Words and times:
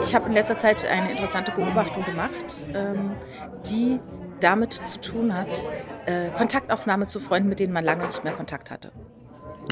Ich 0.00 0.14
habe 0.14 0.26
in 0.26 0.32
letzter 0.32 0.56
Zeit 0.56 0.84
eine 0.86 1.10
interessante 1.10 1.52
Beobachtung 1.52 2.04
gemacht, 2.04 2.64
ähm, 2.74 3.12
die 3.66 4.00
damit 4.40 4.72
zu 4.72 5.00
tun 5.00 5.34
hat, 5.34 5.64
äh, 6.06 6.30
Kontaktaufnahme 6.30 7.06
zu 7.06 7.20
Freunden, 7.20 7.48
mit 7.48 7.60
denen 7.60 7.72
man 7.72 7.84
lange 7.84 8.06
nicht 8.06 8.24
mehr 8.24 8.32
Kontakt 8.32 8.70
hatte. 8.70 8.92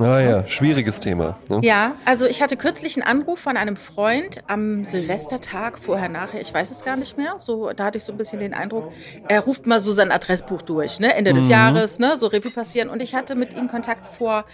Ah 0.00 0.20
ja, 0.20 0.46
schwieriges 0.46 1.00
Thema. 1.00 1.38
Ne? 1.48 1.60
Ja, 1.62 1.94
also 2.04 2.26
ich 2.26 2.42
hatte 2.42 2.56
kürzlich 2.56 2.96
einen 2.96 3.06
Anruf 3.06 3.40
von 3.40 3.56
einem 3.56 3.76
Freund 3.76 4.42
am 4.46 4.84
Silvestertag, 4.84 5.78
vorher, 5.78 6.08
nachher, 6.08 6.40
ich 6.40 6.52
weiß 6.52 6.70
es 6.70 6.84
gar 6.84 6.96
nicht 6.96 7.16
mehr. 7.16 7.36
So, 7.38 7.72
da 7.72 7.86
hatte 7.86 7.98
ich 7.98 8.04
so 8.04 8.12
ein 8.12 8.18
bisschen 8.18 8.40
den 8.40 8.52
Eindruck, 8.52 8.92
er 9.28 9.40
ruft 9.40 9.66
mal 9.66 9.80
so 9.80 9.92
sein 9.92 10.12
Adressbuch 10.12 10.62
durch, 10.62 11.00
ne? 11.00 11.14
Ende 11.14 11.32
des 11.32 11.44
mhm. 11.44 11.50
Jahres, 11.50 11.98
ne? 11.98 12.18
So 12.18 12.26
Revue 12.26 12.50
passieren. 12.50 12.88
Und 12.90 13.00
ich 13.00 13.14
hatte 13.14 13.34
mit 13.34 13.54
ihm 13.54 13.68
Kontakt 13.68 14.06
vor 14.08 14.44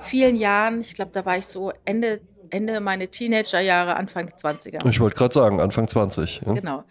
vielen 0.00 0.36
Jahren. 0.36 0.80
Ich 0.80 0.94
glaube, 0.94 1.12
da 1.12 1.24
war 1.24 1.38
ich 1.38 1.46
so 1.46 1.72
Ende 1.84 2.20
Ende 2.50 2.80
meine 2.80 3.08
Teenagerjahre, 3.08 3.96
Anfang 3.96 4.28
20er. 4.28 4.86
Ich 4.88 5.00
wollte 5.00 5.16
gerade 5.16 5.32
sagen, 5.32 5.60
Anfang 5.60 5.88
20. 5.88 6.42
Ja. 6.44 6.52
Genau. 6.52 6.84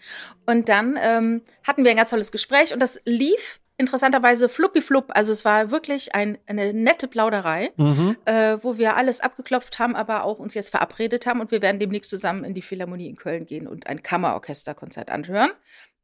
Und 0.46 0.70
dann 0.70 0.98
ähm, 1.02 1.42
hatten 1.64 1.84
wir 1.84 1.92
ein 1.92 1.98
ganz 1.98 2.10
tolles 2.12 2.32
Gespräch 2.32 2.74
und 2.74 2.80
das 2.80 3.00
lief 3.06 3.60
interessanterweise 3.80 4.50
fluppi-flupp. 4.50 5.06
Also 5.10 5.32
es 5.32 5.46
war 5.46 5.72
wirklich 5.72 6.14
ein, 6.14 6.38
eine 6.46 6.74
nette 6.74 7.08
Plauderei, 7.08 7.72
mhm. 7.78 8.18
äh, 8.26 8.58
wo 8.62 8.78
wir 8.78 8.98
alles 8.98 9.22
abgeklopft 9.22 9.80
haben, 9.80 9.96
aber 9.96 10.26
auch 10.26 10.38
uns 10.38 10.54
jetzt 10.54 10.70
verabredet 10.70 11.26
haben 11.26 11.40
und 11.40 11.52
wir 11.52 11.62
werden 11.62 11.80
demnächst 11.80 12.10
zusammen 12.10 12.44
in 12.44 12.54
die 12.54 12.62
Philharmonie 12.62 13.08
in 13.08 13.16
Köln 13.16 13.46
gehen 13.46 13.68
und 13.68 13.88
ein 13.88 14.04
Kammerorchesterkonzert 14.04 15.10
anhören. 15.10 15.52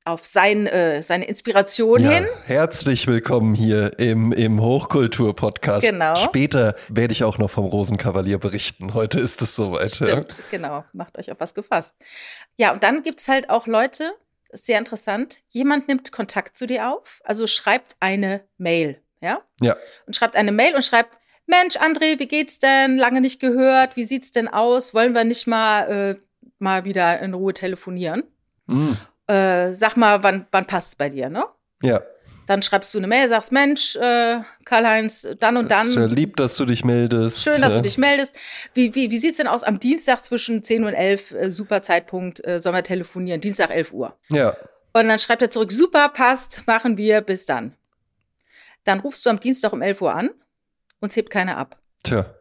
Auf 0.08 0.28
sein, 0.28 0.68
äh, 0.68 1.02
seine 1.02 1.26
Inspiration 1.26 2.00
ja, 2.00 2.12
hin. 2.12 2.28
Herzlich 2.46 3.08
willkommen 3.08 3.56
hier 3.56 3.98
im, 3.98 4.32
im 4.32 4.62
Hochkultur-Podcast. 4.62 5.88
Genau. 5.88 6.14
Später 6.14 6.76
werde 6.90 7.12
ich 7.12 7.24
auch 7.24 7.40
noch 7.40 7.50
vom 7.50 7.66
Rosenkavalier 7.66 8.38
berichten. 8.38 8.94
Heute 8.94 9.20
ist 9.20 9.42
es 9.42 9.55
soweit. 9.55 9.96
Stimmt, 9.96 10.38
ja. 10.38 10.44
genau. 10.52 10.86
Macht 10.94 11.18
euch 11.18 11.32
auf 11.32 11.40
was 11.40 11.55
gefasst. 11.55 11.96
Ja, 12.55 12.71
und 12.71 12.84
dann 12.84 13.02
gibt 13.02 13.20
es 13.20 13.27
halt 13.27 13.49
auch 13.49 13.66
Leute, 13.66 14.14
sehr 14.56 14.80
interessant. 14.80 15.42
Jemand 15.50 15.88
nimmt 15.88 16.12
Kontakt 16.12 16.58
zu 16.58 16.68
dir 16.68 16.90
auf, 16.90 17.22
also 17.24 17.48
schreibt 17.48 17.96
eine 18.00 18.42
Mail, 18.58 19.02
ja? 19.22 19.42
Ja. 19.62 19.76
Und 20.06 20.16
schreibt 20.16 20.36
eine 20.36 20.52
Mail 20.52 20.76
und 20.76 20.84
schreibt, 20.84 21.18
Mensch, 21.48 21.78
André, 21.78 22.20
wie 22.20 22.28
geht's 22.28 22.60
denn? 22.60 22.98
Lange 22.98 23.22
nicht 23.22 23.40
gehört. 23.40 23.96
Wie 23.96 24.04
sieht's 24.04 24.32
denn 24.32 24.48
aus? 24.48 24.94
Wollen 24.94 25.14
wir 25.14 25.24
nicht 25.24 25.46
mal, 25.46 26.18
äh, 26.18 26.26
mal 26.58 26.86
wieder 26.86 27.20
in 27.20 27.34
Ruhe 27.34 27.54
telefonieren? 27.54 28.24
Mhm. 28.66 28.98
Äh, 29.28 29.72
sag 29.74 29.96
mal, 29.96 30.24
wann, 30.24 30.48
wann 30.52 30.66
passt's 30.66 30.96
bei 30.96 31.10
dir, 31.10 31.30
ne? 31.30 31.46
Ja. 31.84 32.02
Dann 32.46 32.62
schreibst 32.62 32.93
du 32.93 32.99
eine 32.99 33.07
Mail, 33.07 33.27
sagst, 33.27 33.51
Mensch, 33.51 33.96
äh, 33.96 34.40
Karl-Heinz, 34.65 35.27
dann 35.40 35.57
und 35.57 35.71
dann. 35.71 35.90
Sehr 35.90 36.07
lieb, 36.07 36.35
dass 36.35 36.55
du 36.57 36.65
dich 36.65 36.85
meldest. 36.85 37.43
Schön, 37.43 37.62
dass 37.62 37.74
du 37.74 37.82
dich 37.82 37.98
meldest. 37.98 38.35
Wie, 38.74 38.93
wie, 38.93 39.10
wie 39.10 39.18
sieht's 39.18 39.37
denn 39.37 39.48
aus 39.48 39.63
am 39.63 39.79
Dienstag 39.79 40.24
zwischen 40.24 40.63
10 40.63 40.84
und 40.84 40.93
11? 40.93 41.32
Äh, 41.32 41.52
super 41.52 41.82
Zeitpunkt, 41.82 42.46
äh, 42.46 42.60
sollen 42.60 42.76
wir 42.76 42.84
telefonieren? 42.84 43.41
Dienstag 43.41 43.71
11 43.71 43.93
Uhr. 43.93 44.18
Ja. 44.29 44.55
Und 44.93 45.07
dann 45.07 45.20
schreibt 45.20 45.41
er 45.41 45.49
zurück, 45.49 45.71
super, 45.71 46.10
passt, 46.10 46.62
machen 46.68 46.98
wir, 46.98 47.21
bis 47.21 47.46
dann. 47.46 47.74
Dann 48.84 48.99
rufst 48.99 49.26
du 49.26 49.30
am 49.30 49.40
Dienstag 49.40 49.74
um 49.74 49.82
11 49.82 50.02
Uhr 50.02 50.13
an 50.13 50.30
und 51.02 51.12
es 51.12 51.18
hebt 51.18 51.30
keiner 51.30 51.57
ab. 51.57 51.80
Tja. 52.04 52.35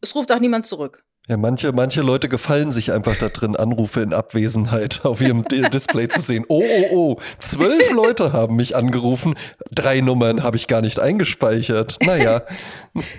Es 0.00 0.14
ruft 0.14 0.32
auch 0.32 0.40
niemand 0.40 0.66
zurück. 0.66 1.04
Ja, 1.30 1.36
manche, 1.36 1.70
manche 1.70 2.02
Leute 2.02 2.28
gefallen 2.28 2.72
sich 2.72 2.90
einfach 2.90 3.16
da 3.16 3.28
drin, 3.28 3.54
Anrufe 3.54 4.00
in 4.00 4.12
Abwesenheit 4.12 5.04
auf 5.04 5.20
ihrem 5.20 5.44
Display 5.44 6.08
zu 6.08 6.18
sehen. 6.18 6.44
Oh, 6.48 6.60
oh, 6.60 6.86
oh, 6.90 7.20
zwölf 7.38 7.88
Leute 7.92 8.32
haben 8.32 8.56
mich 8.56 8.74
angerufen, 8.74 9.36
drei 9.70 10.00
Nummern 10.00 10.42
habe 10.42 10.56
ich 10.56 10.66
gar 10.66 10.80
nicht 10.80 10.98
eingespeichert. 10.98 11.98
Naja. 12.02 12.42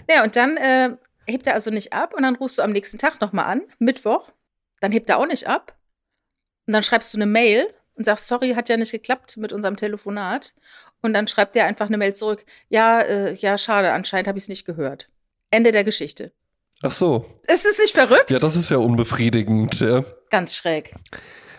Ja, 0.09 0.25
und 0.25 0.35
dann 0.35 0.57
äh, 0.57 0.89
hebt 1.25 1.47
er 1.47 1.53
also 1.53 1.71
nicht 1.71 1.93
ab 1.93 2.13
und 2.13 2.23
dann 2.23 2.35
rufst 2.35 2.57
du 2.57 2.63
am 2.63 2.73
nächsten 2.73 2.97
Tag 2.97 3.21
nochmal 3.21 3.45
an, 3.45 3.61
Mittwoch, 3.79 4.29
dann 4.81 4.91
hebt 4.91 5.09
er 5.09 5.17
auch 5.17 5.27
nicht 5.27 5.47
ab. 5.47 5.77
Und 6.67 6.73
dann 6.73 6.83
schreibst 6.83 7.13
du 7.13 7.17
eine 7.17 7.27
Mail 7.27 7.65
und 7.95 8.03
sagst, 8.03 8.27
sorry, 8.27 8.55
hat 8.55 8.67
ja 8.67 8.75
nicht 8.75 8.91
geklappt 8.91 9.37
mit 9.37 9.53
unserem 9.53 9.77
Telefonat. 9.77 10.53
Und 11.01 11.13
dann 11.13 11.29
schreibt 11.29 11.55
er 11.55 11.65
einfach 11.65 11.87
eine 11.87 11.97
Mail 11.97 12.13
zurück, 12.13 12.43
ja, 12.67 12.99
äh, 12.99 13.33
ja, 13.35 13.57
schade, 13.57 13.93
anscheinend 13.93 14.27
habe 14.27 14.37
ich 14.37 14.43
es 14.43 14.49
nicht 14.49 14.65
gehört. 14.65 15.07
Ende 15.49 15.71
der 15.71 15.85
Geschichte. 15.85 16.33
Ach 16.83 16.91
so. 16.91 17.25
Ist 17.47 17.65
es 17.65 17.77
nicht 17.77 17.95
verrückt? 17.95 18.31
Ja, 18.31 18.39
das 18.39 18.55
ist 18.55 18.69
ja 18.69 18.77
unbefriedigend, 18.77 19.79
ja. 19.79 20.03
Ganz 20.29 20.55
schräg. 20.55 20.95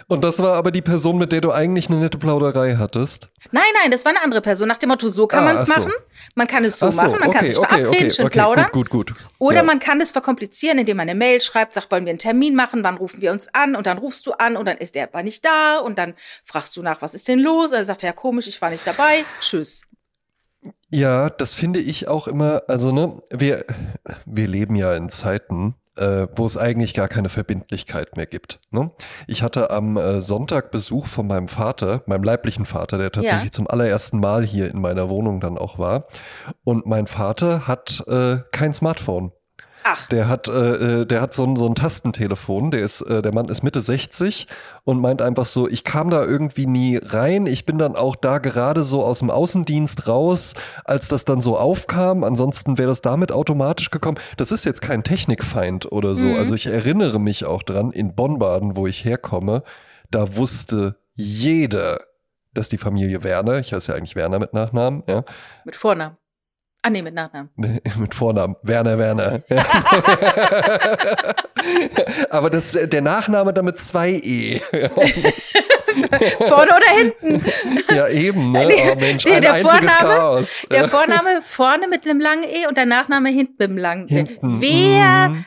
Und 0.08 0.24
das 0.24 0.40
war 0.40 0.54
aber 0.54 0.72
die 0.72 0.82
Person, 0.82 1.16
mit 1.16 1.32
der 1.32 1.40
du 1.40 1.52
eigentlich 1.52 1.88
eine 1.88 1.98
nette 1.98 2.18
Plauderei 2.18 2.76
hattest? 2.76 3.30
Nein, 3.50 3.64
nein, 3.80 3.90
das 3.90 4.04
war 4.04 4.10
eine 4.10 4.22
andere 4.22 4.42
Person. 4.42 4.68
Nach 4.68 4.76
dem 4.76 4.90
Motto, 4.90 5.08
so 5.08 5.26
kann 5.26 5.44
ah, 5.44 5.54
man 5.54 5.56
es 5.56 5.66
so. 5.66 5.80
machen. 5.80 5.92
Man 6.34 6.46
kann 6.46 6.64
es 6.64 6.78
so, 6.78 6.90
so 6.90 6.96
machen, 6.96 7.20
man 7.20 7.28
okay, 7.28 7.38
kann 7.38 7.46
sich 7.46 7.58
okay, 7.58 7.74
verabreden, 7.74 8.06
okay, 8.06 8.10
schön 8.10 8.28
plaudern. 8.28 8.66
Gut, 8.72 8.90
gut, 8.90 9.08
gut. 9.08 9.18
Oder 9.38 9.56
ja. 9.56 9.62
man 9.62 9.78
kann 9.78 10.00
es 10.00 10.10
verkomplizieren, 10.10 10.78
indem 10.78 10.98
man 10.98 11.08
eine 11.08 11.18
Mail 11.18 11.40
schreibt, 11.40 11.74
sagt, 11.74 11.90
wollen 11.90 12.04
wir 12.04 12.10
einen 12.10 12.18
Termin 12.18 12.54
machen, 12.54 12.84
wann 12.84 12.96
rufen 12.96 13.22
wir 13.22 13.32
uns 13.32 13.48
an? 13.54 13.74
Und 13.74 13.86
dann 13.86 13.98
rufst 13.98 14.26
du 14.26 14.32
an 14.32 14.56
und 14.56 14.66
dann 14.66 14.76
ist 14.76 14.94
der 14.94 15.04
aber 15.04 15.22
nicht 15.22 15.44
da 15.44 15.78
und 15.78 15.98
dann 15.98 16.14
fragst 16.44 16.76
du 16.76 16.82
nach, 16.82 17.00
was 17.00 17.14
ist 17.14 17.28
denn 17.28 17.38
los? 17.38 17.70
Und 17.70 17.78
dann 17.78 17.86
sagt 17.86 18.02
er, 18.02 18.10
ja 18.10 18.12
komisch, 18.12 18.46
ich 18.46 18.60
war 18.60 18.70
nicht 18.70 18.86
dabei. 18.86 19.24
Tschüss. 19.40 19.82
Ja, 20.92 21.30
das 21.30 21.54
finde 21.54 21.80
ich 21.80 22.08
auch 22.08 22.28
immer, 22.28 22.64
also 22.69 22.92
ne, 22.92 23.22
wir, 23.30 23.64
wir 24.26 24.47
leben 24.47 24.76
ja 24.76 24.94
in 24.94 25.08
Zeiten, 25.08 25.75
äh, 25.97 26.26
wo 26.36 26.44
es 26.44 26.58
eigentlich 26.58 26.92
gar 26.92 27.08
keine 27.08 27.30
Verbindlichkeit 27.30 28.14
mehr 28.16 28.26
gibt. 28.26 28.60
Ne? 28.70 28.91
Ich 29.26 29.42
hatte 29.42 29.70
am 29.70 29.97
äh, 29.97 30.20
Sonntag 30.20 30.70
Besuch 30.70 31.06
von 31.06 31.26
meinem 31.26 31.48
Vater, 31.48 32.02
meinem 32.04 32.25
leiblichen 32.25 32.66
Vater, 32.66 32.98
der 32.98 33.10
tatsächlich 33.10 33.47
ja. 33.47 33.52
zum 33.52 33.69
allerersten 33.69 34.20
Mal 34.20 34.44
hier 34.44 34.70
in 34.70 34.82
meiner 34.82 35.08
Wohnung 35.08 35.41
dann 35.41 35.56
auch 35.56 35.78
war. 35.78 36.08
Und 36.62 36.84
mein 36.84 37.06
Vater 37.06 37.66
hat 37.66 38.04
äh, 38.06 38.38
kein 38.52 38.75
Smartphone. 38.75 39.32
Ach. 39.84 40.09
Der 40.09 40.28
hat, 40.28 40.48
äh, 40.48 41.00
äh, 41.00 41.06
der 41.06 41.20
hat 41.20 41.34
so 41.34 41.44
ein, 41.44 41.56
so 41.56 41.66
ein 41.66 41.75
Tastentelefon, 41.75 42.70
der 42.70 42.82
ist, 42.82 43.00
äh, 43.03 43.22
der 43.22 43.32
Mann 43.32 43.48
ist 43.48 43.62
Mitte 43.62 43.81
60 43.81 44.47
und 44.84 45.00
meint 45.00 45.22
einfach 45.22 45.44
so, 45.44 45.69
ich 45.69 45.84
kam 45.84 46.10
da 46.10 46.25
irgendwie 46.25 46.66
nie 46.66 46.98
rein. 47.03 47.47
Ich 47.47 47.66
bin 47.66 47.78
dann 47.78 47.97
auch 47.97 48.16
da 48.16 48.38
gerade 48.38 48.82
so 48.82 49.04
aus 49.04 49.20
dem 49.20 49.31
Außendienst 49.31 50.09
raus, 50.09 50.54
als 50.84 51.09
das 51.09 51.25
dann 51.25 51.41
so 51.41 51.59
aufkam. 51.59 52.25
Ansonsten 52.25 52.78
wäre 52.78 52.88
das 52.88 53.03
damit 53.03 53.32
automatisch 53.32 53.91
gekommen. 53.91 54.19
Das 54.37 54.53
ist 54.53 54.65
jetzt 54.65 54.82
kein 54.82 55.04
Technikfeind 55.04 55.91
oder 55.91 56.14
so. 56.14 56.26
Mhm. 56.26 56.38
Also 56.38 56.54
ich 56.54 56.66
erinnere 56.66 57.19
mich 57.19 57.44
auch 57.44 57.62
dran, 57.62 57.93
in 57.93 58.14
Bonn-Baden, 58.14 58.76
wo 58.76 58.87
ich 58.87 59.04
herkomme, 59.04 59.62
da 60.10 60.37
wusste 60.37 60.97
jeder, 61.14 62.00
dass 62.54 62.69
die 62.69 62.78
Familie 62.78 63.22
Werner, 63.22 63.59
ich 63.59 63.72
heiße 63.72 63.93
ja 63.93 63.99
eigentlich 63.99 64.14
Werner 64.14 64.38
mit 64.38 64.53
Nachnamen, 64.53 65.03
ja. 65.09 65.25
Mit 65.64 65.76
Vornamen. 65.76 66.16
Ah, 66.84 66.91
nee, 66.91 67.00
mit 67.00 67.15
Nachnamen. 67.15 67.48
mit 67.98 68.12
Vornamen. 68.12 68.56
Werner 68.62 68.98
Werner. 68.98 69.43
Aber 72.31 72.50
das, 72.50 72.72
der 72.72 73.00
Nachname 73.03 73.54
damit 73.54 73.78
zwei 73.78 74.10
E. 74.10 74.60
vorne 76.48 76.72
oder 76.75 76.91
hinten? 76.97 77.41
Ja, 77.94 78.09
eben, 78.09 78.50
ne? 78.50 78.66
oh 78.93 78.97
Mensch, 78.98 79.25
nee, 79.25 79.34
ein 79.34 79.47
einziges 79.47 79.94
Vorname, 79.94 80.16
Chaos. 80.16 80.66
Der 80.72 80.88
Vorname 80.88 81.41
vorne 81.47 81.87
mit 81.87 82.04
einem 82.04 82.19
langen 82.19 82.44
E 82.44 82.66
und 82.66 82.76
der 82.76 82.87
Nachname 82.87 83.28
hinten 83.28 83.54
mit 83.59 83.69
einem 83.69 83.78
langen 83.78 84.09
E. 84.09 84.25
Wer, 84.41 85.28
mm. 85.28 85.44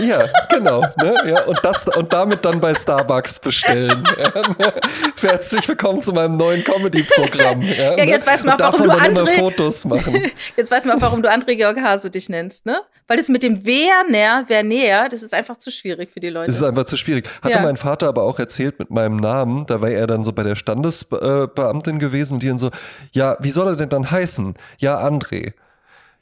Ja, 0.00 0.26
genau. 0.48 0.82
Ne? 0.96 1.14
Ja, 1.26 1.44
und, 1.44 1.58
das, 1.62 1.86
und 1.88 2.12
damit 2.12 2.44
dann 2.44 2.60
bei 2.60 2.74
Starbucks 2.74 3.40
bestellen. 3.40 4.04
Ja, 4.18 4.42
ne? 4.42 4.74
Herzlich 5.20 5.66
willkommen 5.66 6.02
zu 6.02 6.12
meinem 6.12 6.36
neuen 6.36 6.62
Comedy-Programm. 6.62 7.62
Ja, 7.62 7.96
ja, 7.96 8.04
jetzt 8.04 8.26
ne? 8.26 8.32
weiß 8.32 8.44
man 8.44 8.60
auch, 8.60 8.72
warum 8.72 8.88
du 8.88 8.92
André, 8.92 9.38
Fotos 9.38 9.84
machen. 9.84 10.30
Jetzt 10.56 10.70
weiß 10.70 10.84
man 10.84 10.98
auch, 10.98 11.02
warum 11.02 11.22
du 11.22 11.30
André 11.30 11.56
Georg 11.56 11.80
Hase 11.80 12.10
dich 12.10 12.28
nennst, 12.28 12.66
ne? 12.66 12.80
Weil 13.06 13.16
das 13.16 13.28
mit 13.28 13.42
dem 13.42 13.64
Wer 13.64 14.04
näher, 14.08 14.44
wer 14.48 14.62
näher, 14.62 15.08
das 15.08 15.22
ist 15.22 15.34
einfach 15.34 15.56
zu 15.56 15.70
schwierig 15.70 16.10
für 16.12 16.20
die 16.20 16.28
Leute. 16.28 16.48
Das 16.48 16.56
ist 16.56 16.62
einfach 16.62 16.84
zu 16.84 16.96
schwierig. 16.96 17.28
Hatte 17.42 17.54
ja. 17.54 17.62
mein 17.62 17.76
Vater 17.76 18.08
aber 18.08 18.22
auch 18.22 18.38
erzählt 18.38 18.78
mit 18.78 18.90
meinem 18.90 19.16
Namen, 19.16 19.66
da 19.66 19.80
war 19.80 19.90
er 19.90 20.06
dann 20.06 20.24
so 20.24 20.32
bei 20.32 20.42
der 20.42 20.54
Standesbeamtin 20.54 21.98
gewesen 21.98 22.34
und 22.34 22.42
die 22.42 22.48
dann 22.48 22.58
so, 22.58 22.70
ja, 23.12 23.36
wie 23.40 23.50
soll 23.50 23.68
er 23.68 23.76
denn 23.76 23.88
dann 23.88 24.10
heißen? 24.10 24.54
Ja, 24.78 25.02
André. 25.02 25.54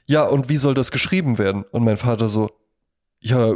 Ja, 0.06 0.22
und 0.22 0.49
wie 0.49 0.56
soll 0.56 0.75
das 0.75 0.93
geschrieben 0.93 1.38
werden? 1.38 1.65
Und 1.71 1.84
mein 1.84 1.97
Vater 1.97 2.28
so, 2.28 2.50
ja, 3.26 3.55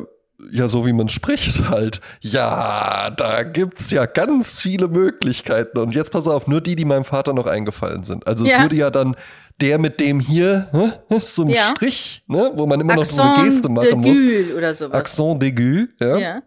ja, 0.51 0.69
so 0.69 0.87
wie 0.87 0.93
man 0.93 1.09
spricht 1.09 1.69
halt. 1.69 2.01
Ja, 2.21 3.11
da 3.11 3.43
gibt's 3.43 3.91
ja 3.91 4.07
ganz 4.07 4.61
viele 4.61 4.89
Möglichkeiten. 4.89 5.79
Und 5.79 5.95
jetzt 5.95 6.13
pass 6.13 6.27
auf, 6.29 6.47
nur 6.47 6.61
die, 6.61 6.77
die 6.77 6.85
meinem 6.85 7.05
Vater 7.05 7.33
noch 7.33 7.47
eingefallen 7.47 8.05
sind. 8.05 8.27
Also 8.27 8.45
es 8.45 8.53
ja. 8.53 8.63
würde 8.63 8.77
ja 8.77 8.91
dann 8.91 9.17
der 9.61 9.79
mit 9.79 10.01
dem 10.01 10.21
hier, 10.21 10.69
ne, 10.73 11.21
so 11.21 11.43
ein 11.43 11.51
ja. 11.51 11.71
Strich, 11.71 12.25
ne, 12.27 12.53
wo 12.55 12.67
man 12.67 12.81
immer 12.81 12.95
Accent 12.95 13.19
noch 13.19 13.25
so 13.25 13.41
eine 13.41 13.45
Geste 13.45 13.69
machen 13.69 14.01
muss. 14.01 14.19
oder 14.57 14.73
sowas. 14.73 14.95
Accent 14.95 15.43
d'aigu, 15.43 15.89
ja. 16.01 16.17
ja. 16.17 16.43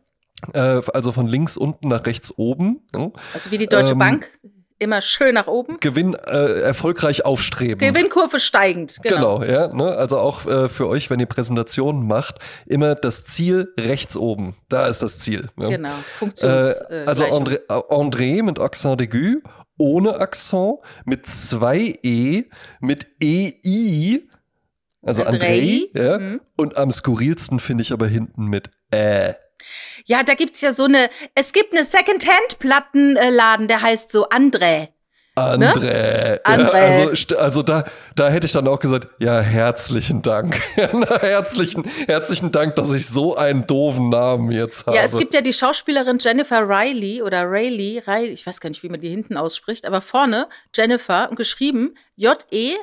Äh, 0.53 0.81
also 0.93 1.11
von 1.11 1.27
links 1.27 1.55
unten 1.55 1.89
nach 1.89 2.05
rechts 2.05 2.33
oben. 2.37 2.81
Also 3.33 3.51
wie 3.51 3.59
die 3.59 3.67
Deutsche 3.67 3.93
ähm, 3.93 3.99
Bank 3.99 4.29
immer 4.83 5.01
schön 5.01 5.33
nach 5.33 5.47
oben. 5.47 5.80
Gewinn 5.80 6.13
äh, 6.13 6.62
erfolgreich 6.62 7.25
aufstreben. 7.25 7.80
Gewinnkurve 7.80 8.39
steigend, 8.39 9.00
genau. 9.01 9.39
Genau, 9.39 9.44
ja. 9.44 9.68
Ne? 9.74 9.85
Also 9.95 10.18
auch 10.19 10.45
äh, 10.45 10.69
für 10.69 10.88
euch, 10.88 11.09
wenn 11.09 11.19
ihr 11.19 11.25
Präsentationen 11.25 12.06
macht, 12.06 12.39
immer 12.65 12.95
das 12.95 13.25
Ziel 13.25 13.74
rechts 13.80 14.18
oben. 14.18 14.56
Da 14.69 14.88
ist 14.88 15.01
das 15.01 15.19
Ziel. 15.19 15.50
Ja? 15.57 15.69
Genau, 15.69 15.89
Funktions. 16.18 16.81
Äh, 16.89 17.06
also 17.06 17.24
André, 17.25 17.59
äh, 17.69 17.94
André 17.94 18.44
mit 18.44 18.59
Accent 18.59 19.01
d'aigu, 19.01 19.41
ohne 19.77 20.19
Accent, 20.19 20.80
mit 21.06 21.25
zwei 21.25 21.97
E, 22.03 22.44
mit 22.79 23.07
EI 23.21 24.21
Also 25.01 25.24
Andrei, 25.24 25.89
ja. 25.95 26.19
Mhm. 26.19 26.41
Und 26.57 26.77
am 26.77 26.91
skurrilsten 26.91 27.59
finde 27.59 27.81
ich 27.81 27.91
aber 27.91 28.07
hinten 28.07 28.45
mit 28.45 28.69
äh. 28.91 29.33
Ja, 30.05 30.23
da 30.23 30.33
gibt's 30.33 30.61
ja 30.61 30.71
so 30.71 30.85
eine, 30.85 31.09
es 31.35 31.53
gibt 31.53 31.73
eine 31.73 31.85
Secondhand-Plattenladen, 31.85 33.67
der 33.67 33.81
heißt 33.81 34.11
so 34.11 34.27
André. 34.29 34.89
André. 35.35 35.57
Ne? 35.57 36.41
André. 36.44 36.77
Ja, 36.77 37.07
also, 37.07 37.38
also 37.38 37.63
da, 37.63 37.85
da 38.15 38.29
hätte 38.29 38.45
ich 38.45 38.51
dann 38.51 38.67
auch 38.67 38.79
gesagt, 38.79 39.07
ja, 39.17 39.39
herzlichen 39.39 40.21
Dank. 40.21 40.61
herzlichen, 40.75 41.89
herzlichen 42.05 42.51
Dank, 42.51 42.75
dass 42.75 42.94
ich 42.94 43.07
so 43.07 43.35
einen 43.35 43.65
doofen 43.65 44.09
Namen 44.09 44.51
jetzt 44.51 44.85
habe. 44.85 44.95
Ja, 44.95 45.01
es 45.03 45.17
gibt 45.17 45.33
ja 45.33 45.41
die 45.41 45.53
Schauspielerin 45.53 46.19
Jennifer 46.19 46.69
Riley 46.69 47.23
oder 47.23 47.50
Rayleigh, 47.50 48.03
Riley, 48.05 48.33
ich 48.33 48.45
weiß 48.45 48.59
gar 48.59 48.69
nicht, 48.69 48.83
wie 48.83 48.89
man 48.89 49.00
die 49.00 49.09
hinten 49.09 49.35
ausspricht, 49.35 49.88
aber 49.88 50.01
vorne 50.01 50.47
Jennifer 50.75 51.31
und 51.31 51.35
geschrieben 51.35 51.95
J-E-N-E-F-E-R. 52.15 52.81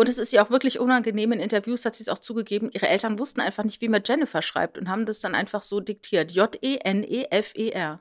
Und 0.00 0.08
es 0.08 0.18
ist 0.18 0.32
ja 0.32 0.42
auch 0.42 0.48
wirklich 0.48 0.80
unangenehm. 0.80 1.32
In 1.32 1.40
Interviews 1.40 1.84
hat 1.84 1.94
sie 1.94 2.04
es 2.04 2.08
auch 2.08 2.16
zugegeben. 2.16 2.70
Ihre 2.72 2.88
Eltern 2.88 3.18
wussten 3.18 3.42
einfach 3.42 3.64
nicht, 3.64 3.82
wie 3.82 3.88
man 3.90 4.00
Jennifer 4.02 4.40
schreibt 4.40 4.78
und 4.78 4.88
haben 4.88 5.04
das 5.04 5.20
dann 5.20 5.34
einfach 5.34 5.62
so 5.62 5.78
diktiert. 5.78 6.32
J-E-N-E-F-E-R. 6.32 8.00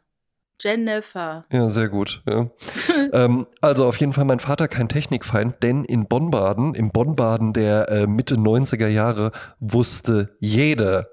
Jennifer. 0.62 1.44
Ja, 1.52 1.68
sehr 1.68 1.90
gut. 1.90 2.22
Ja. 2.26 2.50
ähm, 3.12 3.48
also 3.60 3.86
auf 3.86 3.98
jeden 3.98 4.14
Fall 4.14 4.24
mein 4.24 4.40
Vater 4.40 4.70
kein 4.70 4.88
Technikfeind, 4.88 5.62
denn 5.62 5.84
in 5.84 6.08
Bonn-Baden, 6.08 6.74
im 6.74 6.90
Bonn-Baden 6.92 7.52
der 7.52 7.90
äh, 7.90 8.08
Mitte 8.08 8.36
90er 8.36 8.88
Jahre, 8.88 9.34
wusste 9.60 10.38
jeder, 10.40 11.10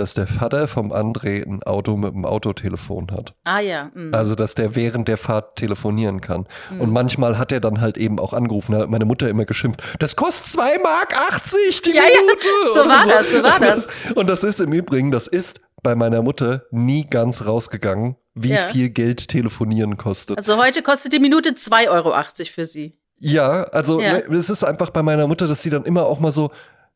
dass 0.00 0.14
der 0.14 0.26
Vater 0.26 0.66
vom 0.66 0.92
André 0.92 1.46
ein 1.46 1.62
Auto 1.62 1.96
mit 1.96 2.14
einem 2.14 2.24
Autotelefon 2.24 3.08
hat. 3.12 3.34
Ah 3.44 3.60
ja. 3.60 3.90
Mh. 3.94 4.16
Also, 4.16 4.34
dass 4.34 4.54
der 4.54 4.74
während 4.74 5.08
der 5.08 5.16
Fahrt 5.16 5.56
telefonieren 5.56 6.20
kann. 6.20 6.46
Mhm. 6.70 6.80
Und 6.80 6.92
manchmal 6.92 7.38
hat 7.38 7.52
er 7.52 7.60
dann 7.60 7.80
halt 7.80 7.96
eben 7.98 8.18
auch 8.18 8.32
angerufen. 8.32 8.72
Da 8.72 8.80
hat 8.80 8.90
meine 8.90 9.04
Mutter 9.04 9.28
immer 9.28 9.44
geschimpft, 9.44 9.82
das 9.98 10.16
kostet 10.16 10.46
2 10.46 10.78
Mark 10.78 11.16
80 11.16 11.82
die 11.82 11.90
ja, 11.90 12.02
Minute. 12.02 12.48
Ja, 12.66 12.72
so 12.72 12.88
war 12.88 13.04
so. 13.04 13.10
das, 13.10 13.30
so 13.30 13.42
war 13.42 13.60
das. 13.60 13.88
Und 14.14 14.28
das 14.28 14.42
ist 14.42 14.60
im 14.60 14.72
Übrigen, 14.72 15.10
das 15.10 15.28
ist 15.28 15.60
bei 15.82 15.94
meiner 15.94 16.22
Mutter 16.22 16.64
nie 16.70 17.04
ganz 17.04 17.46
rausgegangen, 17.46 18.16
wie 18.34 18.50
ja. 18.50 18.58
viel 18.58 18.90
Geld 18.90 19.28
telefonieren 19.28 19.96
kostet. 19.96 20.38
Also 20.38 20.56
heute 20.56 20.82
kostet 20.82 21.12
die 21.12 21.20
Minute 21.20 21.50
2,80 21.50 21.88
Euro 21.90 22.14
für 22.52 22.64
sie. 22.64 22.98
Ja, 23.18 23.64
also 23.64 24.00
ja. 24.00 24.18
es 24.18 24.48
ist 24.48 24.64
einfach 24.64 24.90
bei 24.90 25.02
meiner 25.02 25.26
Mutter, 25.26 25.46
dass 25.46 25.62
sie 25.62 25.70
dann 25.70 25.84
immer 25.84 26.06
auch 26.06 26.20
mal 26.20 26.32
so, 26.32 26.50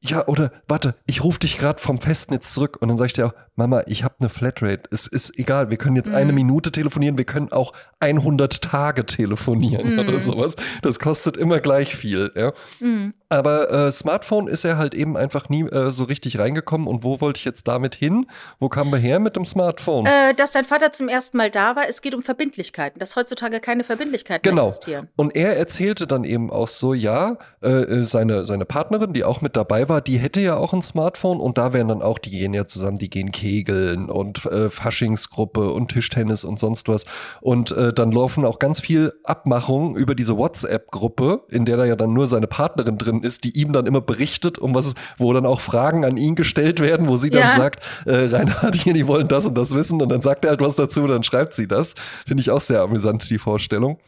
ja, 0.06 0.26
oder 0.28 0.52
warte, 0.68 0.96
ich 1.06 1.24
rufe 1.24 1.38
dich 1.38 1.56
gerade 1.56 1.80
vom 1.80 1.98
Festnetz 1.98 2.52
zurück 2.52 2.76
und 2.80 2.88
dann 2.88 2.98
sage 2.98 3.06
ich 3.06 3.12
dir 3.14 3.26
auch, 3.26 3.34
Mama, 3.56 3.84
ich 3.86 4.04
habe 4.04 4.14
eine 4.20 4.28
Flatrate. 4.28 4.82
Es 4.90 5.06
ist 5.06 5.38
egal, 5.38 5.70
wir 5.70 5.78
können 5.78 5.96
jetzt 5.96 6.10
mhm. 6.10 6.14
eine 6.14 6.32
Minute 6.32 6.70
telefonieren, 6.70 7.16
wir 7.16 7.24
können 7.24 7.52
auch 7.52 7.72
100 8.00 8.60
Tage 8.62 9.06
telefonieren 9.06 9.94
mhm. 9.94 9.98
oder 10.00 10.20
sowas. 10.20 10.56
Das 10.82 10.98
kostet 10.98 11.38
immer 11.38 11.60
gleich 11.60 11.96
viel. 11.96 12.30
Ja? 12.34 12.52
Mhm. 12.80 13.14
Aber 13.28 13.70
äh, 13.70 13.92
Smartphone 13.92 14.48
ist 14.48 14.64
er 14.64 14.76
halt 14.76 14.94
eben 14.94 15.16
einfach 15.16 15.48
nie 15.48 15.62
äh, 15.62 15.90
so 15.90 16.04
richtig 16.04 16.38
reingekommen. 16.38 16.86
Und 16.86 17.02
wo 17.04 17.20
wollte 17.20 17.38
ich 17.38 17.44
jetzt 17.44 17.66
damit 17.66 17.94
hin? 17.94 18.26
Wo 18.60 18.68
kamen 18.68 18.92
wir 18.92 18.98
her 18.98 19.18
mit 19.18 19.36
dem 19.36 19.44
Smartphone? 19.44 20.06
Äh, 20.06 20.34
dass 20.34 20.50
dein 20.50 20.64
Vater 20.64 20.92
zum 20.92 21.08
ersten 21.08 21.38
Mal 21.38 21.50
da 21.50 21.74
war. 21.74 21.88
Es 21.88 22.02
geht 22.02 22.14
um 22.14 22.22
Verbindlichkeiten, 22.22 22.98
dass 22.98 23.16
heutzutage 23.16 23.60
keine 23.60 23.82
Verbindlichkeiten 23.82 24.48
genau. 24.48 24.66
existieren. 24.66 25.08
Und 25.16 25.34
er 25.34 25.56
erzählte 25.56 26.06
dann 26.06 26.24
eben 26.24 26.50
auch 26.50 26.68
so, 26.68 26.92
ja, 26.92 27.38
äh, 27.62 27.68
äh, 27.68 28.04
seine, 28.04 28.44
seine 28.44 28.66
Partnerin, 28.66 29.12
die 29.12 29.24
auch 29.24 29.40
mit 29.40 29.56
dabei 29.56 29.88
war, 29.88 30.00
die 30.00 30.18
hätte 30.18 30.40
ja 30.40 30.56
auch 30.56 30.72
ein 30.72 30.82
Smartphone 30.82 31.40
und 31.40 31.56
da 31.58 31.72
wären 31.72 31.88
dann 31.88 32.02
auch, 32.02 32.18
die 32.18 32.30
gehen 32.30 32.52
ja 32.52 32.66
zusammen, 32.66 32.98
die 32.98 33.10
gehen 33.10 33.32
Kegeln 33.32 34.10
und 34.10 34.44
äh, 34.46 34.68
Faschingsgruppe 34.68 35.70
und 35.70 35.88
Tischtennis 35.88 36.44
und 36.44 36.58
sonst 36.58 36.88
was. 36.88 37.04
Und 37.40 37.74
dann 37.74 38.12
laufen 38.12 38.44
auch 38.44 38.58
ganz 38.58 38.80
viel 38.80 39.12
Abmachungen 39.24 39.94
über 39.94 40.14
diese 40.14 40.36
WhatsApp-Gruppe, 40.36 41.44
in 41.48 41.64
der 41.64 41.76
da 41.76 41.84
ja 41.84 41.96
dann 41.96 42.12
nur 42.12 42.26
seine 42.26 42.46
Partnerin 42.46 42.98
drin 42.98 43.22
ist, 43.24 43.44
die 43.44 43.58
ihm 43.58 43.72
dann 43.72 43.86
immer 43.86 44.00
berichtet, 44.00 44.58
um 44.58 44.74
was 44.74 44.94
wo 45.16 45.32
dann 45.32 45.46
auch 45.46 45.60
Fragen 45.60 46.04
an 46.04 46.16
ihn 46.16 46.34
gestellt 46.34 46.80
werden, 46.80 47.08
wo 47.08 47.16
sie 47.16 47.30
dann 47.30 47.48
ja. 47.48 47.56
sagt, 47.56 47.82
äh, 48.06 48.26
Reinhard, 48.26 48.74
hier, 48.74 48.92
die 48.92 49.06
wollen 49.06 49.28
das 49.28 49.46
und 49.46 49.56
das 49.56 49.74
wissen 49.74 50.00
und 50.00 50.10
dann 50.10 50.22
sagt 50.22 50.44
er 50.44 50.50
halt 50.50 50.60
was 50.60 50.76
dazu, 50.76 51.06
dann 51.06 51.22
schreibt 51.22 51.54
sie 51.54 51.66
das. 51.66 51.94
Finde 52.26 52.42
ich 52.42 52.50
auch 52.50 52.60
sehr 52.60 52.82
amüsant, 52.82 53.28
die 53.30 53.38
Vorstellung. 53.38 53.98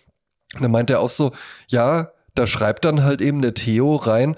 Und 0.54 0.62
dann 0.62 0.70
meint 0.70 0.90
er 0.90 1.00
auch 1.00 1.08
so, 1.08 1.32
ja, 1.68 2.12
da 2.34 2.46
schreibt 2.46 2.84
dann 2.84 3.02
halt 3.02 3.20
eben 3.20 3.42
der 3.42 3.54
Theo 3.54 3.96
rein, 3.96 4.36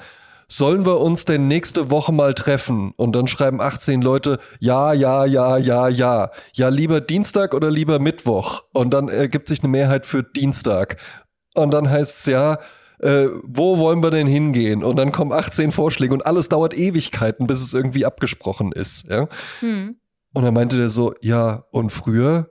sollen 0.50 0.86
wir 0.86 1.00
uns 1.00 1.26
denn 1.26 1.46
nächste 1.46 1.90
Woche 1.90 2.12
mal 2.12 2.32
treffen? 2.34 2.92
Und 2.96 3.12
dann 3.12 3.28
schreiben 3.28 3.60
18 3.60 4.00
Leute, 4.00 4.38
ja, 4.60 4.94
ja, 4.94 5.26
ja, 5.26 5.58
ja, 5.58 5.88
ja. 5.88 6.30
Ja, 6.54 6.68
lieber 6.68 7.02
Dienstag 7.02 7.52
oder 7.52 7.70
lieber 7.70 7.98
Mittwoch? 7.98 8.62
Und 8.72 8.90
dann 8.94 9.08
ergibt 9.08 9.48
sich 9.48 9.60
eine 9.60 9.68
Mehrheit 9.68 10.06
für 10.06 10.22
Dienstag. 10.22 10.96
Und 11.54 11.72
dann 11.72 11.90
heißt 11.90 12.20
es 12.20 12.26
ja, 12.26 12.58
äh, 13.00 13.28
wo 13.42 13.78
wollen 13.78 14.02
wir 14.02 14.10
denn 14.10 14.26
hingehen? 14.26 14.82
Und 14.82 14.96
dann 14.96 15.12
kommen 15.12 15.32
18 15.32 15.72
Vorschläge 15.72 16.14
und 16.14 16.26
alles 16.26 16.48
dauert 16.48 16.76
Ewigkeiten, 16.76 17.46
bis 17.46 17.60
es 17.60 17.74
irgendwie 17.74 18.06
abgesprochen 18.06 18.72
ist. 18.72 19.08
Ja? 19.08 19.28
Hm. 19.60 19.96
Und 20.34 20.44
dann 20.44 20.54
meinte 20.54 20.76
der 20.76 20.88
so, 20.88 21.14
ja, 21.20 21.64
und 21.70 21.90
früher 21.90 22.50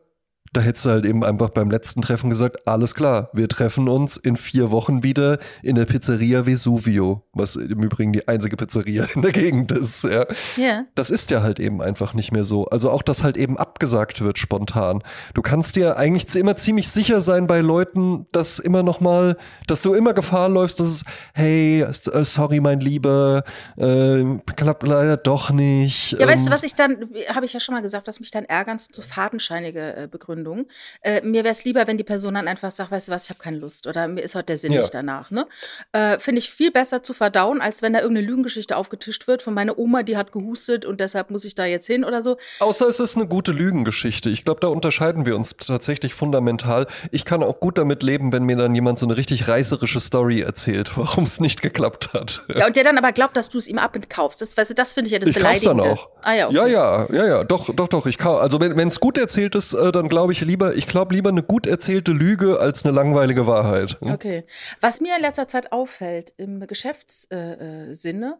da 0.54 0.62
hättest 0.62 0.86
du 0.86 0.90
halt 0.90 1.06
eben 1.06 1.24
einfach 1.24 1.50
beim 1.50 1.70
letzten 1.70 2.02
Treffen 2.02 2.30
gesagt, 2.30 2.68
alles 2.68 2.96
klar, 2.96 3.30
wir 3.34 3.48
treffen 3.50 3.88
uns 3.90 4.18
in 4.18 4.38
vier 4.38 4.72
Wochen 4.72 5.04
wieder 5.04 5.40
in 5.62 5.76
der 5.76 5.86
Pizzeria 5.86 6.46
Vesuvio, 6.46 7.24
was 7.34 7.56
im 7.56 7.84
Übrigen 7.84 8.14
die 8.14 8.28
einzige 8.28 8.58
Pizzeria 8.58 9.08
in 9.16 9.22
der 9.22 9.32
Gegend 9.32 9.72
ist. 9.72 10.04
Ja. 10.04 10.26
Yeah. 10.58 10.86
Das 10.96 11.10
ist 11.10 11.32
ja 11.32 11.42
halt 11.42 11.60
eben 11.60 11.82
einfach 11.82 12.14
nicht 12.14 12.32
mehr 12.32 12.44
so. 12.44 12.66
Also 12.68 12.92
auch, 12.92 13.02
dass 13.02 13.24
halt 13.24 13.38
eben 13.38 13.58
abgesagt 13.58 14.22
wird 14.22 14.38
spontan. 14.38 15.04
Du 15.34 15.42
kannst 15.42 15.76
dir 15.76 15.98
eigentlich 15.98 16.34
immer 16.36 16.56
ziemlich 16.56 16.88
sicher 16.90 17.22
sein 17.22 17.48
bei 17.48 17.60
Leuten, 17.60 18.28
dass 18.32 18.60
immer 18.60 18.84
noch 18.84 19.00
mal, 19.00 19.38
dass 19.68 19.82
du 19.82 19.94
immer 19.94 20.14
Gefahr 20.14 20.50
läufst, 20.50 20.80
dass 20.80 20.88
es, 20.88 21.04
hey, 21.34 21.82
äh, 21.82 22.24
sorry, 22.24 22.60
mein 22.60 22.80
Lieber, 22.80 23.44
äh, 23.78 24.24
klappt 24.56 24.88
leider 24.88 25.18
doch 25.18 25.52
nicht. 25.52 26.14
Ja, 26.14 26.22
ähm, 26.22 26.30
weißt 26.30 26.48
du, 26.48 26.52
was 26.52 26.64
ich 26.64 26.76
dann, 26.76 27.10
habe 27.34 27.46
ich 27.46 27.54
ja 27.54 27.60
schon 27.60 27.76
mal 27.76 27.82
gesagt, 27.82 28.08
was 28.08 28.20
mich 28.20 28.32
dann 28.32 28.46
ärgert, 28.46 28.82
sind 28.82 28.96
so 28.96 29.02
fadenscheinige 29.02 29.96
äh, 29.96 30.08
Begründungen. 30.08 30.37
Begründung. 30.38 30.68
Äh, 31.02 31.22
mir 31.22 31.44
wäre 31.44 31.52
es 31.52 31.64
lieber, 31.64 31.88
wenn 31.88 31.98
die 31.98 32.04
Person 32.04 32.36
dann 32.36 32.48
einfach 32.48 32.72
sagt, 32.72 32.92
weißt 32.92 33.08
du 33.08 33.12
was, 33.12 33.24
ich 33.24 33.30
habe 33.30 33.40
keine 33.40 33.58
Lust 33.58 33.88
oder 33.88 34.08
mir 34.08 34.22
ist 34.22 34.36
heute 34.36 34.48
der 34.48 34.58
Sinn 34.58 34.72
ja. 34.72 34.82
nicht 34.82 34.94
danach. 34.94 35.32
Ne? 35.32 35.48
Äh, 35.92 36.20
Finde 36.20 36.40
ich 36.40 36.50
viel 36.50 36.72
besser 36.72 37.04
zu 37.04 37.14
verdauen, 37.14 37.62
als 37.62 37.82
wenn 37.82 37.94
da 37.94 38.00
irgendeine 38.00 38.28
Lügengeschichte 38.28 38.76
aufgetischt 38.78 39.28
wird 39.28 39.42
von 39.42 39.54
meiner 39.54 39.78
Oma, 39.78 40.04
die 40.04 40.18
hat 40.18 40.32
gehustet 40.32 40.86
und 40.86 41.00
deshalb 41.00 41.32
muss 41.32 41.46
ich 41.46 41.56
da 41.56 41.66
jetzt 41.66 41.88
hin 41.88 42.04
oder 42.04 42.22
so. 42.22 42.38
Außer 42.60 42.88
es 42.88 43.00
ist 43.00 43.16
eine 43.16 43.28
gute 43.28 43.52
Lügengeschichte. 43.52 44.30
Ich 44.30 44.46
glaube, 44.46 44.60
da 44.62 44.68
unterscheiden 44.68 45.26
wir 45.26 45.36
uns 45.36 45.56
tatsächlich 45.58 46.14
fundamental. 46.14 46.88
Ich 47.12 47.26
kann 47.26 47.44
auch 47.44 47.60
gut 47.60 47.78
damit 47.78 48.04
leben, 48.04 48.32
wenn 48.32 48.44
mir 48.44 48.56
dann 48.56 48.74
jemand 48.76 49.00
so 49.00 49.06
eine 49.06 49.18
richtig 49.18 49.48
reißerische 49.48 50.00
Story 50.00 50.42
erzählt, 50.42 50.92
warum 50.98 51.24
es 51.24 51.40
nicht 51.40 51.62
geklappt 51.62 52.14
hat. 52.14 52.44
Ja, 52.54 52.68
und 52.68 52.76
der 52.76 52.84
dann 52.84 52.98
aber 52.98 53.12
glaubt, 53.12 53.36
dass 53.36 53.50
du 53.50 53.58
es 53.58 53.68
ihm 53.68 53.78
ab 53.78 53.96
und 53.96 54.10
kaufst. 54.10 54.42
Das, 54.42 54.56
weißt 54.56 54.72
du, 54.72 54.74
das 54.76 54.94
finde 54.94 55.08
ich 55.08 55.14
ja 55.14 55.20
das 55.20 55.30
ich 55.30 55.36
Beleidigende. 55.36 55.84
dann 55.84 55.94
auch. 55.94 56.10
Ah, 56.22 56.34
ja, 56.34 56.48
okay. 56.48 56.56
ja, 56.56 56.68
ja, 56.68 57.08
ja, 57.12 57.26
ja, 57.26 57.44
doch, 57.44 57.74
doch, 57.74 57.88
doch. 57.88 58.06
Ich 58.06 58.18
kann, 58.18 58.36
also 58.36 58.60
wenn 58.60 58.88
es 58.88 59.00
gut 59.00 59.18
erzählt 59.18 59.56
ist, 59.56 59.74
äh, 59.74 59.92
dann 59.92 60.10
glaube 60.10 60.27
ich 60.32 60.42
lieber, 60.42 60.76
ich 60.76 60.88
glaube 60.88 61.16
lieber 61.16 61.30
eine 61.30 61.44
gut 61.44 61.66
erzählte 61.66 62.12
Lüge 62.12 62.60
als 62.60 62.86
eine 62.86 62.94
langweilige 62.94 63.48
Wahrheit. 63.48 63.98
Hm? 64.02 64.12
Okay. 64.12 64.46
Was 64.82 65.02
mir 65.02 65.16
in 65.16 65.22
letzter 65.22 65.48
Zeit 65.48 65.72
auffällt 65.72 66.34
im 66.38 66.66
Geschäftssinne, 66.66 67.28
äh, 67.32 68.30
äh 68.30 68.38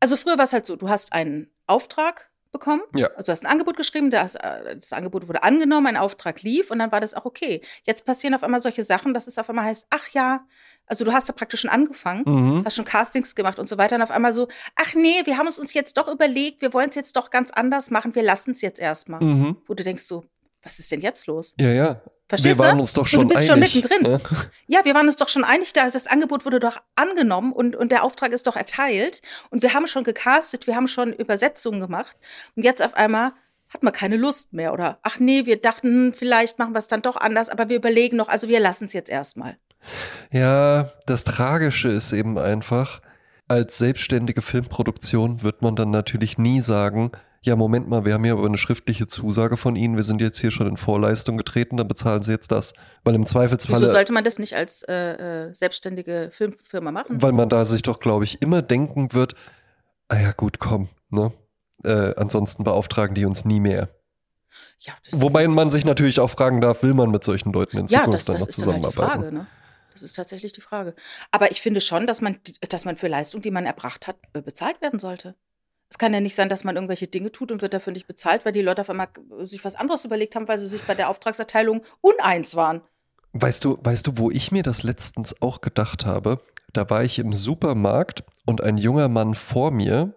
also 0.00 0.16
früher 0.16 0.38
war 0.38 0.44
es 0.44 0.52
halt 0.52 0.66
so, 0.66 0.76
du 0.76 0.88
hast 0.88 1.12
einen 1.12 1.48
Auftrag 1.66 2.30
bekommen. 2.52 2.82
Ja. 2.94 3.08
Also 3.08 3.26
du 3.26 3.32
hast 3.32 3.44
ein 3.44 3.50
Angebot 3.50 3.76
geschrieben, 3.76 4.10
das, 4.10 4.34
äh, 4.34 4.76
das, 4.76 4.92
Angebot 4.92 5.28
wurde 5.28 5.42
angenommen, 5.42 5.86
ein 5.86 5.96
Auftrag 5.96 6.42
lief 6.42 6.70
und 6.70 6.78
dann 6.78 6.90
war 6.92 7.00
das 7.00 7.14
auch 7.14 7.24
okay. 7.24 7.60
Jetzt 7.84 8.04
passieren 8.04 8.34
auf 8.34 8.42
einmal 8.42 8.60
solche 8.60 8.82
Sachen, 8.82 9.14
dass 9.14 9.26
es 9.26 9.38
auf 9.38 9.48
einmal 9.48 9.66
heißt, 9.66 9.86
ach 9.90 10.08
ja, 10.08 10.46
also 10.86 11.04
du 11.04 11.12
hast 11.12 11.28
da 11.28 11.32
praktisch 11.32 11.60
schon 11.60 11.70
angefangen, 11.70 12.24
mhm. 12.26 12.64
hast 12.64 12.74
schon 12.76 12.84
Castings 12.84 13.34
gemacht 13.34 13.58
und 13.58 13.68
so 13.68 13.78
weiter 13.78 13.96
und 13.96 14.02
auf 14.02 14.10
einmal 14.10 14.32
so, 14.32 14.48
ach 14.74 14.94
nee, 14.94 15.22
wir 15.24 15.38
haben 15.38 15.46
es 15.46 15.58
uns 15.58 15.72
jetzt 15.74 15.96
doch 15.96 16.08
überlegt, 16.08 16.62
wir 16.62 16.72
wollen 16.72 16.90
es 16.90 16.96
jetzt 16.96 17.16
doch 17.16 17.30
ganz 17.30 17.52
anders 17.52 17.90
machen, 17.90 18.14
wir 18.14 18.22
lassen 18.22 18.50
es 18.52 18.60
jetzt 18.60 18.80
erstmal. 18.80 19.22
Mhm. 19.22 19.56
Wo 19.66 19.74
du 19.74 19.84
denkst 19.84 20.02
so, 20.02 20.24
was 20.62 20.78
ist 20.78 20.90
denn 20.92 21.00
jetzt 21.00 21.26
los? 21.26 21.54
Ja, 21.58 21.70
ja. 21.70 22.00
Verstehst 22.28 22.58
wir 22.58 22.64
waren 22.64 22.78
uns 22.78 22.92
doch 22.92 23.08
schon 23.08 23.22
und 23.22 23.30
du 23.30 23.34
bist 23.34 23.50
einig. 23.50 23.72
schon 23.72 23.82
mittendrin. 23.82 24.20
Ja. 24.68 24.78
ja, 24.78 24.84
wir 24.84 24.94
waren 24.94 25.06
uns 25.06 25.16
doch 25.16 25.28
schon 25.28 25.42
einig, 25.42 25.72
das 25.72 26.06
Angebot 26.06 26.44
wurde 26.44 26.60
doch 26.60 26.80
angenommen 26.94 27.52
und, 27.52 27.74
und 27.74 27.90
der 27.90 28.04
Auftrag 28.04 28.30
ist 28.30 28.46
doch 28.46 28.54
erteilt. 28.54 29.20
Und 29.50 29.62
wir 29.62 29.74
haben 29.74 29.88
schon 29.88 30.04
gecastet, 30.04 30.68
wir 30.68 30.76
haben 30.76 30.86
schon 30.86 31.12
Übersetzungen 31.12 31.80
gemacht. 31.80 32.16
Und 32.54 32.64
jetzt 32.64 32.82
auf 32.82 32.94
einmal 32.94 33.32
hat 33.68 33.82
man 33.82 33.92
keine 33.92 34.16
Lust 34.16 34.52
mehr. 34.52 34.72
Oder 34.72 35.00
ach 35.02 35.18
nee, 35.18 35.46
wir 35.46 35.60
dachten, 35.60 36.12
vielleicht 36.12 36.58
machen 36.58 36.72
wir 36.72 36.78
es 36.78 36.88
dann 36.88 37.02
doch 37.02 37.16
anders, 37.16 37.48
aber 37.48 37.68
wir 37.68 37.76
überlegen 37.76 38.16
noch, 38.16 38.28
also 38.28 38.48
wir 38.48 38.60
lassen 38.60 38.84
es 38.84 38.92
jetzt 38.92 39.10
erstmal. 39.10 39.56
Ja, 40.30 40.92
das 41.06 41.24
Tragische 41.24 41.88
ist 41.88 42.12
eben 42.12 42.38
einfach, 42.38 43.00
als 43.48 43.78
selbstständige 43.78 44.42
Filmproduktion 44.42 45.42
wird 45.42 45.62
man 45.62 45.74
dann 45.74 45.90
natürlich 45.90 46.38
nie 46.38 46.60
sagen, 46.60 47.10
ja, 47.42 47.56
Moment 47.56 47.88
mal, 47.88 48.04
wir 48.04 48.12
haben 48.12 48.24
hier 48.24 48.34
aber 48.34 48.44
eine 48.44 48.58
schriftliche 48.58 49.06
Zusage 49.06 49.56
von 49.56 49.74
Ihnen, 49.74 49.96
wir 49.96 50.02
sind 50.02 50.20
jetzt 50.20 50.38
hier 50.38 50.50
schon 50.50 50.68
in 50.68 50.76
Vorleistung 50.76 51.38
getreten, 51.38 51.78
dann 51.78 51.88
bezahlen 51.88 52.22
Sie 52.22 52.32
jetzt 52.32 52.52
das. 52.52 52.74
Weil 53.02 53.14
im 53.14 53.26
Zweifelsfall. 53.26 53.80
Wieso 53.80 53.90
sollte 53.90 54.12
man 54.12 54.24
das 54.24 54.38
nicht 54.38 54.54
als 54.54 54.82
äh, 54.82 55.48
äh, 55.48 55.54
selbstständige 55.54 56.30
Filmfirma 56.32 56.92
machen? 56.92 57.22
Weil 57.22 57.32
man 57.32 57.48
da 57.48 57.64
sich 57.64 57.80
doch, 57.80 57.98
glaube 57.98 58.24
ich, 58.24 58.42
immer 58.42 58.60
denken 58.60 59.14
wird, 59.14 59.34
ah 60.08 60.18
ja, 60.18 60.32
gut, 60.32 60.58
komm, 60.58 60.88
ne? 61.08 61.32
Äh, 61.82 62.14
ansonsten 62.16 62.62
beauftragen 62.62 63.14
die 63.14 63.24
uns 63.24 63.46
nie 63.46 63.60
mehr. 63.60 63.88
Ja, 64.80 64.92
Wobei 65.12 65.48
man 65.48 65.70
sich 65.70 65.86
natürlich 65.86 66.20
auch 66.20 66.28
fragen 66.28 66.60
darf, 66.60 66.82
will 66.82 66.92
man 66.92 67.10
mit 67.10 67.24
solchen 67.24 67.52
Leuten 67.52 67.78
in 67.78 67.88
Zukunft 67.88 68.06
ja, 68.06 68.12
das, 68.12 68.24
das 68.24 68.34
dann 68.34 68.40
noch 68.40 68.48
zusammenarbeiten? 68.48 69.00
Ja, 69.00 69.10
das 69.12 69.12
ist 69.12 69.18
halt 69.18 69.20
die 69.20 69.22
Frage, 69.22 69.34
ne? 69.34 69.46
Das 69.92 70.02
ist 70.02 70.12
tatsächlich 70.16 70.52
die 70.52 70.60
Frage. 70.60 70.94
Aber 71.30 71.50
ich 71.50 71.60
finde 71.60 71.80
schon, 71.80 72.06
dass 72.06 72.20
man, 72.20 72.38
dass 72.68 72.84
man 72.84 72.96
für 72.96 73.08
Leistung, 73.08 73.42
die 73.42 73.50
man 73.50 73.66
erbracht 73.66 74.06
hat, 74.06 74.16
äh, 74.34 74.42
bezahlt 74.42 74.80
werden 74.82 74.98
sollte. 74.98 75.34
Es 75.90 75.98
kann 75.98 76.14
ja 76.14 76.20
nicht 76.20 76.36
sein, 76.36 76.48
dass 76.48 76.62
man 76.62 76.76
irgendwelche 76.76 77.08
Dinge 77.08 77.32
tut 77.32 77.50
und 77.50 77.62
wird 77.62 77.74
dafür 77.74 77.92
nicht 77.92 78.06
bezahlt, 78.06 78.44
weil 78.44 78.52
die 78.52 78.62
Leute 78.62 78.82
auf 78.82 78.90
einmal 78.90 79.08
sich 79.40 79.64
was 79.64 79.74
anderes 79.74 80.04
überlegt 80.04 80.36
haben, 80.36 80.46
weil 80.46 80.58
sie 80.58 80.68
sich 80.68 80.84
bei 80.84 80.94
der 80.94 81.08
Auftragserteilung 81.08 81.82
uneins 82.00 82.54
waren. 82.54 82.80
Weißt 83.32 83.64
du, 83.64 83.78
weißt 83.82 84.06
du, 84.06 84.18
wo 84.18 84.30
ich 84.30 84.52
mir 84.52 84.62
das 84.62 84.84
letztens 84.84 85.42
auch 85.42 85.60
gedacht 85.60 86.06
habe? 86.06 86.40
Da 86.72 86.88
war 86.90 87.02
ich 87.02 87.18
im 87.18 87.32
Supermarkt 87.32 88.24
und 88.46 88.62
ein 88.62 88.78
junger 88.78 89.08
Mann 89.08 89.34
vor 89.34 89.72
mir 89.72 90.14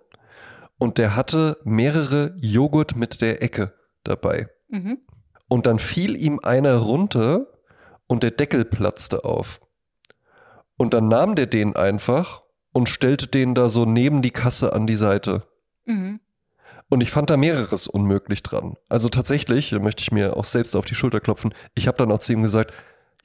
und 0.78 1.00
der 1.00 1.16
hatte 1.16 1.58
mehrere 1.64 2.36
Joghurt 2.38 2.96
mit 2.96 3.22
der 3.22 3.42
Ecke 3.42 3.74
dabei. 4.04 4.50
Mhm. 4.70 5.00
Und 5.48 5.66
dann 5.66 5.80
fiel 5.80 6.16
ihm 6.16 6.40
einer 6.44 6.76
runter 6.76 7.48
und 8.08 8.22
der 8.22 8.32
Deckel 8.32 8.66
platzte 8.66 9.26
auf. 9.26 9.62
Und 10.78 10.94
dann 10.94 11.08
nahm 11.08 11.36
der 11.36 11.48
den 11.48 11.76
einfach 11.76 12.44
und 12.74 12.90
stellte 12.90 13.28
den 13.28 13.56
da 13.56 13.70
so 13.70 13.86
neben 13.86 14.22
die 14.22 14.32
Kasse 14.32 14.74
an 14.74 14.88
die 14.88 14.96
Seite. 14.96 15.48
Mhm. 15.86 16.20
Und 16.90 17.02
ich 17.02 17.12
fand 17.12 17.30
da 17.30 17.38
mehreres 17.38 17.88
unmöglich 17.88 18.44
dran. 18.44 18.76
Also 18.90 19.10
tatsächlich, 19.10 19.72
da 19.72 19.80
möchte 19.80 20.02
ich 20.02 20.12
mir 20.12 20.38
auch 20.38 20.46
selbst 20.46 20.76
auf 20.76 20.86
die 20.86 20.96
Schulter 20.96 21.20
klopfen, 21.20 21.54
ich 21.76 21.88
habe 21.88 21.98
dann 21.98 22.12
auch 22.12 22.20
zu 22.20 22.34
ihm 22.34 22.44
gesagt, 22.44 22.74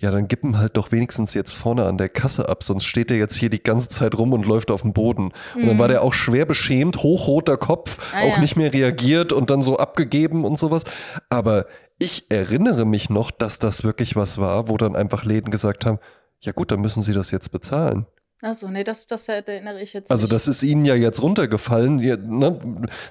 ja, 0.01 0.13
dann 0.13 0.29
gib 0.29 0.45
ihm 0.45 0.57
halt 0.57 0.77
doch 0.77 0.93
wenigstens 0.93 1.35
jetzt 1.35 1.55
vorne 1.55 1.85
an 1.85 1.99
der 1.99 2.09
Kasse 2.09 2.49
ab, 2.49 2.63
sonst 2.63 2.85
steht 2.85 3.11
er 3.11 3.17
jetzt 3.17 3.35
hier 3.35 3.51
die 3.51 3.63
ganze 3.63 3.89
Zeit 3.89 4.17
rum 4.17 4.33
und 4.33 4.47
läuft 4.47 4.71
auf 4.71 4.83
dem 4.83 4.93
Boden. 4.93 5.33
Mhm. 5.55 5.63
Und 5.63 5.67
dann 5.67 5.79
war 5.79 5.89
mhm. 5.89 5.93
der 5.93 6.03
auch 6.03 6.15
schwer 6.15 6.47
beschämt, 6.47 6.99
hochroter 6.99 7.57
Kopf, 7.57 7.99
ah, 8.15 8.23
auch 8.23 8.37
ja. 8.37 8.41
nicht 8.41 8.57
mehr 8.57 8.73
reagiert 8.73 9.33
und 9.33 9.51
dann 9.51 9.61
so 9.61 9.77
abgegeben 9.77 10.45
und 10.45 10.57
sowas. 10.57 10.85
Aber 11.31 11.67
ich 11.99 12.31
erinnere 12.31 12.85
mich 12.85 13.11
noch, 13.11 13.33
dass 13.33 13.59
das 13.59 13.83
wirklich 13.83 14.15
was 14.15 14.39
war, 14.39 14.69
wo 14.69 14.77
dann 14.77 14.95
einfach 14.95 15.25
Läden 15.25 15.51
gesagt 15.51 15.85
haben, 15.85 15.99
ja 16.41 16.53
gut, 16.53 16.71
dann 16.71 16.81
müssen 16.81 17.03
sie 17.03 17.13
das 17.13 17.33
jetzt 17.33 17.51
bezahlen. 17.51 18.07
Achso, 18.41 18.69
nee, 18.69 18.85
das, 18.85 19.07
das 19.07 19.29
erinnere 19.29 19.81
ich 19.81 19.93
jetzt 19.93 20.11
Also 20.11 20.27
nicht. 20.27 20.33
das 20.33 20.47
ist 20.47 20.63
ihnen 20.63 20.85
ja 20.85 20.95
jetzt 20.95 21.21
runtergefallen. 21.23 21.97
Ne? 21.97 22.59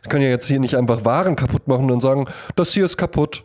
Sie 0.04 0.10
können 0.10 0.24
ja 0.24 0.30
jetzt 0.30 0.48
hier 0.48 0.60
nicht 0.60 0.76
einfach 0.76 1.04
Waren 1.04 1.36
kaputt 1.36 1.68
machen 1.68 1.92
und 1.92 2.02
sagen, 2.02 2.28
das 2.56 2.74
hier 2.74 2.86
ist 2.86 2.98
kaputt. 2.98 3.44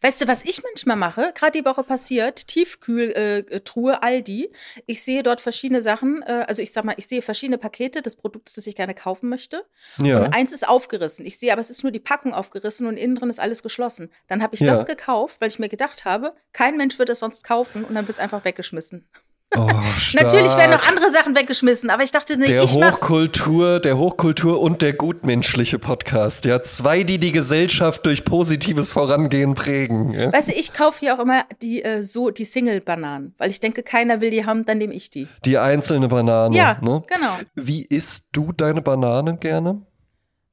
Weißt 0.00 0.20
du, 0.20 0.28
was 0.28 0.44
ich 0.44 0.62
manchmal 0.62 0.96
mache? 0.96 1.32
Gerade 1.34 1.58
die 1.58 1.64
Woche 1.64 1.82
passiert, 1.82 2.46
Tiefkühltruhe 2.48 3.92
äh, 3.92 3.96
Aldi. 4.00 4.52
Ich 4.86 5.02
sehe 5.02 5.22
dort 5.22 5.40
verschiedene 5.40 5.82
Sachen, 5.82 6.22
äh, 6.22 6.44
also 6.46 6.62
ich 6.62 6.72
sag 6.72 6.84
mal, 6.84 6.94
ich 6.96 7.06
sehe 7.06 7.22
verschiedene 7.22 7.58
Pakete 7.58 8.02
des 8.02 8.16
Produkts, 8.16 8.52
das 8.54 8.66
ich 8.66 8.76
gerne 8.76 8.94
kaufen 8.94 9.28
möchte. 9.28 9.64
Ja. 10.02 10.24
Und 10.24 10.34
eins 10.34 10.52
ist 10.52 10.68
aufgerissen. 10.68 11.24
Ich 11.24 11.38
sehe 11.38 11.52
aber, 11.52 11.60
es 11.60 11.70
ist 11.70 11.82
nur 11.82 11.92
die 11.92 12.00
Packung 12.00 12.34
aufgerissen 12.34 12.86
und 12.86 12.96
innen 12.96 13.14
drin 13.14 13.30
ist 13.30 13.40
alles 13.40 13.62
geschlossen. 13.62 14.10
Dann 14.28 14.42
habe 14.42 14.54
ich 14.54 14.60
ja. 14.60 14.68
das 14.68 14.86
gekauft, 14.86 15.40
weil 15.40 15.48
ich 15.48 15.58
mir 15.58 15.68
gedacht 15.68 16.04
habe, 16.04 16.34
kein 16.52 16.76
Mensch 16.76 16.98
wird 16.98 17.10
es 17.10 17.20
sonst 17.20 17.44
kaufen 17.44 17.84
und 17.84 17.94
dann 17.94 18.06
wird 18.06 18.18
es 18.18 18.22
einfach 18.22 18.44
weggeschmissen. 18.44 19.08
Oh, 19.56 19.68
Natürlich 20.14 20.56
werden 20.56 20.70
noch 20.70 20.88
andere 20.88 21.10
Sachen 21.10 21.36
weggeschmissen, 21.36 21.90
aber 21.90 22.02
ich 22.02 22.10
dachte, 22.10 22.38
nee, 22.38 22.46
der 22.46 22.62
ich 22.62 22.72
Hochkultur, 22.72 23.80
der 23.80 23.98
Hochkultur 23.98 24.60
und 24.60 24.80
der 24.80 24.94
gutmenschliche 24.94 25.78
Podcast. 25.78 26.44
Ja, 26.44 26.62
zwei, 26.62 27.02
die 27.02 27.18
die 27.18 27.32
Gesellschaft 27.32 28.06
durch 28.06 28.24
positives 28.24 28.90
Vorangehen 28.90 29.54
prägen. 29.54 30.12
Ja? 30.12 30.32
Weißt 30.32 30.48
du, 30.48 30.52
ich 30.52 30.72
kaufe 30.72 31.00
hier 31.00 31.14
auch 31.14 31.18
immer 31.18 31.44
die 31.60 31.82
äh, 31.82 32.02
so 32.02 32.30
die 32.30 32.44
Single-Bananen, 32.44 33.34
weil 33.38 33.50
ich 33.50 33.60
denke, 33.60 33.82
keiner 33.82 34.20
will 34.20 34.30
die 34.30 34.46
haben, 34.46 34.64
dann 34.64 34.78
nehme 34.78 34.94
ich 34.94 35.10
die. 35.10 35.28
Die 35.44 35.58
einzelne 35.58 36.08
Banane. 36.08 36.56
Ja, 36.56 36.78
ne? 36.80 37.02
genau. 37.06 37.36
Wie 37.54 37.84
isst 37.84 38.28
du 38.32 38.52
deine 38.52 38.80
Bananen 38.80 39.38
gerne? 39.38 39.82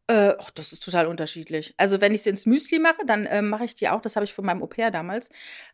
Äh, 0.09 0.33
oh, 0.39 0.47
das 0.55 0.73
ist 0.73 0.83
total 0.83 1.05
unterschiedlich. 1.05 1.75
Also 1.77 2.01
wenn 2.01 2.15
ich 2.15 2.23
sie 2.23 2.31
ins 2.31 2.47
Müsli 2.47 2.79
mache, 2.79 3.05
dann 3.05 3.27
äh, 3.27 3.43
mache 3.43 3.65
ich 3.65 3.75
die 3.75 3.89
auch, 3.89 4.01
das 4.01 4.15
habe 4.15 4.23
ich 4.25 4.33
von 4.33 4.43
meinem 4.43 4.63
Au-pair 4.63 4.89
damals, 4.89 5.29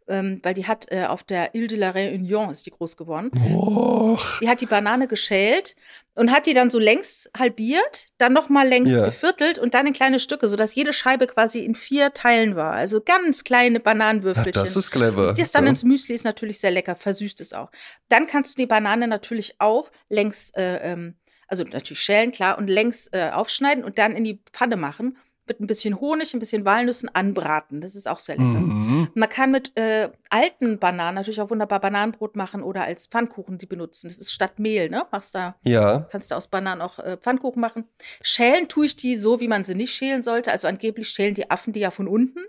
ähm, 0.10 0.42
weil 0.44 0.54
die 0.54 0.68
hat 0.68 0.92
äh, 0.92 1.06
auf 1.06 1.24
der 1.24 1.56
Ile 1.56 1.68
de 1.68 1.78
la 1.78 1.92
Réunion 1.92 2.52
ist 2.52 2.66
die 2.66 2.72
groß 2.72 2.98
geworden. 2.98 3.32
Oh. 3.56 4.18
Die 4.42 4.50
hat 4.50 4.60
die 4.60 4.66
Banane 4.66 5.08
geschält 5.08 5.78
und 6.16 6.34
hat 6.34 6.48
die 6.48 6.54
dann 6.54 6.70
so 6.70 6.80
längs 6.80 7.30
halbiert, 7.38 8.08
dann 8.18 8.34
nochmal 8.34 8.68
längs 8.68 8.92
yeah. 8.92 9.06
geviertelt 9.06 9.58
und 9.58 9.74
dann 9.74 9.88
in 9.88 9.94
kleine 9.94 10.20
Stücke, 10.20 10.50
sodass 10.50 10.76
jede 10.76 10.92
Scheibe 10.92 11.28
quasi 11.28 11.60
in 11.60 11.74
vier 11.74 12.14
Teilen 12.14 12.58
war. 12.58 12.74
Also 12.74 13.00
ganz 13.00 13.46
kleine 13.46 13.80
Bananenwürfelchen. 13.80 14.52
Ja, 14.54 14.64
das 14.64 14.76
ist 14.76 14.92
clever. 14.92 15.34
Das 15.34 15.54
dann 15.54 15.64
ja. 15.64 15.70
ins 15.70 15.84
Müsli 15.84 16.14
ist 16.14 16.26
natürlich 16.26 16.60
sehr 16.60 16.72
lecker, 16.72 16.98
versüßt 16.98 17.40
es 17.40 17.54
auch. 17.54 17.72
Dann 18.10 18.28
kannst 18.28 18.58
du 18.58 18.64
die 18.64 18.68
Banane 18.68 19.08
natürlich 19.08 19.56
auch 19.60 19.92
längs 20.10 20.52
äh, 20.58 20.92
ähm, 20.92 21.16
also 21.48 21.64
natürlich 21.64 22.00
schälen, 22.00 22.32
klar, 22.32 22.58
und 22.58 22.68
längs 22.68 23.08
äh, 23.12 23.30
aufschneiden 23.32 23.84
und 23.84 23.98
dann 23.98 24.16
in 24.16 24.24
die 24.24 24.42
Pfanne 24.52 24.76
machen. 24.76 25.18
Mit 25.48 25.60
ein 25.60 25.68
bisschen 25.68 26.00
Honig, 26.00 26.34
ein 26.34 26.40
bisschen 26.40 26.66
Walnüssen 26.66 27.08
anbraten. 27.14 27.80
Das 27.80 27.96
ist 27.96 28.08
auch 28.08 28.18
sehr 28.18 28.36
lecker. 28.36 28.48
Mhm. 28.48 29.10
Man 29.14 29.30
kann 29.30 29.52
mit 29.52 29.78
äh, 29.78 30.10
alten 30.32 30.80
Bananen 30.80 31.14
natürlich 31.14 31.40
auch 31.40 31.52
wunderbar 31.52 31.80
Bananenbrot 31.80 32.36
machen 32.36 32.64
oder 32.64 32.84
als 32.84 33.06
Pfannkuchen 33.06 33.60
die 33.60 33.68
benutzen. 33.68 34.08
Das 34.08 34.18
ist 34.18 34.32
statt 34.32 34.58
Mehl, 34.58 34.90
ne? 34.90 35.06
Machst 35.12 35.36
da, 35.36 35.56
ja. 35.64 36.00
kannst 36.12 36.32
du 36.32 36.36
aus 36.36 36.48
Bananen 36.48 36.82
auch 36.82 36.98
äh, 36.98 37.18
Pfannkuchen 37.18 37.62
machen. 37.62 37.88
Schälen 38.24 38.68
tue 38.68 38.88
ich 38.88 38.96
die 38.96 39.16
so, 39.16 39.40
wie 39.40 39.48
man 39.48 39.64
sie 39.64 39.76
nicht 39.76 39.94
schälen 39.94 40.24
sollte. 40.24 40.52
Also 40.52 40.68
angeblich 40.68 41.10
schälen 41.10 41.36
die 41.36 41.52
Affen 41.52 41.74
die 41.74 41.82
ja 41.82 41.92
von 41.92 42.08
unten. 42.08 42.40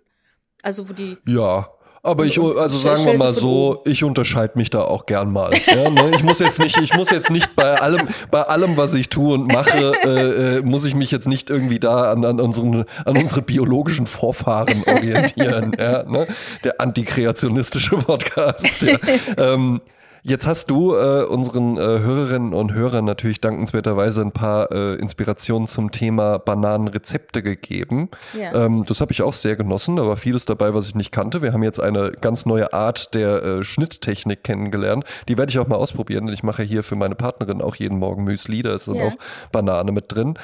Also 0.63 0.89
wo 0.89 0.95
die. 0.95 1.19
Ja. 1.27 1.69
Aber 2.07 2.25
ich, 2.25 2.39
also 2.41 2.79
sagen 2.79 3.05
wir 3.05 3.19
mal 3.19 3.33
so, 3.33 3.83
ich 3.85 4.05
unterscheide 4.05 4.53
mich 4.57 4.71
da 4.71 4.83
auch 4.83 5.07
gern 5.07 5.33
mal. 5.33 5.51
Ja, 5.67 5.91
ne? 5.91 6.13
Ich 6.15 6.23
muss 6.23 6.39
jetzt 6.39 6.61
nicht, 6.61 6.79
ich 6.81 6.95
muss 6.95 7.11
jetzt 7.11 7.31
nicht 7.31 7.57
bei 7.57 7.81
allem, 7.81 8.09
bei 8.31 8.43
allem, 8.43 8.77
was 8.77 8.95
ich 8.95 9.09
tue 9.09 9.35
und 9.35 9.53
mache, 9.53 9.93
äh, 10.05 10.59
äh, 10.59 10.63
muss 10.63 10.85
ich 10.85 10.95
mich 10.95 11.11
jetzt 11.11 11.27
nicht 11.27 11.51
irgendwie 11.51 11.81
da 11.81 12.13
an, 12.13 12.25
an, 12.25 12.41
unseren, 12.41 12.85
an 13.05 13.17
unsere 13.17 13.43
biologischen 13.43 14.07
Vorfahren 14.07 14.85
orientieren. 14.87 15.73
ja, 15.79 16.05
ne? 16.05 16.29
Der 16.63 16.81
antikreationistische 16.81 17.97
Podcast. 17.97 18.83
Ja. 18.83 18.99
Ähm, 19.39 19.81
Jetzt 20.29 20.45
hast 20.45 20.71
du 20.71 20.93
äh, 20.97 21.23
unseren 21.23 21.77
äh, 21.77 21.81
Hörerinnen 21.81 22.53
und 22.53 22.75
Hörern 22.75 23.05
natürlich 23.05 23.41
dankenswerterweise 23.41 24.23
ein 24.23 24.33
paar 24.33 24.73
äh, 24.73 24.95
Inspirationen 24.95 25.69
zum 25.69 25.93
Thema 25.93 26.41
Bananenrezepte 26.41 27.45
gegeben. 27.45 28.09
Ja. 28.37 28.65
Ähm, 28.65 28.83
das 28.83 29.01
habe 29.01 29.13
ich 29.13 29.23
auch 29.23 29.35
sehr 29.35 29.55
genossen. 29.55 29.95
Da 29.95 30.05
war 30.05 30.17
vieles 30.17 30.45
dabei, 30.45 30.75
was 30.75 30.89
ich 30.89 30.97
nicht 30.97 31.13
kannte. 31.13 31.43
Wir 31.43 31.53
haben 31.53 31.63
jetzt 31.63 31.79
eine 31.79 32.11
ganz 32.11 32.45
neue 32.45 32.73
Art 32.73 33.15
der 33.15 33.41
äh, 33.41 33.63
Schnitttechnik 33.63 34.43
kennengelernt. 34.43 35.05
Die 35.29 35.39
werde 35.39 35.51
ich 35.51 35.61
auch 35.61 35.69
mal 35.69 35.77
ausprobieren, 35.77 36.27
denn 36.27 36.35
ich 36.35 36.43
mache 36.43 36.65
hier 36.65 36.83
für 36.83 36.97
meine 36.97 37.15
Partnerin 37.15 37.63
auch 37.63 37.77
jeden 37.77 38.01
Morgen 38.01 38.25
Müsli. 38.25 38.63
Da 38.63 38.75
ist 38.75 38.89
dann 38.89 38.97
ja. 38.97 39.05
auch 39.05 39.15
Banane 39.53 39.93
mit 39.93 40.11
drin. 40.11 40.37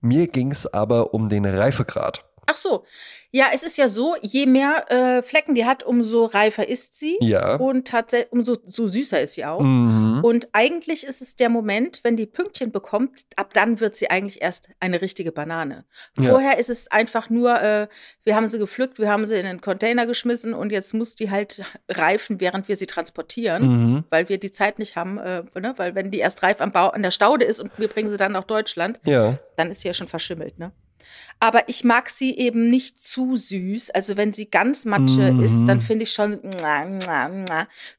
Mir 0.00 0.28
ging 0.28 0.50
es 0.50 0.72
aber 0.72 1.12
um 1.12 1.28
den 1.28 1.44
Reifegrad. 1.44 2.24
Ach 2.46 2.56
so. 2.56 2.84
Ja, 3.36 3.48
es 3.52 3.62
ist 3.62 3.76
ja 3.76 3.86
so, 3.86 4.16
je 4.22 4.46
mehr 4.46 4.90
äh, 4.90 5.22
Flecken 5.22 5.54
die 5.54 5.66
hat, 5.66 5.82
umso 5.82 6.24
reifer 6.24 6.66
ist 6.66 6.98
sie. 6.98 7.18
Ja. 7.20 7.56
Und 7.56 7.86
tatsächlich, 7.86 8.32
umso 8.32 8.56
so 8.64 8.86
süßer 8.86 9.20
ist 9.20 9.34
sie 9.34 9.44
auch. 9.44 9.60
Mhm. 9.60 10.20
Und 10.22 10.48
eigentlich 10.52 11.04
ist 11.04 11.20
es 11.20 11.36
der 11.36 11.50
Moment, 11.50 12.00
wenn 12.02 12.16
die 12.16 12.24
Pünktchen 12.24 12.72
bekommt, 12.72 13.26
ab 13.36 13.52
dann 13.52 13.78
wird 13.78 13.94
sie 13.94 14.08
eigentlich 14.08 14.40
erst 14.40 14.70
eine 14.80 15.02
richtige 15.02 15.32
Banane. 15.32 15.84
Vorher 16.18 16.52
ja. 16.52 16.58
ist 16.58 16.70
es 16.70 16.90
einfach 16.90 17.28
nur, 17.28 17.60
äh, 17.60 17.88
wir 18.24 18.36
haben 18.36 18.48
sie 18.48 18.58
gepflückt, 18.58 18.98
wir 18.98 19.10
haben 19.10 19.26
sie 19.26 19.34
in 19.34 19.44
den 19.44 19.60
Container 19.60 20.06
geschmissen 20.06 20.54
und 20.54 20.72
jetzt 20.72 20.94
muss 20.94 21.14
die 21.14 21.30
halt 21.30 21.62
reifen, 21.90 22.40
während 22.40 22.68
wir 22.68 22.76
sie 22.76 22.86
transportieren, 22.86 23.66
mhm. 23.66 24.04
weil 24.08 24.30
wir 24.30 24.38
die 24.38 24.50
Zeit 24.50 24.78
nicht 24.78 24.96
haben. 24.96 25.18
Äh, 25.18 25.42
ne? 25.60 25.74
Weil 25.76 25.94
wenn 25.94 26.10
die 26.10 26.20
erst 26.20 26.42
reif 26.42 26.62
am 26.62 26.72
Bau, 26.72 26.88
an 26.88 27.02
der 27.02 27.10
Staude 27.10 27.44
ist 27.44 27.60
und 27.60 27.70
wir 27.76 27.88
bringen 27.88 28.08
sie 28.08 28.16
dann 28.16 28.32
nach 28.32 28.44
Deutschland, 28.44 28.98
ja. 29.04 29.38
dann 29.56 29.68
ist 29.68 29.82
sie 29.82 29.88
ja 29.88 29.92
schon 29.92 30.08
verschimmelt. 30.08 30.58
Ne? 30.58 30.72
Aber 31.40 31.68
ich 31.68 31.84
mag 31.84 32.08
sie 32.08 32.36
eben 32.36 32.70
nicht 32.70 33.02
zu 33.02 33.36
süß. 33.36 33.90
Also 33.90 34.16
wenn 34.16 34.32
sie 34.32 34.50
ganz 34.50 34.84
Matsche 34.84 35.32
mhm. 35.32 35.42
ist, 35.42 35.64
dann 35.66 35.80
finde 35.80 36.04
ich 36.04 36.12
schon. 36.12 36.40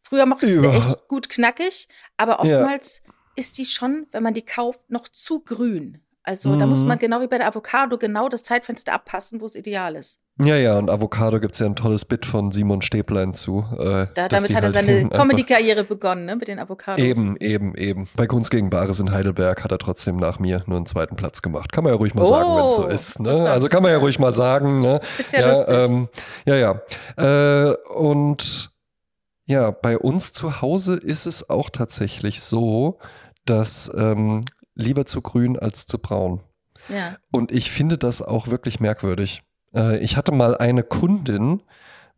Früher 0.02 0.26
mochte 0.26 0.48
ich 0.48 0.56
ja. 0.56 0.62
sie 0.62 0.68
echt 0.68 1.08
gut 1.08 1.30
knackig, 1.30 1.88
aber 2.18 2.40
oftmals 2.40 3.02
ja. 3.06 3.14
ist 3.36 3.58
die 3.58 3.66
schon, 3.66 4.08
wenn 4.12 4.24
man 4.24 4.34
die 4.34 4.46
kauft, 4.46 4.90
noch 4.90 5.08
zu 5.08 5.42
grün. 5.42 6.00
Also 6.28 6.50
mhm. 6.50 6.60
da 6.60 6.66
muss 6.66 6.84
man 6.84 6.98
mhm. 6.98 7.00
genau 7.00 7.22
wie 7.22 7.28
bei 7.28 7.38
der 7.38 7.48
Avocado 7.48 7.98
genau 7.98 8.28
das 8.28 8.44
Zeitfenster 8.44 8.92
abpassen, 8.94 9.40
wo 9.40 9.46
es 9.46 9.56
ideal 9.56 9.96
ist. 9.96 10.20
Ja, 10.44 10.58
ja, 10.58 10.78
und 10.78 10.90
Avocado 10.90 11.40
gibt 11.40 11.54
es 11.54 11.60
ja 11.60 11.66
ein 11.66 11.78
tolles 11.78 12.04
Bit 12.04 12.26
von 12.26 12.52
Simon 12.52 12.82
Stäblein 12.82 13.34
zu. 13.34 13.66
Äh, 13.80 14.08
da, 14.14 14.28
damit 14.28 14.54
hat 14.54 14.64
er 14.64 14.74
halt 14.74 14.74
seine 14.74 15.08
Comedy-Karriere 15.10 15.86
begonnen, 15.86 16.26
ne, 16.26 16.36
mit 16.36 16.50
den 16.50 16.60
Avocados. 16.60 17.00
Eben, 17.00 17.38
eben, 17.38 17.76
eben. 17.76 18.10
Bei 18.18 18.28
Kunst 18.28 18.52
gegen 18.52 18.70
Bares 18.70 19.00
in 19.00 19.12
Heidelberg 19.12 19.64
hat 19.64 19.72
er 19.72 19.78
trotzdem 19.78 20.18
nach 20.18 20.38
mir 20.38 20.64
nur 20.68 20.76
einen 20.76 20.86
zweiten 20.86 21.16
Platz 21.16 21.42
gemacht. 21.42 21.72
Kann 21.72 21.86
man 21.86 21.94
ja 21.94 21.98
ruhig 21.98 22.14
mal 22.14 22.24
oh, 22.24 22.26
sagen, 22.26 22.56
wenn 22.58 22.66
es 22.66 22.76
so 22.76 22.88
ist. 22.88 23.20
Ne? 23.22 23.50
Also 23.50 23.70
kann 23.70 23.82
man 23.82 23.94
ja 23.94 23.98
ruhig 23.98 24.20
mal 24.20 24.34
sagen. 24.34 24.82
Ne? 24.82 25.00
Ist 25.18 25.32
ja, 25.32 25.40
ja 25.40 25.50
lustig. 25.54 25.76
Ähm, 25.76 26.10
ja, 26.46 26.56
ja. 26.58 27.70
Äh, 27.72 27.76
und 27.96 28.72
ja, 29.46 29.72
bei 29.72 29.98
uns 29.98 30.34
zu 30.34 30.62
Hause 30.62 30.96
ist 30.98 31.26
es 31.26 31.50
auch 31.50 31.70
tatsächlich 31.70 32.42
so, 32.42 33.00
dass 33.46 33.90
ähm, 33.98 34.42
lieber 34.78 35.06
zu 35.06 35.22
grün 35.22 35.58
als 35.58 35.86
zu 35.86 35.98
braun. 36.00 36.42
Ja. 36.90 37.18
Und 37.32 37.52
ich 37.52 37.72
finde 37.72 37.98
das 37.98 38.22
auch 38.22 38.48
wirklich 38.48 38.80
merkwürdig. 38.80 39.44
Äh, 39.74 39.98
ich 40.00 40.16
hatte 40.16 40.32
mal 40.32 40.56
eine 40.58 40.84
Kundin, 40.84 41.64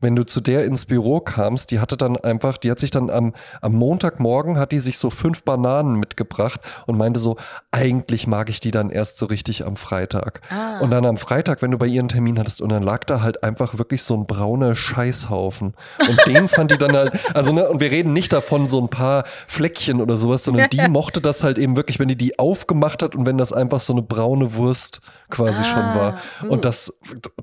wenn 0.01 0.15
du 0.15 0.23
zu 0.23 0.39
der 0.39 0.65
ins 0.65 0.85
Büro 0.85 1.19
kamst, 1.19 1.71
die 1.71 1.79
hatte 1.79 1.97
dann 1.97 2.17
einfach, 2.17 2.57
die 2.57 2.71
hat 2.71 2.79
sich 2.79 2.91
dann 2.91 3.09
am, 3.09 3.33
am 3.61 3.73
Montagmorgen 3.73 4.57
hat 4.57 4.71
die 4.71 4.79
sich 4.79 4.97
so 4.97 5.09
fünf 5.09 5.43
Bananen 5.43 5.95
mitgebracht 5.95 6.61
und 6.85 6.97
meinte 6.97 7.19
so, 7.19 7.37
eigentlich 7.71 8.27
mag 8.27 8.49
ich 8.49 8.59
die 8.59 8.71
dann 8.71 8.89
erst 8.89 9.17
so 9.17 9.25
richtig 9.25 9.65
am 9.65 9.75
Freitag. 9.75 10.41
Ah. 10.49 10.79
Und 10.79 10.91
dann 10.91 11.05
am 11.05 11.17
Freitag, 11.17 11.61
wenn 11.61 11.71
du 11.71 11.77
bei 11.77 11.87
ihr 11.87 11.99
einen 11.99 12.09
Termin 12.09 12.39
hattest 12.39 12.61
und 12.61 12.69
dann 12.69 12.83
lag 12.83 13.03
da 13.03 13.21
halt 13.21 13.43
einfach 13.43 13.77
wirklich 13.77 14.03
so 14.03 14.15
ein 14.15 14.23
brauner 14.23 14.75
Scheißhaufen. 14.75 15.73
Und 16.07 16.25
den 16.27 16.47
fand 16.47 16.71
die 16.71 16.77
dann 16.77 16.95
halt, 16.95 17.13
also 17.35 17.51
ne, 17.51 17.67
und 17.67 17.81
wir 17.81 17.91
reden 17.91 18.13
nicht 18.13 18.31
davon 18.31 18.67
so 18.67 18.79
ein 18.79 18.89
paar 18.89 19.25
Fleckchen 19.47 20.01
oder 20.01 20.15
sowas, 20.15 20.45
sondern 20.45 20.69
die 20.69 20.81
mochte 20.89 21.19
das 21.19 21.43
halt 21.43 21.57
eben 21.57 21.75
wirklich, 21.75 21.99
wenn 21.99 22.07
die 22.07 22.17
die 22.17 22.39
aufgemacht 22.39 23.03
hat 23.03 23.15
und 23.15 23.25
wenn 23.25 23.37
das 23.37 23.51
einfach 23.51 23.79
so 23.79 23.93
eine 23.93 24.01
braune 24.01 24.55
Wurst 24.55 25.01
quasi 25.29 25.61
ah, 25.61 25.65
schon 25.65 25.81
war. 25.81 26.19
Uh. 26.43 26.53
Und 26.53 26.65
das, 26.65 26.93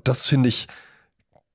das 0.03 0.25
finde 0.25 0.49
ich, 0.49 0.67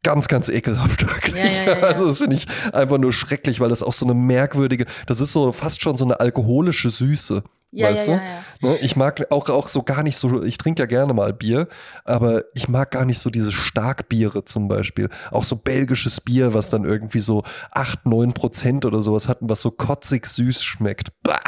ganz, 0.02 0.28
ganz 0.28 0.48
ekelhaft 0.48 1.06
wirklich. 1.06 1.58
Ja, 1.58 1.72
ja, 1.72 1.78
ja, 1.78 1.86
also 1.86 2.06
das 2.06 2.18
finde 2.18 2.36
ich 2.36 2.46
einfach 2.72 2.98
nur 2.98 3.12
schrecklich, 3.12 3.60
weil 3.60 3.68
das 3.68 3.82
auch 3.82 3.92
so 3.92 4.06
eine 4.06 4.14
merkwürdige, 4.14 4.86
das 5.06 5.20
ist 5.20 5.32
so 5.32 5.52
fast 5.52 5.82
schon 5.82 5.96
so 5.96 6.04
eine 6.04 6.20
alkoholische 6.20 6.90
Süße. 6.90 7.42
Ja, 7.74 7.88
weißt 7.88 8.08
ja, 8.08 8.20
du? 8.60 8.68
Ja, 8.68 8.74
Ich 8.82 8.96
mag 8.96 9.32
auch, 9.32 9.48
auch 9.48 9.66
so 9.66 9.82
gar 9.82 10.02
nicht 10.02 10.18
so, 10.18 10.42
ich 10.42 10.58
trinke 10.58 10.82
ja 10.82 10.86
gerne 10.86 11.14
mal 11.14 11.32
Bier, 11.32 11.68
aber 12.04 12.44
ich 12.54 12.68
mag 12.68 12.90
gar 12.90 13.06
nicht 13.06 13.18
so 13.18 13.30
diese 13.30 13.50
Starkbiere 13.50 14.44
zum 14.44 14.68
Beispiel. 14.68 15.08
Auch 15.30 15.44
so 15.44 15.56
belgisches 15.56 16.20
Bier, 16.20 16.52
was 16.52 16.68
dann 16.68 16.84
irgendwie 16.84 17.20
so 17.20 17.44
8, 17.70 18.04
9 18.04 18.34
Prozent 18.34 18.84
oder 18.84 19.00
sowas 19.00 19.26
hat 19.26 19.40
und 19.40 19.48
was 19.48 19.62
so 19.62 19.70
kotzig 19.70 20.26
süß 20.26 20.62
schmeckt. 20.62 21.12
Bah! 21.22 21.40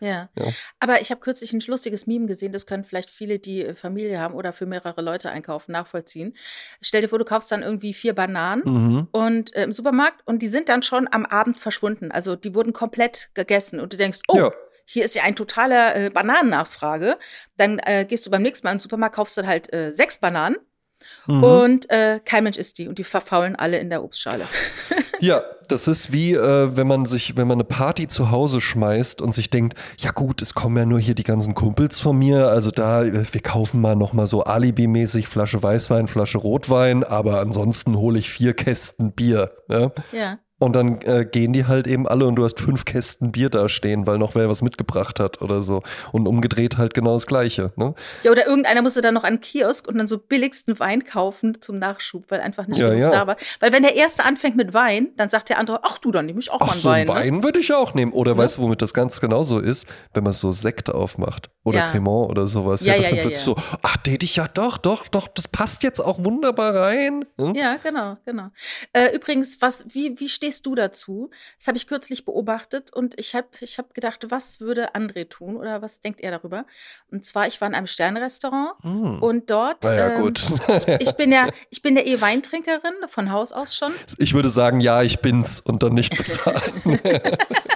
Ja. 0.00 0.28
ja. 0.36 0.46
Aber 0.80 1.00
ich 1.00 1.10
habe 1.10 1.20
kürzlich 1.20 1.52
ein 1.52 1.60
lustiges 1.66 2.06
Meme 2.06 2.26
gesehen, 2.26 2.52
das 2.52 2.66
können 2.66 2.84
vielleicht 2.84 3.10
viele, 3.10 3.38
die 3.38 3.64
äh, 3.64 3.74
Familie 3.74 4.20
haben 4.20 4.34
oder 4.34 4.52
für 4.52 4.66
mehrere 4.66 5.02
Leute 5.02 5.30
einkaufen, 5.30 5.72
nachvollziehen. 5.72 6.36
Stell 6.80 7.02
dir 7.02 7.08
vor, 7.08 7.18
du 7.18 7.24
kaufst 7.24 7.50
dann 7.52 7.62
irgendwie 7.62 7.94
vier 7.94 8.14
Bananen 8.14 8.62
mhm. 8.64 9.08
und 9.12 9.54
äh, 9.54 9.64
im 9.64 9.72
Supermarkt 9.72 10.26
und 10.26 10.40
die 10.40 10.48
sind 10.48 10.68
dann 10.68 10.82
schon 10.82 11.08
am 11.10 11.26
Abend 11.26 11.56
verschwunden. 11.56 12.10
Also 12.10 12.36
die 12.36 12.54
wurden 12.54 12.72
komplett 12.72 13.30
gegessen 13.34 13.80
und 13.80 13.92
du 13.92 13.96
denkst, 13.96 14.20
oh, 14.28 14.36
ja. 14.36 14.52
hier 14.84 15.04
ist 15.04 15.14
ja 15.14 15.24
ein 15.24 15.36
totaler 15.36 15.96
äh, 15.96 16.10
Bananennachfrage. 16.10 17.16
Dann 17.56 17.78
äh, 17.80 18.04
gehst 18.08 18.26
du 18.26 18.30
beim 18.30 18.42
nächsten 18.42 18.66
Mal 18.66 18.72
in 18.72 18.76
den 18.76 18.82
Supermarkt, 18.82 19.16
kaufst 19.16 19.36
dann 19.36 19.46
halt 19.46 19.72
äh, 19.72 19.92
sechs 19.92 20.18
Bananen 20.18 20.56
Mhm. 21.26 21.44
Und 21.44 21.90
äh, 21.90 22.20
kein 22.24 22.44
Mensch 22.44 22.58
isst 22.58 22.78
die 22.78 22.88
und 22.88 22.98
die 22.98 23.04
verfaulen 23.04 23.56
alle 23.56 23.78
in 23.78 23.90
der 23.90 24.02
Obstschale. 24.02 24.46
ja, 25.20 25.42
das 25.68 25.86
ist 25.86 26.12
wie, 26.12 26.32
äh, 26.32 26.76
wenn 26.76 26.86
man 26.86 27.04
sich, 27.04 27.36
wenn 27.36 27.46
man 27.46 27.56
eine 27.56 27.64
Party 27.64 28.08
zu 28.08 28.30
Hause 28.30 28.60
schmeißt 28.60 29.20
und 29.20 29.34
sich 29.34 29.50
denkt, 29.50 29.78
ja 29.98 30.10
gut, 30.10 30.42
es 30.42 30.54
kommen 30.54 30.76
ja 30.76 30.86
nur 30.86 30.98
hier 30.98 31.14
die 31.14 31.24
ganzen 31.24 31.54
Kumpels 31.54 31.98
von 31.98 32.18
mir, 32.18 32.48
also 32.48 32.70
da, 32.70 33.04
wir 33.04 33.40
kaufen 33.42 33.80
mal 33.80 33.96
nochmal 33.96 34.26
so 34.26 34.44
Alibi-mäßig 34.44 35.28
Flasche 35.28 35.62
Weißwein, 35.62 36.08
Flasche 36.08 36.38
Rotwein, 36.38 37.04
aber 37.04 37.40
ansonsten 37.40 37.96
hole 37.96 38.18
ich 38.18 38.30
vier 38.30 38.54
Kästen 38.54 39.12
Bier. 39.12 39.50
Ja. 39.68 39.92
ja. 40.12 40.38
Und 40.58 40.74
dann 40.74 41.00
äh, 41.02 41.24
gehen 41.24 41.52
die 41.52 41.66
halt 41.66 41.86
eben 41.86 42.08
alle 42.08 42.26
und 42.26 42.34
du 42.36 42.44
hast 42.44 42.58
fünf 42.58 42.84
Kästen 42.84 43.30
Bier 43.30 43.48
da 43.48 43.68
stehen, 43.68 44.06
weil 44.06 44.18
noch 44.18 44.34
wer 44.34 44.48
was 44.48 44.60
mitgebracht 44.60 45.20
hat 45.20 45.40
oder 45.40 45.62
so. 45.62 45.82
Und 46.12 46.26
umgedreht 46.26 46.78
halt 46.78 46.94
genau 46.94 47.12
das 47.12 47.26
Gleiche. 47.26 47.72
Ne? 47.76 47.94
Ja, 48.24 48.32
oder 48.32 48.46
irgendeiner 48.46 48.82
musste 48.82 49.00
dann 49.00 49.14
noch 49.14 49.24
an 49.24 49.40
Kiosk 49.40 49.86
und 49.86 49.98
dann 49.98 50.08
so 50.08 50.18
billigsten 50.18 50.80
Wein 50.80 51.04
kaufen 51.04 51.60
zum 51.60 51.78
Nachschub, 51.78 52.24
weil 52.28 52.40
einfach 52.40 52.66
nicht 52.66 52.78
ja, 52.78 52.92
ja. 52.92 53.10
da 53.10 53.26
war. 53.28 53.36
Weil 53.60 53.72
wenn 53.72 53.82
der 53.84 53.94
Erste 53.94 54.24
anfängt 54.24 54.56
mit 54.56 54.74
Wein, 54.74 55.08
dann 55.16 55.28
sagt 55.28 55.48
der 55.48 55.58
andere, 55.58 55.80
ach 55.84 55.98
du, 55.98 56.10
dann 56.10 56.26
nehme 56.26 56.40
ich 56.40 56.50
auch 56.50 56.60
ach, 56.60 56.66
mal 56.66 56.72
einen 56.72 56.80
so 56.80 56.88
Wein. 56.88 57.06
So 57.06 57.12
Wein 57.12 57.36
ne? 57.36 57.42
würde 57.44 57.60
ich 57.60 57.72
auch 57.72 57.94
nehmen. 57.94 58.12
Oder 58.12 58.32
ja. 58.32 58.38
weißt 58.38 58.58
du, 58.58 58.62
womit 58.62 58.82
das 58.82 58.92
ganz 58.92 59.20
genauso 59.20 59.60
ist? 59.60 59.86
Wenn 60.12 60.24
man 60.24 60.32
so 60.32 60.50
Sekt 60.50 60.90
aufmacht 60.90 61.50
oder 61.68 61.78
ja. 61.78 61.90
Cremant 61.90 62.30
oder 62.30 62.46
sowas. 62.46 62.84
Ja, 62.84 62.94
ja, 62.94 63.02
das 63.02 63.10
ja, 63.10 63.18
dann 63.18 63.30
ja, 63.30 63.38
so, 63.38 63.56
ach, 63.82 63.96
tät 63.98 64.22
ich 64.22 64.36
ja 64.36 64.48
doch, 64.48 64.78
doch, 64.78 65.06
doch, 65.06 65.28
das 65.28 65.46
passt 65.46 65.82
jetzt 65.82 66.00
auch 66.00 66.24
wunderbar 66.24 66.74
rein. 66.74 67.24
Hm? 67.38 67.54
Ja, 67.54 67.76
genau, 67.82 68.16
genau. 68.24 68.48
Äh, 68.92 69.14
übrigens, 69.14 69.60
was, 69.60 69.86
wie, 69.94 70.18
wie 70.18 70.28
stehst 70.48 70.64
du 70.64 70.74
dazu? 70.74 71.30
Das 71.58 71.68
habe 71.68 71.76
ich 71.76 71.86
kürzlich 71.86 72.24
beobachtet 72.24 72.90
und 72.92 73.18
ich 73.18 73.34
habe 73.34 73.48
ich 73.60 73.78
hab 73.78 73.92
gedacht, 73.92 74.30
was 74.30 74.60
würde 74.60 74.94
André 74.94 75.28
tun 75.28 75.56
oder 75.56 75.82
was 75.82 76.00
denkt 76.00 76.22
er 76.22 76.30
darüber? 76.30 76.64
Und 77.10 77.26
zwar, 77.26 77.46
ich 77.46 77.60
war 77.60 77.68
in 77.68 77.74
einem 77.74 77.86
Sternrestaurant 77.86 78.72
hm. 78.82 79.22
und 79.22 79.50
dort. 79.50 79.84
Naja, 79.84 80.14
ähm, 80.14 80.22
gut. 80.22 80.40
ich, 80.40 80.88
ich, 81.00 81.12
bin 81.12 81.30
ja, 81.30 81.48
ich 81.68 81.82
bin 81.82 81.96
ja 81.96 82.02
eh 82.02 82.20
Weintrinkerin, 82.20 82.94
von 83.08 83.30
Haus 83.30 83.52
aus 83.52 83.76
schon. 83.76 83.92
Ich 84.16 84.32
würde 84.32 84.48
sagen, 84.48 84.80
ja, 84.80 85.02
ich 85.02 85.20
bin's 85.20 85.60
und 85.60 85.82
dann 85.82 85.92
nicht 85.92 86.16
bezahlen. 86.16 86.72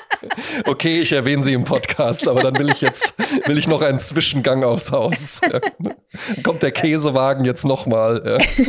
okay, 0.67 1.01
ich 1.01 1.12
erwähne 1.12 1.43
sie 1.43 1.53
im 1.53 1.65
Podcast, 1.65 2.29
aber 2.29 2.43
dann 2.43 2.59
will 2.59 2.71
ich 2.71 2.81
jetzt 2.81 3.15
will 3.47 3.59
ich 3.59 3.69
noch 3.69 3.83
einen 3.83 3.99
Zwischengang 3.99 4.65
aufs 4.65 4.91
Haus. 4.91 5.41
Kommt 6.43 6.62
der 6.62 6.73
Käsewagen 6.73 7.45
jetzt 7.45 7.65
nochmal. 7.65 8.23
Ja. 8.25 8.69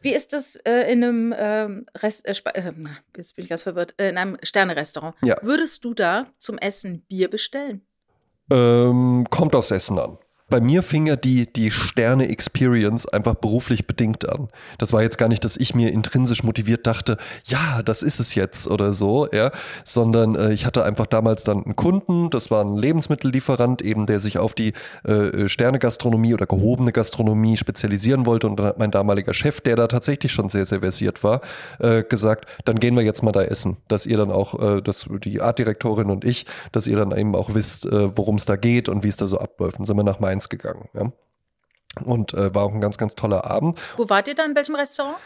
Wie 0.00 0.14
ist 0.14 0.32
das 0.32 0.56
äh, 0.56 0.92
in 0.92 1.04
einem 1.04 1.34
ähm, 1.36 1.86
Rest, 1.96 2.26
äh, 2.26 2.32
äh, 2.54 2.72
jetzt 3.16 3.36
bin 3.36 3.44
ich 3.44 3.48
ganz 3.48 3.62
verwirrt, 3.62 3.94
äh, 3.98 4.08
in 4.10 4.18
einem 4.18 4.38
Sternerestaurant? 4.42 5.14
Ja. 5.24 5.36
Würdest 5.42 5.84
du 5.84 5.94
da 5.94 6.26
zum 6.38 6.58
Essen 6.58 7.02
Bier 7.08 7.28
bestellen? 7.28 7.82
Ähm, 8.50 9.24
kommt 9.30 9.54
aufs 9.54 9.70
Essen 9.70 9.98
an 9.98 10.18
bei 10.50 10.60
mir 10.60 10.82
fing 10.82 11.06
ja 11.06 11.16
die, 11.16 11.50
die 11.50 11.70
Sterne-Experience 11.70 13.06
einfach 13.06 13.34
beruflich 13.34 13.86
bedingt 13.86 14.28
an. 14.28 14.48
Das 14.78 14.92
war 14.92 15.02
jetzt 15.02 15.16
gar 15.16 15.28
nicht, 15.28 15.44
dass 15.44 15.56
ich 15.56 15.74
mir 15.74 15.90
intrinsisch 15.90 16.44
motiviert 16.44 16.86
dachte, 16.86 17.16
ja, 17.44 17.82
das 17.82 18.02
ist 18.02 18.20
es 18.20 18.34
jetzt 18.34 18.68
oder 18.68 18.92
so, 18.92 19.26
ja, 19.32 19.50
sondern 19.84 20.34
äh, 20.34 20.52
ich 20.52 20.66
hatte 20.66 20.84
einfach 20.84 21.06
damals 21.06 21.44
dann 21.44 21.64
einen 21.64 21.76
Kunden, 21.76 22.30
das 22.30 22.50
war 22.50 22.62
ein 22.62 22.76
Lebensmittellieferant 22.76 23.82
eben, 23.82 24.06
der 24.06 24.20
sich 24.20 24.38
auf 24.38 24.54
die 24.54 24.74
äh, 25.04 25.48
Sterne-Gastronomie 25.48 26.34
oder 26.34 26.46
gehobene 26.46 26.92
Gastronomie 26.92 27.56
spezialisieren 27.56 28.26
wollte 28.26 28.46
und 28.46 28.56
dann 28.56 28.66
hat 28.66 28.78
mein 28.78 28.90
damaliger 28.90 29.32
Chef, 29.32 29.60
der 29.62 29.76
da 29.76 29.88
tatsächlich 29.88 30.30
schon 30.30 30.50
sehr, 30.50 30.66
sehr 30.66 30.80
versiert 30.80 31.24
war, 31.24 31.40
äh, 31.78 32.02
gesagt, 32.02 32.46
dann 32.66 32.78
gehen 32.78 32.94
wir 32.94 33.02
jetzt 33.02 33.22
mal 33.22 33.32
da 33.32 33.42
essen, 33.42 33.78
dass 33.88 34.04
ihr 34.04 34.18
dann 34.18 34.30
auch, 34.30 34.60
äh, 34.60 34.82
dass 34.82 35.08
die 35.24 35.40
Artdirektorin 35.40 36.10
und 36.10 36.24
ich, 36.24 36.44
dass 36.70 36.86
ihr 36.86 36.96
dann 36.96 37.16
eben 37.16 37.34
auch 37.34 37.54
wisst, 37.54 37.86
äh, 37.86 38.16
worum 38.16 38.36
es 38.36 38.44
da 38.44 38.56
geht 38.56 38.90
und 38.90 39.02
wie 39.02 39.08
es 39.08 39.16
da 39.16 39.26
so 39.26 39.38
abläuft. 39.38 39.78
Dann 39.78 39.86
sind 39.86 39.96
wir 39.96 40.04
nach 40.04 40.20
Mainz 40.20 40.33
Mainz 40.34 40.48
gegangen. 40.48 40.88
Ja? 40.94 41.12
Und 42.04 42.34
äh, 42.34 42.54
war 42.54 42.64
auch 42.64 42.72
ein 42.72 42.80
ganz, 42.80 42.98
ganz 42.98 43.14
toller 43.14 43.44
Abend. 43.44 43.78
Wo 43.96 44.08
wart 44.08 44.26
ihr 44.26 44.34
dann? 44.34 44.50
In 44.50 44.56
welchem 44.56 44.74
Restaurant? 44.74 45.16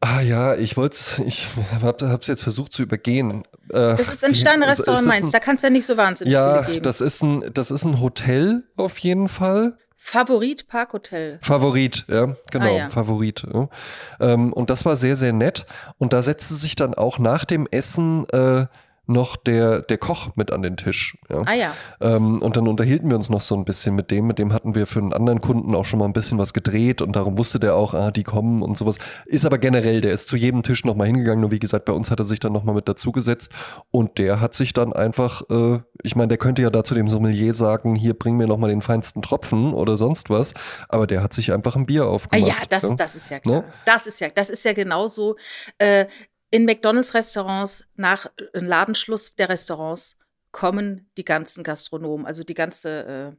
Ah 0.00 0.20
ja, 0.20 0.54
ich 0.54 0.76
wollte 0.76 0.98
ich 1.26 1.48
habe 1.80 2.18
es 2.20 2.26
jetzt 2.26 2.42
versucht 2.42 2.72
zu 2.72 2.82
übergehen. 2.82 3.44
Äh, 3.70 3.96
das 3.96 4.12
ist 4.12 4.24
ein 4.24 4.34
Sterne-Restaurant 4.34 5.02
in 5.02 5.08
Mainz, 5.08 5.30
da 5.30 5.40
kann 5.40 5.56
es 5.56 5.62
ja 5.62 5.70
nicht 5.70 5.86
so 5.86 5.96
wahnsinnig 5.96 6.34
ja, 6.34 6.64
viele 6.64 6.74
geben. 6.74 6.84
das 6.84 7.00
ist 7.00 7.22
ein, 7.22 7.50
das 7.54 7.70
ist 7.70 7.84
ein 7.84 7.98
Hotel 7.98 8.64
auf 8.76 8.98
jeden 8.98 9.28
Fall. 9.28 9.78
Favorit 9.96 10.68
Parkhotel. 10.68 11.38
Favorit, 11.40 12.04
ja, 12.08 12.36
genau, 12.52 12.66
ah, 12.66 12.78
ja. 12.78 12.88
Favorit. 12.90 13.46
Ja. 13.52 13.68
Ähm, 14.20 14.52
und 14.52 14.68
das 14.68 14.84
war 14.84 14.96
sehr, 14.96 15.16
sehr 15.16 15.32
nett. 15.32 15.64
Und 15.96 16.12
da 16.12 16.20
setzte 16.20 16.52
sich 16.54 16.76
dann 16.76 16.94
auch 16.94 17.18
nach 17.18 17.46
dem 17.46 17.66
Essen 17.70 18.28
äh, 18.28 18.66
noch 19.06 19.36
der, 19.36 19.82
der 19.82 19.98
Koch 19.98 20.30
mit 20.34 20.52
an 20.52 20.62
den 20.62 20.76
Tisch. 20.76 21.16
Ja. 21.30 21.42
Ah 21.46 21.54
ja. 21.54 21.74
Ähm, 22.00 22.42
und 22.42 22.56
dann 22.56 22.66
unterhielten 22.66 23.08
wir 23.08 23.16
uns 23.16 23.30
noch 23.30 23.40
so 23.40 23.54
ein 23.54 23.64
bisschen 23.64 23.94
mit 23.94 24.10
dem. 24.10 24.26
Mit 24.26 24.38
dem 24.38 24.52
hatten 24.52 24.74
wir 24.74 24.86
für 24.86 24.98
einen 24.98 25.12
anderen 25.12 25.40
Kunden 25.40 25.74
auch 25.74 25.84
schon 25.84 25.98
mal 25.98 26.06
ein 26.06 26.12
bisschen 26.12 26.38
was 26.38 26.52
gedreht 26.52 27.02
und 27.02 27.14
darum 27.14 27.38
wusste 27.38 27.60
der 27.60 27.74
auch, 27.74 27.94
ah, 27.94 28.10
die 28.10 28.24
kommen 28.24 28.62
und 28.62 28.76
sowas. 28.76 28.98
Ist 29.26 29.46
aber 29.46 29.58
generell, 29.58 30.00
der 30.00 30.12
ist 30.12 30.28
zu 30.28 30.36
jedem 30.36 30.62
Tisch 30.62 30.84
nochmal 30.84 31.06
hingegangen. 31.06 31.40
Nur 31.40 31.50
wie 31.50 31.58
gesagt, 31.58 31.84
bei 31.84 31.92
uns 31.92 32.10
hat 32.10 32.18
er 32.18 32.24
sich 32.24 32.40
dann 32.40 32.52
nochmal 32.52 32.74
mit 32.74 32.88
dazugesetzt 32.88 33.52
und 33.90 34.18
der 34.18 34.40
hat 34.40 34.54
sich 34.54 34.72
dann 34.72 34.92
einfach, 34.92 35.42
äh, 35.50 35.78
ich 36.02 36.16
meine, 36.16 36.28
der 36.28 36.38
könnte 36.38 36.62
ja 36.62 36.70
da 36.70 36.82
zu 36.82 36.94
dem 36.94 37.08
Sommelier 37.08 37.54
sagen, 37.54 37.94
hier 37.94 38.14
bring 38.14 38.36
mir 38.36 38.46
nochmal 38.46 38.70
den 38.70 38.82
feinsten 38.82 39.22
Tropfen 39.22 39.72
oder 39.72 39.96
sonst 39.96 40.30
was, 40.30 40.54
aber 40.88 41.06
der 41.06 41.22
hat 41.22 41.32
sich 41.32 41.52
einfach 41.52 41.76
ein 41.76 41.86
Bier 41.86 42.06
aufgemacht. 42.06 42.50
Ah 42.50 42.60
ja, 42.60 42.66
das, 42.68 42.82
ja? 42.82 42.94
das 42.94 43.16
ist 43.16 43.30
ja 43.30 43.38
klar. 43.38 43.60
Ne? 43.60 43.64
Das 43.84 44.06
ist 44.06 44.20
ja, 44.20 44.28
das 44.28 44.50
ist 44.50 44.64
ja 44.64 44.72
genauso. 44.72 45.36
Äh, 45.78 46.06
in 46.56 46.64
McDonalds-Restaurants 46.64 47.84
nach 47.96 48.26
äh, 48.26 48.60
Ladenschluss 48.60 49.36
der 49.36 49.50
Restaurants 49.50 50.18
kommen 50.52 51.10
die 51.18 51.24
ganzen 51.24 51.62
Gastronomen, 51.62 52.24
also 52.24 52.44
die 52.44 52.54
ganze 52.54 53.04
äh, 53.04 53.32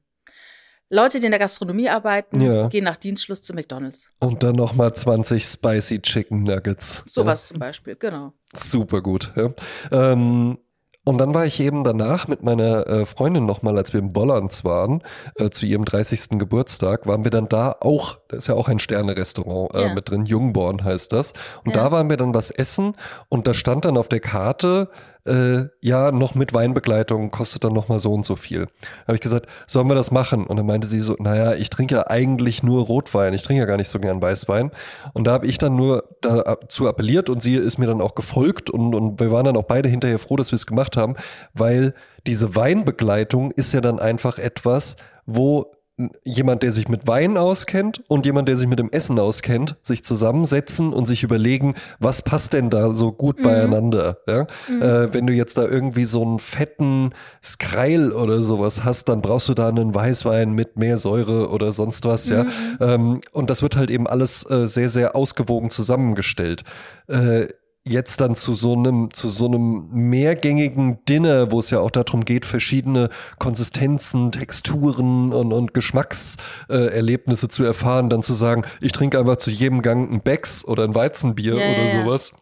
Leute, 0.90 1.20
die 1.20 1.26
in 1.26 1.32
der 1.32 1.40
Gastronomie 1.40 1.90
arbeiten, 1.90 2.40
ja. 2.40 2.68
gehen 2.68 2.84
nach 2.84 2.96
Dienstschluss 2.96 3.42
zu 3.42 3.56
McDonalds. 3.56 4.08
Und 4.20 4.44
dann 4.44 4.56
nochmal 4.56 4.94
20 4.94 5.44
Spicy 5.44 6.00
Chicken 6.00 6.44
Nuggets. 6.44 7.04
Sowas 7.08 7.42
ja. 7.42 7.48
zum 7.48 7.60
Beispiel, 7.60 7.96
genau. 7.96 8.34
Super 8.54 9.02
gut. 9.02 9.34
Ja. 9.36 9.52
Ähm, 9.92 10.60
und 11.08 11.20
dann 11.20 11.34
war 11.34 11.46
ich 11.46 11.62
eben 11.62 11.86
danach 11.86 12.28
mit 12.28 12.44
meiner 12.44 12.86
äh, 12.86 13.06
Freundin 13.06 13.46
nochmal, 13.46 13.78
als 13.78 13.94
wir 13.94 14.02
im 14.02 14.12
Bollands 14.12 14.66
waren, 14.66 15.02
äh, 15.36 15.50
zu 15.50 15.66
ihrem 15.66 15.86
30. 15.86 16.38
Geburtstag, 16.38 17.08
waren 17.08 17.24
wir 17.24 17.32
dann 17.32 17.48
da 17.48 17.74
auch, 17.80 18.18
da 18.28 18.36
ist 18.36 18.48
ja 18.48 18.56
auch 18.56 18.68
ein 18.68 18.78
Sterne-Restaurant 18.78 19.74
äh, 19.74 19.84
ja. 19.84 19.94
mit 19.94 20.10
drin, 20.10 20.26
Jungborn 20.26 20.84
heißt 20.84 21.14
das. 21.14 21.32
Und 21.64 21.78
ja. 21.78 21.84
da 21.84 21.92
waren 21.94 22.10
wir 22.10 22.18
dann 22.18 22.34
was 22.34 22.52
essen 22.52 22.94
und 23.30 23.48
da 23.48 23.54
stand 23.54 23.86
dann 23.86 23.96
auf 23.96 24.10
der 24.10 24.20
Karte 24.20 24.90
äh, 25.28 25.70
ja, 25.82 26.12
noch 26.12 26.36
mit 26.36 26.54
Weinbegleitung 26.54 27.32
kostet 27.32 27.64
dann 27.64 27.74
nochmal 27.74 28.00
so 28.00 28.14
und 28.14 28.26
so 28.26 28.36
viel. 28.36 28.68
Habe 29.08 29.16
ich 29.16 29.22
gesagt, 29.22 29.48
sollen 29.68 29.88
wir 29.88 29.96
das 29.96 30.12
machen? 30.12 30.46
Und 30.46 30.58
dann 30.58 30.66
meinte 30.66 30.88
sie 30.88 31.02
so, 31.02 31.16
naja, 31.20 31.54
ich 31.54 31.70
trinke 31.70 31.96
ja 31.96 32.08
eigentlich 32.08 32.64
nur 32.64 32.86
Rotwein, 32.86 33.34
ich 33.34 33.44
trinke 33.44 33.62
ja 33.62 33.66
gar 33.66 33.78
nicht 33.78 33.90
so 33.90 34.00
gern 34.00 34.22
Weißwein. 34.22 34.72
Und 35.14 35.28
da 35.28 35.32
habe 35.34 35.48
ich 35.48 35.58
dann 35.58 35.76
nur 35.76 36.04
dazu 36.22 36.88
appelliert 36.88 37.30
und 37.30 37.42
sie 37.42 37.56
ist 37.56 37.78
mir 37.78 37.88
dann 37.88 38.02
auch 38.02 38.16
gefolgt 38.16 38.70
und, 38.70 38.96
und 38.96 39.20
wir 39.20 39.32
waren 39.32 39.46
dann 39.46 39.58
auch 39.58 39.64
beide 39.64 39.90
hinterher 39.90 40.20
froh, 40.20 40.36
dass 40.36 40.52
wir 40.52 40.56
es 40.56 40.66
gemacht 40.66 40.98
haben, 40.98 41.16
weil 41.54 41.94
diese 42.26 42.56
Weinbegleitung 42.56 43.52
ist 43.52 43.74
ja 43.74 43.82
dann 43.82 44.00
einfach 44.00 44.38
etwas, 44.38 44.98
wo 45.26 45.72
jemand, 46.24 46.62
der 46.62 46.72
sich 46.72 46.90
mit 46.90 47.08
Wein 47.08 47.38
auskennt 47.38 48.04
und 48.08 48.26
jemand, 48.26 48.48
der 48.48 48.56
sich 48.56 48.68
mit 48.68 48.78
dem 48.78 48.92
Essen 48.92 49.18
auskennt, 49.18 49.78
sich 49.82 50.04
zusammensetzen 50.04 50.94
und 50.94 51.08
sich 51.08 51.24
überlegen, 51.24 51.74
was 52.00 52.22
passt 52.22 52.54
denn 52.54 52.70
da 52.70 52.94
so 52.94 53.12
gut 53.12 53.40
mhm. 53.40 53.44
beieinander. 53.44 54.18
Ja? 54.28 54.46
Mhm. 54.68 54.82
Äh, 54.82 55.14
wenn 55.14 55.26
du 55.26 55.34
jetzt 55.34 55.58
da 55.58 55.66
irgendwie 55.66 56.06
so 56.06 56.22
einen 56.22 56.38
fetten 56.38 57.14
Skreil 57.44 58.12
oder 58.12 58.44
sowas 58.44 58.84
hast, 58.84 59.10
dann 59.10 59.22
brauchst 59.22 59.50
du 59.50 59.56
da 59.56 59.70
einen 59.70 59.96
Weißwein 59.96 60.52
mit 60.52 60.78
mehr 60.78 61.00
Säure 61.00 61.50
oder 61.50 61.72
sonst 61.72 62.06
was. 62.06 62.30
Ja? 62.30 62.44
Mhm. 62.44 62.50
Ähm, 62.80 63.22
und 63.32 63.50
das 63.50 63.64
wird 63.64 63.76
halt 63.76 63.90
eben 63.90 64.06
alles 64.06 64.48
äh, 64.50 64.68
sehr, 64.68 64.90
sehr 64.90 65.16
ausgewogen 65.16 65.72
zusammengestellt. 65.72 66.64
Äh, 67.08 67.48
jetzt 67.88 68.22
dann 68.22 68.36
zu 68.36 68.56
so 68.56 68.74
einem, 68.74 69.14
zu 69.14 69.30
so 69.30 69.46
einem 69.46 69.88
mehrgängigen 69.92 71.04
Dinner, 71.06 71.52
wo 71.52 71.60
es 71.60 71.70
ja 71.70 71.80
auch 71.80 71.92
darum 71.92 72.26
geht, 72.26 72.46
verschiedene 72.46 73.10
Konsistenzen, 73.40 74.32
Texturen 74.32 75.34
und, 75.34 75.54
und 75.54 75.74
Geschmackserlebnisse 75.74 77.46
äh, 77.46 77.50
zu 77.50 77.64
erfahren, 77.64 78.10
dann 78.10 78.24
zu 78.24 78.34
sagen, 78.34 78.64
ich 78.82 78.92
trinke 78.92 79.20
einfach 79.20 79.38
zu 79.38 79.50
jedem 79.50 79.82
Gang 79.82 80.12
ein 80.12 80.22
Becks 80.22 80.66
oder 80.66 80.84
ein 80.84 80.96
Weizenbier 80.96 81.56
yeah, 81.56 81.74
oder 81.74 81.88
sowas. 81.88 82.34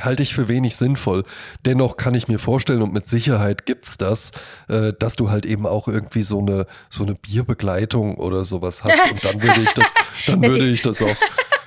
Halte 0.00 0.22
ich 0.22 0.34
für 0.34 0.48
wenig 0.48 0.76
sinnvoll. 0.76 1.22
Dennoch 1.66 1.98
kann 1.98 2.14
ich 2.14 2.26
mir 2.26 2.38
vorstellen, 2.38 2.80
und 2.80 2.94
mit 2.94 3.06
Sicherheit 3.06 3.66
gibt's 3.66 3.98
das, 3.98 4.32
äh, 4.68 4.94
dass 4.98 5.16
du 5.16 5.30
halt 5.30 5.44
eben 5.44 5.66
auch 5.66 5.86
irgendwie 5.86 6.22
so 6.22 6.38
eine, 6.38 6.66
so 6.88 7.04
eine 7.04 7.14
Bierbegleitung 7.14 8.16
oder 8.16 8.44
sowas 8.44 8.84
hast. 8.84 8.98
Und 9.12 9.22
dann 9.22 9.42
würde 9.42 9.60
ich 9.60 9.72
das, 9.72 9.92
dann 10.26 10.42
würde 10.42 10.66
ich 10.66 10.80
das 10.80 11.02
auch 11.02 11.14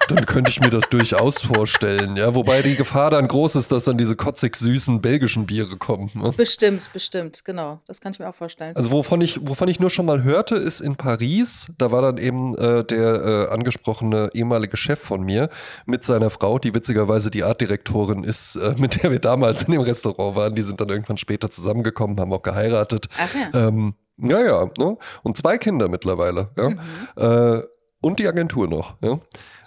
dann 0.07 0.25
könnte 0.25 0.51
ich 0.51 0.59
mir 0.59 0.69
das 0.69 0.89
durchaus 0.89 1.41
vorstellen. 1.41 2.17
Ja, 2.17 2.35
wobei 2.35 2.61
die 2.61 2.75
Gefahr 2.75 3.11
dann 3.11 3.27
groß 3.27 3.55
ist, 3.55 3.71
dass 3.71 3.85
dann 3.85 3.97
diese 3.97 4.15
kotzig 4.15 4.55
süßen 4.55 5.01
belgischen 5.01 5.45
Biere 5.45 5.77
kommen. 5.77 6.11
Ne? 6.13 6.31
Bestimmt, 6.35 6.89
bestimmt, 6.93 7.43
genau. 7.45 7.81
Das 7.87 8.01
kann 8.01 8.11
ich 8.11 8.19
mir 8.19 8.29
auch 8.29 8.35
vorstellen. 8.35 8.75
Also 8.75 8.91
wovon 8.91 9.21
ich, 9.21 9.39
wovon 9.47 9.67
ich 9.67 9.79
nur 9.79 9.89
schon 9.89 10.05
mal 10.05 10.23
hörte, 10.23 10.55
ist 10.55 10.81
in 10.81 10.95
Paris, 10.95 11.71
da 11.77 11.91
war 11.91 12.01
dann 12.01 12.17
eben 12.17 12.55
äh, 12.57 12.83
der 12.83 13.47
äh, 13.49 13.53
angesprochene 13.53 14.29
ehemalige 14.33 14.77
Chef 14.77 14.99
von 14.99 15.23
mir 15.23 15.49
mit 15.85 16.03
seiner 16.03 16.29
Frau, 16.29 16.59
die 16.59 16.73
witzigerweise 16.73 17.31
die 17.31 17.43
Artdirektorin 17.43 18.23
ist, 18.23 18.55
äh, 18.55 18.75
mit 18.77 19.01
der 19.01 19.11
wir 19.11 19.19
damals 19.19 19.63
in 19.63 19.71
dem 19.71 19.81
Restaurant 19.81 20.35
waren. 20.35 20.55
Die 20.55 20.61
sind 20.61 20.81
dann 20.81 20.89
irgendwann 20.89 21.17
später 21.17 21.49
zusammengekommen, 21.49 22.19
haben 22.19 22.33
auch 22.33 22.43
geheiratet. 22.43 23.07
Ach 23.17 23.29
ja. 23.33 23.67
Ähm, 23.67 23.95
ja, 24.17 24.41
ja, 24.41 24.69
ne? 24.77 24.97
Und 25.23 25.35
zwei 25.37 25.57
Kinder 25.57 25.89
mittlerweile, 25.89 26.49
ja. 26.57 26.69
Mhm. 26.69 26.79
Äh, 27.17 27.63
und 28.05 28.19
die 28.19 28.27
Agentur 28.27 28.67
noch, 28.67 28.95
ja. 29.01 29.19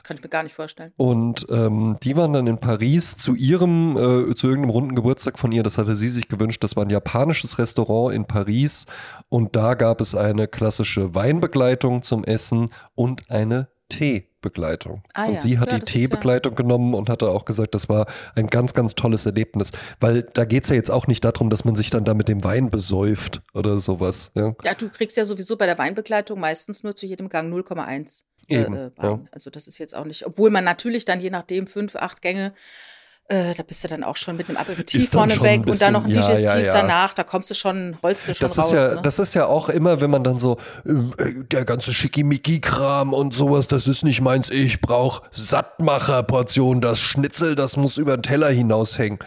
Kann 0.04 0.16
ich 0.16 0.22
mir 0.22 0.30
gar 0.30 0.42
nicht 0.42 0.54
vorstellen. 0.54 0.92
Und 0.96 1.46
ähm, 1.50 1.96
die 2.02 2.16
waren 2.16 2.32
dann 2.32 2.46
in 2.46 2.56
Paris 2.56 3.18
zu 3.18 3.34
ihrem, 3.34 3.96
äh, 3.96 4.34
zu 4.34 4.46
irgendeinem 4.46 4.70
runden 4.70 4.94
Geburtstag 4.94 5.38
von 5.38 5.52
ihr, 5.52 5.62
das 5.62 5.76
hatte 5.76 5.98
sie 5.98 6.08
sich 6.08 6.28
gewünscht, 6.28 6.64
das 6.64 6.74
war 6.74 6.86
ein 6.86 6.88
japanisches 6.88 7.58
Restaurant 7.58 8.14
in 8.14 8.24
Paris. 8.24 8.86
Und 9.28 9.54
da 9.54 9.74
gab 9.74 10.00
es 10.00 10.14
eine 10.14 10.48
klassische 10.48 11.14
Weinbegleitung 11.14 12.02
zum 12.02 12.24
Essen 12.24 12.70
und 12.94 13.30
eine 13.30 13.68
Teebegleitung. 14.40 15.02
Ah, 15.14 15.26
und 15.26 15.34
ja. 15.34 15.38
sie 15.38 15.58
hat 15.58 15.72
ja, 15.72 15.78
die 15.78 15.84
Teebegleitung 15.84 16.52
ja. 16.52 16.56
genommen 16.56 16.94
und 16.94 17.08
hatte 17.08 17.28
auch 17.30 17.44
gesagt, 17.44 17.74
das 17.74 17.88
war 17.88 18.06
ein 18.34 18.46
ganz, 18.46 18.74
ganz 18.74 18.94
tolles 18.94 19.26
Erlebnis. 19.26 19.72
Weil 20.00 20.22
da 20.22 20.44
geht 20.44 20.64
es 20.64 20.70
ja 20.70 20.76
jetzt 20.76 20.90
auch 20.90 21.06
nicht 21.06 21.24
darum, 21.24 21.50
dass 21.50 21.64
man 21.64 21.76
sich 21.76 21.90
dann 21.90 22.04
da 22.04 22.14
mit 22.14 22.28
dem 22.28 22.44
Wein 22.44 22.70
besäuft 22.70 23.42
oder 23.54 23.78
sowas. 23.78 24.32
Ja, 24.34 24.54
du 24.74 24.88
kriegst 24.90 25.16
ja 25.16 25.24
sowieso 25.24 25.56
bei 25.56 25.66
der 25.66 25.78
Weinbegleitung 25.78 26.38
meistens 26.38 26.82
nur 26.82 26.94
zu 26.94 27.06
jedem 27.06 27.28
Gang 27.28 27.52
0,1. 27.52 28.22
Eben, 28.50 28.74
äh. 28.74 28.90
Also 29.30 29.50
das 29.50 29.68
ist 29.68 29.78
jetzt 29.78 29.94
auch 29.94 30.06
nicht, 30.06 30.24
obwohl 30.24 30.50
man 30.50 30.64
natürlich 30.64 31.04
dann 31.04 31.20
je 31.20 31.30
nachdem 31.30 31.66
fünf, 31.66 31.96
acht 31.96 32.22
Gänge 32.22 32.54
äh, 33.28 33.54
da 33.54 33.62
bist 33.62 33.84
du 33.84 33.88
dann 33.88 34.04
auch 34.04 34.16
schon 34.16 34.36
mit 34.36 34.48
einem 34.48 34.56
Aperitif 34.56 35.10
vorne 35.10 35.40
weg 35.42 35.62
bisschen, 35.62 35.70
und 35.70 35.82
dann 35.82 35.92
noch 35.92 36.04
ein 36.04 36.10
ja, 36.10 36.22
Digestiv 36.22 36.48
ja, 36.48 36.58
ja. 36.58 36.72
danach, 36.72 37.12
da 37.12 37.24
kommst 37.24 37.50
du 37.50 37.54
schon, 37.54 37.98
holst 38.02 38.26
du 38.26 38.34
schon 38.34 38.48
das 38.48 38.58
raus. 38.58 38.72
Ist 38.72 38.80
ja, 38.80 38.94
ne? 38.94 39.02
Das 39.02 39.18
ist 39.18 39.34
ja 39.34 39.46
auch 39.46 39.68
immer, 39.68 40.00
wenn 40.00 40.10
man 40.10 40.24
dann 40.24 40.38
so, 40.38 40.56
äh, 40.86 40.94
der 41.52 41.66
ganze 41.66 41.92
Schickimicki-Kram 41.92 43.12
und 43.12 43.34
sowas, 43.34 43.68
das 43.68 43.86
ist 43.86 44.02
nicht 44.02 44.22
meins, 44.22 44.48
ich 44.48 44.80
brauche 44.80 45.22
Sattmacher-Portionen, 45.32 46.80
das 46.80 47.00
Schnitzel, 47.00 47.54
das 47.54 47.76
muss 47.76 47.98
über 47.98 48.16
den 48.16 48.22
Teller 48.22 48.48
hinaushängen 48.48 49.18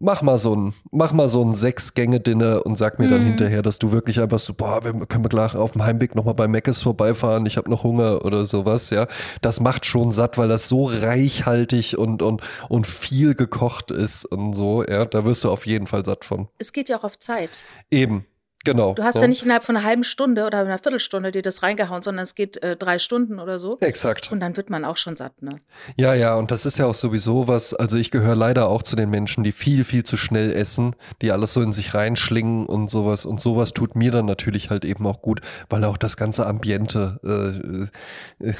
mach 0.00 0.22
mal 0.22 0.38
so 0.38 0.54
ein, 0.54 0.74
mach 0.90 1.12
mal 1.12 1.28
so 1.28 1.44
ein 1.44 1.52
Sechs-Gänge-Dinner 1.52 2.64
und 2.64 2.76
sag 2.76 2.98
mir 2.98 3.08
dann 3.08 3.22
mhm. 3.22 3.26
hinterher, 3.26 3.62
dass 3.62 3.78
du 3.78 3.92
wirklich 3.92 4.20
einfach 4.20 4.38
so, 4.38 4.54
boah, 4.54 4.84
wir 4.84 4.92
können 5.06 5.24
wir 5.24 5.28
gleich 5.28 5.54
auf 5.54 5.72
dem 5.72 5.84
Heimweg 5.84 6.14
nochmal 6.14 6.34
bei 6.34 6.48
Meckes 6.48 6.82
vorbeifahren, 6.82 7.46
ich 7.46 7.56
habe 7.56 7.70
noch 7.70 7.82
Hunger 7.82 8.24
oder 8.24 8.46
sowas, 8.46 8.90
ja. 8.90 9.06
Das 9.42 9.60
macht 9.60 9.86
schon 9.86 10.12
satt, 10.12 10.38
weil 10.38 10.48
das 10.48 10.68
so 10.68 10.86
reichhaltig 10.86 11.98
und, 11.98 12.22
und, 12.22 12.42
und 12.68 12.86
viel 12.86 13.34
gekocht 13.34 13.90
ist 13.90 14.24
und 14.24 14.54
so, 14.54 14.84
ja. 14.84 15.04
Da 15.04 15.24
wirst 15.24 15.44
du 15.44 15.50
auf 15.50 15.66
jeden 15.66 15.86
Fall 15.86 16.04
satt 16.04 16.24
von. 16.24 16.48
Es 16.58 16.72
geht 16.72 16.88
ja 16.88 16.98
auch 16.98 17.04
auf 17.04 17.18
Zeit. 17.18 17.60
Eben. 17.90 18.26
Genau. 18.68 18.92
Du 18.92 19.02
hast 19.02 19.14
ja. 19.14 19.22
ja. 19.22 19.28
nicht 19.28 19.42
innerhalb 19.42 19.64
von 19.64 19.78
einer 19.78 19.86
halben 19.86 20.04
Stunde 20.04 20.44
oder 20.44 20.58
einer 20.58 20.78
Viertelstunde 20.78 21.32
dir 21.32 21.40
das 21.40 21.62
reingehauen, 21.62 22.02
sondern 22.02 22.22
es 22.22 22.34
geht 22.34 22.62
äh, 22.62 22.76
drei 22.76 22.98
Stunden 22.98 23.38
oder 23.38 23.58
so. 23.58 23.78
Exakt. 23.80 24.30
Und 24.30 24.40
dann 24.40 24.58
wird 24.58 24.68
man 24.68 24.84
auch 24.84 24.98
schon 24.98 25.16
satt, 25.16 25.40
ne? 25.40 25.56
Ja, 25.96 26.12
ja, 26.12 26.34
und 26.34 26.50
das 26.50 26.66
ist 26.66 26.76
ja 26.76 26.84
auch 26.84 26.94
sowieso 26.94 27.48
was, 27.48 27.72
also 27.72 27.96
ich 27.96 28.10
gehöre 28.10 28.36
leider 28.36 28.68
auch 28.68 28.82
zu 28.82 28.94
den 28.94 29.08
Menschen, 29.08 29.42
die 29.42 29.52
viel, 29.52 29.84
viel 29.84 30.04
zu 30.04 30.18
schnell 30.18 30.52
essen, 30.52 30.94
die 31.22 31.32
alles 31.32 31.54
so 31.54 31.62
in 31.62 31.72
sich 31.72 31.94
reinschlingen 31.94 32.66
und 32.66 32.90
sowas. 32.90 33.24
Und 33.24 33.40
sowas 33.40 33.72
tut 33.72 33.96
mir 33.96 34.10
dann 34.10 34.26
natürlich 34.26 34.68
halt 34.68 34.84
eben 34.84 35.06
auch 35.06 35.22
gut, 35.22 35.40
weil 35.70 35.82
auch 35.84 35.96
das 35.96 36.18
ganze 36.18 36.46
Ambiente 36.46 37.88
äh, 38.42 38.48
äh, 38.48 38.54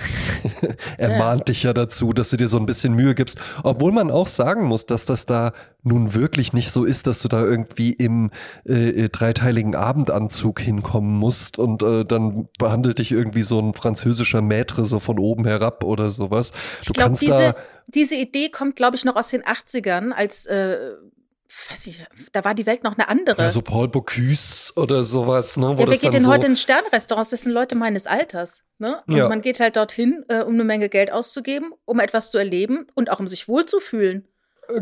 ermahnt 0.97 1.41
ja. 1.41 1.45
dich 1.45 1.63
ja 1.65 1.75
dazu, 1.75 2.15
dass 2.15 2.31
du 2.31 2.39
dir 2.39 2.49
so 2.49 2.57
ein 2.57 2.65
bisschen 2.65 2.95
Mühe 2.95 3.15
gibst. 3.15 3.39
Obwohl 3.63 3.93
man 3.93 4.11
auch 4.11 4.27
sagen 4.27 4.65
muss, 4.65 4.87
dass 4.87 5.05
das 5.05 5.27
da 5.27 5.53
nun 5.89 6.15
wirklich 6.15 6.53
nicht 6.53 6.71
so 6.71 6.85
ist, 6.85 7.07
dass 7.07 7.21
du 7.23 7.29
da 7.29 7.43
irgendwie 7.43 7.93
im 7.93 8.31
äh, 8.67 8.91
äh 8.91 9.09
dreiteiligen 9.09 9.75
Abendanzug 9.75 10.61
hinkommen 10.61 11.19
musst 11.19 11.59
und 11.59 11.83
äh, 11.83 12.05
dann 12.05 12.49
behandelt 12.59 12.99
dich 13.01 13.13
irgendwie 13.13 13.43
so 13.43 13.59
ein 13.61 13.75
französischer 13.75 14.41
Maître 14.41 14.85
so 14.85 15.01
von 15.01 15.19
oben 15.19 15.47
herab 15.47 15.83
oder 15.83 16.11
sowas. 16.11 16.53
Du 16.87 16.93
glaub, 16.93 17.09
kannst 17.09 17.23
diese, 17.23 17.33
da 17.33 17.57
diese 17.89 18.15
Idee 18.15 18.51
kommt, 18.51 18.77
glaube 18.77 18.97
ich, 18.97 19.05
noch 19.05 19.17
aus 19.17 19.29
den 19.29 19.43
80ern, 19.43 20.13
als 20.13 20.47
äh, 20.47 20.95
weiß 21.71 21.87
ich, 21.87 22.05
da 22.33 22.45
war 22.45 22.55
die 22.55 22.67
Welt 22.67 22.85
noch 22.85 22.97
eine 22.97 23.09
andere. 23.09 23.41
Ja, 23.41 23.51
so 23.51 23.63
Paul 23.63 23.89
Bocuse 23.89 24.73
oder 24.77 25.03
sowas, 25.03 25.57
ne? 25.57 25.67
Wo 25.79 25.83
ja, 25.83 25.89
wer 25.89 25.99
geht 25.99 26.13
denn 26.13 26.21
so 26.21 26.31
heute 26.31 26.47
in 26.47 26.57
Sternrestaurants? 26.57 27.31
Das 27.31 27.43
sind 27.43 27.53
Leute 27.53 27.75
meines 27.75 28.07
Alters, 28.07 28.65
ne? 28.79 29.03
Und 29.07 29.17
ja. 29.17 29.29
man 29.29 29.41
geht 29.41 29.61
halt 29.61 29.77
dorthin, 29.77 30.25
äh, 30.29 30.43
um 30.43 30.55
eine 30.55 30.65
Menge 30.65 30.89
Geld 30.89 31.11
auszugeben, 31.11 31.73
um 31.85 32.01
etwas 32.01 32.31
zu 32.31 32.39
erleben 32.39 32.87
und 32.95 33.11
auch 33.11 33.21
um 33.21 33.27
sich 33.27 33.49
wohlzufühlen. 33.49 34.29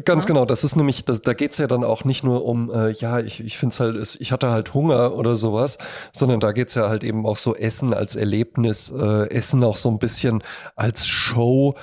Ganz 0.05 0.25
ja. 0.25 0.29
genau, 0.29 0.45
das 0.45 0.65
ist 0.65 0.75
nämlich, 0.75 1.05
das, 1.05 1.23
da 1.23 1.33
geht's 1.33 1.59
ja 1.59 1.69
dann 1.69 1.85
auch 1.85 2.03
nicht 2.03 2.25
nur 2.25 2.45
um, 2.45 2.73
äh, 2.73 2.91
ja, 2.91 3.21
ich, 3.21 3.39
ich 3.39 3.57
finde 3.57 3.73
es 3.73 3.81
halt, 3.81 4.17
ich 4.21 4.33
hatte 4.33 4.51
halt 4.51 4.75
Hunger 4.75 5.15
oder 5.15 5.37
sowas, 5.37 5.79
sondern 6.13 6.41
da 6.41 6.51
geht's 6.51 6.75
ja 6.75 6.89
halt 6.89 7.05
eben 7.05 7.25
auch 7.25 7.37
so 7.37 7.55
Essen 7.55 7.95
als 7.95 8.17
Erlebnis, 8.17 8.91
äh, 8.91 9.31
Essen 9.31 9.63
auch 9.63 9.77
so 9.77 9.89
ein 9.89 10.01
bisschen 10.01 10.43
als 10.75 11.07
Show. 11.07 11.77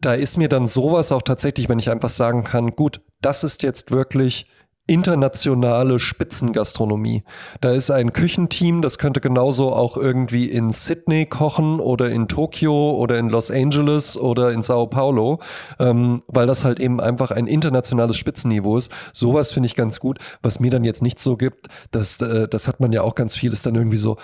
Da 0.00 0.14
ist 0.14 0.38
mir 0.38 0.48
dann 0.48 0.66
sowas 0.66 1.12
auch 1.12 1.20
tatsächlich, 1.20 1.68
wenn 1.68 1.78
ich 1.78 1.90
einfach 1.90 2.08
sagen 2.08 2.44
kann, 2.44 2.70
gut, 2.70 3.02
das 3.20 3.44
ist 3.44 3.62
jetzt 3.62 3.90
wirklich 3.90 4.46
internationale 4.88 5.98
Spitzengastronomie. 5.98 7.22
Da 7.60 7.72
ist 7.72 7.90
ein 7.90 8.12
Küchenteam, 8.12 8.82
das 8.82 8.98
könnte 8.98 9.20
genauso 9.20 9.72
auch 9.72 9.96
irgendwie 9.96 10.46
in 10.46 10.72
Sydney 10.72 11.26
kochen 11.26 11.78
oder 11.78 12.08
in 12.08 12.26
Tokio 12.26 12.92
oder 12.92 13.18
in 13.18 13.28
Los 13.28 13.50
Angeles 13.50 14.16
oder 14.16 14.50
in 14.50 14.62
Sao 14.62 14.86
Paulo, 14.86 15.40
ähm, 15.78 16.22
weil 16.26 16.46
das 16.46 16.64
halt 16.64 16.80
eben 16.80 17.00
einfach 17.00 17.30
ein 17.30 17.46
internationales 17.46 18.16
Spitzenniveau 18.16 18.78
ist. 18.78 18.90
Sowas 19.12 19.52
finde 19.52 19.66
ich 19.66 19.76
ganz 19.76 20.00
gut. 20.00 20.18
Was 20.42 20.58
mir 20.58 20.70
dann 20.70 20.84
jetzt 20.84 21.02
nicht 21.02 21.18
so 21.18 21.36
gibt, 21.36 21.66
das, 21.90 22.20
äh, 22.22 22.48
das 22.48 22.66
hat 22.66 22.80
man 22.80 22.90
ja 22.90 23.02
auch 23.02 23.14
ganz 23.14 23.36
viel, 23.36 23.52
ist 23.52 23.66
dann 23.66 23.74
irgendwie 23.74 23.98
so, 23.98 24.16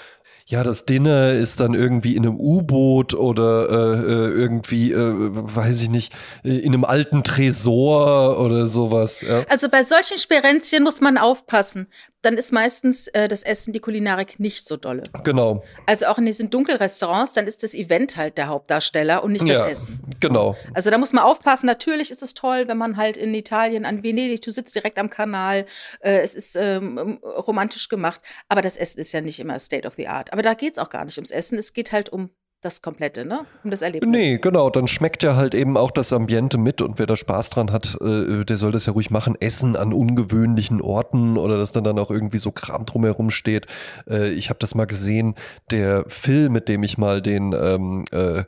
ja, 0.46 0.62
das 0.62 0.84
Dinner 0.84 1.32
ist 1.32 1.60
dann 1.60 1.72
irgendwie 1.72 2.16
in 2.16 2.26
einem 2.26 2.38
U-Boot 2.38 3.14
oder 3.14 3.68
äh, 3.70 4.00
äh, 4.00 4.30
irgendwie, 4.30 4.92
äh, 4.92 5.12
weiß 5.14 5.80
ich 5.82 5.88
nicht, 5.88 6.12
äh, 6.44 6.58
in 6.58 6.74
einem 6.74 6.84
alten 6.84 7.24
Tresor 7.24 8.38
oder 8.38 8.66
sowas. 8.66 9.22
Ja. 9.22 9.44
Also 9.48 9.70
bei 9.70 9.82
solchen 9.82 10.18
Sperenzchen 10.18 10.82
muss 10.82 11.00
man 11.00 11.16
aufpassen 11.16 11.88
dann 12.24 12.36
ist 12.36 12.52
meistens 12.52 13.06
äh, 13.08 13.28
das 13.28 13.42
Essen, 13.42 13.72
die 13.72 13.80
Kulinarik 13.80 14.40
nicht 14.40 14.66
so 14.66 14.76
dolle. 14.76 15.02
Genau. 15.24 15.62
Also 15.86 16.06
auch 16.06 16.18
in 16.18 16.26
diesen 16.26 16.50
Dunkelrestaurants, 16.50 17.32
dann 17.32 17.46
ist 17.46 17.62
das 17.62 17.74
Event 17.74 18.16
halt 18.16 18.38
der 18.38 18.48
Hauptdarsteller 18.48 19.22
und 19.22 19.32
nicht 19.32 19.48
das 19.48 19.58
ja, 19.58 19.68
Essen. 19.68 20.00
Genau. 20.20 20.56
Also 20.72 20.90
da 20.90 20.98
muss 20.98 21.12
man 21.12 21.24
aufpassen. 21.24 21.66
Natürlich 21.66 22.10
ist 22.10 22.22
es 22.22 22.34
toll, 22.34 22.66
wenn 22.66 22.78
man 22.78 22.96
halt 22.96 23.16
in 23.16 23.34
Italien 23.34 23.84
an 23.84 24.02
Venedig, 24.02 24.40
du 24.40 24.50
sitzt 24.50 24.74
direkt 24.74 24.98
am 24.98 25.10
Kanal, 25.10 25.66
äh, 26.00 26.18
es 26.18 26.34
ist 26.34 26.56
ähm, 26.56 27.18
romantisch 27.22 27.88
gemacht, 27.88 28.20
aber 28.48 28.62
das 28.62 28.76
Essen 28.76 29.00
ist 29.00 29.12
ja 29.12 29.20
nicht 29.20 29.38
immer 29.38 29.58
State 29.58 29.86
of 29.86 29.94
the 29.94 30.08
Art. 30.08 30.32
Aber 30.34 30.42
da 30.42 30.54
geht 30.54 30.72
es 30.72 30.78
auch 30.82 30.90
gar 30.90 31.04
nicht 31.04 31.16
ums 31.16 31.30
Essen, 31.30 31.58
es 31.58 31.72
geht 31.74 31.92
halt 31.92 32.08
um 32.08 32.28
das 32.60 32.82
Komplette, 32.82 33.24
ne? 33.24 33.46
Um 33.62 33.70
das 33.70 33.82
Erlebnis. 33.82 34.10
Nee, 34.10 34.38
genau. 34.38 34.68
Dann 34.68 34.88
schmeckt 34.88 35.22
ja 35.22 35.36
halt 35.36 35.54
eben 35.54 35.76
auch 35.76 35.92
das 35.92 36.12
Ambiente 36.12 36.58
mit 36.58 36.82
und 36.82 36.98
wer 36.98 37.06
da 37.06 37.14
Spaß 37.14 37.50
dran 37.50 37.70
hat, 37.70 37.96
äh, 38.00 38.44
der 38.44 38.56
soll 38.56 38.72
das 38.72 38.86
ja 38.86 38.94
ruhig 38.94 39.12
machen. 39.12 39.36
Essen 39.38 39.76
an 39.76 39.92
ungewöhnlichen 39.92 40.80
Orten 40.80 41.36
oder 41.36 41.56
dass 41.56 41.70
dann 41.70 41.84
dann 41.84 42.00
auch 42.00 42.10
irgendwie 42.10 42.38
so 42.38 42.50
Kram 42.50 42.84
drumherum 42.84 43.30
steht. 43.30 43.68
Äh, 44.10 44.30
ich 44.30 44.48
habe 44.48 44.58
das 44.58 44.74
mal 44.74 44.86
gesehen, 44.86 45.36
der 45.70 46.04
Phil, 46.08 46.48
mit 46.48 46.68
dem 46.68 46.82
ich 46.82 46.98
mal 46.98 47.22
den 47.22 47.52
ähm, 47.52 48.04
äh, 48.10 48.42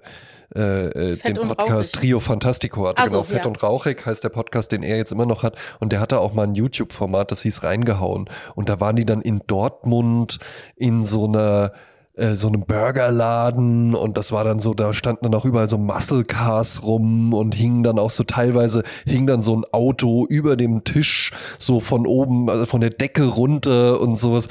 äh, 0.55 1.13
äh 1.13 1.17
den 1.17 1.35
Podcast 1.35 1.95
Trio 1.95 2.21
Fantastico 2.21 2.87
hatte. 2.87 3.03
Also, 3.03 3.19
genau, 3.19 3.25
Fett 3.25 3.45
ja. 3.45 3.51
und 3.51 3.63
Rauchig 3.63 4.05
heißt 4.07 4.25
der 4.25 4.29
Podcast, 4.29 4.73
den 4.73 4.83
er 4.83 4.97
jetzt 4.97 5.13
immer 5.13 5.27
noch 5.27 5.43
hat. 5.43 5.57
Und 5.81 5.93
der 5.93 6.01
hatte 6.01 6.21
auch 6.21 6.33
mal 6.33 6.45
ein 6.45 6.55
YouTube-Format, 6.55 7.33
das 7.33 7.43
hieß 7.43 7.63
Reingehauen. 7.63 8.29
Und 8.55 8.69
da 8.69 8.81
waren 8.81 8.97
die 8.97 9.05
dann 9.07 9.23
in 9.23 9.43
Dortmund 9.47 10.39
in 10.77 11.05
so 11.05 11.27
einer 11.27 11.73
äh, 12.17 12.35
so 12.35 12.49
einem 12.49 12.63
Burgerladen 12.63 13.95
und 13.95 14.17
das 14.17 14.33
war 14.33 14.43
dann 14.43 14.59
so, 14.59 14.73
da 14.73 14.95
standen 14.95 15.25
dann 15.25 15.35
auch 15.35 15.45
überall 15.45 15.69
so 15.69 15.77
Muscle 15.77 16.25
Cars 16.25 16.83
rum 16.83 17.35
und 17.35 17.55
hingen 17.55 17.83
dann 17.83 17.99
auch 17.99 18.11
so 18.11 18.25
teilweise, 18.25 18.85
hing 19.05 19.27
dann 19.27 19.43
so 19.43 19.55
ein 19.55 19.65
Auto 19.71 20.27
über 20.27 20.57
dem 20.57 20.85
Tisch 20.85 21.33
so 21.59 21.79
von 21.79 22.07
oben, 22.07 22.49
also 22.49 22.65
von 22.65 22.81
der 22.81 22.89
Decke 22.89 23.27
runter 23.27 24.01
und 24.01 24.17
sowas. 24.17 24.49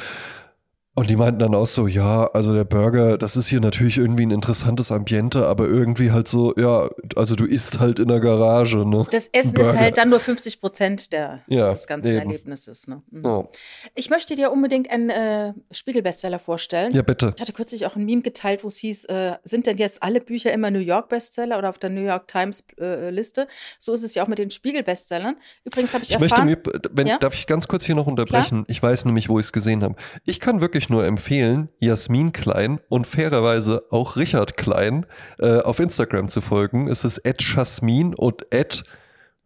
Und 0.97 1.10
die 1.10 1.17
meinten 1.17 1.39
dann 1.39 1.53
auch 1.53 1.67
so, 1.67 1.88
ja, 1.88 2.27
also 2.27 2.53
der 2.53 2.63
Burger, 2.63 3.17
das 3.17 3.36
ist 3.36 3.49
hier 3.49 3.60
natürlich 3.60 3.97
irgendwie 3.97 4.25
ein 4.25 4.31
interessantes 4.31 4.93
Ambiente, 4.93 5.45
aber 5.45 5.67
irgendwie 5.67 6.12
halt 6.12 6.29
so, 6.29 6.53
ja, 6.55 6.89
also 7.17 7.36
du 7.36 7.43
isst 7.43 7.81
halt 7.81 7.99
in 7.99 8.08
der 8.08 8.21
Garage, 8.21 8.86
ne? 8.86 9.05
Das 9.12 9.27
Essen 9.34 9.58
ist 9.58 9.75
halt 9.75 9.97
dann 9.97 10.10
nur 10.10 10.21
50 10.21 10.62
Prozent 10.62 11.10
ja, 11.12 11.73
des 11.73 11.86
ganzen 11.86 12.12
eben. 12.13 12.19
Erlebnisses. 12.19 12.88
Ne? 12.88 13.01
Mhm. 13.12 13.25
Oh. 13.25 13.49
Ich 13.93 14.10
möchte 14.10 14.36
dir 14.36 14.53
unbedingt 14.53 14.89
einen 14.89 15.10
äh, 15.10 15.53
Spiegel-Bestseller 15.69 16.39
vorstellen. 16.39 16.93
Ja, 16.93 17.01
bitte. 17.01 17.34
Ich 17.36 17.41
hatte 17.41 17.51
kürzlich 17.51 17.86
auch 17.86 17.97
ein 17.97 18.05
Meme 18.05 18.21
geteilt, 18.21 18.63
wo 18.63 18.69
es 18.69 18.77
hieß, 18.77 19.03
äh, 19.05 19.34
sind 19.43 19.67
denn 19.67 19.77
jetzt 19.77 20.01
alle 20.01 20.21
Bücher 20.21 20.53
immer 20.53 20.71
New 20.71 20.79
York-Bestseller 20.79 21.58
oder 21.58 21.71
auf 21.71 21.77
der 21.77 21.89
New 21.89 22.05
York 22.05 22.29
Times-Liste? 22.29 23.41
Äh, 23.41 23.47
so 23.79 23.91
ist 23.91 24.03
es 24.03 24.15
ja 24.15 24.23
auch 24.23 24.29
mit 24.29 24.39
den 24.39 24.49
Spiegel-Bestsellern. 24.49 25.36
Übrigens 25.65 25.93
habe 25.93 26.05
ich, 26.05 26.12
ich 26.12 26.21
erfahren... 26.21 26.45
Möchte, 26.45 26.89
wenn, 26.93 27.08
ja? 27.08 27.17
Darf 27.17 27.34
ich 27.34 27.47
ganz 27.47 27.67
kurz 27.67 27.84
hier 27.84 27.95
noch 27.95 28.08
unterbrechen? 28.08 28.63
Klar? 28.63 28.69
Ich 28.69 28.81
weiß 28.81 29.03
nämlich, 29.03 29.27
wo 29.27 29.39
ich 29.39 29.47
es 29.47 29.51
gesehen 29.51 29.84
habe. 29.84 29.95
Ich 30.23 30.39
kann 30.39 30.62
wirklich 30.62 30.84
wirklich 30.85 30.89
nur 30.89 31.05
empfehlen, 31.05 31.69
Jasmin 31.79 32.31
Klein 32.31 32.79
und 32.89 33.07
fairerweise 33.07 33.83
auch 33.91 34.15
Richard 34.17 34.57
Klein 34.57 35.05
äh, 35.39 35.59
auf 35.59 35.79
Instagram 35.79 36.27
zu 36.27 36.41
folgen. 36.41 36.87
Es 36.87 37.03
ist 37.03 37.21
Jasmin 37.25 38.13
und 38.13 38.45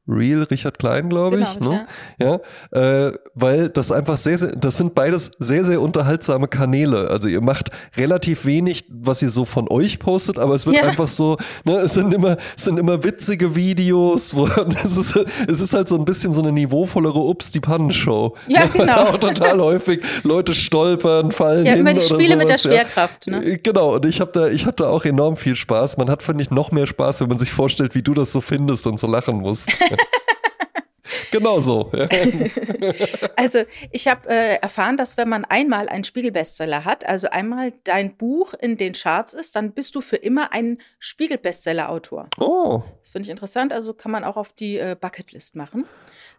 Real 0.09 0.43
Richard 0.43 0.79
Klein, 0.79 1.09
glaube 1.09 1.37
genau, 1.37 1.51
ich. 1.51 1.59
Ne? 1.59 1.85
Ja, 2.19 2.39
ja 2.73 3.07
äh, 3.07 3.13
weil 3.35 3.69
das 3.69 3.91
einfach 3.91 4.17
sehr, 4.17 4.37
sehr, 4.37 4.55
das 4.55 4.77
sind 4.77 4.95
beides 4.95 5.31
sehr, 5.39 5.63
sehr 5.63 5.81
unterhaltsame 5.81 6.47
Kanäle. 6.47 7.09
Also 7.09 7.27
ihr 7.27 7.41
macht 7.41 7.69
relativ 7.95 8.45
wenig, 8.45 8.85
was 8.89 9.21
ihr 9.21 9.29
so 9.29 9.45
von 9.45 9.69
euch 9.69 9.99
postet, 9.99 10.39
aber 10.39 10.55
es 10.55 10.65
wird 10.65 10.77
ja. 10.77 10.83
einfach 10.83 11.07
so, 11.07 11.37
ne, 11.63 11.77
es 11.77 11.93
sind 11.93 12.13
immer, 12.13 12.37
es 12.57 12.65
sind 12.65 12.79
immer 12.79 13.03
witzige 13.03 13.55
Videos, 13.55 14.35
wo 14.35 14.47
es 14.83 14.97
ist, 14.97 15.19
es 15.47 15.61
ist 15.61 15.73
halt 15.73 15.87
so 15.87 15.95
ein 15.95 16.05
bisschen 16.05 16.33
so 16.33 16.41
eine 16.41 16.51
niveauvollere 16.51 17.19
Ups 17.19 17.51
die 17.51 17.59
Pannenshow. 17.59 18.35
Ja, 18.47 18.65
genau. 18.65 19.05
auch 19.05 19.17
total 19.17 19.59
häufig 19.59 20.01
Leute 20.23 20.55
stolpern, 20.55 21.31
fallen 21.31 21.65
ja, 21.65 21.73
hin 21.73 21.81
immer 21.81 21.93
die 21.93 22.01
Spiele 22.01 22.23
sowas, 22.23 22.37
mit 22.37 22.49
der 22.49 22.57
Schwerkraft. 22.57 23.27
Ja. 23.27 23.39
Ne? 23.39 23.57
Genau. 23.57 23.95
Und 23.95 24.05
ich 24.05 24.21
habe 24.21 24.31
da, 24.31 24.47
ich 24.47 24.65
habe 24.65 24.75
da 24.75 24.89
auch 24.89 25.05
enorm 25.05 25.37
viel 25.37 25.55
Spaß. 25.55 25.97
Man 25.97 26.09
hat 26.09 26.23
finde 26.23 26.43
ich 26.43 26.51
noch 26.51 26.71
mehr 26.71 26.87
Spaß, 26.87 27.21
wenn 27.21 27.29
man 27.29 27.37
sich 27.37 27.51
vorstellt, 27.51 27.95
wie 27.95 28.01
du 28.01 28.13
das 28.13 28.31
so 28.31 28.41
findest 28.41 28.87
und 28.87 28.99
so 28.99 29.07
lachen 29.07 29.37
musst. 29.37 29.69
genau 31.31 31.59
so. 31.59 31.91
also 33.35 33.63
ich 33.91 34.07
habe 34.07 34.29
äh, 34.29 34.55
erfahren, 34.55 34.97
dass 34.97 35.17
wenn 35.17 35.29
man 35.29 35.45
einmal 35.45 35.89
einen 35.89 36.03
Spiegel-Bestseller 36.03 36.85
hat, 36.85 37.05
also 37.05 37.29
einmal 37.29 37.73
dein 37.83 38.15
Buch 38.15 38.53
in 38.53 38.77
den 38.77 38.93
Charts 38.93 39.33
ist, 39.33 39.55
dann 39.55 39.71
bist 39.71 39.95
du 39.95 40.01
für 40.01 40.17
immer 40.17 40.53
ein 40.53 40.77
Spiegel-Bestseller-Autor. 40.99 42.29
Oh. 42.39 42.83
Das 43.01 43.11
finde 43.11 43.27
ich 43.27 43.31
interessant. 43.31 43.73
Also 43.73 43.93
kann 43.93 44.11
man 44.11 44.23
auch 44.23 44.37
auf 44.37 44.53
die 44.53 44.77
äh, 44.77 44.95
Bucketlist 44.99 45.55
machen. 45.55 45.85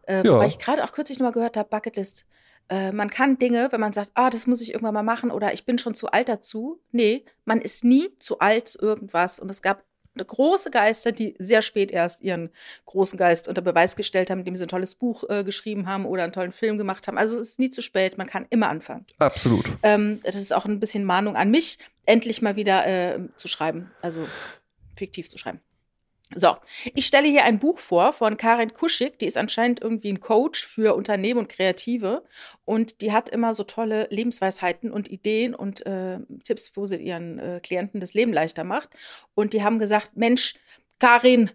Äh, 0.03 0.25
ja. 0.25 0.35
Wobei 0.35 0.47
ich 0.47 0.59
gerade 0.59 0.85
auch 0.85 0.93
kürzlich 0.93 1.19
nochmal 1.19 1.33
gehört 1.33 1.57
habe, 1.57 1.69
Bucketlist. 1.69 2.27
Äh, 2.69 2.93
man 2.93 3.11
kann 3.11 3.39
Dinge, 3.39 3.69
wenn 3.73 3.81
man 3.81 3.93
sagt, 3.93 4.13
ah, 4.15 4.31
das 4.31 4.47
muss 4.47 4.61
ich 4.63 4.73
irgendwann 4.73 4.95
mal 4.95 5.03
machen 5.03 5.31
oder 5.31 5.53
ich 5.53 5.67
bin 5.67 5.79
schon 5.79 5.95
zu 5.95 6.11
alt 6.11 6.29
dazu. 6.29 6.81
Nee, 6.93 7.25
man 7.45 7.61
ist 7.61 7.85
nie 7.85 8.17
zu 8.19 8.39
alt 8.39 8.69
zu 8.69 8.81
irgendwas. 8.81 9.41
Und 9.41 9.51
es 9.51 9.61
gab 9.61 9.83
große 10.17 10.71
Geister, 10.71 11.13
die 11.13 11.35
sehr 11.39 11.63
spät 11.63 11.91
erst 11.91 12.23
ihren 12.23 12.51
großen 12.87 13.19
Geist 13.19 13.49
unter 13.49 13.63
Beweis 13.63 13.97
gestellt 13.97 14.31
haben, 14.31 14.41
indem 14.41 14.57
sie 14.57 14.65
ein 14.65 14.69
tolles 14.69 14.95
Buch 14.95 15.25
äh, 15.29 15.45
geschrieben 15.45 15.87
haben 15.87 16.05
oder 16.05 16.25
einen 16.25 16.33
tollen 16.33 16.53
Film 16.53 16.79
gemacht 16.79 17.07
haben. 17.07 17.19
Also 17.19 17.39
es 17.39 17.51
ist 17.51 17.59
nie 17.59 17.71
zu 17.71 17.83
spät, 17.83 18.19
man 18.19 18.27
kann 18.27 18.47
immer 18.51 18.69
anfangen. 18.69 19.07
Absolut. 19.19 19.65
Ähm, 19.83 20.21
das 20.25 20.37
ist 20.37 20.53
auch 20.53 20.67
ein 20.67 20.81
bisschen 20.81 21.05
Mahnung 21.05 21.37
an 21.37 21.51
mich, 21.51 21.79
endlich 22.07 22.43
mal 22.43 22.57
wieder 22.57 22.87
äh, 22.87 23.21
zu 23.37 23.49
schreiben, 23.49 23.91
also 24.03 24.27
fiktiv 24.97 25.29
zu 25.29 25.39
schreiben. 25.39 25.61
So, 26.35 26.57
ich 26.95 27.07
stelle 27.07 27.29
hier 27.29 27.43
ein 27.45 27.59
Buch 27.59 27.81
vor 27.81 28.13
von 28.13 28.37
Karin 28.37 28.73
Kuschig, 28.73 29.19
die 29.19 29.27
ist 29.27 29.37
anscheinend 29.37 29.81
irgendwie 29.83 30.13
ein 30.13 30.21
Coach 30.21 30.65
für 30.65 30.95
Unternehmen 30.95 31.41
und 31.41 31.49
Kreative 31.49 32.23
und 32.65 33.01
die 33.01 33.11
hat 33.11 33.29
immer 33.29 33.53
so 33.53 33.65
tolle 33.65 34.07
Lebensweisheiten 34.11 34.93
und 34.93 35.11
Ideen 35.11 35.57
und 35.57 35.85
äh, 35.87 36.19
Tipps, 36.45 36.71
wo 36.77 36.87
sie 36.87 36.99
ihren 36.99 37.41
äh, 37.41 37.61
Klienten 37.61 37.99
das 37.99 38.15
Leben 38.15 38.33
leichter 38.33 38.63
macht. 38.63 38.91
Und 39.35 39.55
die 39.55 39.65
haben 39.65 39.81
gesagt, 39.81 40.17
Mensch, 40.17 40.55
Karin, 41.01 41.51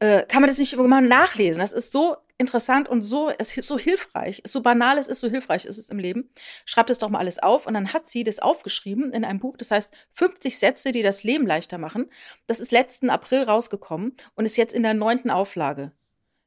äh, 0.00 0.22
kann 0.26 0.42
man 0.42 0.48
das 0.48 0.58
nicht 0.58 0.72
irgendwann 0.72 1.08
nachlesen? 1.08 1.60
Das 1.60 1.72
ist 1.72 1.92
so 1.92 2.16
interessant 2.38 2.88
und 2.88 3.02
so, 3.02 3.30
es 3.36 3.56
ist 3.56 3.66
so 3.66 3.78
hilfreich, 3.78 4.42
so 4.46 4.62
banal 4.62 4.96
es 4.96 5.08
ist, 5.08 5.20
so 5.20 5.28
hilfreich 5.28 5.64
ist 5.64 5.76
es 5.76 5.90
im 5.90 5.98
Leben. 5.98 6.30
Schreibt 6.64 6.88
es 6.88 6.98
doch 6.98 7.08
mal 7.08 7.18
alles 7.18 7.40
auf. 7.40 7.66
Und 7.66 7.74
dann 7.74 7.92
hat 7.92 8.06
sie 8.06 8.22
das 8.22 8.38
aufgeschrieben 8.38 9.12
in 9.12 9.24
einem 9.24 9.40
Buch, 9.40 9.56
das 9.56 9.70
heißt 9.70 9.90
50 10.12 10.58
Sätze, 10.58 10.92
die 10.92 11.02
das 11.02 11.24
Leben 11.24 11.46
leichter 11.46 11.78
machen. 11.78 12.10
Das 12.46 12.60
ist 12.60 12.70
letzten 12.70 13.10
April 13.10 13.42
rausgekommen 13.42 14.16
und 14.34 14.44
ist 14.44 14.56
jetzt 14.56 14.74
in 14.74 14.84
der 14.84 14.94
neunten 14.94 15.30
Auflage. 15.30 15.92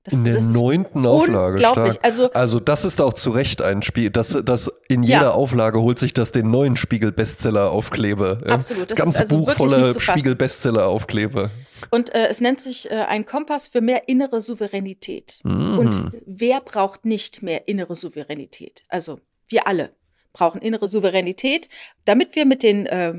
Das, 0.04 0.16
in 0.16 0.24
der 0.24 0.42
neunten 0.42 1.06
Auflage 1.06 1.60
stark. 1.60 2.00
Also, 2.02 2.32
also 2.34 2.60
das 2.60 2.86
ist 2.86 3.00
auch 3.02 3.14
zu 3.14 3.30
Recht 3.30 3.62
ein 3.62 3.84
Spiel, 3.84 4.10
das, 4.10 4.36
das 4.44 4.72
in 4.88 5.04
jeder 5.04 5.22
ja. 5.22 5.32
Auflage 5.32 5.80
holt 5.80 6.00
sich 6.00 6.12
das 6.14 6.32
den 6.32 6.50
neuen 6.50 6.76
Spiegel-Bestseller-Aufkleber. 6.76 8.40
Absolut. 8.48 8.90
Das 8.90 8.98
Ganz 8.98 9.16
also 9.18 9.38
Buch 9.38 9.52
voller 9.52 10.00
Spiegel-Bestseller-Aufkleber. 10.00 11.52
Und 11.92 12.14
äh, 12.16 12.28
es 12.30 12.42
nennt 12.42 12.60
sich 12.60 12.90
äh, 12.90 12.96
ein 12.96 13.28
Kompass 13.28 13.68
für 13.68 13.82
mehr 13.82 14.08
innere 14.08 14.42
Souveränität. 14.42 15.40
Mhm. 15.44 15.78
Und 15.78 16.12
wer 16.26 16.62
braucht 16.62 17.06
nicht 17.06 17.44
mehr 17.44 17.68
innere 17.68 17.94
Souveränität? 17.94 18.86
Also 18.90 19.20
wir 19.50 19.68
alle 19.68 19.92
brauchen 20.34 20.62
innere 20.62 20.88
Souveränität, 20.88 21.70
damit 22.06 22.36
wir 22.36 22.46
mit 22.46 22.64
den, 22.64 22.86
äh, 22.86 23.14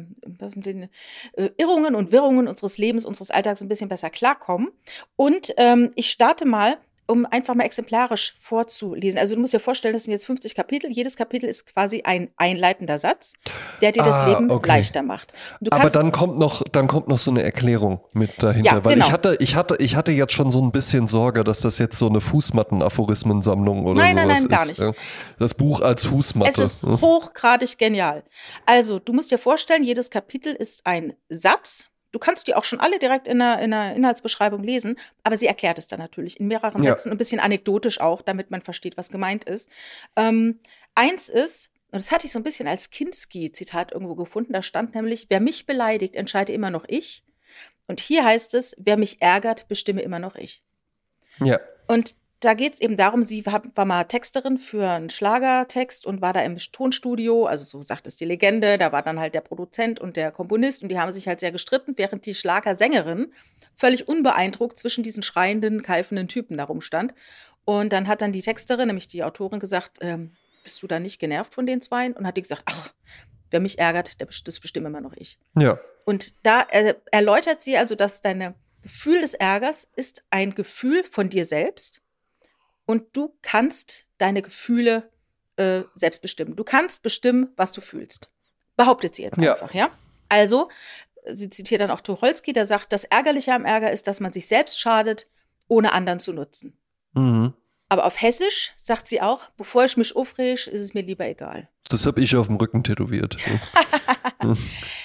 mit 0.54 0.66
den 0.66 0.88
äh, 1.34 1.50
Irrungen 1.56 1.94
und 1.94 2.12
Wirrungen 2.12 2.48
unseres 2.48 2.78
Lebens, 2.78 3.04
unseres 3.04 3.30
Alltags 3.30 3.62
ein 3.62 3.68
bisschen 3.68 3.88
besser 3.88 4.10
klarkommen. 4.10 4.70
Und 5.16 5.52
ähm, 5.56 5.90
ich 5.94 6.10
starte 6.10 6.44
mal 6.44 6.78
um 7.12 7.26
einfach 7.26 7.54
mal 7.54 7.64
exemplarisch 7.64 8.34
vorzulesen. 8.38 9.20
Also 9.20 9.34
du 9.34 9.40
musst 9.42 9.52
dir 9.52 9.60
vorstellen, 9.60 9.92
das 9.92 10.04
sind 10.04 10.12
jetzt 10.12 10.24
50 10.24 10.54
Kapitel. 10.54 10.90
Jedes 10.90 11.14
Kapitel 11.14 11.46
ist 11.46 11.66
quasi 11.66 12.02
ein 12.04 12.30
einleitender 12.38 12.98
Satz, 12.98 13.34
der 13.82 13.92
dir 13.92 14.02
ah, 14.02 14.06
das 14.06 14.26
Leben 14.26 14.50
okay. 14.50 14.68
leichter 14.68 15.02
macht. 15.02 15.34
Aber 15.70 15.90
dann 15.90 16.10
kommt 16.10 16.38
noch, 16.38 16.62
dann 16.72 16.88
kommt 16.88 17.08
noch 17.08 17.18
so 17.18 17.30
eine 17.30 17.42
Erklärung 17.42 18.00
mit 18.14 18.42
dahinter, 18.42 18.76
ja, 18.76 18.84
weil 18.84 18.94
genau. 18.94 19.06
ich 19.06 19.12
hatte, 19.12 19.36
ich 19.40 19.56
hatte, 19.56 19.76
ich 19.78 19.94
hatte 19.94 20.10
jetzt 20.10 20.32
schon 20.32 20.50
so 20.50 20.62
ein 20.62 20.72
bisschen 20.72 21.06
Sorge, 21.06 21.44
dass 21.44 21.60
das 21.60 21.76
jetzt 21.76 21.98
so 21.98 22.08
eine 22.08 22.22
Fußmatten-Aphorismensammlung 22.22 23.84
oder 23.84 24.00
nein, 24.00 24.14
sowas 24.14 24.26
nein, 24.26 24.42
nein, 24.42 24.48
gar 24.48 24.66
nicht. 24.66 24.78
ist. 24.78 24.94
Das 25.38 25.54
Buch 25.54 25.82
als 25.82 26.06
Fußmatte. 26.06 26.62
Es 26.62 26.82
ist 26.82 26.82
hochgradig 27.02 27.76
genial. 27.76 28.22
Also 28.64 28.98
du 28.98 29.12
musst 29.12 29.30
dir 29.30 29.38
vorstellen, 29.38 29.84
jedes 29.84 30.10
Kapitel 30.10 30.54
ist 30.54 30.86
ein 30.86 31.12
Satz 31.28 31.88
Du 32.12 32.18
kannst 32.18 32.46
die 32.46 32.54
auch 32.54 32.64
schon 32.64 32.80
alle 32.80 32.98
direkt 32.98 33.26
in 33.26 33.38
der, 33.38 33.58
in 33.58 33.70
der 33.70 33.94
Inhaltsbeschreibung 33.94 34.62
lesen, 34.62 34.98
aber 35.24 35.36
sie 35.36 35.46
erklärt 35.46 35.78
es 35.78 35.86
dann 35.86 35.98
natürlich 35.98 36.38
in 36.38 36.46
mehreren 36.46 36.82
ja. 36.82 36.90
Sätzen, 36.90 37.10
ein 37.10 37.18
bisschen 37.18 37.40
anekdotisch 37.40 38.00
auch, 38.00 38.22
damit 38.22 38.50
man 38.50 38.62
versteht, 38.62 38.96
was 38.96 39.10
gemeint 39.10 39.44
ist. 39.44 39.68
Ähm, 40.16 40.60
eins 40.94 41.28
ist, 41.28 41.70
und 41.90 42.00
das 42.00 42.12
hatte 42.12 42.26
ich 42.26 42.32
so 42.32 42.38
ein 42.38 42.44
bisschen 42.44 42.68
als 42.68 42.90
Kinski-Zitat 42.90 43.92
irgendwo 43.92 44.14
gefunden, 44.14 44.52
da 44.52 44.62
stand 44.62 44.94
nämlich, 44.94 45.26
wer 45.30 45.40
mich 45.40 45.66
beleidigt, 45.66 46.14
entscheide 46.14 46.52
immer 46.52 46.70
noch 46.70 46.84
ich. 46.86 47.24
Und 47.86 48.00
hier 48.00 48.24
heißt 48.24 48.54
es, 48.54 48.76
wer 48.78 48.96
mich 48.96 49.20
ärgert, 49.20 49.68
bestimme 49.68 50.02
immer 50.02 50.18
noch 50.18 50.36
ich. 50.36 50.62
Ja. 51.40 51.58
Und 51.88 52.14
da 52.44 52.54
geht 52.54 52.74
es 52.74 52.80
eben 52.80 52.96
darum, 52.96 53.22
sie 53.22 53.46
war, 53.46 53.62
mal 53.84 54.04
Texterin 54.04 54.58
für 54.58 54.88
einen 54.88 55.10
Schlagertext 55.10 56.06
und 56.06 56.20
war 56.20 56.32
da 56.32 56.40
im 56.40 56.56
Tonstudio, 56.56 57.46
also 57.46 57.64
so 57.64 57.82
sagt 57.82 58.08
es 58.08 58.16
die 58.16 58.24
Legende, 58.24 58.78
da 58.78 58.90
war 58.90 59.02
dann 59.02 59.20
halt 59.20 59.34
der 59.34 59.42
Produzent 59.42 60.00
und 60.00 60.16
der 60.16 60.32
Komponist 60.32 60.82
und 60.82 60.88
die 60.88 60.98
haben 60.98 61.12
sich 61.12 61.28
halt 61.28 61.38
sehr 61.38 61.52
gestritten, 61.52 61.94
während 61.96 62.26
die 62.26 62.34
Schlagersängerin 62.34 63.32
völlig 63.76 64.08
unbeeindruckt 64.08 64.76
zwischen 64.76 65.04
diesen 65.04 65.22
schreienden, 65.22 65.82
keifenden 65.82 66.26
Typen 66.26 66.56
darum 66.56 66.80
stand. 66.80 67.14
Und 67.64 67.92
dann 67.92 68.08
hat 68.08 68.22
dann 68.22 68.32
die 68.32 68.42
Texterin, 68.42 68.88
nämlich 68.88 69.06
die 69.06 69.22
Autorin, 69.22 69.60
gesagt, 69.60 69.98
ähm, 70.00 70.32
bist 70.64 70.82
du 70.82 70.88
da 70.88 70.98
nicht 70.98 71.20
genervt 71.20 71.54
von 71.54 71.64
den 71.64 71.80
Zweien? 71.80 72.12
Und 72.12 72.26
hat 72.26 72.36
die 72.36 72.42
gesagt, 72.42 72.62
ach, 72.66 72.92
wer 73.50 73.60
mich 73.60 73.78
ärgert, 73.78 74.16
das 74.20 74.60
bestimme 74.60 74.88
immer 74.88 75.00
noch 75.00 75.14
ich. 75.14 75.38
Ja. 75.56 75.78
Und 76.04 76.34
da 76.44 76.66
erläutert 77.12 77.62
sie 77.62 77.76
also, 77.76 77.94
dass 77.94 78.20
deine 78.20 78.54
Gefühl 78.82 79.20
des 79.20 79.34
Ärgers 79.34 79.88
ist 79.94 80.24
ein 80.30 80.54
Gefühl 80.54 81.04
von 81.04 81.28
dir 81.30 81.44
selbst 81.44 82.01
und 82.86 83.16
du 83.16 83.36
kannst 83.42 84.08
deine 84.18 84.42
Gefühle 84.42 85.10
äh, 85.56 85.82
selbst 85.94 86.22
bestimmen. 86.22 86.56
Du 86.56 86.64
kannst 86.64 87.02
bestimmen, 87.02 87.48
was 87.56 87.72
du 87.72 87.80
fühlst. 87.80 88.30
Behauptet 88.76 89.14
sie 89.14 89.22
jetzt 89.22 89.38
einfach, 89.38 89.74
ja? 89.74 89.86
ja? 89.86 89.90
Also, 90.28 90.70
sie 91.30 91.50
zitiert 91.50 91.80
dann 91.80 91.90
auch 91.90 92.00
Tucholsky, 92.00 92.52
der 92.52 92.64
sagt, 92.64 92.92
das 92.92 93.04
Ärgerliche 93.04 93.52
am 93.52 93.64
Ärger 93.64 93.92
ist, 93.92 94.06
dass 94.06 94.20
man 94.20 94.32
sich 94.32 94.48
selbst 94.48 94.80
schadet, 94.80 95.28
ohne 95.68 95.92
anderen 95.92 96.20
zu 96.20 96.32
nutzen. 96.32 96.76
Mhm. 97.14 97.52
Aber 97.88 98.06
auf 98.06 98.20
Hessisch 98.22 98.72
sagt 98.78 99.06
sie 99.06 99.20
auch, 99.20 99.50
bevor 99.58 99.84
ich 99.84 99.98
mich 99.98 100.16
aufrege, 100.16 100.70
ist 100.70 100.80
es 100.80 100.94
mir 100.94 101.02
lieber 101.02 101.26
egal. 101.26 101.68
Das 101.90 102.06
habe 102.06 102.22
ich 102.22 102.34
auf 102.36 102.46
dem 102.46 102.56
Rücken 102.56 102.82
tätowiert. 102.82 103.36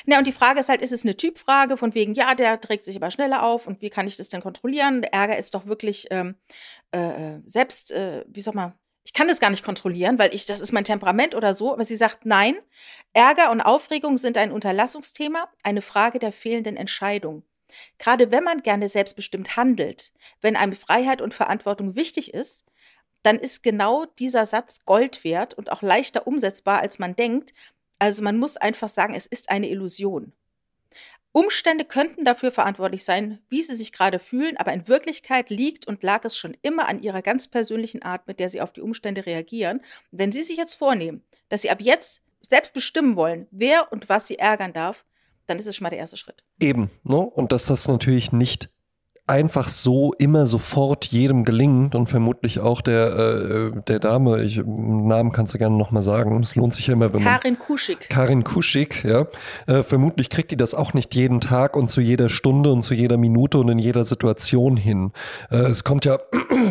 Na, 0.06 0.18
und 0.18 0.28
die 0.28 0.32
Frage 0.32 0.60
ist 0.60 0.70
halt, 0.70 0.82
ist 0.82 0.92
es 0.92 1.04
eine 1.04 1.18
Typfrage 1.18 1.78
von 1.78 1.94
wegen, 1.94 2.14
ja, 2.14 2.36
der 2.36 2.60
trägt 2.62 2.86
sich 2.86 2.96
aber 2.96 3.12
schneller 3.12 3.44
auf 3.44 3.68
und 3.68 3.82
wie 3.82 3.90
kann 3.90 4.08
ich 4.08 4.18
das 4.18 4.30
denn 4.30 4.42
kontrollieren? 4.42 5.02
Der 5.02 5.14
Ärger 5.14 5.38
ist 5.38 5.54
doch 5.54 5.66
wirklich 5.66 6.08
ähm, 6.12 6.36
äh, 6.92 7.40
selbst, 7.46 7.92
äh, 7.92 8.24
wie 8.28 8.42
soll 8.42 8.54
man, 8.54 8.74
ich 9.04 9.14
kann 9.14 9.28
das 9.28 9.40
gar 9.40 9.50
nicht 9.50 9.64
kontrollieren, 9.64 10.20
weil 10.20 10.34
ich, 10.34 10.46
das 10.46 10.62
ist 10.62 10.74
mein 10.74 10.84
Temperament 10.84 11.34
oder 11.34 11.54
so. 11.54 11.72
Aber 11.72 11.84
sie 11.84 11.96
sagt, 11.96 12.26
nein, 12.26 12.56
Ärger 13.14 13.52
und 13.52 13.62
Aufregung 13.62 14.18
sind 14.18 14.38
ein 14.38 14.52
Unterlassungsthema, 14.52 15.48
eine 15.64 15.82
Frage 15.82 16.20
der 16.20 16.32
fehlenden 16.32 16.76
Entscheidung. 16.76 17.44
Gerade 18.00 18.32
wenn 18.32 18.44
man 18.44 18.64
gerne 18.64 18.88
selbstbestimmt 18.88 19.56
handelt, 19.56 20.14
wenn 20.42 20.56
einem 20.56 20.74
Freiheit 20.74 21.22
und 21.22 21.34
Verantwortung 21.34 21.96
wichtig 21.96 22.34
ist, 22.34 22.66
dann 23.24 23.40
ist 23.40 23.64
genau 23.64 24.06
dieser 24.06 24.46
Satz 24.46 24.86
Gold 24.86 25.24
wert 25.24 25.54
und 25.54 25.72
auch 25.72 25.82
leichter 25.82 26.28
umsetzbar, 26.28 26.80
als 26.80 27.00
man 27.00 27.16
denkt. 27.16 27.54
Also 28.00 28.24
man 28.24 28.38
muss 28.38 28.58
einfach 28.58 28.90
sagen, 28.90 29.16
es 29.16 29.26
ist 29.26 29.50
eine 29.50 29.70
Illusion. 29.70 30.34
Umstände 31.32 31.86
könnten 31.86 32.26
dafür 32.26 32.52
verantwortlich 32.52 33.04
sein, 33.04 33.40
wie 33.50 33.62
sie 33.62 33.76
sich 33.76 33.92
gerade 33.92 34.18
fühlen, 34.18 34.58
aber 34.58 34.74
in 34.74 34.88
Wirklichkeit 34.88 35.52
liegt 35.52 35.88
und 35.88 36.02
lag 36.02 36.26
es 36.26 36.36
schon 36.36 36.58
immer 36.62 36.88
an 36.88 37.02
ihrer 37.02 37.22
ganz 37.22 37.48
persönlichen 37.48 38.02
Art, 38.02 38.28
mit 38.28 38.40
der 38.40 38.50
sie 38.50 38.62
auf 38.62 38.74
die 38.74 38.82
Umstände 38.82 39.26
reagieren. 39.26 39.82
Und 40.12 40.20
wenn 40.20 40.32
sie 40.32 40.42
sich 40.42 40.58
jetzt 40.58 40.74
vornehmen, 40.74 41.24
dass 41.50 41.62
sie 41.62 41.70
ab 41.70 41.80
jetzt 41.80 42.24
selbst 42.42 42.74
bestimmen 42.74 43.16
wollen, 43.16 43.48
wer 43.52 43.92
und 43.92 44.10
was 44.10 44.28
sie 44.28 44.40
ärgern 44.40 44.74
darf, 44.74 45.06
dann 45.46 45.60
ist 45.60 45.68
es 45.68 45.76
schon 45.76 45.84
mal 45.84 45.90
der 45.90 46.00
erste 46.00 46.18
Schritt. 46.18 46.44
Eben, 46.60 46.90
ne? 47.04 47.18
Und 47.18 47.52
dass 47.52 47.66
das 47.66 47.88
natürlich 47.88 48.32
nicht 48.32 48.70
einfach 49.28 49.68
so 49.68 50.14
immer 50.18 50.46
sofort 50.46 51.06
jedem 51.06 51.44
gelingt 51.44 51.96
und 51.96 52.08
vermutlich 52.08 52.62
auch 52.62 52.80
der, 52.80 53.74
äh, 53.76 53.82
der 53.88 54.00
Dame, 54.00 54.42
ich, 54.42 54.62
Namen 54.66 55.34
kannst 55.34 55.54
du 55.54 55.58
gerne 55.58 55.76
nochmal 55.76 56.02
sagen, 56.02 56.42
es 56.42 56.56
lohnt 56.56 56.74
sich 56.74 56.88
ja 56.88 56.94
immer, 56.94 57.14
wenn 57.14 57.24
Karin 57.24 57.54
man, 57.54 57.60
Kuschig. 57.60 58.08
Karin 58.10 58.46
Kuschig, 58.46 59.04
ja. 59.04 59.28
Äh, 59.68 59.84
vermutlich 59.84 60.30
kriegt 60.30 60.52
die 60.52 60.58
das 60.58 60.74
auch 60.74 60.94
nicht 60.94 61.14
jeden 61.14 61.42
Tag 61.42 61.76
und 61.76 61.90
zu 61.90 62.00
jeder 62.00 62.30
Stunde 62.30 62.72
und 62.72 62.84
zu 62.84 62.94
jeder 62.94 63.18
Minute 63.18 63.58
und 63.58 63.68
in 63.68 63.80
jeder 63.80 64.06
Situation 64.06 64.78
hin. 64.78 65.12
Äh, 65.52 65.58
es 65.58 65.84
kommt 65.84 66.06
ja 66.06 66.20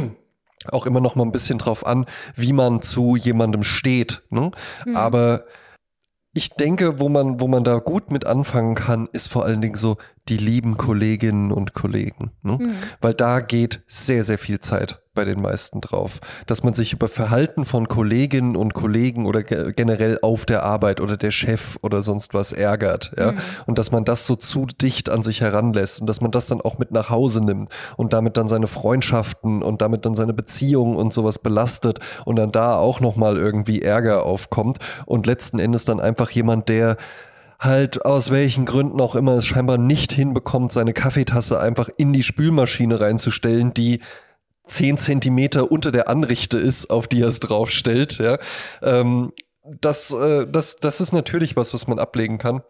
auch 0.72 0.86
immer 0.86 1.00
noch 1.00 1.14
mal 1.14 1.24
ein 1.24 1.32
bisschen 1.32 1.58
drauf 1.58 1.86
an, 1.86 2.06
wie 2.34 2.54
man 2.54 2.80
zu 2.80 3.16
jemandem 3.16 3.64
steht. 3.64 4.22
Ne? 4.30 4.50
Mhm. 4.86 4.96
Aber 4.96 5.42
ich 6.37 6.51
denke, 6.51 7.01
wo 7.01 7.09
man, 7.09 7.40
wo 7.40 7.49
man 7.49 7.64
da 7.64 7.79
gut 7.79 8.11
mit 8.11 8.27
anfangen 8.27 8.75
kann, 8.75 9.09
ist 9.12 9.29
vor 9.29 9.46
allen 9.46 9.62
Dingen 9.62 9.75
so 9.75 9.96
die 10.29 10.37
lieben 10.37 10.77
Kolleginnen 10.77 11.51
und 11.51 11.72
Kollegen. 11.72 12.31
Ne? 12.42 12.59
Mhm. 12.61 12.75
Weil 13.01 13.14
da 13.14 13.40
geht 13.40 13.83
sehr, 13.88 14.22
sehr 14.22 14.37
viel 14.37 14.61
Zeit 14.61 15.01
bei 15.16 15.24
den 15.24 15.42
meisten 15.42 15.81
drauf. 15.81 16.20
Dass 16.46 16.62
man 16.62 16.74
sich 16.74 16.92
über 16.92 17.09
Verhalten 17.09 17.64
von 17.64 17.88
Kolleginnen 17.88 18.55
und 18.55 18.72
Kollegen 18.72 19.26
oder 19.26 19.42
generell 19.42 20.20
auf 20.22 20.46
der 20.46 20.62
Arbeit 20.62 21.00
oder 21.00 21.16
der 21.16 21.33
Chef 21.33 21.76
oder 21.83 22.02
sonst 22.02 22.35
was 22.35 22.52
ärgert. 22.52 23.12
Ja? 23.18 23.33
Mhm. 23.33 23.38
Und 23.66 23.79
dass 23.79 23.90
man 23.90 24.05
das 24.05 24.26
so 24.26 24.37
zu 24.37 24.66
dicht 24.66 25.11
an 25.11 25.24
sich 25.24 25.40
heranlässt 25.40 26.00
und 26.00 26.07
dass 26.07 26.20
man 26.20 26.31
das 26.31 26.46
dann 26.46 26.61
auch 26.61 26.79
mit 26.79 26.92
nach 26.92 27.11
Hause 27.11 27.44
nimmt 27.44 27.70
und 27.96 28.12
damit 28.12 28.37
dann 28.37 28.46
seine 28.46 28.68
Freundschaften 28.68 29.62
und 29.62 29.83
damit 29.83 30.07
dann 30.07 30.14
seine 30.14 30.33
Beziehungen 30.33 30.94
und 30.94 31.12
sowas 31.12 31.40
belastet 31.40 31.98
und 32.24 32.37
dann 32.37 32.52
da 32.52 32.76
auch 32.76 33.00
nochmal 33.00 33.37
irgendwie 33.37 33.83
Ärger 33.83 34.24
aufkommt 34.24 34.79
und 35.07 35.26
letzten 35.26 35.59
Endes 35.59 35.85
dann 35.85 35.98
einfach 35.98 36.31
jemand, 36.31 36.68
der 36.68 36.96
halt 37.59 38.05
aus 38.05 38.31
welchen 38.31 38.66
Gründen 38.66 39.00
auch 39.00 39.14
immer 39.14 39.33
es 39.33 39.46
scheinbar 39.46 39.79
nicht 39.79 40.12
hinbekommt, 40.12 40.72
seine 40.72 40.92
Kaffeetasse 40.92 41.59
einfach 41.59 41.88
in 41.96 42.12
die 42.12 42.22
Spülmaschine 42.22 43.00
reinzustellen, 43.00 43.72
die 43.72 44.00
zehn 44.66 44.98
Zentimeter 44.98 45.70
unter 45.70 45.92
der 45.92 46.09
Anrichte 46.09 46.59
ist, 46.59 46.90
auf 46.90 47.09
die 47.09 47.22
er 47.22 47.29
es 47.29 47.40
draufstellt. 47.40 48.18
Ja. 48.18 48.38
Ähm, 48.83 49.33
das, 49.81 50.12
äh, 50.12 50.46
das, 50.46 50.76
das 50.76 51.00
ist 51.00 51.12
natürlich 51.12 51.57
was, 51.57 51.72
was 51.72 51.87
man 51.87 51.98
ablegen 51.98 52.38
kann. 52.38 52.62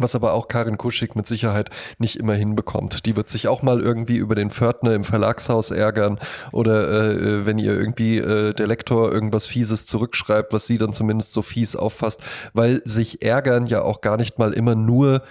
Was 0.00 0.14
aber 0.14 0.32
auch 0.32 0.46
Karin 0.46 0.78
Kuschig 0.78 1.16
mit 1.16 1.26
Sicherheit 1.26 1.70
nicht 1.98 2.16
immer 2.16 2.34
hinbekommt. 2.34 3.06
Die 3.06 3.16
wird 3.16 3.28
sich 3.28 3.48
auch 3.48 3.62
mal 3.62 3.80
irgendwie 3.80 4.16
über 4.16 4.36
den 4.36 4.50
Pförtner 4.50 4.94
im 4.94 5.02
Verlagshaus 5.02 5.72
ärgern 5.72 6.20
oder 6.52 6.88
äh, 6.88 7.46
wenn 7.46 7.58
ihr 7.58 7.72
irgendwie 7.72 8.18
äh, 8.18 8.52
der 8.52 8.68
Lektor 8.68 9.10
irgendwas 9.10 9.46
Fieses 9.46 9.86
zurückschreibt, 9.86 10.52
was 10.52 10.66
sie 10.66 10.78
dann 10.78 10.92
zumindest 10.92 11.32
so 11.32 11.42
fies 11.42 11.74
auffasst, 11.74 12.20
weil 12.52 12.80
sich 12.84 13.22
ärgern 13.22 13.66
ja 13.66 13.82
auch 13.82 14.00
gar 14.00 14.18
nicht 14.18 14.38
mal 14.38 14.52
immer 14.52 14.76
nur 14.76 15.22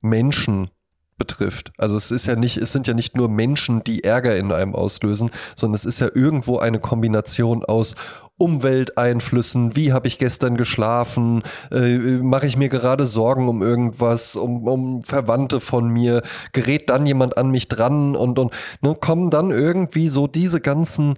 Menschen 0.00 0.70
betrifft. 1.16 1.72
Also 1.78 1.96
es 1.96 2.10
ist 2.10 2.26
ja 2.26 2.36
nicht, 2.36 2.56
es 2.56 2.72
sind 2.72 2.86
ja 2.86 2.94
nicht 2.94 3.16
nur 3.16 3.28
Menschen, 3.28 3.82
die 3.84 4.04
Ärger 4.04 4.36
in 4.36 4.52
einem 4.52 4.74
auslösen, 4.74 5.30
sondern 5.56 5.74
es 5.74 5.84
ist 5.84 6.00
ja 6.00 6.08
irgendwo 6.12 6.58
eine 6.58 6.80
Kombination 6.80 7.64
aus 7.64 7.94
Umwelteinflüssen, 8.36 9.76
wie 9.76 9.92
habe 9.92 10.08
ich 10.08 10.18
gestern 10.18 10.56
geschlafen, 10.56 11.42
äh, 11.70 11.98
mache 11.98 12.48
ich 12.48 12.56
mir 12.56 12.68
gerade 12.68 13.06
Sorgen 13.06 13.48
um 13.48 13.62
irgendwas, 13.62 14.34
um, 14.34 14.66
um 14.66 15.04
Verwandte 15.04 15.60
von 15.60 15.88
mir, 15.88 16.22
gerät 16.52 16.90
dann 16.90 17.06
jemand 17.06 17.38
an 17.38 17.50
mich 17.50 17.68
dran 17.68 18.16
und, 18.16 18.40
und 18.40 18.52
ne, 18.80 18.96
kommen 19.00 19.30
dann 19.30 19.52
irgendwie 19.52 20.08
so 20.08 20.26
diese 20.26 20.60
ganzen 20.60 21.14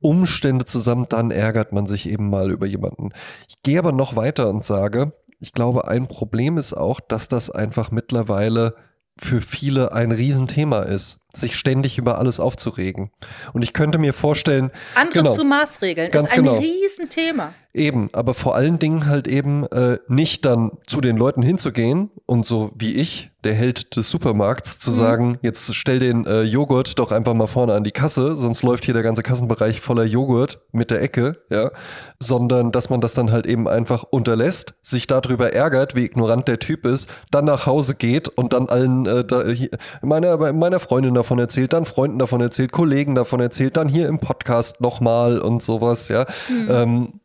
Umstände 0.00 0.64
zusammen, 0.64 1.06
dann 1.08 1.30
ärgert 1.30 1.72
man 1.72 1.86
sich 1.86 2.08
eben 2.08 2.30
mal 2.30 2.50
über 2.50 2.66
jemanden. 2.66 3.10
Ich 3.48 3.62
gehe 3.62 3.78
aber 3.78 3.92
noch 3.92 4.16
weiter 4.16 4.48
und 4.48 4.64
sage, 4.64 5.12
ich 5.40 5.52
glaube, 5.52 5.88
ein 5.88 6.06
Problem 6.06 6.56
ist 6.56 6.72
auch, 6.72 7.00
dass 7.00 7.28
das 7.28 7.50
einfach 7.50 7.90
mittlerweile 7.90 8.74
für 9.18 9.40
viele 9.40 9.92
ein 9.92 10.12
Riesenthema 10.12 10.80
ist, 10.80 11.20
sich 11.36 11.56
ständig 11.56 11.98
über 11.98 12.18
alles 12.18 12.40
aufzuregen. 12.40 13.10
Und 13.52 13.62
ich 13.62 13.72
könnte 13.72 13.98
mir 13.98 14.12
vorstellen. 14.12 14.70
Andere 14.94 15.22
genau, 15.22 15.34
zu 15.34 15.44
Maßregeln 15.44 16.10
ist 16.10 16.32
ein 16.32 16.44
genau. 16.44 16.58
Riesenthema. 16.58 17.52
Eben, 17.76 18.08
aber 18.12 18.34
vor 18.34 18.54
allen 18.54 18.78
Dingen 18.78 19.06
halt 19.06 19.26
eben 19.26 19.66
äh, 19.66 19.98
nicht 20.06 20.44
dann 20.44 20.70
zu 20.86 21.00
den 21.00 21.16
Leuten 21.16 21.42
hinzugehen 21.42 22.10
und 22.24 22.46
so 22.46 22.70
wie 22.76 22.94
ich, 22.94 23.32
der 23.42 23.52
Held 23.52 23.96
des 23.96 24.10
Supermarkts, 24.10 24.78
zu 24.78 24.90
mhm. 24.90 24.94
sagen, 24.94 25.38
jetzt 25.42 25.74
stell 25.74 25.98
den 25.98 26.24
äh, 26.24 26.42
Joghurt 26.42 26.98
doch 27.00 27.10
einfach 27.10 27.34
mal 27.34 27.48
vorne 27.48 27.74
an 27.74 27.82
die 27.82 27.90
Kasse, 27.90 28.36
sonst 28.36 28.62
läuft 28.62 28.84
hier 28.84 28.94
der 28.94 29.02
ganze 29.02 29.24
Kassenbereich 29.24 29.80
voller 29.80 30.04
Joghurt 30.04 30.60
mit 30.70 30.92
der 30.92 31.02
Ecke, 31.02 31.42
ja, 31.50 31.72
sondern 32.20 32.70
dass 32.70 32.90
man 32.90 33.00
das 33.00 33.14
dann 33.14 33.32
halt 33.32 33.44
eben 33.44 33.68
einfach 33.68 34.04
unterlässt, 34.04 34.74
sich 34.80 35.08
darüber 35.08 35.52
ärgert, 35.52 35.96
wie 35.96 36.04
ignorant 36.04 36.46
der 36.46 36.60
Typ 36.60 36.86
ist, 36.86 37.10
dann 37.32 37.44
nach 37.44 37.66
Hause 37.66 37.96
geht 37.96 38.28
und 38.28 38.52
dann 38.52 38.68
allen 38.68 39.04
äh, 39.06 39.24
da, 39.24 39.48
hier, 39.48 39.70
meiner, 40.00 40.52
meiner 40.52 40.78
Freundin 40.78 41.12
davon 41.24 41.38
erzählt, 41.38 41.72
dann 41.72 41.86
Freunden 41.86 42.18
davon 42.18 42.42
erzählt, 42.42 42.70
Kollegen 42.70 43.14
davon 43.14 43.40
erzählt, 43.40 43.78
dann 43.78 43.88
hier 43.88 44.08
im 44.08 44.18
Podcast 44.18 44.82
nochmal 44.82 45.38
und 45.38 45.62
sowas, 45.62 46.08
ja. 46.08 46.26
Mhm. 46.48 46.68
Ähm, 46.70 47.20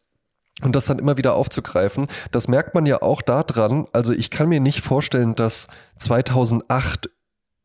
und 0.61 0.75
das 0.75 0.85
dann 0.85 0.99
immer 0.99 1.17
wieder 1.17 1.35
aufzugreifen, 1.35 2.07
das 2.31 2.47
merkt 2.47 2.75
man 2.75 2.85
ja 2.85 3.01
auch 3.01 3.21
daran, 3.21 3.87
also 3.93 4.13
ich 4.13 4.29
kann 4.29 4.49
mir 4.49 4.59
nicht 4.59 4.81
vorstellen, 4.81 5.35
dass 5.35 5.67
2008 5.97 7.09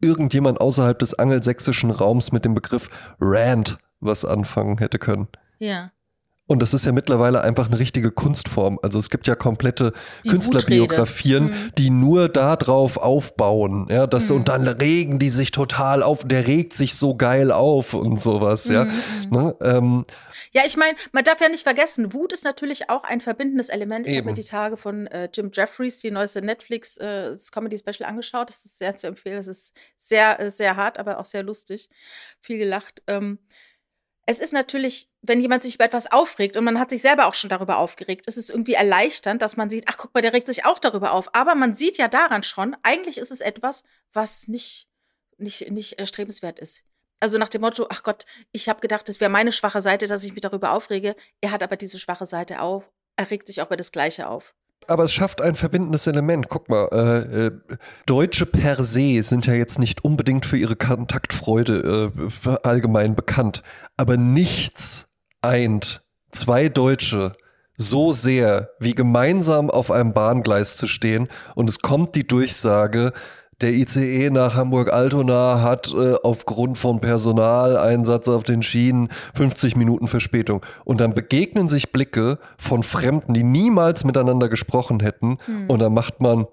irgendjemand 0.01 0.61
außerhalb 0.61 0.99
des 0.99 1.14
angelsächsischen 1.14 1.90
Raums 1.90 2.33
mit 2.33 2.44
dem 2.44 2.55
Begriff 2.55 2.90
Rant 3.20 3.79
was 4.01 4.25
anfangen 4.25 4.79
hätte 4.79 4.99
können. 4.99 5.29
Ja. 5.59 5.90
Und 6.46 6.61
das 6.61 6.74
ist 6.74 6.85
ja 6.85 6.92
mittlerweile 6.92 7.42
einfach 7.42 7.68
eine 7.68 7.78
richtige 7.78 8.11
Kunstform. 8.11 8.78
Also 8.83 8.98
es 8.98 9.09
gibt 9.09 9.26
ja 9.26 9.35
komplette 9.35 9.94
die 10.24 10.28
Künstlerbiografien, 10.28 11.44
mhm. 11.44 11.72
die 11.78 11.88
nur 11.88 12.28
darauf 12.28 12.98
aufbauen. 12.98 13.87
Ja, 13.90 14.07
das, 14.07 14.28
mhm. 14.28 14.37
Und 14.37 14.48
dann 14.48 14.68
regen 14.68 15.18
die 15.18 15.30
sich 15.30 15.52
total 15.52 16.02
auf, 16.02 16.22
der 16.22 16.46
regt 16.46 16.74
sich 16.74 16.96
so 16.96 17.14
geil 17.14 17.50
auf 17.50 17.94
und 17.94 18.20
sowas, 18.20 18.68
ja. 18.68 18.85
Mhm. 18.85 18.90
mhm. 18.90 19.30
Ne? 19.30 19.57
Ähm, 19.62 20.04
ja, 20.52 20.62
ich 20.66 20.76
meine, 20.76 20.96
man 21.12 21.24
darf 21.24 21.40
ja 21.40 21.48
nicht 21.48 21.62
vergessen, 21.62 22.12
Wut 22.12 22.33
ist 22.33 22.44
natürlich 22.44 22.90
auch 22.90 23.04
ein 23.04 23.20
verbindendes 23.20 23.70
Element. 23.70 24.07
Ich 24.07 24.16
habe 24.16 24.26
mir 24.26 24.35
die 24.35 24.44
Tage 24.44 24.76
von 24.76 25.07
äh, 25.07 25.28
Jim 25.33 25.50
Jeffries, 25.52 25.98
die 25.98 26.11
neueste 26.11 26.42
Netflix, 26.42 26.96
äh, 26.98 27.30
das 27.33 27.50
Comedy-Special 27.52 28.09
angeschaut. 28.09 28.50
Das 28.50 28.64
ist 28.64 28.78
sehr 28.78 28.94
zu 28.96 29.07
empfehlen. 29.07 29.38
Das 29.38 29.46
ist 29.46 29.74
sehr, 29.96 30.38
äh, 30.38 30.50
sehr 30.50 30.76
hart, 30.76 30.98
aber 30.98 31.18
auch 31.18 31.24
sehr 31.24 31.42
lustig. 31.42 31.88
Viel 32.40 32.59
gelacht. 32.59 33.02
Ähm, 33.07 33.38
es 34.27 34.39
ist 34.39 34.53
natürlich, 34.53 35.09
wenn 35.23 35.41
jemand 35.41 35.63
sich 35.63 35.75
über 35.75 35.85
etwas 35.85 36.11
aufregt 36.11 36.57
und 36.57 36.65
man 36.65 36.79
hat 36.79 36.91
sich 36.91 37.03
selber 37.03 37.27
auch 37.27 37.35
schon 37.35 37.51
darüber 37.51 37.79
aufgeregt, 37.79 38.27
ist 38.27 38.39
es 38.39 38.51
irgendwie 38.51 38.75
erleichternd, 38.75 39.43
dass 39.43 39.57
man 39.57 39.69
sieht, 39.69 39.85
ach 39.89 39.97
guck 39.99 40.15
mal, 40.15 40.23
der 40.23 40.33
regt 40.33 40.47
sich 40.47 40.65
auch 40.65 40.79
darüber 40.79 41.13
auf. 41.13 41.35
Aber 41.35 41.55
man 41.55 41.75
sieht 41.75 41.99
ja 41.99 42.09
daran 42.09 42.43
schon, 42.43 42.77
eigentlich 42.83 43.19
ist 43.19 43.31
es 43.31 43.41
etwas, 43.41 43.85
was 44.13 44.49
nicht, 44.49 44.89
nicht, 45.37 45.71
nicht 45.71 45.99
erstrebenswert 45.99 46.59
ist. 46.59 46.83
Also 47.21 47.39
nach 47.39 47.49
dem 47.49 47.61
Motto, 47.61 47.87
ach 47.91 48.03
Gott, 48.03 48.25
ich 48.53 48.69
habe 48.69 48.81
gedacht, 48.81 49.09
es 49.09 49.21
wäre 49.21 49.31
meine 49.31 49.53
schwache 49.53 49.83
Seite, 49.83 50.07
dass 50.07 50.25
ich 50.25 50.33
mich 50.33 50.43
darüber 50.43 50.73
aufrege. 50.73 51.17
Er 51.41 51.51
hat 51.51 51.63
aber 51.63 51.77
diese 51.77 51.99
schwache 51.99 52.27
Seite 52.27 52.63
auch. 52.63 52.85
Er 53.17 53.31
regt 53.31 53.47
sich 53.47 53.61
auch 53.61 53.67
über 53.67 53.77
das 53.77 53.93
Gleiche 53.93 54.29
auf 54.29 54.55
aber 54.88 55.05
es 55.05 55.12
schafft 55.12 55.40
ein 55.40 55.55
verbindendes 55.55 56.07
Element. 56.07 56.49
Guck 56.49 56.68
mal, 56.68 56.88
äh, 56.92 57.47
äh, 57.47 57.51
Deutsche 58.07 58.47
per 58.47 58.83
se 58.85 59.23
sind 59.23 59.47
ja 59.47 59.55
jetzt 59.55 59.79
nicht 59.79 60.05
unbedingt 60.05 60.47
für 60.47 60.57
ihre 60.57 60.77
Kontaktfreude 60.77 62.12
äh, 62.16 62.57
allgemein 62.62 63.14
bekannt. 63.14 63.62
Aber 63.97 64.16
nichts 64.16 65.09
eint 65.42 66.03
zwei 66.33 66.68
Deutsche 66.68 67.37
so 67.77 68.12
sehr, 68.12 68.70
wie 68.79 68.94
gemeinsam 68.94 69.70
auf 69.70 69.90
einem 69.90 70.12
Bahngleis 70.12 70.77
zu 70.77 70.87
stehen 70.87 71.29
und 71.55 71.68
es 71.68 71.81
kommt 71.81 72.14
die 72.14 72.27
Durchsage, 72.27 73.12
der 73.61 73.73
ICE 73.73 74.31
nach 74.31 74.55
Hamburg-Altona 74.55 75.62
hat 75.62 75.93
äh, 75.93 76.14
aufgrund 76.23 76.79
von 76.79 77.01
Personaleinsatz 77.01 78.29
auf 78.29 78.43
den 78.43 78.62
Schienen 78.62 79.09
50 79.35 79.77
Minuten 79.77 80.09
Verspätung. 80.09 80.64
Und 80.85 81.01
dann 81.01 81.14
begegnen 81.14 81.69
sich 81.69 81.93
Blicke 81.93 82.39
von 82.59 82.83
Fremden, 82.83 83.35
die 83.35 83.45
niemals 83.45 84.05
miteinander 84.05 84.49
gesprochen 84.49 85.01
hätten. 85.01 85.39
Hm. 85.47 85.68
Und 85.68 85.78
dann 85.81 85.95
macht 85.95 86.20
man 86.20 86.47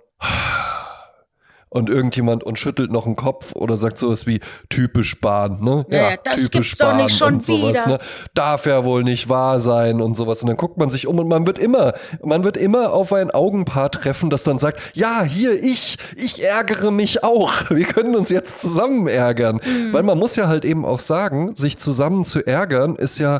und 1.73 1.89
irgendjemand 1.89 2.43
und 2.43 2.59
schüttelt 2.59 2.91
noch 2.91 3.05
einen 3.05 3.15
Kopf 3.15 3.55
oder 3.55 3.77
sagt 3.77 3.97
sowas 3.97 4.27
wie 4.27 4.41
typisch 4.69 5.21
Bahn, 5.21 5.63
ne? 5.63 5.85
Ja, 5.89 6.11
ja 6.11 6.17
das 6.21 6.35
typisch 6.35 6.51
gibt's 6.51 6.77
Bahn 6.77 6.97
doch 6.97 7.05
nicht 7.05 7.17
schon 7.17 7.35
und 7.35 7.43
sowas, 7.43 7.69
wieder. 7.69 7.87
Ne? 7.87 7.99
Darf 8.33 8.65
ja 8.65 8.83
wohl 8.83 9.05
nicht 9.05 9.29
wahr 9.29 9.61
sein 9.61 10.01
und 10.01 10.15
sowas. 10.15 10.41
Und 10.41 10.47
dann 10.47 10.57
guckt 10.57 10.77
man 10.77 10.89
sich 10.89 11.07
um 11.07 11.17
und 11.17 11.29
man 11.29 11.47
wird 11.47 11.57
immer, 11.57 11.93
man 12.21 12.43
wird 12.43 12.57
immer 12.57 12.91
auf 12.91 13.13
ein 13.13 13.31
Augenpaar 13.31 13.89
treffen, 13.89 14.29
das 14.29 14.43
dann 14.43 14.59
sagt, 14.59 14.81
ja, 14.97 15.23
hier 15.23 15.53
ich, 15.63 15.95
ich 16.17 16.43
ärgere 16.43 16.91
mich 16.91 17.23
auch. 17.23 17.53
Wir 17.69 17.85
können 17.85 18.17
uns 18.17 18.29
jetzt 18.29 18.59
zusammen 18.59 19.07
ärgern. 19.07 19.61
Mhm. 19.63 19.93
Weil 19.93 20.03
man 20.03 20.19
muss 20.19 20.35
ja 20.35 20.49
halt 20.49 20.65
eben 20.65 20.83
auch 20.83 20.99
sagen, 20.99 21.55
sich 21.55 21.77
zusammen 21.77 22.25
zu 22.25 22.45
ärgern 22.45 22.97
ist 22.97 23.17
ja 23.17 23.39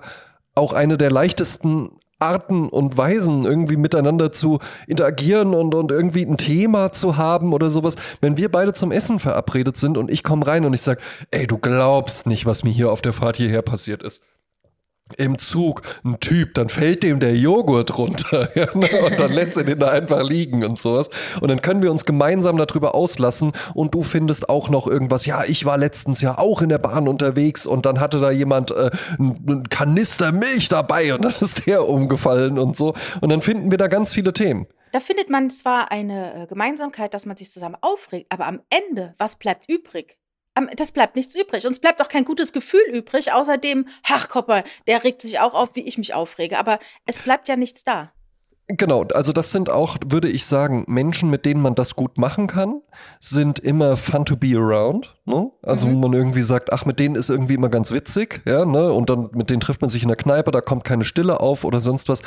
auch 0.56 0.72
eine 0.72 0.98
der 0.98 1.12
leichtesten 1.12 1.90
Arten 2.22 2.70
und 2.70 2.98
Weisen, 2.98 3.46
irgendwie 3.46 3.78
miteinander 3.78 4.32
zu 4.32 4.60
interagieren 4.88 5.54
und, 5.54 5.76
und 5.76 5.92
irgendwie 5.92 6.26
ein 6.26 6.38
Thema 6.38 6.92
zu 6.92 7.18
haben 7.18 7.54
oder 7.54 7.70
sowas. 7.70 7.96
Wenn 8.22 8.38
wir 8.38 8.52
beide 8.52 8.74
zum 8.74 8.92
Essen 8.92 9.20
verabredet 9.20 9.78
sind 9.78 9.98
und 9.98 10.12
ich 10.12 10.24
komme 10.24 10.46
rein 10.48 10.66
und 10.66 10.74
ich 10.74 10.82
sage, 10.82 11.02
ey, 11.32 11.48
du 11.48 11.58
glaubst 11.58 12.28
nicht, 12.28 12.46
was 12.46 12.64
mir 12.64 12.72
hier 12.72 12.92
auf 12.92 13.02
der 13.02 13.14
Fahrt 13.14 13.38
hierher 13.38 13.62
passiert 13.62 14.04
ist 14.04 14.22
im 15.18 15.40
Zug 15.40 15.82
ein 16.04 16.20
Typ, 16.20 16.54
dann 16.54 16.70
fällt 16.70 17.04
dem 17.04 17.20
der 17.20 17.36
Joghurt 17.36 17.98
runter 17.98 18.50
ja, 18.56 18.68
ne? 18.76 18.90
und 19.06 19.20
dann 19.20 19.32
lässt 19.32 19.58
er 19.58 19.64
den 19.64 19.80
da 19.80 19.90
einfach 19.90 20.24
liegen 20.24 20.64
und 20.64 20.80
sowas. 20.80 21.10
Und 21.40 21.50
dann 21.50 21.62
können 21.62 21.84
wir 21.84 21.92
uns 21.92 22.06
gemeinsam 22.06 22.58
darüber 22.58 22.96
auslassen 22.96 23.52
und 23.74 23.94
du 23.94 24.04
findest 24.04 24.50
auch 24.50 24.70
noch 24.70 24.88
irgendwas. 24.88 25.26
Ja, 25.26 25.44
ich 25.44 25.66
war 25.66 25.78
letztens 25.78 26.22
ja 26.22 26.38
auch 26.38 26.62
in 26.62 26.70
der 26.70 26.78
Bahn 26.78 27.08
unterwegs 27.08 27.66
und 27.66 27.86
dann 27.86 28.00
hatte 28.00 28.20
da 28.20 28.32
jemand 28.32 28.72
äh, 28.72 28.92
einen 29.20 29.70
Kanister 29.70 30.32
Milch 30.32 30.70
dabei 30.70 31.14
und 31.14 31.24
dann 31.24 31.34
ist 31.40 31.66
der 31.66 31.88
umgefallen 31.88 32.60
und 32.60 32.78
so. 32.78 32.94
Und 33.22 33.30
dann 33.30 33.42
finden 33.42 33.72
wir 33.72 33.78
da 33.78 33.88
ganz 33.88 34.14
viele 34.14 34.34
Themen. 34.34 34.68
Da 34.92 35.00
findet 35.00 35.30
man 35.30 35.50
zwar 35.50 35.92
eine 35.92 36.44
äh, 36.44 36.48
Gemeinsamkeit, 36.48 37.14
dass 37.14 37.26
man 37.26 37.38
sich 37.38 37.50
zusammen 37.50 37.78
aufregt, 37.80 38.28
aber 38.30 38.46
am 38.46 38.62
Ende, 38.70 39.16
was 39.18 39.38
bleibt 39.38 39.70
übrig? 39.70 40.18
Das 40.76 40.92
bleibt 40.92 41.16
nichts 41.16 41.36
übrig. 41.36 41.66
Und 41.66 41.74
es 41.74 41.80
bleibt 41.80 42.02
auch 42.02 42.10
kein 42.10 42.26
gutes 42.26 42.54
Gefühl 42.54 42.84
übrig, 42.92 43.32
außerdem, 43.32 43.88
ach, 44.04 44.28
Kopper, 44.30 44.64
der 44.88 45.04
regt 45.04 45.22
sich 45.22 45.40
auch 45.40 45.54
auf, 45.54 45.76
wie 45.76 45.82
ich 45.82 45.98
mich 45.98 46.14
aufrege. 46.14 46.58
Aber 46.58 46.80
es 47.06 47.20
bleibt 47.20 47.48
ja 47.48 47.56
nichts 47.56 47.84
da. 47.84 48.12
Genau, 48.78 49.04
also 49.14 49.34
das 49.34 49.52
sind 49.52 49.70
auch, 49.70 49.98
würde 50.06 50.30
ich 50.30 50.46
sagen, 50.46 50.86
Menschen, 50.88 51.30
mit 51.30 51.46
denen 51.46 51.62
man 51.62 51.76
das 51.76 51.96
gut 51.96 52.18
machen 52.18 52.48
kann, 52.48 52.82
sind 53.20 53.60
immer 53.60 53.98
fun 53.98 54.24
to 54.26 54.38
be 54.38 54.56
around. 54.56 55.16
Ne? 55.26 55.52
Also 55.62 55.88
mhm. 55.88 55.96
wo 55.96 56.00
man 56.08 56.14
irgendwie 56.14 56.42
sagt, 56.42 56.72
ach, 56.72 56.86
mit 56.86 57.00
denen 57.00 57.16
ist 57.16 57.30
irgendwie 57.30 57.56
immer 57.56 57.70
ganz 57.70 57.92
witzig, 57.92 58.42
ja, 58.46 58.64
ne? 58.64 58.94
Und 58.94 59.10
dann 59.10 59.30
mit 59.34 59.50
denen 59.50 59.60
trifft 59.60 59.82
man 59.82 59.90
sich 59.90 60.04
in 60.04 60.08
der 60.08 60.18
Kneipe, 60.18 60.52
da 60.52 60.62
kommt 60.62 60.84
keine 60.84 61.04
Stille 61.04 61.40
auf 61.40 61.66
oder 61.66 61.82
sonst 61.82 62.08
was. 62.08 62.22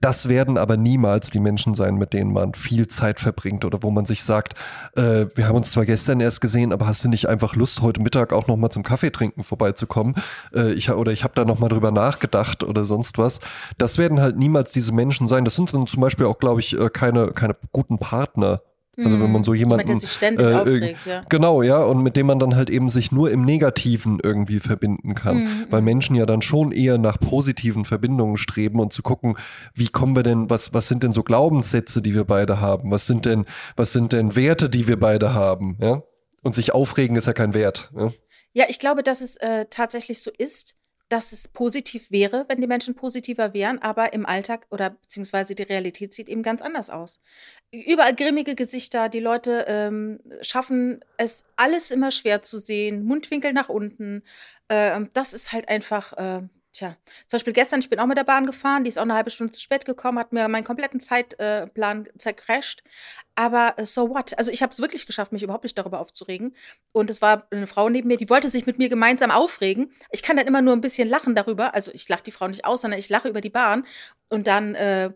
Das 0.00 0.28
werden 0.28 0.58
aber 0.58 0.76
niemals 0.76 1.30
die 1.30 1.38
Menschen 1.38 1.74
sein, 1.74 1.96
mit 1.96 2.12
denen 2.12 2.32
man 2.32 2.54
viel 2.54 2.88
Zeit 2.88 3.20
verbringt 3.20 3.64
oder 3.64 3.82
wo 3.82 3.90
man 3.90 4.06
sich 4.06 4.22
sagt, 4.22 4.54
äh, 4.96 5.26
wir 5.34 5.48
haben 5.48 5.56
uns 5.56 5.70
zwar 5.70 5.86
gestern 5.86 6.20
erst 6.20 6.40
gesehen, 6.40 6.72
aber 6.72 6.86
hast 6.86 7.04
du 7.04 7.08
nicht 7.08 7.28
einfach 7.28 7.56
Lust, 7.56 7.80
heute 7.80 8.02
Mittag 8.02 8.32
auch 8.32 8.46
noch 8.46 8.56
mal 8.56 8.70
zum 8.70 8.82
Kaffee 8.82 9.10
trinken 9.10 9.44
vorbeizukommen? 9.44 10.14
Äh, 10.54 10.72
ich, 10.72 10.90
oder 10.90 11.12
ich 11.12 11.24
habe 11.24 11.34
da 11.34 11.44
noch 11.44 11.58
mal 11.58 11.68
drüber 11.68 11.90
nachgedacht 11.90 12.64
oder 12.64 12.84
sonst 12.84 13.18
was. 13.18 13.40
Das 13.78 13.96
werden 13.98 14.20
halt 14.20 14.36
niemals 14.36 14.72
diese 14.72 14.92
Menschen 14.92 15.28
sein. 15.28 15.44
Das 15.44 15.56
sind 15.56 15.72
dann 15.72 15.86
zum 15.86 16.00
Beispiel 16.00 16.26
auch, 16.26 16.38
glaube 16.38 16.60
ich, 16.60 16.78
äh, 16.78 16.90
keine, 16.90 17.28
keine 17.28 17.56
guten 17.72 17.98
Partner 17.98 18.60
also 18.96 19.20
wenn 19.20 19.32
man 19.32 19.42
so 19.42 19.54
jemanden. 19.54 19.86
Mit 19.86 19.88
der 19.88 20.00
sich 20.00 20.12
ständig 20.12 20.46
äh, 20.46 20.54
aufregt, 20.54 21.06
ja. 21.06 21.20
Genau, 21.28 21.62
ja, 21.62 21.82
und 21.82 22.02
mit 22.02 22.16
dem 22.16 22.26
man 22.26 22.38
dann 22.38 22.56
halt 22.56 22.70
eben 22.70 22.88
sich 22.88 23.12
nur 23.12 23.30
im 23.30 23.44
Negativen 23.44 24.18
irgendwie 24.22 24.60
verbinden 24.60 25.14
kann. 25.14 25.44
Mhm. 25.44 25.66
Weil 25.70 25.82
Menschen 25.82 26.16
ja 26.16 26.26
dann 26.26 26.42
schon 26.42 26.72
eher 26.72 26.98
nach 26.98 27.18
positiven 27.18 27.84
Verbindungen 27.84 28.36
streben 28.36 28.80
und 28.80 28.92
zu 28.92 29.02
gucken, 29.02 29.36
wie 29.74 29.88
kommen 29.88 30.16
wir 30.16 30.22
denn, 30.22 30.50
was, 30.50 30.74
was 30.74 30.88
sind 30.88 31.02
denn 31.02 31.12
so 31.12 31.22
Glaubenssätze, 31.22 32.02
die 32.02 32.14
wir 32.14 32.24
beide 32.24 32.60
haben? 32.60 32.90
Was 32.90 33.06
sind 33.06 33.26
denn, 33.26 33.46
was 33.76 33.92
sind 33.92 34.12
denn 34.12 34.36
Werte, 34.36 34.68
die 34.68 34.86
wir 34.88 34.98
beide 34.98 35.34
haben? 35.34 35.76
Ja? 35.80 36.02
Und 36.42 36.54
sich 36.54 36.74
aufregen 36.74 37.16
ist 37.16 37.26
ja 37.26 37.32
kein 37.32 37.54
Wert. 37.54 37.90
Ja, 37.96 38.12
ja 38.52 38.64
ich 38.68 38.78
glaube, 38.78 39.02
dass 39.02 39.20
es 39.20 39.36
äh, 39.38 39.66
tatsächlich 39.70 40.22
so 40.22 40.30
ist 40.36 40.76
dass 41.14 41.30
es 41.30 41.46
positiv 41.46 42.10
wäre, 42.10 42.44
wenn 42.48 42.60
die 42.60 42.66
Menschen 42.66 42.96
positiver 42.96 43.54
wären, 43.54 43.78
aber 43.80 44.12
im 44.14 44.26
Alltag 44.26 44.66
oder 44.70 44.90
beziehungsweise 44.90 45.54
die 45.54 45.62
Realität 45.62 46.12
sieht 46.12 46.28
eben 46.28 46.42
ganz 46.42 46.60
anders 46.60 46.90
aus. 46.90 47.20
Überall 47.70 48.16
grimmige 48.16 48.56
Gesichter, 48.56 49.08
die 49.08 49.20
Leute 49.20 49.64
ähm, 49.68 50.18
schaffen 50.40 51.04
es 51.16 51.44
alles 51.54 51.92
immer 51.92 52.10
schwer 52.10 52.42
zu 52.42 52.58
sehen, 52.58 53.04
Mundwinkel 53.04 53.52
nach 53.52 53.68
unten. 53.68 54.24
Äh, 54.66 55.02
das 55.12 55.34
ist 55.34 55.52
halt 55.52 55.68
einfach, 55.68 56.14
äh, 56.14 56.42
Tja, 56.74 56.96
zum 57.28 57.36
Beispiel 57.36 57.52
gestern, 57.52 57.78
ich 57.78 57.88
bin 57.88 58.00
auch 58.00 58.06
mit 58.06 58.18
der 58.18 58.24
Bahn 58.24 58.46
gefahren, 58.46 58.82
die 58.82 58.88
ist 58.88 58.98
auch 58.98 59.02
eine 59.02 59.14
halbe 59.14 59.30
Stunde 59.30 59.52
zu 59.52 59.60
spät 59.60 59.84
gekommen, 59.84 60.18
hat 60.18 60.32
mir 60.32 60.48
meinen 60.48 60.64
kompletten 60.64 60.98
Zeitplan 60.98 62.06
äh, 62.06 62.18
zercrasht. 62.18 62.82
Aber 63.36 63.74
äh, 63.76 63.86
so 63.86 64.10
what? 64.10 64.36
Also 64.36 64.50
ich 64.50 64.60
habe 64.60 64.72
es 64.72 64.80
wirklich 64.80 65.06
geschafft, 65.06 65.30
mich 65.30 65.44
überhaupt 65.44 65.62
nicht 65.62 65.78
darüber 65.78 66.00
aufzuregen. 66.00 66.56
Und 66.90 67.10
es 67.10 67.22
war 67.22 67.46
eine 67.52 67.68
Frau 67.68 67.88
neben 67.88 68.08
mir, 68.08 68.16
die 68.16 68.28
wollte 68.28 68.50
sich 68.50 68.66
mit 68.66 68.78
mir 68.78 68.88
gemeinsam 68.88 69.30
aufregen. 69.30 69.92
Ich 70.10 70.24
kann 70.24 70.36
dann 70.36 70.48
immer 70.48 70.62
nur 70.62 70.72
ein 70.72 70.80
bisschen 70.80 71.08
lachen 71.08 71.36
darüber. 71.36 71.74
Also 71.74 71.92
ich 71.94 72.08
lache 72.08 72.24
die 72.24 72.32
Frau 72.32 72.48
nicht 72.48 72.64
aus, 72.64 72.80
sondern 72.80 72.98
ich 72.98 73.08
lache 73.08 73.28
über 73.28 73.40
die 73.40 73.50
Bahn. 73.50 73.86
Und 74.28 74.48
dann 74.48 74.74
äh, 74.74 75.10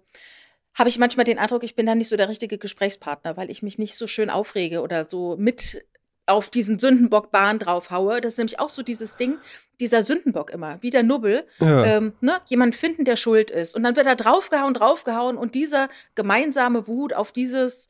habe 0.74 0.88
ich 0.88 0.98
manchmal 0.98 1.24
den 1.24 1.40
Eindruck, 1.40 1.64
ich 1.64 1.74
bin 1.74 1.86
dann 1.86 1.98
nicht 1.98 2.08
so 2.08 2.16
der 2.16 2.28
richtige 2.28 2.58
Gesprächspartner, 2.58 3.36
weil 3.36 3.50
ich 3.50 3.64
mich 3.64 3.78
nicht 3.78 3.96
so 3.96 4.06
schön 4.06 4.30
aufrege 4.30 4.80
oder 4.80 5.08
so 5.08 5.36
mit 5.36 5.84
auf 6.28 6.50
diesen 6.50 6.78
Sündenbock-Bahn 6.78 7.58
draufhaue. 7.58 8.20
Das 8.20 8.34
ist 8.34 8.38
nämlich 8.38 8.60
auch 8.60 8.70
so 8.70 8.82
dieses 8.82 9.16
Ding, 9.16 9.38
dieser 9.80 10.02
Sündenbock 10.02 10.50
immer, 10.50 10.78
wie 10.82 10.90
der 10.90 11.02
Nubbel. 11.02 11.46
Ja. 11.60 11.84
Ähm, 11.84 12.12
ne? 12.20 12.38
Jemand 12.46 12.74
finden, 12.76 13.04
der 13.04 13.16
schuld 13.16 13.50
ist. 13.50 13.74
Und 13.74 13.82
dann 13.82 13.96
wird 13.96 14.06
er 14.06 14.16
draufgehauen, 14.16 14.74
draufgehauen 14.74 15.36
und 15.36 15.54
dieser 15.54 15.88
gemeinsame 16.14 16.86
Wut 16.86 17.12
auf 17.12 17.32
dieses 17.32 17.88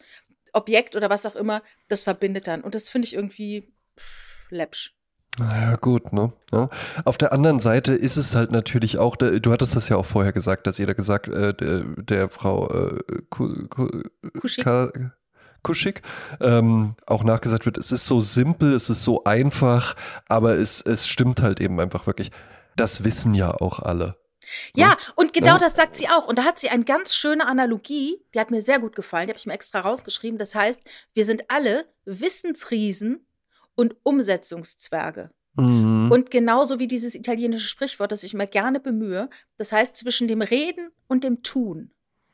Objekt 0.53 0.97
oder 0.97 1.11
was 1.11 1.26
auch 1.26 1.36
immer, 1.36 1.62
das 1.89 2.03
verbindet 2.03 2.47
dann. 2.47 2.62
Und 2.62 2.74
das 2.74 2.89
finde 2.89 3.07
ich 3.07 3.14
irgendwie 3.14 3.72
läppsch. 4.51 4.95
Naja, 5.39 5.76
gut, 5.76 6.12
ne? 6.12 6.32
Ja. 6.53 6.68
Auf 7.05 7.16
der 7.16 7.32
anderen 7.32 7.61
Seite 7.61 7.95
ist 7.95 8.16
es 8.16 8.34
halt 8.34 8.51
natürlich 8.51 8.99
auch, 8.99 9.14
du 9.14 9.53
hattest 9.53 9.76
das 9.76 9.89
ja 9.89 9.97
auch 9.97 10.07
vorher 10.07 10.32
gesagt, 10.32 10.66
dass 10.66 10.78
jeder 10.78 10.95
gesagt, 10.95 11.28
äh, 11.28 11.55
der, 11.55 11.84
der, 11.97 12.28
Frau 12.28 12.68
äh, 12.68 12.99
Kuschik 13.30 14.66
kuschig. 15.62 16.02
Ähm, 16.40 16.94
auch 17.06 17.24
nachgesagt 17.24 17.66
wird, 17.66 17.78
es 17.78 17.92
ist 17.92 18.06
so 18.06 18.20
simpel, 18.20 18.72
es 18.72 18.90
ist 18.90 19.04
so 19.04 19.24
einfach, 19.24 19.96
aber 20.28 20.54
es, 20.56 20.80
es 20.82 21.06
stimmt 21.06 21.42
halt 21.42 21.61
eben 21.61 21.78
einfach 21.80 22.06
wirklich. 22.06 22.30
Das 22.76 23.04
wissen 23.04 23.34
ja 23.34 23.50
auch 23.52 23.80
alle. 23.80 24.16
Ja, 24.74 24.96
und 25.14 25.32
genau 25.32 25.52
ja. 25.52 25.59
das 25.59 25.76
sagt 25.76 25.96
sie 25.96 26.09
auch. 26.09 26.26
Und 26.26 26.38
da 26.38 26.44
hat 26.44 26.59
sie 26.59 26.70
eine 26.70 26.84
ganz 26.84 27.14
schöne 27.14 27.46
Analogie, 27.46 28.22
die 28.34 28.40
hat 28.40 28.50
mir 28.50 28.62
sehr 28.62 28.78
gut 28.78 28.96
gefallen, 28.96 29.26
die 29.26 29.32
habe 29.32 29.38
ich 29.38 29.46
mir 29.46 29.52
extra 29.52 29.80
rausgeschrieben. 29.80 30.38
Das 30.38 30.54
heißt, 30.54 30.80
wir 31.12 31.24
sind 31.24 31.44
alle 31.48 31.86
Wissensriesen 32.04 33.26
und 33.74 33.96
Umsetzungszwerge. 34.02 35.30
Mhm. 35.54 36.11
Und 36.11 36.30
genauso 36.30 36.78
wie 36.78 36.88
dieses 36.88 37.14
italienische 37.14 37.68
Sprichwort, 37.68 38.12
das 38.12 38.22
ich 38.22 38.34
mir 38.34 38.46
gerne 38.46 38.80
bemühe, 38.80 39.28
das 39.56 39.72
heißt, 39.72 39.96
zwischen 39.96 40.28
dem 40.28 40.40
Reden 40.40 40.90
und 41.09 41.24
dem 41.24 41.42
Tun 41.42 41.90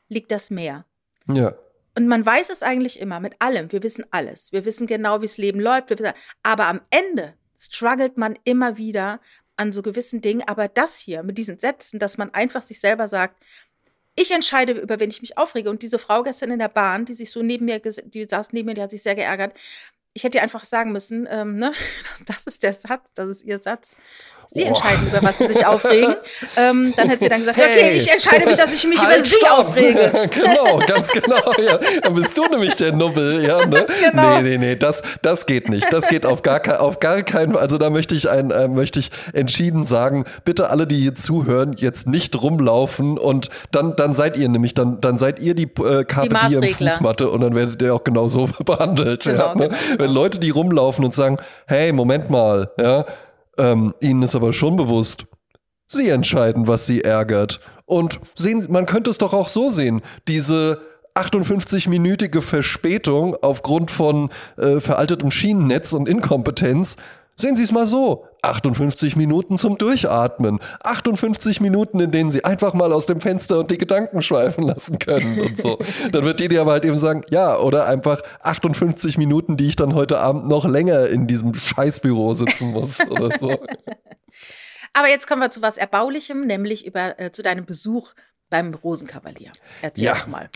liegt 0.07 0.31
das 0.31 0.49
Meer. 0.49 0.85
Ja. 1.27 1.55
Und 1.97 2.07
man 2.07 2.25
weiß 2.25 2.49
es 2.49 2.61
eigentlich 2.61 2.99
immer 2.99 3.19
mit 3.19 3.41
allem. 3.41 3.71
Wir 3.71 3.81
wissen 3.81 4.05
alles. 4.11 4.51
Wir 4.51 4.65
wissen 4.65 4.85
genau, 4.85 5.21
wie 5.21 5.25
das 5.25 5.37
Leben 5.37 5.59
läuft. 5.59 5.89
Wissen, 5.89 6.11
aber 6.43 6.67
am 6.67 6.81
Ende 6.89 7.33
struggelt 7.57 8.17
man 8.17 8.37
immer 8.43 8.77
wieder 8.77 9.21
an 9.55 9.71
so 9.71 9.81
gewissen 9.81 10.21
Dingen. 10.21 10.43
Aber 10.45 10.67
das 10.67 10.99
hier 10.99 11.23
mit 11.23 11.37
diesen 11.37 11.57
Sätzen, 11.57 11.99
dass 11.99 12.17
man 12.17 12.33
einfach 12.33 12.61
sich 12.61 12.79
selber 12.79 13.07
sagt, 13.07 13.41
ich 14.15 14.31
entscheide, 14.31 14.73
über 14.73 14.99
wen 14.99 15.09
ich 15.09 15.21
mich 15.21 15.37
aufrege. 15.37 15.69
Und 15.69 15.81
diese 15.81 15.99
Frau 15.99 16.23
gestern 16.23 16.51
in 16.51 16.59
der 16.59 16.69
Bahn, 16.69 17.05
die 17.05 17.13
sich 17.13 17.31
so 17.31 17.41
neben 17.41 17.65
mir, 17.65 17.79
die 17.79 18.25
saß 18.25 18.53
neben 18.53 18.67
mir, 18.67 18.73
die 18.73 18.81
hat 18.81 18.91
sich 18.91 19.03
sehr 19.03 19.15
geärgert. 19.15 19.57
Ich 20.13 20.23
hätte 20.23 20.37
ihr 20.37 20.43
einfach 20.43 20.63
sagen 20.63 20.91
müssen, 20.93 21.27
ähm, 21.29 21.57
ne, 21.57 21.73
das 22.25 22.47
ist 22.47 22.63
der 22.63 22.73
Satz, 22.73 23.13
das 23.13 23.29
ist 23.29 23.41
ihr 23.43 23.59
Satz. 23.59 23.95
Sie 24.47 24.63
oh. 24.63 24.67
entscheiden, 24.67 25.07
über 25.07 25.21
was 25.23 25.37
sie 25.37 25.47
sich 25.47 25.65
aufregen. 25.65 26.15
ähm, 26.57 26.93
dann 26.95 27.09
hätte 27.09 27.23
sie 27.23 27.29
dann 27.29 27.39
gesagt, 27.39 27.57
hey, 27.57 27.79
okay, 27.79 27.97
ich 27.97 28.11
entscheide 28.11 28.45
mich, 28.45 28.57
dass 28.57 28.73
ich 28.73 28.85
mich 28.87 29.01
halt 29.01 29.17
über 29.17 29.25
sie 29.25 29.35
stopp. 29.35 29.59
aufrege. 29.59 30.29
genau, 30.33 30.79
ganz 30.85 31.11
genau. 31.11 31.51
Ja. 31.57 31.79
Dann 32.03 32.13
bist 32.13 32.37
du 32.37 32.45
nämlich 32.45 32.75
der 32.75 32.93
Nubbel. 32.93 33.43
Ja, 33.45 33.65
ne? 33.65 33.85
genau. 34.11 34.37
Nee, 34.37 34.41
nee, 34.41 34.57
nee, 34.57 34.75
das, 34.75 35.01
das 35.21 35.45
geht 35.45 35.69
nicht. 35.69 35.91
Das 35.91 36.07
geht 36.07 36.25
auf 36.25 36.41
gar, 36.41 36.79
auf 36.79 36.99
gar 36.99 37.23
keinen 37.23 37.53
Fall. 37.53 37.61
Also 37.61 37.77
da 37.77 37.89
möchte 37.89 38.15
ich, 38.15 38.29
ein, 38.29 38.51
äh, 38.51 38.67
möchte 38.67 38.99
ich 38.99 39.11
entschieden 39.33 39.85
sagen, 39.85 40.25
bitte 40.43 40.69
alle, 40.69 40.87
die 40.87 40.97
hier 40.97 41.15
zuhören, 41.15 41.75
jetzt 41.77 42.07
nicht 42.07 42.41
rumlaufen 42.41 43.17
und 43.17 43.49
dann, 43.71 43.95
dann 43.95 44.13
seid 44.13 44.37
ihr 44.37 44.49
nämlich, 44.49 44.73
dann, 44.73 45.01
dann 45.01 45.17
seid 45.17 45.39
ihr 45.39 45.55
die 45.55 45.69
äh, 45.83 46.03
Carpe 46.03 46.35
Diem 46.47 46.63
Fußmatte 46.63 47.29
und 47.29 47.41
dann 47.41 47.55
werdet 47.55 47.81
ihr 47.81 47.93
auch 47.93 48.03
genauso 48.03 48.49
behandelt. 48.65 49.23
Genau, 49.23 49.47
ja, 49.47 49.55
ne? 49.55 49.69
genau. 49.69 49.75
Wenn 49.97 50.11
Leute, 50.11 50.39
die 50.39 50.49
rumlaufen 50.49 51.03
und 51.03 51.13
sagen, 51.13 51.37
hey, 51.67 51.91
Moment 51.91 52.29
mal, 52.29 52.69
ja, 52.79 53.05
ähm, 53.57 53.93
ihnen 53.99 54.23
ist 54.23 54.35
aber 54.35 54.53
schon 54.53 54.75
bewusst, 54.75 55.25
sie 55.87 56.09
entscheiden, 56.09 56.67
was 56.67 56.85
sie 56.85 57.03
ärgert. 57.03 57.59
Und 57.85 58.19
sehen, 58.35 58.65
man 58.69 58.85
könnte 58.85 59.11
es 59.11 59.17
doch 59.17 59.33
auch 59.33 59.47
so 59.47 59.69
sehen, 59.69 60.01
diese 60.27 60.81
58-minütige 61.15 62.41
Verspätung 62.41 63.35
aufgrund 63.41 63.91
von 63.91 64.29
äh, 64.57 64.79
veraltetem 64.79 65.31
Schienennetz 65.31 65.93
und 65.93 66.09
Inkompetenz. 66.09 66.97
Sehen 67.35 67.55
Sie 67.55 67.63
es 67.63 67.71
mal 67.71 67.87
so. 67.87 68.25
58 68.49 69.15
Minuten 69.15 69.57
zum 69.57 69.77
Durchatmen. 69.77 70.59
58 70.81 71.61
Minuten, 71.61 71.99
in 71.99 72.11
denen 72.11 72.31
sie 72.31 72.43
einfach 72.43 72.73
mal 72.73 72.93
aus 72.93 73.05
dem 73.05 73.19
Fenster 73.21 73.59
und 73.59 73.71
die 73.71 73.77
Gedanken 73.77 74.21
schweifen 74.21 74.63
lassen 74.63 74.99
können 74.99 75.39
und 75.39 75.57
so. 75.57 75.77
dann 76.11 76.23
wird 76.23 76.39
die 76.39 76.47
dir 76.47 76.61
aber 76.61 76.71
halt 76.73 76.85
eben 76.85 76.97
sagen, 76.97 77.23
ja, 77.29 77.57
oder 77.57 77.87
einfach 77.87 78.21
58 78.41 79.17
Minuten, 79.17 79.57
die 79.57 79.67
ich 79.67 79.75
dann 79.75 79.93
heute 79.93 80.19
Abend 80.19 80.47
noch 80.47 80.65
länger 80.65 81.07
in 81.07 81.27
diesem 81.27 81.53
Scheißbüro 81.53 82.33
sitzen 82.33 82.71
muss 82.71 82.99
oder 83.09 83.37
so. 83.37 83.57
Aber 84.93 85.09
jetzt 85.09 85.27
kommen 85.27 85.41
wir 85.41 85.51
zu 85.51 85.61
was 85.61 85.77
Erbaulichem, 85.77 86.45
nämlich 86.47 86.85
über, 86.85 87.19
äh, 87.19 87.31
zu 87.31 87.43
deinem 87.43 87.65
Besuch 87.65 88.13
beim 88.49 88.73
Rosenkavalier. 88.73 89.51
Erzähl 89.81 90.05
Ja. 90.05 90.13
doch 90.13 90.27
mal. 90.27 90.49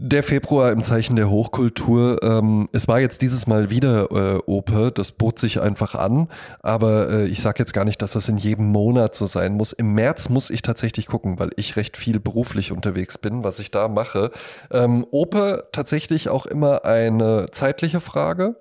Der 0.00 0.22
Februar 0.22 0.70
im 0.70 0.84
Zeichen 0.84 1.16
der 1.16 1.28
Hochkultur. 1.28 2.22
Ähm, 2.22 2.68
es 2.72 2.86
war 2.86 3.00
jetzt 3.00 3.20
dieses 3.20 3.48
Mal 3.48 3.68
wieder 3.68 4.10
äh, 4.12 4.38
Oper. 4.46 4.92
Das 4.92 5.10
bot 5.10 5.40
sich 5.40 5.60
einfach 5.60 5.96
an. 5.96 6.28
Aber 6.60 7.10
äh, 7.10 7.26
ich 7.26 7.42
sage 7.42 7.58
jetzt 7.58 7.72
gar 7.74 7.84
nicht, 7.84 8.00
dass 8.00 8.12
das 8.12 8.28
in 8.28 8.38
jedem 8.38 8.66
Monat 8.66 9.16
so 9.16 9.26
sein 9.26 9.54
muss. 9.54 9.72
Im 9.72 9.94
März 9.94 10.28
muss 10.28 10.50
ich 10.50 10.62
tatsächlich 10.62 11.06
gucken, 11.06 11.40
weil 11.40 11.50
ich 11.56 11.74
recht 11.74 11.96
viel 11.96 12.20
beruflich 12.20 12.70
unterwegs 12.70 13.18
bin, 13.18 13.42
was 13.42 13.58
ich 13.58 13.72
da 13.72 13.88
mache. 13.88 14.30
Ähm, 14.70 15.04
Oper 15.10 15.64
tatsächlich 15.72 16.28
auch 16.28 16.46
immer 16.46 16.84
eine 16.84 17.46
zeitliche 17.50 17.98
Frage. 17.98 18.54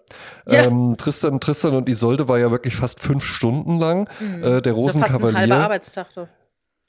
Ja. 0.47 0.63
Ähm, 0.63 0.95
Tristan, 0.97 1.39
Tristan 1.39 1.75
und 1.75 1.87
Isolde 1.87 2.27
war 2.27 2.39
ja 2.39 2.49
wirklich 2.49 2.75
fast 2.75 2.99
fünf 2.99 3.23
Stunden 3.23 3.77
lang. 3.79 4.09
Äh, 4.41 4.61
der 4.63 4.73
So 4.73 4.87
fast 4.87 4.95
ein 4.97 5.03
halber 5.03 5.27
Rosenkavalier. 5.27 5.55
Arbeitstag. 5.55 6.07
Du. 6.15 6.27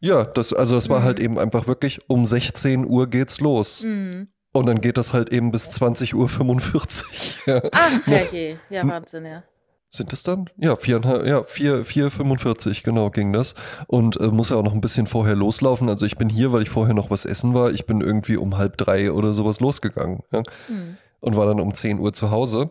Ja, 0.00 0.24
das, 0.24 0.54
also 0.54 0.76
das 0.76 0.88
war 0.88 1.00
Mhm. 1.00 1.04
halt 1.04 1.20
eben 1.20 1.38
einfach 1.38 1.66
wirklich, 1.66 1.98
um 2.08 2.24
16 2.24 2.86
Uhr 2.86 3.08
geht's 3.08 3.40
los. 3.40 3.84
Mhm. 3.84 4.28
Und 4.58 4.66
dann 4.66 4.80
geht 4.80 4.98
das 4.98 5.12
halt 5.12 5.30
eben 5.30 5.52
bis 5.52 5.70
20.45 5.70 6.14
Uhr. 6.14 6.26
Ja. 7.46 7.62
Ach, 7.70 8.06
herrje. 8.08 8.58
Ja, 8.68 8.86
Wahnsinn, 8.88 9.24
ja. 9.24 9.44
Sind 9.88 10.10
das 10.10 10.24
dann? 10.24 10.50
Ja, 10.56 10.74
viereinhalb, 10.74 11.26
ja, 11.26 11.44
vier, 11.44 11.84
4,45 11.84 12.82
genau 12.82 13.10
ging 13.10 13.32
das. 13.32 13.54
Und 13.86 14.20
äh, 14.20 14.26
muss 14.26 14.50
ja 14.50 14.56
auch 14.56 14.64
noch 14.64 14.74
ein 14.74 14.80
bisschen 14.80 15.06
vorher 15.06 15.36
loslaufen. 15.36 15.88
Also 15.88 16.06
ich 16.06 16.16
bin 16.16 16.28
hier, 16.28 16.50
weil 16.52 16.62
ich 16.62 16.70
vorher 16.70 16.92
noch 16.92 17.08
was 17.08 17.24
essen 17.24 17.54
war. 17.54 17.70
Ich 17.70 17.86
bin 17.86 18.00
irgendwie 18.00 18.36
um 18.36 18.58
halb 18.58 18.76
drei 18.76 19.12
oder 19.12 19.32
sowas 19.32 19.60
losgegangen. 19.60 20.24
Ja? 20.32 20.42
Mhm. 20.68 20.96
Und 21.20 21.36
war 21.36 21.46
dann 21.46 21.60
um 21.60 21.72
10 21.72 22.00
Uhr 22.00 22.12
zu 22.12 22.32
Hause. 22.32 22.70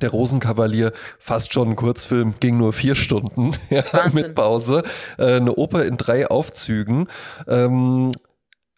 Der 0.00 0.10
Rosenkavalier, 0.10 0.92
fast 1.18 1.52
schon 1.52 1.70
ein 1.70 1.76
Kurzfilm, 1.76 2.34
ging 2.38 2.56
nur 2.56 2.72
vier 2.72 2.94
Stunden 2.94 3.50
ja, 3.70 3.82
mit 4.12 4.36
Pause. 4.36 4.84
Äh, 5.18 5.38
eine 5.38 5.56
Oper 5.56 5.84
in 5.84 5.96
drei 5.96 6.28
Aufzügen. 6.28 7.08
Ähm, 7.48 8.12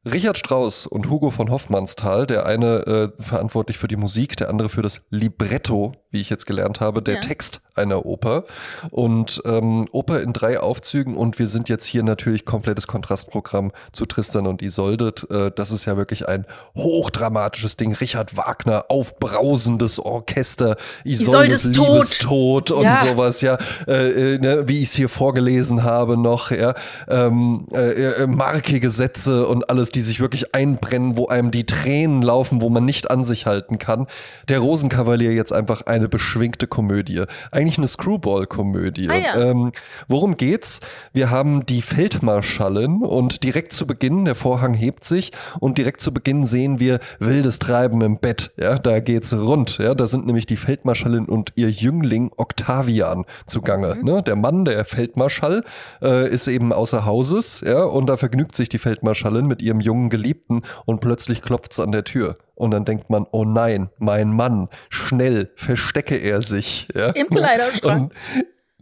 Richard 0.04 0.36
Strauss 0.36 0.86
und 0.86 1.08
Hugo 1.08 1.30
von 1.30 1.50
Hoffmannsthal, 1.50 2.26
der 2.26 2.44
eine 2.46 3.12
äh, 3.18 3.22
verantwortlich 3.22 3.78
für 3.78 3.86
die 3.86 3.96
Musik, 3.96 4.36
der 4.36 4.48
andere 4.48 4.68
für 4.68 4.82
das 4.82 5.02
Libretto, 5.10 5.92
wie 6.12 6.20
ich 6.20 6.30
jetzt 6.30 6.46
gelernt 6.46 6.80
habe, 6.80 7.02
der 7.02 7.16
Ja. 7.16 7.20
Text 7.20 7.60
einer 7.74 8.04
Oper. 8.06 8.44
Und 8.90 9.42
ähm, 9.46 9.88
Oper 9.92 10.20
in 10.22 10.32
drei 10.32 10.60
Aufzügen 10.60 11.16
und 11.16 11.38
wir 11.38 11.46
sind 11.46 11.68
jetzt 11.70 11.86
hier 11.86 12.02
natürlich 12.02 12.44
komplettes 12.44 12.86
Kontrastprogramm 12.86 13.72
zu 13.92 14.04
Tristan 14.04 14.46
und 14.46 14.60
Isolde. 14.62 15.12
Äh, 15.30 15.50
das 15.56 15.70
ist 15.72 15.86
ja 15.86 15.96
wirklich 15.96 16.28
ein 16.28 16.44
hochdramatisches 16.76 17.76
Ding. 17.76 17.94
Richard 17.94 18.36
Wagner, 18.36 18.84
aufbrausendes 18.88 19.98
Orchester, 19.98 20.76
Isoldes 21.04 21.64
Isoldes 21.64 21.72
Tod. 21.72 21.88
Liebestod 21.88 22.70
und 22.72 22.84
Ja. 22.84 22.98
sowas, 22.98 23.40
ja, 23.40 23.56
äh, 23.88 24.34
äh, 24.34 24.38
ne, 24.38 24.68
wie 24.68 24.78
ich 24.82 24.90
es 24.90 24.94
hier 24.94 25.08
vorgelesen 25.08 25.82
habe 25.82 26.16
noch, 26.18 26.50
ja, 26.50 26.74
ähm, 27.08 27.66
äh, 27.72 28.22
äh, 28.22 28.26
markige 28.26 28.90
Sätze 28.90 29.46
und 29.46 29.70
alles, 29.70 29.90
die 29.90 30.02
sich 30.02 30.20
wirklich 30.20 30.54
einbrennen, 30.54 31.16
wo 31.16 31.28
einem 31.28 31.50
die 31.50 31.64
Tränen 31.64 32.20
laufen, 32.22 32.60
wo 32.60 32.68
man 32.68 32.84
nicht 32.84 33.10
an 33.10 33.24
sich 33.24 33.46
halten 33.46 33.78
kann. 33.78 34.06
Der 34.48 34.58
Rosenkavalier 34.58 35.32
jetzt 35.32 35.52
einfach 35.52 35.82
eine 36.02 36.08
beschwingte 36.08 36.66
Komödie. 36.66 37.22
Eigentlich 37.52 37.78
eine 37.78 37.86
Screwball-Komödie. 37.86 39.08
Ah, 39.08 39.16
ja. 39.16 39.50
ähm, 39.50 39.72
worum 40.08 40.36
geht's? 40.36 40.80
Wir 41.12 41.30
haben 41.30 41.64
die 41.64 41.80
Feldmarschallin 41.80 43.02
und 43.02 43.44
direkt 43.44 43.72
zu 43.72 43.86
Beginn, 43.86 44.24
der 44.24 44.34
Vorhang 44.34 44.74
hebt 44.74 45.04
sich 45.04 45.30
und 45.60 45.78
direkt 45.78 46.00
zu 46.00 46.12
Beginn 46.12 46.44
sehen 46.44 46.80
wir 46.80 46.98
wildes 47.20 47.60
Treiben 47.60 48.00
im 48.02 48.18
Bett. 48.18 48.50
Ja, 48.56 48.78
da 48.78 48.98
geht's 48.98 49.32
rund. 49.32 49.78
Ja, 49.78 49.94
da 49.94 50.08
sind 50.08 50.26
nämlich 50.26 50.46
die 50.46 50.56
Feldmarschallin 50.56 51.26
und 51.26 51.52
ihr 51.54 51.70
Jüngling 51.70 52.32
Octavian 52.36 53.24
zugange. 53.46 53.98
Ne? 54.02 54.22
Der 54.22 54.34
Mann, 54.34 54.64
der 54.64 54.84
Feldmarschall, 54.84 55.62
äh, 56.02 56.28
ist 56.28 56.48
eben 56.48 56.72
außer 56.72 57.04
Hauses, 57.04 57.62
ja, 57.64 57.84
und 57.84 58.06
da 58.06 58.16
vergnügt 58.16 58.56
sich 58.56 58.68
die 58.68 58.78
Feldmarschallin 58.78 59.46
mit 59.46 59.62
ihrem 59.62 59.80
jungen 59.80 60.10
Geliebten 60.10 60.62
und 60.84 61.00
plötzlich 61.00 61.42
klopft's 61.42 61.78
an 61.78 61.92
der 61.92 62.02
Tür. 62.02 62.38
Und 62.54 62.70
dann 62.70 62.84
denkt 62.84 63.10
man, 63.10 63.26
oh 63.32 63.44
nein, 63.44 63.90
mein 63.98 64.30
Mann, 64.30 64.68
schnell 64.88 65.50
verstecke 65.92 66.16
er 66.16 66.42
sich. 66.42 66.88
Ja? 66.94 67.10
Im 67.10 67.28
Kleiderschrank. 67.28 68.12
Und 68.12 68.12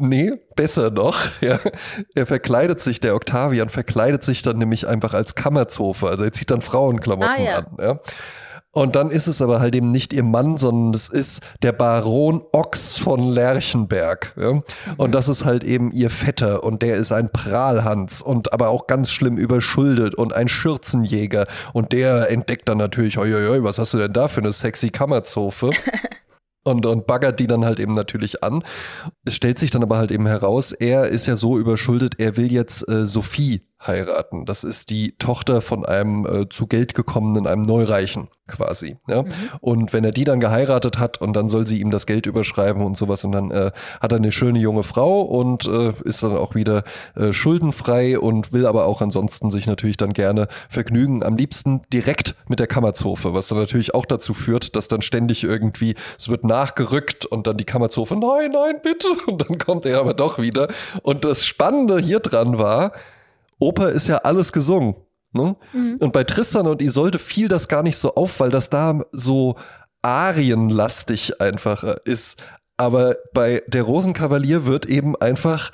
Nee, 0.03 0.33
besser 0.57 0.91
noch. 0.91 1.19
Ja. 1.43 1.61
Er 2.15 2.25
verkleidet 2.25 2.81
sich, 2.81 3.01
der 3.01 3.15
Octavian 3.15 3.69
verkleidet 3.69 4.25
sich 4.25 4.41
dann 4.41 4.57
nämlich 4.57 4.87
einfach 4.87 5.13
als 5.13 5.35
Kammerzofe. 5.35 6.09
Also 6.09 6.25
er 6.25 6.33
zieht 6.33 6.51
dann 6.51 6.63
Frauenklamotten 6.63 7.35
Ah, 7.37 7.43
ja. 7.43 7.59
an. 7.59 7.67
Ja. 7.79 8.01
Und 8.73 8.97
dann 8.97 9.11
ist 9.11 9.27
es 9.27 9.43
aber 9.43 9.61
halt 9.61 9.75
eben 9.75 9.91
nicht 9.91 10.15
ihr 10.15 10.23
Mann, 10.23 10.57
sondern 10.57 10.95
es 10.95 11.09
ist 11.09 11.43
der 11.63 11.73
Baron 11.73 12.41
Ochs 12.53 12.97
von 12.97 13.29
Lerchenberg. 13.29 14.33
Ja? 14.41 14.63
Und 14.97 15.13
das 15.13 15.29
ist 15.29 15.45
halt 15.45 15.65
eben 15.65 15.93
ihr 15.93 16.09
Vetter 16.09 16.65
und 16.65 16.81
der 16.81 16.97
ist 16.97 17.13
ein 17.13 17.29
Prahlhans 17.31 18.23
und 18.23 18.55
aber 18.55 18.71
auch 18.71 18.87
ganz 18.87 19.11
schlimm 19.11 19.37
überschuldet 19.37 20.15
und 20.15 20.33
ein 20.33 20.49
Schürzenjäger. 20.49 21.47
Und 21.75 21.93
der 21.93 22.31
entdeckt 22.31 22.71
dann 22.71 22.79
natürlich, 22.79 23.19
oi, 23.19 23.35
oi, 23.35 23.49
oi, 23.49 23.63
was 23.65 23.79
hast 23.79 23.93
du 23.93 23.99
denn 23.99 24.15
da 24.15 24.29
für 24.29 24.41
eine 24.41 24.53
sexy 24.53 24.89
Kammerzofe? 24.89 25.69
Und, 26.63 26.85
und 26.85 27.07
baggert 27.07 27.41
die 27.41 27.47
dann 27.47 27.65
halt 27.65 27.81
eben 27.81 27.95
natürlich 27.95 28.45
an. 28.45 28.63
Es 29.25 29.35
stellt 29.35 29.59
sich 29.59 29.71
dann 29.71 29.83
aber 29.83 29.97
halt 29.97 30.11
eben 30.11 30.27
heraus, 30.27 30.73
er 30.73 31.09
ist 31.09 31.27
ja 31.27 31.37
so 31.37 31.59
überschuldet, 31.59 32.17
er 32.19 32.37
will 32.37 32.53
jetzt 32.53 32.87
äh, 32.89 33.07
Sophie 33.07 33.63
heiraten. 33.87 34.45
Das 34.45 34.65
ist 34.65 34.91
die 34.91 35.17
Tochter 35.19 35.61
von 35.61 35.85
einem 35.85 36.27
äh, 36.27 36.49
zu 36.49 36.67
Geld 36.67 36.95
gekommenen, 36.95 37.47
einem 37.47 37.63
Neureichen 37.63 38.29
quasi. 38.51 38.97
Ja? 39.09 39.25
Und 39.61 39.93
wenn 39.93 40.05
er 40.05 40.13
die 40.13 40.25
dann 40.25 40.41
geheiratet 40.41 40.99
hat 40.99 41.21
und 41.21 41.35
dann 41.35 41.49
soll 41.49 41.67
sie 41.67 41.81
ihm 41.81 41.91
das 41.91 42.07
Geld 42.07 42.27
überschreiben 42.27 42.83
und 42.83 42.97
sowas 42.97 43.25
und 43.25 43.33
dann 43.33 43.51
äh, 43.51 43.71
hat 44.01 44.13
er 44.13 44.17
eine 44.17 44.33
schöne 44.33 44.59
junge 44.59 44.83
Frau 44.83 45.23
und 45.23 45.67
äh, 45.67 45.93
ist 46.05 46.23
dann 46.23 46.37
auch 46.37 46.55
wieder 46.55 46.85
äh, 47.17 47.33
schuldenfrei 47.33 48.19
und 48.19 48.53
will 48.53 48.67
aber 48.67 48.85
auch 48.85 49.01
ansonsten 49.01 49.51
sich 49.51 49.67
natürlich 49.67 49.97
dann 49.97 50.13
gerne 50.13 50.49
vergnügen. 50.69 51.23
Am 51.23 51.37
liebsten 51.37 51.83
direkt 51.93 52.35
mit 52.49 52.61
der 52.61 52.67
Kammerzofe, 52.67 53.33
was 53.33 53.49
dann 53.49 53.59
natürlich 53.59 53.95
auch 53.95 54.05
dazu 54.05 54.35
führt, 54.35 54.77
dass 54.77 54.89
dann 54.89 55.03
ständig 55.03 55.45
irgendwie, 55.45 55.95
es 56.19 56.29
wird 56.29 56.45
nachgerückt 56.45 57.27
und 57.27 57.47
dann 57.47 57.57
die 57.57 57.65
Kammerzofe, 57.65 58.17
nein, 58.17 58.51
nein, 58.53 58.77
bitte. 58.83 59.09
Und 59.27 59.49
dann 59.49 59.59
kommt 59.59 59.87
er 59.87 60.01
aber 60.01 60.15
doch 60.15 60.39
wieder. 60.39 60.69
Und 61.03 61.25
das 61.25 61.45
Spannende 61.45 61.99
hier 61.99 62.21
dran 62.21 62.59
war, 62.59 62.93
Oper 63.61 63.91
ist 63.91 64.09
ja 64.09 64.17
alles 64.19 64.53
gesungen. 64.53 64.97
Ne? 65.33 65.55
Und 66.01 66.13
bei 66.13 66.25
Tristan 66.25 66.67
und 66.67 66.83
Isolde 66.83 67.21
fiel 67.21 67.47
das 67.47 67.69
gar 67.69 67.85
nicht 67.85 67.97
so 67.97 68.15
auf, 68.17 68.41
weil 68.41 68.51
das 68.51 68.69
da 68.69 69.05
so 69.13 69.57
arienlastig 70.03 71.41
einfach 71.41 71.85
äh, 71.85 71.97
ist. 72.05 72.43
Aber 72.77 73.17
bei 73.35 73.63
der 73.69 73.83
Rosenkavalier 73.83 74.65
wird 74.65 74.87
eben 74.87 75.15
einfach, 75.17 75.71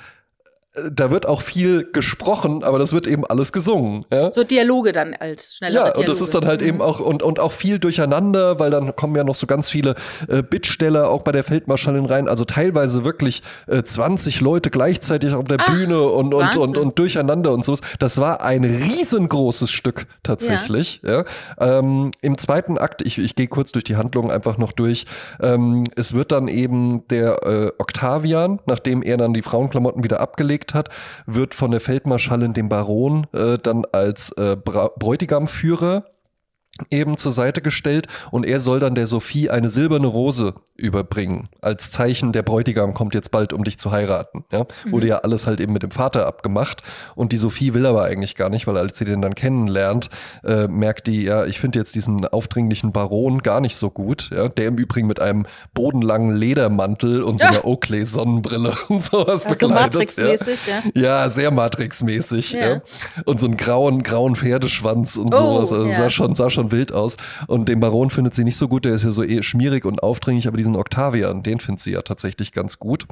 da 0.93 1.11
wird 1.11 1.27
auch 1.27 1.41
viel 1.41 1.89
gesprochen, 1.91 2.63
aber 2.63 2.79
das 2.79 2.93
wird 2.93 3.07
eben 3.07 3.25
alles 3.25 3.53
gesungen. 3.53 4.01
Ja? 4.13 4.31
So 4.31 4.45
Dialoge 4.45 4.93
dann 4.93 5.15
halt, 5.19 5.41
schnellere 5.41 5.77
Ja, 5.77 5.83
Dialoge. 5.85 6.01
und 6.01 6.09
das 6.09 6.21
ist 6.21 6.35
dann 6.35 6.47
halt 6.47 6.63
eben 6.63 6.83
auch 6.83 7.01
und, 7.01 7.23
und 7.23 7.41
auch 7.41 7.53
viel 7.53 7.79
durcheinander, 7.79 8.59
weil 8.59 8.71
dann 8.71 8.95
kommen 8.95 9.17
ja 9.17 9.25
noch 9.25 9.35
so 9.35 9.47
ganz 9.47 9.71
viele 9.71 9.95
äh, 10.29 10.43
Bittsteller 10.43 11.09
auch 11.11 11.23
bei 11.23 11.33
der 11.33 11.45
Feldmarschallin 11.45 12.05
rein. 12.05 12.29
Also 12.29 12.45
teilweise 12.45 13.05
wirklich 13.05 13.43
äh, 13.67 13.83
20 13.83 14.41
Leute 14.41 14.71
gleichzeitig 14.71 15.33
auf 15.35 15.45
der 15.45 15.59
Bühne 15.59 16.03
und, 16.03 16.35
und, 16.35 16.57
und, 16.57 16.57
Wahnsinn. 16.57 16.77
und 16.77 16.99
durcheinander 16.99 17.53
und 17.53 17.65
so. 17.65 17.77
Das 17.99 18.19
war 18.21 18.43
ein 18.43 18.65
riesengroßes 18.65 19.71
Stück 19.71 20.07
tatsächlich. 20.23 21.01
Ja. 21.07 21.25
Ähm, 21.59 22.11
Im 22.21 22.39
zweiten 22.39 22.79
Akt, 22.79 23.03
ich, 23.03 23.19
ich 23.19 23.35
gehe 23.35 23.49
kurz 23.49 23.73
durch 23.73 23.85
die 23.85 23.97
Handlung 23.97 24.31
einfach 24.31 24.59
noch 24.59 24.73
durch. 24.73 25.07
Ähm, 25.41 25.85
es 25.97 26.13
wird 26.13 26.33
dann 26.33 26.49
eben 26.49 27.07
der 27.09 27.43
äh, 27.47 27.73
Octavian, 27.79 28.61
nachdem 28.67 29.03
er 29.03 29.17
dann 29.17 29.33
die 29.33 29.43
Frauenklamotten 29.43 30.05
wieder 30.05 30.21
abgelegt 30.21 30.66
hat, 30.75 30.89
wird 31.27 31.55
von 31.55 31.71
der 31.71 31.81
Feldmarschallin 31.81 32.53
dem 32.53 32.69
Baron 32.69 33.27
äh, 33.33 33.59
dann 33.59 33.85
als 33.93 34.31
äh, 34.33 34.57
Bräutigamführer 34.57 36.05
eben 36.91 37.17
zur 37.17 37.33
Seite 37.33 37.61
gestellt 37.63 38.07
und 38.31 38.45
er 38.45 38.61
soll 38.61 38.81
dann 38.81 38.95
der 38.95 39.07
Sophie 39.07 39.51
eine 39.51 39.71
silberne 39.71 40.07
Rose 40.07 40.55
überbringen. 40.77 41.49
Als 41.63 41.91
Zeichen, 41.91 42.33
der 42.33 42.43
Bräutigam 42.43 42.93
kommt 42.95 43.15
jetzt 43.15 43.31
bald, 43.31 43.53
um 43.53 43.65
dich 43.65 43.79
zu 43.79 43.91
heiraten. 43.93 44.45
Ja? 44.53 44.67
Wurde 44.91 45.07
ja 45.07 45.19
alles 45.19 45.47
halt 45.47 45.61
eben 45.61 45.73
mit 45.73 45.83
dem 45.83 45.91
Vater 45.91 46.27
abgemacht 46.27 46.83
und 47.15 47.33
die 47.33 47.37
Sophie 47.39 47.73
will 47.75 47.87
aber 47.87 48.05
eigentlich 48.05 48.35
gar 48.37 48.51
nicht, 48.51 48.67
weil 48.67 48.77
als 48.77 48.99
sie 48.99 49.05
den 49.07 49.23
dann 49.23 49.35
kennenlernt, 49.35 50.11
äh, 50.45 50.69
merkt 50.69 51.07
die, 51.07 51.23
ja, 51.23 51.47
ich 51.47 51.61
finde 51.61 51.79
jetzt 51.79 51.95
diesen 51.95 52.27
aufdringlichen 52.27 52.93
Baron 52.93 53.39
gar 53.39 53.61
nicht 53.61 53.77
so 53.77 53.91
gut, 53.91 54.31
ja? 54.35 54.49
der 54.49 54.69
im 54.69 54.77
Übrigen 54.77 55.07
mit 55.09 55.21
einem 55.21 55.47
bodenlangen 55.75 56.37
Ledermantel 56.37 57.23
und 57.23 57.41
so 57.41 57.47
Ja. 57.47 57.53
einer 57.53 57.65
Oakley-Sonnenbrille 57.65 58.75
und 58.89 59.03
sowas 59.03 59.45
Ja, 59.45 59.51
so 59.55 59.67
bekleidet. 59.69 59.95
Matrix-mäßig, 59.95 60.59
ja. 60.95 61.01
Ja, 61.03 61.31
sehr 61.31 61.51
Matrix-mäßig. 61.51 62.53
Ja. 62.53 62.67
Ja. 62.67 62.83
Und 63.25 63.41
so 63.41 63.47
einen 63.47 63.57
grauen, 63.57 64.03
grauen 64.03 64.37
Pferdeschwanz 64.37 65.17
und 65.17 65.33
Oh, 65.35 65.39
sowas. 65.65 65.73
Also 65.73 65.87
ja. 65.87 65.97
sah, 65.97 66.11
schon, 66.11 66.35
sah 66.35 66.51
schon 66.51 66.66
schon 66.67 66.73
wild 66.73 66.93
aus. 66.93 67.17
Und 67.47 67.69
den 67.69 67.81
Baron 67.81 68.11
findet 68.11 68.35
sie 68.35 68.45
nicht 68.45 68.57
so 68.57 68.69
gut, 68.69 68.85
der 68.85 68.95
ist 68.95 69.05
ja 69.05 69.11
so 69.11 69.23
eh 69.23 69.43
schmierig 69.43 69.85
und 69.85 70.03
aufdringlich, 70.03 70.49
aber 70.49 70.57
diesen 70.57 70.77
Octavian, 70.77 71.43
den 71.43 71.61
findet 71.61 71.81
sie 71.81 71.93
ja 71.93 72.03
tatsächlich 72.03 72.53
ganz 72.53 72.79
gut. 72.79 73.07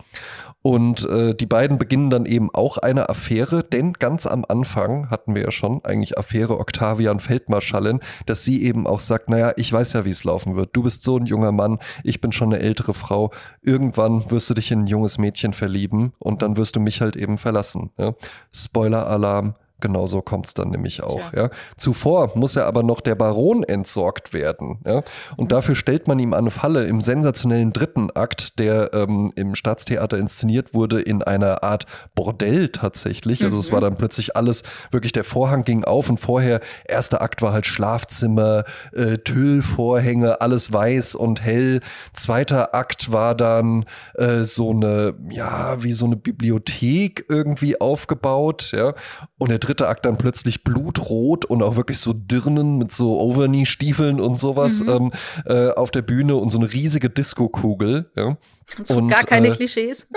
Und 0.63 1.09
äh, 1.09 1.35
die 1.35 1.47
beiden 1.47 1.79
beginnen 1.79 2.11
dann 2.11 2.27
eben 2.27 2.51
auch 2.53 2.79
eine 2.79 3.09
Affäre, 3.09 3.63
denn 3.63 3.93
ganz 3.93 4.27
am 4.27 4.45
Anfang 4.49 5.11
hatten 5.11 5.35
wir 5.35 5.43
ja 5.43 5.51
schon 5.51 5.85
eigentlich 5.85 6.19
Affäre 6.19 6.59
Octavian 6.59 7.21
Feldmarschallin, 7.21 8.01
dass 8.27 8.45
sie 8.45 8.63
eben 8.63 8.87
auch 8.87 9.01
sagt, 9.01 9.29
naja, 9.29 9.53
ich 9.57 9.73
weiß 9.73 9.93
ja, 9.93 10.05
wie 10.05 10.11
es 10.11 10.25
laufen 10.25 10.57
wird. 10.57 10.71
Du 10.73 10.83
bist 10.83 11.03
so 11.03 11.19
ein 11.19 11.27
junger 11.27 11.53
Mann, 11.53 11.79
ich 12.03 12.21
bin 12.21 12.33
schon 12.33 12.53
eine 12.53 12.63
ältere 12.63 12.95
Frau. 12.95 13.31
Irgendwann 13.63 14.31
wirst 14.31 14.51
du 14.51 14.55
dich 14.55 14.71
in 14.71 14.85
ein 14.85 14.87
junges 14.87 15.19
Mädchen 15.19 15.53
verlieben 15.53 16.13
und 16.19 16.43
dann 16.43 16.57
wirst 16.57 16.77
du 16.77 16.81
mich 16.81 17.01
halt 17.01 17.17
eben 17.17 17.39
verlassen. 17.39 17.91
Ja? 17.99 18.15
Spoiler-Alarm, 18.53 19.55
Genauso 19.81 20.23
kommt 20.23 20.47
es 20.47 20.55
dann 20.55 20.71
nämlich 20.71 21.03
auch. 21.03 21.33
Ja. 21.35 21.51
Zuvor 21.77 22.31
muss 22.37 22.55
ja 22.55 22.65
aber 22.65 22.83
noch 22.83 23.01
der 23.01 23.17
Baron 23.17 23.65
entsorgt 23.65 24.33
werden. 24.33 24.79
Ja. 24.87 25.03
Und 25.37 25.51
dafür 25.51 25.75
stellt 25.75 26.07
man 26.07 26.19
ihm 26.21 26.33
eine 26.33 26.53
Falle 26.53 26.87
im 26.87 27.01
sensationellen 27.01 27.73
dritten 27.73 28.11
Akt, 28.13 28.61
der 28.61 28.95
ähm, 28.95 29.33
im 29.35 29.57
Staatstheater 29.57 30.17
inszeniert 30.17 30.75
wurde, 30.75 31.01
in 31.01 31.23
einer 31.23 31.65
Art 31.65 31.87
Bordell 32.15 32.69
tatsächlich. 32.69 33.43
Also 33.45 33.57
mhm. 33.57 33.61
es 33.61 33.73
war 33.73 33.81
dann 33.81 33.97
plötzlich 33.97 34.37
alles, 34.37 34.63
wirklich 34.93 35.13
der 35.13 35.25
Vorhang 35.25 35.65
ging 35.65 35.85
auf 35.85 36.09
und 36.09 36.19
vorher, 36.19 36.61
erster 36.85 37.21
Akt 37.21 37.43
war 37.43 37.53
halt 37.53 37.67
Schlafzimmer, 37.67 38.65
äh, 38.93 39.19
Tüllvorhänge, 39.19 40.41
alles 40.41 40.73
weiß 40.73 41.17
und 41.17 41.43
hell. 41.43 41.81
Zweiter 42.13 42.75
Akt 42.75 43.11
war 43.11 43.35
dann 43.35 43.87
äh, 44.15 44.43
so 44.45 44.71
eine, 44.71 45.15
ja, 45.31 45.83
wie 45.83 45.93
so 45.93 46.07
eine 46.07 46.17
Bibliothek 46.17 47.27
irgendwie 47.29 47.81
aufgebaut. 47.81 48.71
Ja. 48.73 48.95
Und 49.39 49.51
der 49.51 49.61
dritte 49.65 49.89
Akt 49.89 50.05
dann 50.05 50.17
plötzlich 50.17 50.65
blutrot 50.65 51.45
und 51.45 51.63
auch 51.63 51.77
wirklich 51.77 51.99
so 51.99 52.13
Dirnen 52.13 52.79
mit 52.79 52.93
so 52.93 53.21
Overknee-Stiefeln 53.21 54.21
und 54.21 54.39
sowas 54.39 54.81
mhm. 54.81 54.89
ähm, 54.89 55.13
äh, 55.47 55.71
auf 55.71 55.91
der 55.91 56.03
Bühne 56.03 56.37
und 56.37 56.51
so 56.51 56.59
eine 56.59 56.73
riesige 56.73 57.11
Disco-Kugel. 57.11 58.11
Ja. 58.17 58.37
So 58.83 58.97
und, 58.97 59.09
gar 59.09 59.25
keine 59.25 59.49
äh, 59.49 59.51
Klischees. 59.51 60.07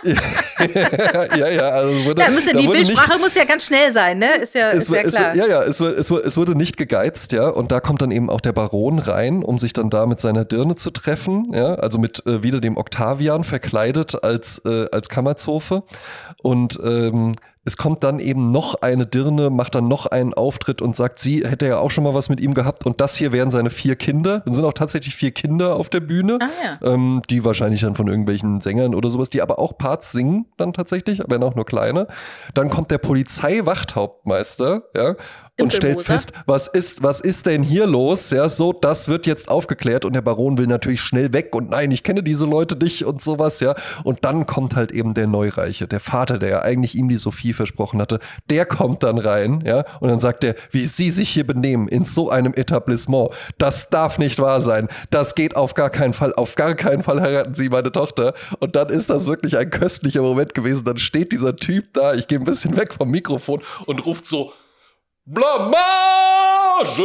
ja, 0.04 1.48
ja, 1.48 1.68
also 1.70 2.04
wurde, 2.04 2.22
ja, 2.22 2.30
müsste, 2.30 2.56
die 2.56 2.66
Bildsprache 2.66 3.12
nicht, 3.12 3.20
muss 3.20 3.34
ja 3.34 3.44
ganz 3.44 3.66
schnell 3.66 3.92
sein, 3.92 4.18
ne? 4.18 4.36
Ist 4.36 4.54
ja, 4.54 4.70
ist 4.70 4.88
ja 4.88 5.02
klar. 5.02 5.30
Es, 5.30 5.36
ja, 5.36 5.46
ja, 5.46 5.62
es, 5.62 5.80
es, 5.80 6.10
es, 6.10 6.36
wurde 6.36 6.54
nicht 6.54 6.76
gegeizt, 6.76 7.32
ja. 7.32 7.48
Und 7.48 7.72
da 7.72 7.80
kommt 7.80 8.02
dann 8.02 8.10
eben 8.10 8.30
auch 8.30 8.40
der 8.40 8.52
Baron 8.52 8.98
rein, 8.98 9.42
um 9.42 9.58
sich 9.58 9.72
dann 9.72 9.90
da 9.90 10.06
mit 10.06 10.20
seiner 10.20 10.44
Dirne 10.44 10.76
zu 10.76 10.90
treffen, 10.90 11.52
ja. 11.52 11.74
Also 11.74 11.98
mit 11.98 12.24
äh, 12.26 12.42
wieder 12.42 12.60
dem 12.60 12.76
Octavian 12.76 13.44
verkleidet 13.44 14.22
als, 14.22 14.62
äh, 14.64 14.86
als 14.92 15.08
Kammerzofe. 15.08 15.82
Und 16.42 16.78
ähm, 16.84 17.34
es 17.68 17.76
kommt 17.76 18.02
dann 18.02 18.18
eben 18.18 18.50
noch 18.50 18.80
eine 18.80 19.06
Dirne, 19.06 19.50
macht 19.50 19.74
dann 19.74 19.88
noch 19.88 20.06
einen 20.06 20.32
Auftritt 20.32 20.80
und 20.80 20.96
sagt, 20.96 21.18
sie 21.18 21.46
hätte 21.46 21.66
ja 21.66 21.78
auch 21.78 21.90
schon 21.90 22.02
mal 22.02 22.14
was 22.14 22.30
mit 22.30 22.40
ihm 22.40 22.54
gehabt 22.54 22.86
und 22.86 22.98
das 23.02 23.14
hier 23.14 23.30
wären 23.30 23.50
seine 23.50 23.68
vier 23.68 23.94
Kinder. 23.94 24.40
Dann 24.40 24.54
sind 24.54 24.64
auch 24.64 24.72
tatsächlich 24.72 25.14
vier 25.14 25.32
Kinder 25.32 25.76
auf 25.76 25.90
der 25.90 26.00
Bühne, 26.00 26.38
ah, 26.40 26.48
ja. 26.64 26.94
ähm, 26.94 27.20
die 27.28 27.44
wahrscheinlich 27.44 27.82
dann 27.82 27.94
von 27.94 28.08
irgendwelchen 28.08 28.62
Sängern 28.62 28.94
oder 28.94 29.10
sowas, 29.10 29.28
die 29.28 29.42
aber 29.42 29.58
auch 29.58 29.76
Parts 29.76 30.12
singen 30.12 30.46
dann 30.56 30.72
tatsächlich, 30.72 31.22
aber 31.22 31.44
auch 31.46 31.54
nur 31.54 31.66
kleine. 31.66 32.06
Dann 32.54 32.70
kommt 32.70 32.90
der 32.90 32.98
Polizeiwachthauptmeister, 32.98 34.84
ja, 34.96 35.14
und 35.60 35.72
stellt 35.72 36.02
fest, 36.02 36.32
was 36.46 36.68
ist, 36.68 37.02
was 37.02 37.20
ist 37.20 37.46
denn 37.46 37.62
hier 37.62 37.86
los? 37.86 38.30
Ja, 38.30 38.48
so, 38.48 38.72
das 38.72 39.08
wird 39.08 39.26
jetzt 39.26 39.48
aufgeklärt 39.48 40.04
und 40.04 40.12
der 40.12 40.22
Baron 40.22 40.58
will 40.58 40.66
natürlich 40.66 41.00
schnell 41.00 41.32
weg 41.32 41.54
und 41.54 41.70
nein, 41.70 41.90
ich 41.90 42.02
kenne 42.02 42.22
diese 42.22 42.46
Leute 42.46 42.76
nicht 42.76 43.04
und 43.04 43.20
sowas, 43.20 43.60
ja. 43.60 43.74
Und 44.04 44.24
dann 44.24 44.46
kommt 44.46 44.76
halt 44.76 44.92
eben 44.92 45.14
der 45.14 45.26
Neureiche, 45.26 45.86
der 45.86 46.00
Vater, 46.00 46.38
der 46.38 46.48
ja 46.48 46.62
eigentlich 46.62 46.94
ihm 46.94 47.08
die 47.08 47.16
Sophie 47.16 47.52
versprochen 47.52 48.00
hatte, 48.00 48.20
der 48.50 48.66
kommt 48.66 49.02
dann 49.02 49.18
rein, 49.18 49.62
ja, 49.66 49.84
und 50.00 50.08
dann 50.08 50.20
sagt 50.20 50.44
er, 50.44 50.54
wie 50.70 50.86
sie 50.86 51.10
sich 51.10 51.30
hier 51.30 51.46
benehmen 51.46 51.88
in 51.88 52.04
so 52.04 52.30
einem 52.30 52.54
Etablissement, 52.54 53.30
das 53.58 53.90
darf 53.90 54.18
nicht 54.18 54.38
wahr 54.38 54.60
sein. 54.60 54.88
Das 55.10 55.34
geht 55.34 55.56
auf 55.56 55.74
gar 55.74 55.90
keinen 55.90 56.14
Fall, 56.14 56.34
auf 56.34 56.54
gar 56.54 56.74
keinen 56.74 57.02
Fall 57.02 57.20
heiraten 57.20 57.54
sie 57.54 57.68
meine 57.68 57.92
Tochter. 57.92 58.34
Und 58.60 58.76
dann 58.76 58.88
ist 58.88 59.10
das 59.10 59.26
wirklich 59.26 59.56
ein 59.56 59.70
köstlicher 59.70 60.22
Moment 60.22 60.54
gewesen. 60.54 60.84
Dann 60.84 60.98
steht 60.98 61.32
dieser 61.32 61.56
Typ 61.56 61.92
da, 61.92 62.14
ich 62.14 62.26
gehe 62.26 62.38
ein 62.38 62.44
bisschen 62.44 62.76
weg 62.76 62.94
vom 62.94 63.10
Mikrofon 63.10 63.62
und 63.86 64.04
ruft 64.06 64.26
so, 64.26 64.52
Blamage! 65.30 67.04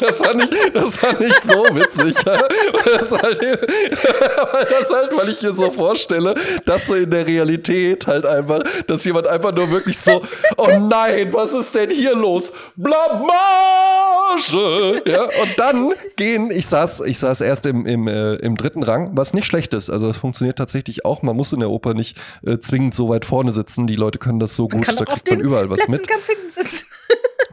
Das 0.00 0.20
war 0.20 0.34
nicht, 0.34 0.52
das 0.74 1.02
war 1.02 1.18
nicht 1.18 1.42
so 1.42 1.64
witzig. 1.74 2.14
Das 2.24 3.12
halt, 3.12 3.40
das 3.40 4.90
halt, 4.90 5.16
weil 5.16 5.28
ich 5.28 5.42
mir 5.42 5.52
so 5.52 5.70
vorstelle, 5.70 6.34
dass 6.64 6.86
so 6.86 6.94
in 6.94 7.10
der 7.10 7.26
Realität 7.26 8.06
halt 8.06 8.26
einfach, 8.26 8.62
dass 8.86 9.04
jemand 9.04 9.26
einfach 9.26 9.52
nur 9.54 9.70
wirklich 9.70 9.98
so, 9.98 10.22
oh 10.56 10.78
nein, 10.78 11.32
was 11.32 11.52
ist 11.52 11.74
denn 11.74 11.90
hier 11.90 12.14
los? 12.14 12.52
Blamage! 12.76 13.32
Ja, 15.06 15.24
und 15.24 15.58
dann 15.58 15.92
gehen, 16.16 16.50
ich 16.50 16.66
saß, 16.66 17.02
ich 17.02 17.18
saß 17.18 17.40
erst 17.40 17.66
im, 17.66 17.86
im, 17.86 18.08
äh, 18.08 18.34
im 18.36 18.56
dritten 18.56 18.82
Rang, 18.82 19.10
was 19.14 19.34
nicht 19.34 19.46
schlecht 19.46 19.72
ist. 19.74 19.90
Also 19.90 20.10
es 20.10 20.16
funktioniert 20.16 20.58
tatsächlich 20.58 21.04
auch. 21.04 21.22
Man 21.22 21.36
muss 21.36 21.52
in 21.52 21.60
der 21.60 21.70
Oper 21.70 21.94
nicht 21.94 22.18
äh, 22.44 22.58
zwingend 22.58 22.94
so 22.94 23.08
weit 23.08 23.24
vorne 23.24 23.52
sitzen. 23.52 23.86
Die 23.86 23.96
Leute 23.96 24.18
können 24.18 24.40
das 24.40 24.54
so 24.54 24.68
gut, 24.68 24.86
da 24.86 25.04
kriegt 25.04 25.30
man 25.30 25.40
überall 25.40 25.70
was 25.70 25.88
mit. 25.88 26.06
Ganz 26.08 26.26
hinten 26.26 26.50
sitzen. 26.50 26.86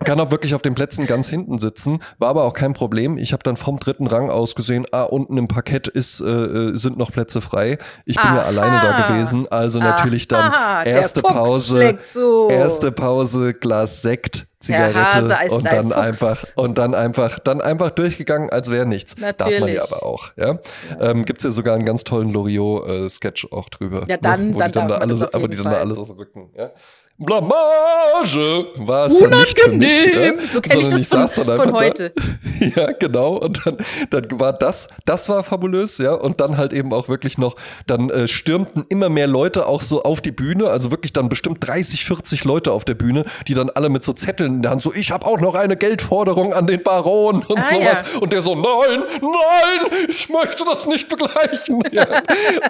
Kann 0.04 0.20
auch 0.20 0.32
wirklich 0.32 0.56
auf 0.56 0.62
den 0.62 0.76
Plätzen 0.76 1.08
ganz 1.08 1.30
hinten 1.30 1.58
sitzen, 1.58 2.00
war 2.18 2.30
aber 2.30 2.44
auch 2.44 2.54
kein 2.54 2.74
Problem. 2.74 3.18
Ich 3.18 3.34
habe 3.34 3.44
dann 3.44 3.58
vom 3.58 3.78
dritten 3.78 4.08
Rang 4.08 4.30
aus 4.30 4.56
gesehen, 4.56 4.86
ah, 4.92 5.04
unten 5.04 5.38
im 5.38 5.48
Parkett 5.48 5.88
ist, 5.88 6.22
äh, 6.22 6.26
äh 6.26 6.78
sind 6.78 6.98
noch 6.98 7.12
Plätze 7.12 7.42
frei. 7.42 7.78
Ich 8.06 8.16
bin 8.16 8.26
Aha. 8.26 8.38
ja 8.38 8.44
alleine 8.44 8.82
da 8.82 9.08
gewesen, 9.08 9.48
also 9.50 9.80
natürlich 9.80 10.28
dann 10.28 10.52
Aha, 10.52 10.84
erste 10.84 11.22
Pause, 11.22 11.98
erste 12.50 12.92
Pause, 12.92 13.54
Glas 13.54 14.02
Sekt, 14.02 14.48
Zigarette 14.64 15.52
und 15.52 15.66
dann 15.66 15.92
ein 15.92 16.14
einfach 16.14 16.46
und 16.56 16.78
dann 16.78 16.96
einfach 16.96 17.40
dann 17.40 17.62
einfach 17.62 17.92
durchgegangen, 17.92 18.50
als 18.50 18.70
wäre 18.70 18.86
nichts. 18.86 19.16
Natürlich. 19.18 19.38
Darf 19.38 19.60
man 19.60 19.74
ja 19.74 19.84
aber 19.84 20.04
auch. 20.04 20.32
Ja, 20.38 20.60
ja. 20.90 21.12
Ähm, 21.12 21.26
gibt's 21.26 21.44
ja 21.44 21.52
sogar 21.52 21.76
einen 21.76 21.86
ganz 21.86 22.04
tollen 22.04 22.30
Loriot-Sketch 22.30 23.46
äh, 23.46 23.56
auch 23.56 23.70
drüber. 23.70 24.06
Ja, 24.08 24.18
dann, 24.18 24.50
ne? 24.50 24.56
wo 24.56 24.60
dann, 24.60 24.72
die 24.72 24.74
dann 24.74 24.88
da 24.88 24.96
alles, 24.98 25.22
aber 25.22 25.48
die 25.48 25.58
dann 25.58 25.66
da 25.66 25.80
alles 25.80 25.98
aus 25.98 26.08
dem 26.08 26.18
Rücken. 26.18 26.50
Ja. 26.56 26.72
Blamage 27.20 28.68
war 28.78 29.06
es 29.06 29.20
dann 29.20 29.30
nicht 29.30 29.60
für 29.60 29.72
mich. 29.72 30.16
Ne? 30.16 30.36
So 30.46 30.62
kenne 30.62 30.82
ich 30.82 30.90
das 30.90 31.08
von, 31.08 31.28
von 31.46 31.74
heute. 31.74 32.10
Da. 32.10 32.24
Ja, 32.76 32.92
genau. 32.94 33.34
Und 33.34 33.66
dann, 33.66 33.78
dann 34.10 34.40
war 34.40 34.54
das, 34.54 34.88
das 35.04 35.28
war 35.28 35.44
fabulös, 35.44 35.98
ja. 35.98 36.14
Und 36.14 36.40
dann 36.40 36.58
halt 36.58 36.72
eben 36.72 36.94
auch 36.94 37.10
wirklich 37.10 37.38
noch, 37.38 37.58
dann 37.88 38.10
äh, 38.10 38.28
stürmten 38.30 38.86
immer 38.88 39.10
mehr 39.10 39.28
Leute 39.28 39.68
auch 39.68 39.82
so 39.82 40.04
auf 40.04 40.22
die 40.22 40.32
Bühne, 40.32 40.68
also 40.68 40.90
wirklich 40.90 41.12
dann 41.12 41.28
bestimmt 41.28 41.58
30, 41.68 42.06
40 42.06 42.46
Leute 42.46 42.72
auf 42.72 42.86
der 42.86 42.94
Bühne, 42.94 43.26
die 43.50 43.54
dann 43.54 43.70
alle 43.70 43.90
mit 43.90 44.06
so 44.06 44.14
Zetteln 44.14 44.56
in 44.56 44.62
der 44.62 44.72
Hand 44.72 44.82
so, 44.82 44.94
ich 44.94 45.12
habe 45.12 45.26
auch 45.26 45.42
noch 45.42 45.56
eine 45.56 45.76
Geldforderung 45.76 46.54
an 46.54 46.66
den 46.66 46.82
Baron 46.84 47.44
und 47.44 47.60
ah, 47.60 47.64
sowas. 47.66 48.04
Ja. 48.14 48.20
Und 48.22 48.32
der 48.32 48.42
so, 48.42 48.56
nein, 48.56 49.04
nein, 49.22 50.08
ich 50.08 50.30
möchte 50.30 50.64
das 50.64 50.88
nicht 50.88 51.10
begleichen. 51.10 51.82
Ja. 51.92 52.08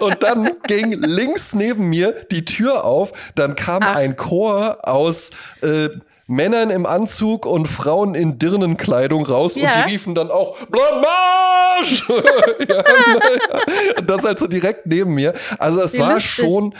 Und 0.00 0.22
dann 0.22 0.50
ging 0.66 0.92
links 0.92 1.54
neben 1.54 1.88
mir 1.88 2.12
die 2.30 2.44
Tür 2.44 2.84
auf, 2.84 3.12
dann 3.36 3.54
kam 3.54 3.82
Ach. 3.82 3.96
ein 3.96 4.16
Chor 4.16 4.33
Chor 4.34 4.78
aus 4.82 5.30
äh, 5.62 5.90
Männern 6.26 6.70
im 6.70 6.86
Anzug 6.86 7.46
und 7.46 7.68
Frauen 7.68 8.16
in 8.16 8.38
Dirnenkleidung 8.38 9.26
raus 9.26 9.54
ja. 9.54 9.62
und 9.62 9.84
die 9.84 9.92
riefen 9.92 10.14
dann 10.16 10.30
auch 10.30 10.56
Blamage! 10.66 12.02
ja, 12.68 12.76
ja. 12.76 14.02
Das 14.06 14.24
halt 14.24 14.40
so 14.40 14.48
direkt 14.48 14.86
neben 14.86 15.14
mir. 15.14 15.34
Also 15.58 15.82
es 15.82 15.98
war 16.00 16.14
lustig. 16.14 16.32
schon 16.32 16.74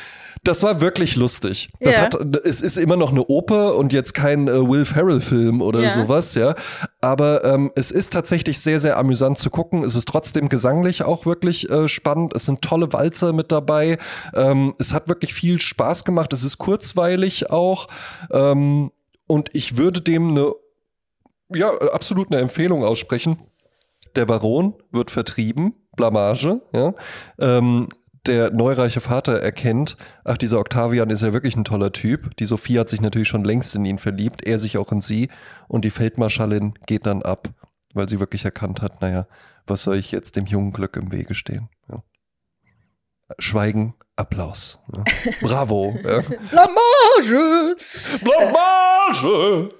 das 0.45 0.63
war 0.63 0.81
wirklich 0.81 1.17
lustig. 1.17 1.71
Das 1.81 1.97
yeah. 1.97 2.05
hat, 2.05 2.37
es 2.45 2.61
ist 2.61 2.77
immer 2.77 2.97
noch 2.97 3.11
eine 3.11 3.25
Oper 3.27 3.77
und 3.77 3.93
jetzt 3.93 4.15
kein 4.15 4.47
äh, 4.47 4.69
Will 4.69 4.85
Ferrell-Film 4.85 5.63
oder 5.63 5.81
yeah. 5.81 5.91
sowas, 5.91 6.35
ja. 6.35 6.55
Aber 7.01 7.45
ähm, 7.45 7.73
es 7.75 7.91
ist 7.91 8.13
tatsächlich 8.13 8.61
sehr, 8.61 8.81
sehr 8.81 8.99
amüsant 8.99 9.39
zu 9.39 9.51
gucken. 9.51 9.83
Es 9.85 9.97
ist 9.97 10.07
trotzdem 10.07 10.49
gesanglich 10.49 11.03
auch 11.03 11.27
wirklich 11.27 11.69
äh, 11.71 11.89
spannend. 11.89 12.35
Es 12.37 12.45
sind 12.45 12.63
tolle 12.63 12.93
Walzer 12.93 13.33
mit 13.33 13.51
dabei. 13.51 13.99
Ähm, 14.35 14.75
es 14.79 14.93
hat 14.93 15.09
wirklich 15.09 15.35
viel 15.35 15.61
Spaß 15.61 16.05
gemacht. 16.05 16.33
Es 16.33 16.45
ist 16.45 16.59
kurzweilig 16.59 17.51
auch. 17.51 17.89
Ähm, 18.31 18.91
und 19.27 19.51
ich 19.55 19.79
würde 19.79 20.03
dem 20.03 20.31
eine, 20.31 20.53
ja, 21.55 21.71
absolut 21.93 22.31
eine 22.31 22.41
Empfehlung 22.41 22.85
aussprechen. 22.85 23.39
Der 24.15 24.27
Baron 24.27 24.75
wird 24.93 25.11
vertrieben. 25.11 25.75
Blamage, 25.97 26.61
ja. 26.75 26.93
Ähm, 27.39 27.89
der 28.27 28.51
neureiche 28.51 29.01
Vater 29.01 29.41
erkennt, 29.41 29.97
ach, 30.25 30.39
dieser 30.39 30.59
Octavian 30.59 31.11
ist 31.11 31.23
ja 31.23 31.33
wirklich 31.33 31.57
ein 31.57 31.65
toller 31.65 31.93
Typ. 31.93 32.37
Die 32.37 32.45
Sophie 32.45 32.79
hat 32.79 32.89
sich 32.89 33.01
natürlich 33.01 33.29
schon 33.29 33.45
längst 33.45 33.75
in 33.75 33.85
ihn 33.85 33.99
verliebt, 33.99 34.45
er 34.45 34.59
sich 34.59 34.79
auch 34.79 34.93
in 34.93 35.01
sie. 35.01 35.29
Und 35.69 35.85
die 35.85 35.91
Feldmarschallin 35.91 36.75
geht 36.87 37.07
dann 37.07 37.23
ab, 37.23 37.51
weil 37.93 38.09
sie 38.09 38.21
wirklich 38.21 38.45
erkannt 38.45 38.81
hat, 38.81 39.03
naja, 39.03 39.27
was 39.67 39.83
soll 39.83 39.97
ich 39.97 40.13
jetzt 40.13 40.37
dem 40.37 40.47
jungen 40.47 40.73
Glück 40.73 40.97
im 40.97 41.13
Wege 41.13 41.35
stehen? 41.35 41.69
Ja. 41.89 42.03
Schweigen, 43.39 43.95
Applaus. 44.17 44.79
Ja. 44.95 45.05
Bravo. 45.41 45.97
Ja. 46.05 46.21
Blamage! 46.51 47.77
Blamage! 48.23 49.71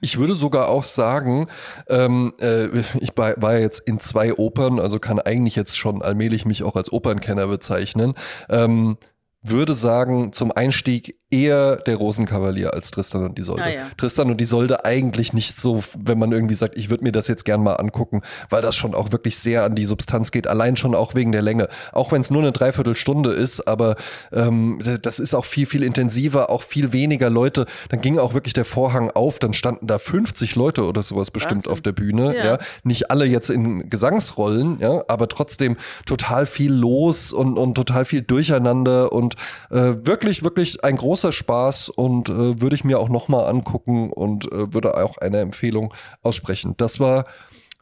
Ich 0.00 0.18
würde 0.18 0.34
sogar 0.34 0.68
auch 0.68 0.84
sagen, 0.84 1.48
ähm, 1.88 2.32
äh, 2.40 2.66
ich 3.00 3.10
war 3.16 3.58
jetzt 3.58 3.80
in 3.80 4.00
zwei 4.00 4.34
Opern, 4.34 4.78
also 4.80 4.98
kann 4.98 5.18
eigentlich 5.18 5.56
jetzt 5.56 5.76
schon 5.76 6.02
allmählich 6.02 6.44
mich 6.44 6.62
auch 6.62 6.76
als 6.76 6.92
Opernkenner 6.92 7.46
bezeichnen. 7.46 8.14
Ähm, 8.48 8.98
würde 9.42 9.74
sagen, 9.74 10.32
zum 10.32 10.52
Einstieg 10.52 11.18
eher 11.32 11.76
der 11.76 11.96
Rosenkavalier 11.96 12.74
als 12.74 12.90
Tristan 12.90 13.24
und 13.24 13.38
Isolde. 13.38 13.62
Ah, 13.62 13.70
ja. 13.70 13.86
Tristan 13.96 14.30
und 14.30 14.40
Isolde 14.40 14.84
eigentlich 14.84 15.32
nicht 15.32 15.60
so, 15.60 15.82
wenn 15.98 16.18
man 16.18 16.30
irgendwie 16.30 16.54
sagt, 16.54 16.76
ich 16.76 16.90
würde 16.90 17.04
mir 17.04 17.12
das 17.12 17.26
jetzt 17.28 17.44
gern 17.44 17.62
mal 17.62 17.74
angucken, 17.74 18.22
weil 18.50 18.62
das 18.62 18.76
schon 18.76 18.94
auch 18.94 19.12
wirklich 19.12 19.38
sehr 19.38 19.64
an 19.64 19.74
die 19.74 19.84
Substanz 19.84 20.30
geht, 20.30 20.46
allein 20.46 20.76
schon 20.76 20.94
auch 20.94 21.14
wegen 21.14 21.32
der 21.32 21.42
Länge. 21.42 21.68
Auch 21.92 22.12
wenn 22.12 22.20
es 22.20 22.30
nur 22.30 22.42
eine 22.42 22.52
Dreiviertelstunde 22.52 23.30
ist, 23.30 23.66
aber 23.66 23.96
ähm, 24.32 24.80
das 25.02 25.18
ist 25.18 25.34
auch 25.34 25.44
viel, 25.44 25.66
viel 25.66 25.82
intensiver, 25.82 26.50
auch 26.50 26.62
viel 26.62 26.92
weniger 26.92 27.30
Leute. 27.30 27.66
Dann 27.88 28.00
ging 28.00 28.18
auch 28.18 28.34
wirklich 28.34 28.52
der 28.52 28.64
Vorhang 28.64 29.10
auf, 29.10 29.38
dann 29.38 29.54
standen 29.54 29.86
da 29.86 29.98
50 29.98 30.54
Leute 30.54 30.86
oder 30.86 31.02
sowas 31.02 31.30
bestimmt 31.30 31.64
Wahnsinn. 31.64 31.72
auf 31.72 31.80
der 31.80 31.92
Bühne. 31.92 32.36
Ja. 32.36 32.44
Ja. 32.44 32.58
Nicht 32.84 33.10
alle 33.10 33.24
jetzt 33.24 33.48
in 33.50 33.88
Gesangsrollen, 33.88 34.78
ja, 34.80 35.02
aber 35.08 35.28
trotzdem 35.28 35.76
total 36.04 36.46
viel 36.46 36.72
los 36.72 37.32
und, 37.32 37.58
und 37.58 37.74
total 37.74 38.04
viel 38.04 38.22
Durcheinander 38.22 39.12
und 39.12 39.36
äh, 39.70 39.94
wirklich, 40.04 40.42
wirklich 40.42 40.84
ein 40.84 40.96
großer 41.22 41.32
Spaß 41.32 41.88
und 41.90 42.28
äh, 42.28 42.60
würde 42.60 42.74
ich 42.74 42.82
mir 42.82 42.98
auch 42.98 43.08
nochmal 43.08 43.46
angucken 43.48 44.12
und 44.12 44.50
äh, 44.50 44.72
würde 44.74 44.96
auch 44.96 45.18
eine 45.18 45.38
Empfehlung 45.38 45.94
aussprechen. 46.20 46.74
Das 46.76 46.98
war 46.98 47.26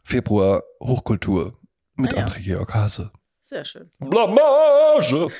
Februar 0.03 0.63
Hochkultur 0.79 1.57
mit 1.95 2.13
Ah 2.13 2.19
ja. 2.19 2.27
André 2.27 2.43
Georg 2.43 2.71
Hase. 2.73 3.11
Sehr 3.41 3.65
schön. 3.65 3.89
Blamage! 3.99 5.29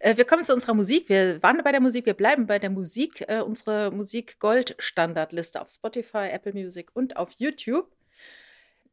Äh, 0.00 0.16
wir 0.16 0.24
kommen 0.24 0.44
zu 0.44 0.52
unserer 0.52 0.74
Musik. 0.74 1.08
Wir 1.08 1.42
waren 1.42 1.60
bei 1.64 1.72
der 1.72 1.80
Musik, 1.80 2.06
wir 2.06 2.14
bleiben 2.14 2.46
bei 2.46 2.58
der 2.58 2.70
Musik. 2.70 3.24
Äh, 3.26 3.40
unsere 3.40 3.90
Musik-Gold-Standardliste 3.90 5.60
auf 5.60 5.68
Spotify, 5.68 6.28
Apple 6.30 6.52
Music 6.52 6.90
und 6.94 7.16
auf 7.16 7.30
YouTube. 7.38 7.90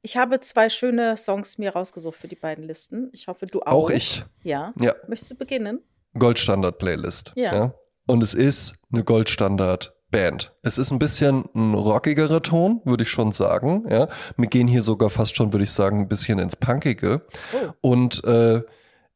Ich 0.02 0.18
habe 0.18 0.40
zwei 0.40 0.70
schöne 0.70 1.18
Songs 1.18 1.58
mir 1.58 1.74
rausgesucht 1.74 2.18
für 2.18 2.28
die 2.28 2.36
beiden 2.36 2.66
Listen. 2.66 3.10
Ich 3.14 3.28
hoffe, 3.28 3.46
du 3.46 3.62
auch. 3.62 3.86
Auch 3.86 3.90
ich. 3.90 4.24
Ja. 4.44 4.74
Ja. 4.80 4.96
Möchtest 5.08 5.32
du 5.32 5.36
beginnen? 5.36 5.80
Goldstandard-Playlist. 6.18 7.34
Ja. 7.36 7.74
Und 8.07 8.24
es 8.24 8.34
ist 8.34 8.76
eine 8.91 9.03
Goldstandard-Band. 9.03 10.53
Es 10.64 10.78
ist 10.78 10.91
ein 10.91 10.99
bisschen 10.99 11.45
ein 11.55 11.74
rockigerer 11.74 12.41
Ton, 12.41 12.82
würde 12.84 13.03
ich 13.03 13.09
schon 13.09 13.32
sagen. 13.32 13.86
Ja. 13.89 14.07
Wir 14.38 14.47
gehen 14.47 14.68
hier 14.68 14.82
sogar 14.82 15.09
fast 15.09 15.36
schon, 15.36 15.53
würde 15.53 15.64
ich 15.64 15.72
sagen, 15.72 16.01
ein 16.01 16.07
bisschen 16.07 16.39
ins 16.39 16.55
Punkige. 16.55 17.22
Oh. 17.53 17.91
Und 17.91 18.24
äh, 18.26 18.62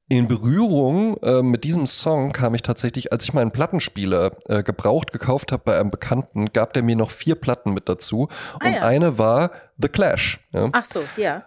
in 0.08 0.28
Berührung 0.28 1.18
äh, 1.24 1.42
mit 1.42 1.64
diesem 1.64 1.88
Song 1.88 2.32
kam 2.32 2.54
ich 2.54 2.62
tatsächlich, 2.62 3.12
als 3.12 3.24
ich 3.24 3.34
meinen 3.34 3.52
Plattenspieler 3.52 4.32
äh, 4.48 4.62
gebraucht 4.62 5.12
gekauft 5.12 5.52
habe 5.52 5.64
bei 5.66 5.80
einem 5.80 5.90
Bekannten, 5.90 6.54
gab 6.54 6.74
der 6.74 6.84
mir 6.84 6.96
noch 6.96 7.10
vier 7.10 7.36
Platten 7.36 7.74
mit 7.74 7.90
dazu. 7.90 8.30
Ah, 8.60 8.68
Und 8.68 8.74
ja. 8.76 8.82
eine 8.84 9.18
war 9.18 9.52
The 9.78 9.90
Clash. 9.90 10.40
Ja. 10.54 10.70
Ach 10.74 10.86
so, 10.86 11.02
ja. 11.18 11.44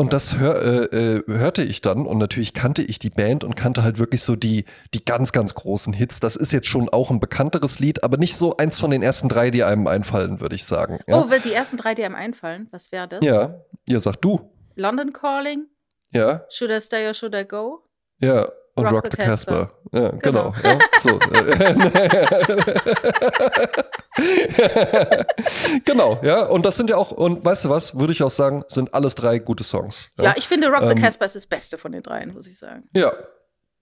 Und 0.00 0.14
das 0.14 0.38
hör, 0.38 0.62
äh, 0.62 1.16
äh, 1.18 1.22
hörte 1.26 1.62
ich 1.62 1.82
dann 1.82 2.06
und 2.06 2.16
natürlich 2.16 2.54
kannte 2.54 2.80
ich 2.80 2.98
die 2.98 3.10
Band 3.10 3.44
und 3.44 3.54
kannte 3.54 3.82
halt 3.82 3.98
wirklich 3.98 4.22
so 4.22 4.34
die, 4.34 4.64
die 4.94 5.04
ganz, 5.04 5.30
ganz 5.30 5.52
großen 5.52 5.92
Hits. 5.92 6.20
Das 6.20 6.36
ist 6.36 6.52
jetzt 6.54 6.68
schon 6.68 6.88
auch 6.88 7.10
ein 7.10 7.20
bekannteres 7.20 7.80
Lied, 7.80 8.02
aber 8.02 8.16
nicht 8.16 8.34
so 8.34 8.56
eins 8.56 8.78
von 8.78 8.90
den 8.90 9.02
ersten 9.02 9.28
drei, 9.28 9.50
die 9.50 9.62
einem 9.62 9.86
einfallen, 9.86 10.40
würde 10.40 10.54
ich 10.56 10.64
sagen. 10.64 11.00
Ja, 11.06 11.18
Oh, 11.18 11.28
die 11.44 11.52
ersten 11.52 11.76
drei 11.76 11.94
dir 11.94 12.06
am 12.06 12.14
einfallen? 12.14 12.66
Was 12.70 12.90
wäre 12.92 13.08
das? 13.08 13.22
ja. 13.22 13.56
ja 13.86 14.00
sag 14.00 14.16
du. 14.22 14.40
London 14.74 15.12
Calling, 15.12 15.66
Ja, 16.14 16.46
Should 16.48 16.70
I 16.70 16.80
Stay 16.80 17.06
or 17.06 17.12
Should 17.12 17.34
I 17.34 17.44
Go? 17.44 17.84
ja. 18.22 18.48
Und 18.74 18.84
Rock, 18.86 18.92
Rock 18.94 19.06
the 19.06 19.10
the 19.10 19.16
Casper. 19.28 19.70
Ja, 19.92 20.08
Genau. 20.10 20.52
genau. 20.52 20.54
Ja, 20.62 20.78
so. 21.00 21.18
genau, 25.84 26.18
ja. 26.22 26.44
Und 26.46 26.64
das 26.64 26.76
sind 26.76 26.90
ja 26.90 26.96
auch, 26.96 27.10
und 27.10 27.44
weißt 27.44 27.66
du 27.66 27.70
was, 27.70 27.98
würde 27.98 28.12
ich 28.12 28.22
auch 28.22 28.30
sagen, 28.30 28.62
sind 28.68 28.92
alles 28.94 29.14
drei 29.14 29.38
gute 29.38 29.64
Songs. 29.64 30.08
Ja, 30.20 30.34
ich 30.36 30.48
finde 30.48 30.68
Rock 30.68 30.82
the 30.84 30.90
Ähm, 30.90 30.98
Casper 31.02 31.24
ist 31.26 31.34
das 31.34 31.46
Beste 31.46 31.78
von 31.78 31.92
den 31.92 32.02
dreien, 32.02 32.32
muss 32.34 32.46
ich 32.46 32.58
sagen. 32.58 32.88
Ja. 32.94 33.12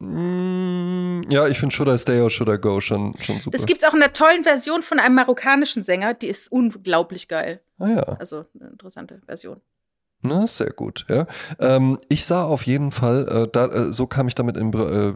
Mm, 0.01 1.23
Ja, 1.29 1.49
ich 1.49 1.59
finde 1.59 1.75
Should 1.75 1.89
I 1.89 1.99
Stay 1.99 2.21
or 2.21 2.31
Should 2.31 2.49
I 2.49 2.59
Go 2.59 2.81
schon, 2.81 3.15
schon 3.21 3.41
super. 3.41 3.57
Das 3.57 3.67
gibt 3.67 3.83
es 3.83 3.89
auch 3.89 3.95
in 3.95 4.03
einer 4.03 4.13
tollen 4.13 4.45
Version 4.45 4.83
von 4.83 4.99
einem 5.01 5.17
marokkanischen 5.17 5.83
Sänger, 5.83 6.15
die 6.15 6.29
ist 6.29 6.51
unglaublich 6.53 7.29
geil. 7.29 7.61
ah 7.79 7.89
ja. 7.89 8.03
Also 8.19 8.45
eine 8.59 8.71
interessante 8.71 9.21
Version. 9.27 9.61
Na, 10.21 10.47
sehr 10.49 10.71
gut, 10.71 11.07
ja. 11.09 11.27
Ähm, 11.61 11.97
ich 12.09 12.25
sah 12.25 12.43
auf 12.43 12.67
jeden 12.67 12.91
Fall, 12.91 13.29
äh, 13.29 13.49
da, 13.51 13.67
äh, 13.67 13.93
so 13.93 14.09
kam 14.09 14.27
ich 14.27 14.35
damit 14.35 14.57
in 14.57 14.73
äh, 14.73 15.13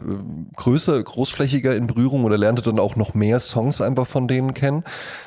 größer, 0.55 1.03
großflächiger 1.03 1.75
in 1.75 1.87
Berührung 1.87 2.23
oder 2.23 2.37
lernte 2.37 2.61
dann 2.61 2.79
auch 2.79 2.95
noch 2.95 3.13
mehr 3.13 3.39
Songs 3.41 3.81
einfach 3.81 4.07
von 4.07 4.29
denen 4.29 4.53
kennen. 4.53 4.83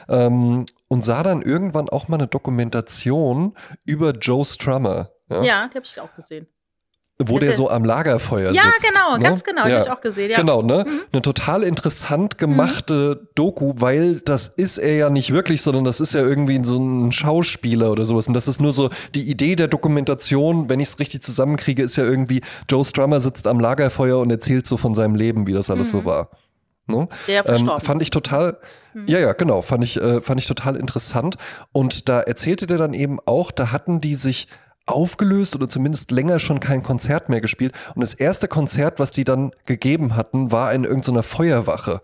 Ähm, 0.08 0.64
und 0.88 1.04
sah 1.04 1.22
dann 1.22 1.42
irgendwann 1.42 1.90
auch 1.90 2.08
mal 2.08 2.16
eine 2.16 2.26
Dokumentation 2.26 3.54
über 3.84 4.12
Joe 4.12 4.44
Strummer. 4.44 5.10
Ja, 5.28 5.42
Ja, 5.42 5.68
die 5.68 5.76
habe 5.76 5.84
ich 5.84 6.00
auch 6.00 6.14
gesehen. 6.14 6.46
Wo 7.18 7.38
der 7.38 7.48
er- 7.48 7.54
so 7.54 7.70
am 7.70 7.82
Lagerfeuer 7.84 8.52
Ja, 8.52 8.62
sitzt. 8.64 8.92
genau, 8.92 9.16
ne? 9.16 9.22
ganz 9.22 9.42
genau, 9.42 9.66
Ja. 9.66 9.76
habe 9.78 9.84
ich 9.84 9.90
auch 9.90 10.00
gesehen. 10.02 10.30
Ja. 10.30 10.36
Genau, 10.36 10.60
ne? 10.60 10.84
Mhm. 10.86 11.00
Eine 11.12 11.22
total 11.22 11.62
interessant 11.62 12.36
gemachte 12.36 13.28
Doku, 13.34 13.72
weil 13.78 14.20
das 14.20 14.48
ist 14.48 14.76
er 14.76 14.96
ja 14.96 15.08
nicht 15.10 15.32
wirklich, 15.32 15.62
sondern 15.62 15.84
das 15.84 16.00
ist 16.00 16.12
ja 16.12 16.20
irgendwie 16.20 16.62
so 16.62 16.78
ein 16.78 17.12
Schauspieler 17.12 17.90
oder 17.90 18.04
sowas. 18.04 18.28
Und 18.28 18.34
das 18.34 18.48
ist 18.48 18.60
nur 18.60 18.72
so 18.74 18.90
die 19.14 19.30
Idee 19.30 19.56
der 19.56 19.68
Dokumentation, 19.68 20.68
wenn 20.68 20.78
ich 20.78 20.88
es 20.88 20.98
richtig 20.98 21.22
zusammenkriege, 21.22 21.82
ist 21.82 21.96
ja 21.96 22.04
irgendwie, 22.04 22.42
Joe 22.70 22.84
Strummer 22.84 23.20
sitzt 23.20 23.46
am 23.46 23.60
Lagerfeuer 23.60 24.18
und 24.18 24.30
erzählt 24.30 24.66
so 24.66 24.76
von 24.76 24.94
seinem 24.94 25.14
Leben, 25.14 25.46
wie 25.46 25.52
das 25.54 25.70
alles 25.70 25.88
Mhm. 25.94 25.98
so 25.98 26.04
war. 26.04 26.28
Ne? 26.86 27.08
Der 27.26 27.48
Ähm, 27.48 27.70
fand 27.78 28.02
ich 28.02 28.10
total, 28.10 28.58
Mhm. 28.94 29.06
ja, 29.08 29.18
ja, 29.18 29.32
genau, 29.32 29.62
fand 29.62 29.82
ich, 29.82 30.00
äh, 30.00 30.20
fand 30.20 30.38
ich 30.38 30.46
total 30.46 30.76
interessant. 30.76 31.36
Und 31.72 32.08
da 32.10 32.20
erzählte 32.20 32.66
der 32.66 32.76
dann 32.78 32.92
eben 32.94 33.18
auch, 33.24 33.50
da 33.50 33.72
hatten 33.72 34.00
die 34.02 34.14
sich 34.14 34.46
aufgelöst 34.86 35.54
oder 35.56 35.68
zumindest 35.68 36.10
länger 36.10 36.38
schon 36.38 36.60
kein 36.60 36.82
Konzert 36.82 37.28
mehr 37.28 37.40
gespielt. 37.40 37.74
Und 37.94 38.00
das 38.00 38.14
erste 38.14 38.48
Konzert, 38.48 38.98
was 38.98 39.10
die 39.10 39.24
dann 39.24 39.50
gegeben 39.66 40.16
hatten, 40.16 40.52
war 40.52 40.72
in 40.72 40.84
irgendeiner 40.84 41.22
Feuerwache. 41.22 42.00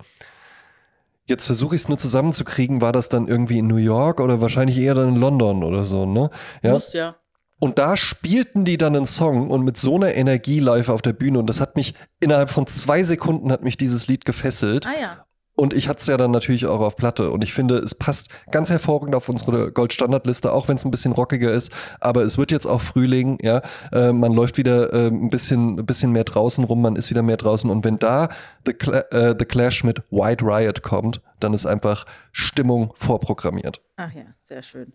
Jetzt 1.26 1.46
versuche 1.46 1.76
ich 1.76 1.82
es 1.82 1.88
nur 1.88 1.98
zusammenzukriegen, 1.98 2.80
war 2.80 2.92
das 2.92 3.08
dann 3.08 3.28
irgendwie 3.28 3.58
in 3.58 3.68
New 3.68 3.76
York 3.76 4.20
oder 4.20 4.40
wahrscheinlich 4.40 4.78
eher 4.78 4.94
dann 4.94 5.10
in 5.10 5.16
London 5.16 5.62
oder 5.62 5.84
so, 5.84 6.04
ne? 6.04 6.30
Ja. 6.62 6.72
Muss 6.72 6.92
ja. 6.92 7.16
Und 7.60 7.78
da 7.78 7.96
spielten 7.96 8.64
die 8.64 8.76
dann 8.76 8.96
einen 8.96 9.06
Song 9.06 9.48
und 9.48 9.62
mit 9.62 9.76
so 9.76 9.94
einer 9.94 10.12
Energie 10.14 10.58
live 10.58 10.88
auf 10.88 11.00
der 11.00 11.12
Bühne 11.12 11.38
und 11.38 11.46
das 11.46 11.60
hat 11.60 11.76
mich 11.76 11.94
innerhalb 12.18 12.50
von 12.50 12.66
zwei 12.66 13.04
Sekunden 13.04 13.52
hat 13.52 13.62
mich 13.62 13.76
dieses 13.76 14.08
Lied 14.08 14.24
gefesselt. 14.24 14.84
Ah 14.84 15.00
ja. 15.00 15.26
Und 15.62 15.74
ich 15.74 15.88
hatte 15.88 16.00
es 16.00 16.08
ja 16.08 16.16
dann 16.16 16.32
natürlich 16.32 16.66
auch 16.66 16.80
auf 16.80 16.96
Platte. 16.96 17.30
Und 17.30 17.44
ich 17.44 17.54
finde, 17.54 17.76
es 17.76 17.94
passt 17.94 18.30
ganz 18.50 18.68
hervorragend 18.68 19.14
auf 19.14 19.28
unsere 19.28 19.70
Goldstandardliste, 19.70 20.50
auch 20.50 20.66
wenn 20.66 20.74
es 20.74 20.84
ein 20.84 20.90
bisschen 20.90 21.12
rockiger 21.12 21.52
ist. 21.52 21.70
Aber 22.00 22.22
es 22.22 22.36
wird 22.36 22.50
jetzt 22.50 22.66
auch 22.66 22.80
Frühling, 22.80 23.38
ja. 23.40 23.62
Äh, 23.92 24.12
man 24.12 24.32
läuft 24.32 24.58
wieder 24.58 24.92
äh, 24.92 25.06
ein, 25.06 25.30
bisschen, 25.30 25.78
ein 25.78 25.86
bisschen 25.86 26.10
mehr 26.10 26.24
draußen 26.24 26.64
rum, 26.64 26.82
man 26.82 26.96
ist 26.96 27.10
wieder 27.10 27.22
mehr 27.22 27.36
draußen. 27.36 27.70
Und 27.70 27.84
wenn 27.84 27.96
da 27.96 28.28
The, 28.66 28.72
Cla 28.72 29.02
äh, 29.12 29.36
The 29.38 29.44
Clash 29.44 29.84
mit 29.84 30.02
White 30.10 30.44
Riot 30.44 30.82
kommt, 30.82 31.20
dann 31.38 31.54
ist 31.54 31.64
einfach 31.64 32.06
Stimmung 32.32 32.92
vorprogrammiert. 32.96 33.80
Ach 33.94 34.12
ja, 34.12 34.34
sehr 34.42 34.64
schön. 34.64 34.94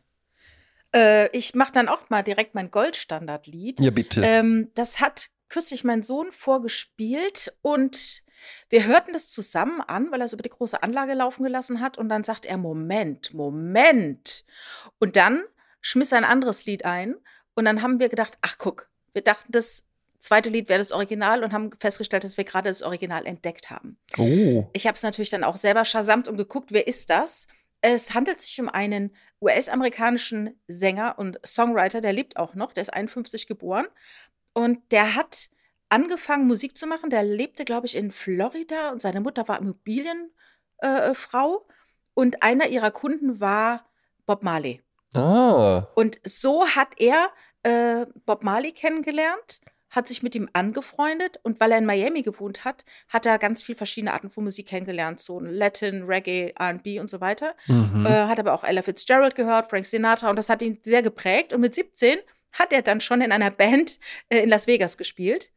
Äh, 0.93 1.29
ich 1.29 1.55
mache 1.55 1.71
dann 1.71 1.87
auch 1.87 2.09
mal 2.09 2.23
direkt 2.23 2.55
mein 2.55 2.71
Goldstandardlied. 2.71 3.79
Ja, 3.79 3.91
bitte. 3.91 4.21
Ähm, 4.21 4.67
das 4.75 4.99
hat 4.99 5.29
kürzlich 5.47 5.85
mein 5.85 6.03
Sohn 6.03 6.33
vorgespielt 6.33 7.53
und 7.61 8.21
wir 8.69 8.85
hörten 8.85 9.13
das 9.13 9.29
zusammen 9.29 9.81
an, 9.81 10.11
weil 10.11 10.21
er 10.21 10.25
es 10.25 10.33
über 10.33 10.43
die 10.43 10.49
große 10.49 10.81
Anlage 10.83 11.13
laufen 11.13 11.43
gelassen 11.43 11.81
hat. 11.81 11.97
Und 11.97 12.09
dann 12.09 12.23
sagt 12.23 12.45
er: 12.45 12.57
Moment, 12.57 13.33
Moment. 13.33 14.45
Und 14.99 15.15
dann 15.15 15.43
schmiss 15.81 16.11
er 16.11 16.19
ein 16.19 16.23
anderes 16.23 16.65
Lied 16.65 16.85
ein. 16.85 17.15
Und 17.55 17.65
dann 17.65 17.81
haben 17.81 17.99
wir 17.99 18.09
gedacht: 18.09 18.37
Ach, 18.41 18.57
guck, 18.57 18.89
wir 19.13 19.21
dachten, 19.21 19.51
das 19.51 19.85
zweite 20.19 20.49
Lied 20.49 20.69
wäre 20.69 20.79
das 20.79 20.91
Original 20.91 21.43
und 21.43 21.53
haben 21.53 21.71
festgestellt, 21.79 22.23
dass 22.23 22.37
wir 22.37 22.43
gerade 22.43 22.69
das 22.69 22.83
Original 22.83 23.25
entdeckt 23.25 23.69
haben. 23.69 23.97
oh. 24.17 24.67
Ich 24.73 24.87
habe 24.87 24.95
es 24.95 25.03
natürlich 25.03 25.29
dann 25.29 25.43
auch 25.43 25.57
selber 25.57 25.85
schasamt 25.85 26.27
und 26.27 26.37
geguckt, 26.37 26.71
wer 26.71 26.87
ist 26.87 27.09
das? 27.09 27.47
Es 27.81 28.13
handelt 28.13 28.41
sich 28.41 28.59
um 28.59 28.69
einen 28.69 29.15
US-amerikanischen 29.41 30.59
Sänger 30.67 31.19
und 31.19 31.39
Songwriter, 31.45 32.01
der 32.01 32.13
lebt 32.13 32.37
auch 32.37 32.55
noch, 32.55 32.73
der 32.73 32.81
ist 32.81 32.93
51 32.93 33.45
geboren 33.45 33.85
und 34.53 34.79
der 34.91 35.15
hat 35.15 35.49
angefangen 35.89 36.47
Musik 36.47 36.77
zu 36.77 36.87
machen. 36.87 37.09
Der 37.09 37.23
lebte, 37.23 37.65
glaube 37.65 37.87
ich, 37.87 37.95
in 37.95 38.11
Florida 38.11 38.91
und 38.91 39.01
seine 39.01 39.21
Mutter 39.21 39.47
war 39.47 39.59
Immobilienfrau 39.59 40.27
äh, 40.81 41.73
und 42.13 42.43
einer 42.43 42.67
ihrer 42.67 42.91
Kunden 42.91 43.39
war 43.39 43.85
Bob 44.25 44.43
Marley. 44.43 44.81
Ah. 45.13 45.87
Und 45.95 46.19
so 46.25 46.67
hat 46.67 46.89
er 46.97 47.29
äh, 47.63 48.05
Bob 48.25 48.43
Marley 48.43 48.71
kennengelernt, 48.71 49.61
hat 49.89 50.07
sich 50.07 50.21
mit 50.21 50.35
ihm 50.35 50.49
angefreundet 50.51 51.39
und 51.43 51.59
weil 51.59 51.71
er 51.71 51.77
in 51.77 51.85
Miami 51.85 52.21
gewohnt 52.21 52.65
hat, 52.65 52.83
hat 53.07 53.25
er 53.25 53.37
ganz 53.37 53.63
viel 53.63 53.75
verschiedene 53.75 54.13
Arten 54.13 54.29
von 54.29 54.43
Musik 54.43 54.67
kennengelernt, 54.67 55.21
so 55.21 55.39
Latin, 55.39 56.03
Reggae, 56.03 56.53
R&B 56.57 56.99
und 56.99 57.09
so 57.09 57.21
weiter. 57.21 57.55
Mhm. 57.67 58.05
Äh, 58.05 58.25
hat 58.25 58.39
aber 58.39 58.53
auch 58.53 58.65
Ella 58.65 58.81
Fitzgerald 58.81 59.35
gehört, 59.35 59.69
Frank 59.69 59.85
Sinatra 59.85 60.29
und 60.29 60.35
das 60.35 60.49
hat 60.49 60.61
ihn 60.61 60.79
sehr 60.81 61.01
geprägt. 61.01 61.53
Und 61.53 61.61
mit 61.61 61.73
17 61.73 62.19
hat 62.51 62.73
er 62.73 62.81
dann 62.81 62.99
schon 62.99 63.21
in 63.21 63.31
einer 63.31 63.51
Band 63.51 63.99
äh, 64.29 64.39
in 64.39 64.49
Las 64.49 64.67
Vegas 64.67 64.97
gespielt 64.97 65.51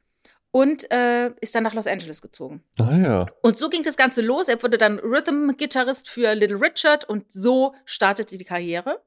und 0.52 0.90
äh, 0.90 1.30
ist 1.40 1.54
dann 1.54 1.62
nach 1.62 1.74
Los 1.74 1.86
Angeles 1.86 2.22
gezogen. 2.22 2.62
ah 2.78 2.96
ja. 2.96 3.26
Und 3.42 3.56
so 3.56 3.68
ging 3.68 3.82
das 3.82 3.96
Ganze 3.96 4.20
los. 4.20 4.48
Er 4.48 4.62
wurde 4.62 4.78
dann 4.78 4.98
Rhythm-Gitarrist 4.98 6.08
für 6.08 6.34
Little 6.34 6.60
Richard 6.60 7.04
und 7.04 7.32
so 7.32 7.74
startete 7.84 8.36
die 8.36 8.44
Karriere. 8.44 9.02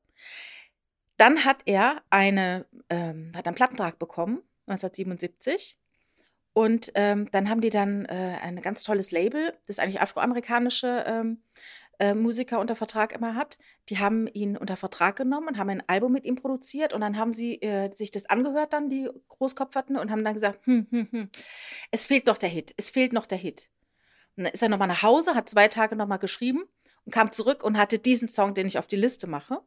Dann 1.18 1.46
hat 1.46 1.58
er 1.66 2.02
eine, 2.10 2.66
ähm, 2.90 3.32
hat 3.36 3.46
einen 3.46 3.56
Plattentrag 3.56 4.00
bekommen, 4.00 4.42
1977. 4.68 5.78
Und 6.54 6.92
ähm, 6.94 7.30
dann 7.32 7.50
haben 7.50 7.62
die 7.62 7.72
dann 7.72 8.06
äh, 8.06 8.38
ein 8.44 8.62
ganz 8.62 8.84
tolles 8.84 9.12
Label, 9.12 9.54
das 9.66 9.80
eigentlich 9.80 10.02
afroamerikanische 10.02 11.04
ähm, 11.08 11.42
äh, 12.00 12.14
Musiker 12.14 12.60
unter 12.60 12.76
Vertrag 12.76 13.14
immer 13.14 13.36
hat. 13.36 13.58
Die 13.90 14.00
haben 14.00 14.28
ihn 14.28 14.58
unter 14.58 14.78
Vertrag 14.78 15.16
genommen 15.16 15.50
und 15.50 15.58
haben 15.58 15.70
ein 15.70 15.88
Album 15.88 16.12
mit 16.12 16.26
ihm 16.26 16.36
produziert 16.36 16.94
und 16.94 17.02
dann 17.02 17.18
haben 17.18 17.34
sie 17.34 17.62
äh, 17.62 17.92
sich 17.94 18.12
das 18.12 18.26
angehört, 18.26 18.74
dann 18.74 18.90
die 18.90 19.10
Großkopferten, 19.30 19.98
und 19.98 20.12
haben 20.12 20.24
dann 20.24 20.34
gesagt, 20.34 20.66
hm, 20.66 20.88
hm, 20.90 21.08
hm, 21.12 21.30
es 21.92 22.08
fehlt 22.08 22.26
noch 22.26 22.38
der 22.38 22.50
Hit, 22.50 22.74
es 22.78 22.90
fehlt 22.90 23.14
noch 23.14 23.26
der 23.26 23.38
Hit. 23.38 23.70
Und 24.36 24.46
dann 24.46 24.54
ist 24.54 24.64
er 24.64 24.70
nochmal 24.70 24.88
nach 24.88 25.04
Hause, 25.04 25.36
hat 25.36 25.50
zwei 25.50 25.68
Tage 25.68 25.96
nochmal 25.96 26.20
geschrieben 26.20 26.64
und 27.06 27.14
kam 27.14 27.32
zurück 27.32 27.64
und 27.64 27.78
hatte 27.78 28.00
diesen 28.00 28.28
Song, 28.28 28.56
den 28.56 28.68
ich 28.68 28.80
auf 28.80 28.88
die 28.88 28.96
Liste 28.96 29.28
mache. 29.28 29.62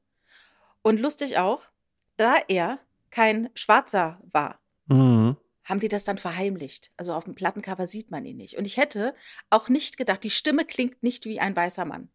Und 0.82 1.00
lustig 1.00 1.38
auch, 1.38 1.62
da 2.16 2.36
er 2.48 2.80
kein 3.10 3.50
Schwarzer 3.54 4.20
war, 4.32 4.60
mhm. 4.86 5.36
haben 5.64 5.80
die 5.80 5.88
das 5.88 6.04
dann 6.04 6.18
verheimlicht. 6.18 6.90
Also 6.96 7.14
auf 7.14 7.24
dem 7.24 7.34
Plattencover 7.34 7.86
sieht 7.86 8.10
man 8.10 8.24
ihn 8.24 8.36
nicht. 8.36 8.56
Und 8.56 8.66
ich 8.66 8.76
hätte 8.76 9.14
auch 9.50 9.68
nicht 9.68 9.96
gedacht, 9.96 10.24
die 10.24 10.30
Stimme 10.30 10.64
klingt 10.64 11.02
nicht 11.02 11.24
wie 11.24 11.40
ein 11.40 11.54
weißer 11.54 11.84
Mann. 11.84 12.08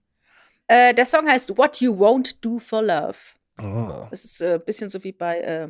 Äh, 0.71 0.93
der 0.93 1.05
Song 1.05 1.27
heißt 1.27 1.57
What 1.57 1.81
You 1.81 1.93
Won't 1.93 2.35
Do 2.39 2.57
for 2.57 2.81
Love. 2.81 3.17
Oh. 3.61 4.07
Das 4.09 4.23
ist 4.23 4.41
ein 4.41 4.55
äh, 4.55 4.59
bisschen 4.59 4.89
so 4.89 5.03
wie 5.03 5.11
bei 5.11 5.39
äh, 5.41 5.67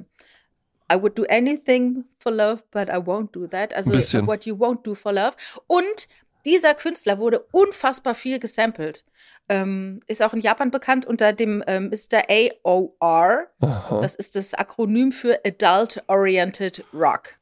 I 0.93 1.01
would 1.01 1.17
do 1.17 1.25
anything 1.27 2.05
for 2.19 2.31
love, 2.31 2.61
but 2.69 2.87
I 2.87 2.97
won't 2.97 3.31
do 3.31 3.47
that. 3.47 3.73
Also 3.73 3.93
What 4.27 4.45
You 4.45 4.55
Won't 4.55 4.83
Do 4.83 4.93
for 4.93 5.11
Love. 5.11 5.31
Und 5.65 6.07
dieser 6.45 6.75
Künstler 6.75 7.17
wurde 7.17 7.39
unfassbar 7.51 8.13
viel 8.13 8.37
gesampelt. 8.37 9.03
Ähm, 9.49 10.01
ist 10.05 10.21
auch 10.21 10.33
in 10.33 10.41
Japan 10.41 10.69
bekannt 10.69 11.07
unter 11.07 11.33
dem 11.33 11.63
ähm, 11.65 11.89
Mr. 11.89 12.23
AOR. 12.29 13.47
Aha. 13.61 14.01
Das 14.01 14.13
ist 14.13 14.35
das 14.35 14.53
Akronym 14.53 15.11
für 15.11 15.39
Adult 15.43 16.03
Oriented 16.07 16.83
Rock. 16.93 17.37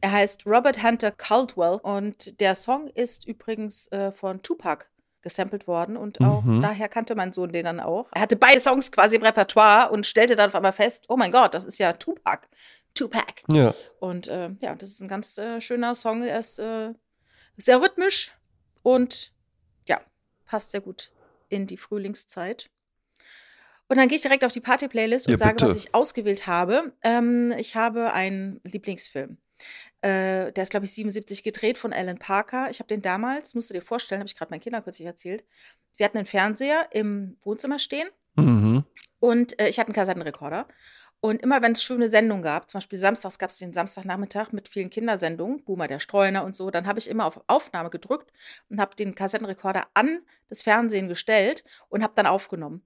Er 0.00 0.12
heißt 0.12 0.46
Robert 0.46 0.82
Hunter 0.82 1.10
Caldwell 1.10 1.78
und 1.82 2.40
der 2.40 2.54
Song 2.54 2.88
ist 2.88 3.26
übrigens 3.26 3.88
äh, 3.88 4.12
von 4.12 4.40
Tupac 4.40 4.86
gesampelt 5.26 5.66
worden 5.66 5.96
und 5.96 6.20
auch 6.20 6.44
mhm. 6.44 6.62
daher 6.62 6.88
kannte 6.88 7.16
mein 7.16 7.32
Sohn 7.32 7.50
den 7.50 7.64
dann 7.64 7.80
auch. 7.80 8.06
Er 8.14 8.22
hatte 8.22 8.36
beide 8.36 8.60
Songs 8.60 8.92
quasi 8.92 9.16
im 9.16 9.22
Repertoire 9.22 9.90
und 9.90 10.06
stellte 10.06 10.36
dann 10.36 10.48
auf 10.48 10.54
einmal 10.54 10.72
fest, 10.72 11.06
oh 11.08 11.16
mein 11.16 11.32
Gott, 11.32 11.52
das 11.52 11.64
ist 11.64 11.78
ja 11.78 11.92
Tupac. 11.92 12.46
Tupac. 12.94 13.42
Ja. 13.48 13.74
Und 13.98 14.28
äh, 14.28 14.50
ja, 14.60 14.76
das 14.76 14.90
ist 14.90 15.00
ein 15.00 15.08
ganz 15.08 15.36
äh, 15.36 15.60
schöner 15.60 15.96
Song. 15.96 16.22
Er 16.22 16.38
ist 16.38 16.60
äh, 16.60 16.92
sehr 17.56 17.82
rhythmisch 17.82 18.32
und 18.84 19.32
ja, 19.88 20.00
passt 20.44 20.70
sehr 20.70 20.80
gut 20.80 21.10
in 21.48 21.66
die 21.66 21.76
Frühlingszeit. 21.76 22.70
Und 23.88 23.98
dann 23.98 24.08
gehe 24.08 24.16
ich 24.16 24.22
direkt 24.22 24.44
auf 24.44 24.52
die 24.52 24.60
Party-Playlist 24.60 25.26
und 25.26 25.32
ja, 25.32 25.38
sage, 25.38 25.60
was 25.60 25.76
ich 25.76 25.92
ausgewählt 25.94 26.46
habe. 26.46 26.92
Ähm, 27.02 27.52
ich 27.58 27.74
habe 27.74 28.12
einen 28.12 28.60
Lieblingsfilm. 28.64 29.38
Äh, 30.00 30.52
der 30.52 30.62
ist, 30.62 30.70
glaube 30.70 30.86
ich, 30.86 30.92
77 30.92 31.42
gedreht 31.42 31.78
von 31.78 31.92
Alan 31.92 32.18
Parker. 32.18 32.68
Ich 32.70 32.78
habe 32.78 32.88
den 32.88 33.02
damals, 33.02 33.54
musst 33.54 33.70
du 33.70 33.74
dir 33.74 33.82
vorstellen, 33.82 34.20
habe 34.20 34.28
ich 34.28 34.36
gerade 34.36 34.50
meinen 34.50 34.60
Kindern 34.60 34.84
kürzlich 34.84 35.06
erzählt. 35.06 35.44
Wir 35.96 36.04
hatten 36.06 36.18
einen 36.18 36.26
Fernseher 36.26 36.88
im 36.92 37.36
Wohnzimmer 37.42 37.78
stehen 37.78 38.08
mhm. 38.36 38.84
und 39.18 39.58
äh, 39.60 39.68
ich 39.68 39.78
hatte 39.78 39.88
einen 39.88 39.94
Kassettenrekorder. 39.94 40.66
Und 41.20 41.42
immer 41.42 41.62
wenn 41.62 41.72
es 41.72 41.82
schöne 41.82 42.10
Sendungen 42.10 42.42
gab, 42.42 42.70
zum 42.70 42.78
Beispiel 42.78 42.98
samstags 42.98 43.38
gab 43.38 43.50
es 43.50 43.58
den 43.58 43.72
Samstagnachmittag 43.72 44.52
mit 44.52 44.68
vielen 44.68 44.90
Kindersendungen, 44.90 45.64
Boomer 45.64 45.88
der 45.88 45.98
Streuner 45.98 46.44
und 46.44 46.54
so, 46.54 46.70
dann 46.70 46.86
habe 46.86 46.98
ich 46.98 47.08
immer 47.08 47.24
auf 47.24 47.40
Aufnahme 47.46 47.88
gedrückt 47.88 48.30
und 48.68 48.78
habe 48.78 48.94
den 48.96 49.14
Kassettenrekorder 49.14 49.84
an 49.94 50.20
das 50.48 50.62
Fernsehen 50.62 51.08
gestellt 51.08 51.64
und 51.88 52.02
habe 52.02 52.12
dann 52.14 52.26
aufgenommen 52.26 52.82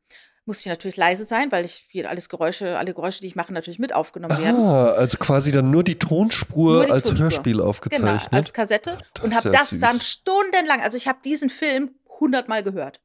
muss 0.51 0.59
ich 0.59 0.66
natürlich 0.66 0.96
leise 0.96 1.24
sein, 1.24 1.53
weil 1.53 1.64
ich 1.64 1.86
hier 1.90 2.11
alles 2.11 2.28
Geräusche, 2.28 2.76
alle 2.76 2.92
Geräusche, 2.92 3.20
die 3.20 3.28
ich 3.28 3.36
mache, 3.36 3.53
natürlich 3.53 3.78
mit 3.78 3.94
aufgenommen 3.94 4.36
werden. 4.36 4.57
Ah, 4.57 4.86
also 4.94 5.16
quasi 5.16 5.53
dann 5.53 5.70
nur 5.70 5.84
die 5.84 5.96
Tonspur 5.96 6.72
nur 6.72 6.86
die 6.86 6.90
als 6.90 7.07
Tonspur. 7.07 7.24
Hörspiel 7.24 7.61
aufgezeichnet. 7.61 8.24
Genau, 8.24 8.36
als 8.36 8.53
Kassette 8.53 8.98
das 9.14 9.24
und 9.24 9.32
habe 9.32 9.51
das 9.53 9.70
süß. 9.70 9.78
dann 9.78 10.01
stundenlang, 10.01 10.80
also 10.80 10.96
ich 10.96 11.07
habe 11.07 11.20
diesen 11.24 11.51
Film 11.51 11.92
hundertmal 12.18 12.64
gehört. 12.64 13.01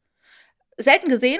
Selten 0.78 1.08
gesehen, 1.08 1.40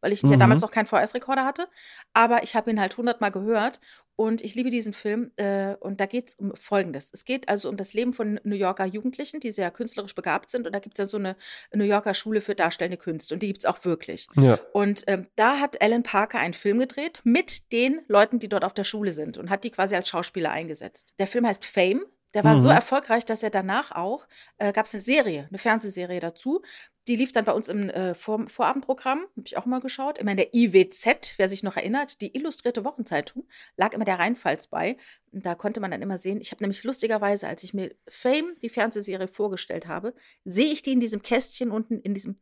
weil 0.00 0.12
ich 0.12 0.22
mhm. 0.22 0.32
ja 0.32 0.36
damals 0.36 0.62
noch 0.62 0.70
keinen 0.70 0.86
VS-Rekorder 0.86 1.44
hatte. 1.44 1.68
Aber 2.12 2.42
ich 2.42 2.54
habe 2.54 2.70
ihn 2.70 2.80
halt 2.80 2.96
hundertmal 2.96 3.30
gehört 3.30 3.80
und 4.16 4.42
ich 4.42 4.54
liebe 4.54 4.70
diesen 4.70 4.92
Film. 4.92 5.30
Äh, 5.36 5.74
und 5.80 6.00
da 6.00 6.06
geht 6.06 6.28
es 6.28 6.34
um 6.34 6.54
Folgendes. 6.56 7.10
Es 7.12 7.24
geht 7.24 7.48
also 7.48 7.68
um 7.68 7.76
das 7.76 7.92
Leben 7.92 8.12
von 8.12 8.40
New 8.44 8.54
Yorker 8.54 8.86
Jugendlichen, 8.86 9.40
die 9.40 9.50
sehr 9.50 9.70
künstlerisch 9.70 10.14
begabt 10.14 10.50
sind. 10.50 10.66
Und 10.66 10.74
da 10.74 10.78
gibt 10.78 10.98
es 10.98 11.04
ja 11.04 11.08
so 11.08 11.18
eine 11.18 11.36
New 11.72 11.84
Yorker 11.84 12.14
Schule 12.14 12.40
für 12.40 12.54
darstellende 12.54 12.96
Künste. 12.96 13.34
Und 13.34 13.42
die 13.42 13.48
gibt 13.48 13.58
es 13.60 13.66
auch 13.66 13.84
wirklich. 13.84 14.26
Ja. 14.36 14.58
Und 14.72 15.04
ähm, 15.06 15.26
da 15.36 15.58
hat 15.58 15.82
Alan 15.82 16.02
Parker 16.02 16.38
einen 16.38 16.54
Film 16.54 16.78
gedreht 16.78 17.20
mit 17.24 17.72
den 17.72 18.00
Leuten, 18.08 18.38
die 18.38 18.48
dort 18.48 18.64
auf 18.64 18.74
der 18.74 18.84
Schule 18.84 19.12
sind 19.12 19.36
und 19.36 19.50
hat 19.50 19.64
die 19.64 19.70
quasi 19.70 19.94
als 19.94 20.08
Schauspieler 20.08 20.50
eingesetzt. 20.50 21.14
Der 21.18 21.26
Film 21.26 21.46
heißt 21.46 21.64
Fame. 21.64 22.04
Der 22.36 22.44
war 22.44 22.54
mhm. 22.54 22.60
so 22.60 22.68
erfolgreich, 22.68 23.24
dass 23.24 23.42
er 23.42 23.48
danach 23.48 23.92
auch, 23.92 24.28
äh, 24.58 24.70
gab 24.74 24.84
es 24.84 24.92
eine 24.92 25.00
Serie, 25.00 25.46
eine 25.48 25.58
Fernsehserie 25.58 26.20
dazu. 26.20 26.60
Die 27.08 27.16
lief 27.16 27.32
dann 27.32 27.46
bei 27.46 27.52
uns 27.52 27.70
im 27.70 27.88
äh, 27.88 28.14
Vor 28.14 28.46
Vorabendprogramm, 28.50 29.20
habe 29.20 29.46
ich 29.46 29.56
auch 29.56 29.64
mal 29.64 29.80
geschaut, 29.80 30.18
immer 30.18 30.32
in 30.32 30.36
der 30.36 30.54
IWZ, 30.54 31.38
wer 31.38 31.48
sich 31.48 31.62
noch 31.62 31.78
erinnert, 31.78 32.20
die 32.20 32.36
illustrierte 32.36 32.84
Wochenzeitung, 32.84 33.48
lag 33.78 33.94
immer 33.94 34.04
der 34.04 34.18
Rheinpfalz 34.18 34.66
bei. 34.66 34.98
Und 35.32 35.46
da 35.46 35.54
konnte 35.54 35.80
man 35.80 35.90
dann 35.90 36.02
immer 36.02 36.18
sehen, 36.18 36.42
ich 36.42 36.50
habe 36.50 36.62
nämlich 36.62 36.84
lustigerweise, 36.84 37.48
als 37.48 37.62
ich 37.62 37.72
mir 37.72 37.94
Fame, 38.06 38.54
die 38.60 38.68
Fernsehserie, 38.68 39.28
vorgestellt 39.28 39.86
habe, 39.86 40.12
sehe 40.44 40.70
ich 40.70 40.82
die 40.82 40.92
in 40.92 41.00
diesem 41.00 41.22
Kästchen 41.22 41.70
unten 41.70 42.00
in, 42.00 42.12
diesem, 42.12 42.36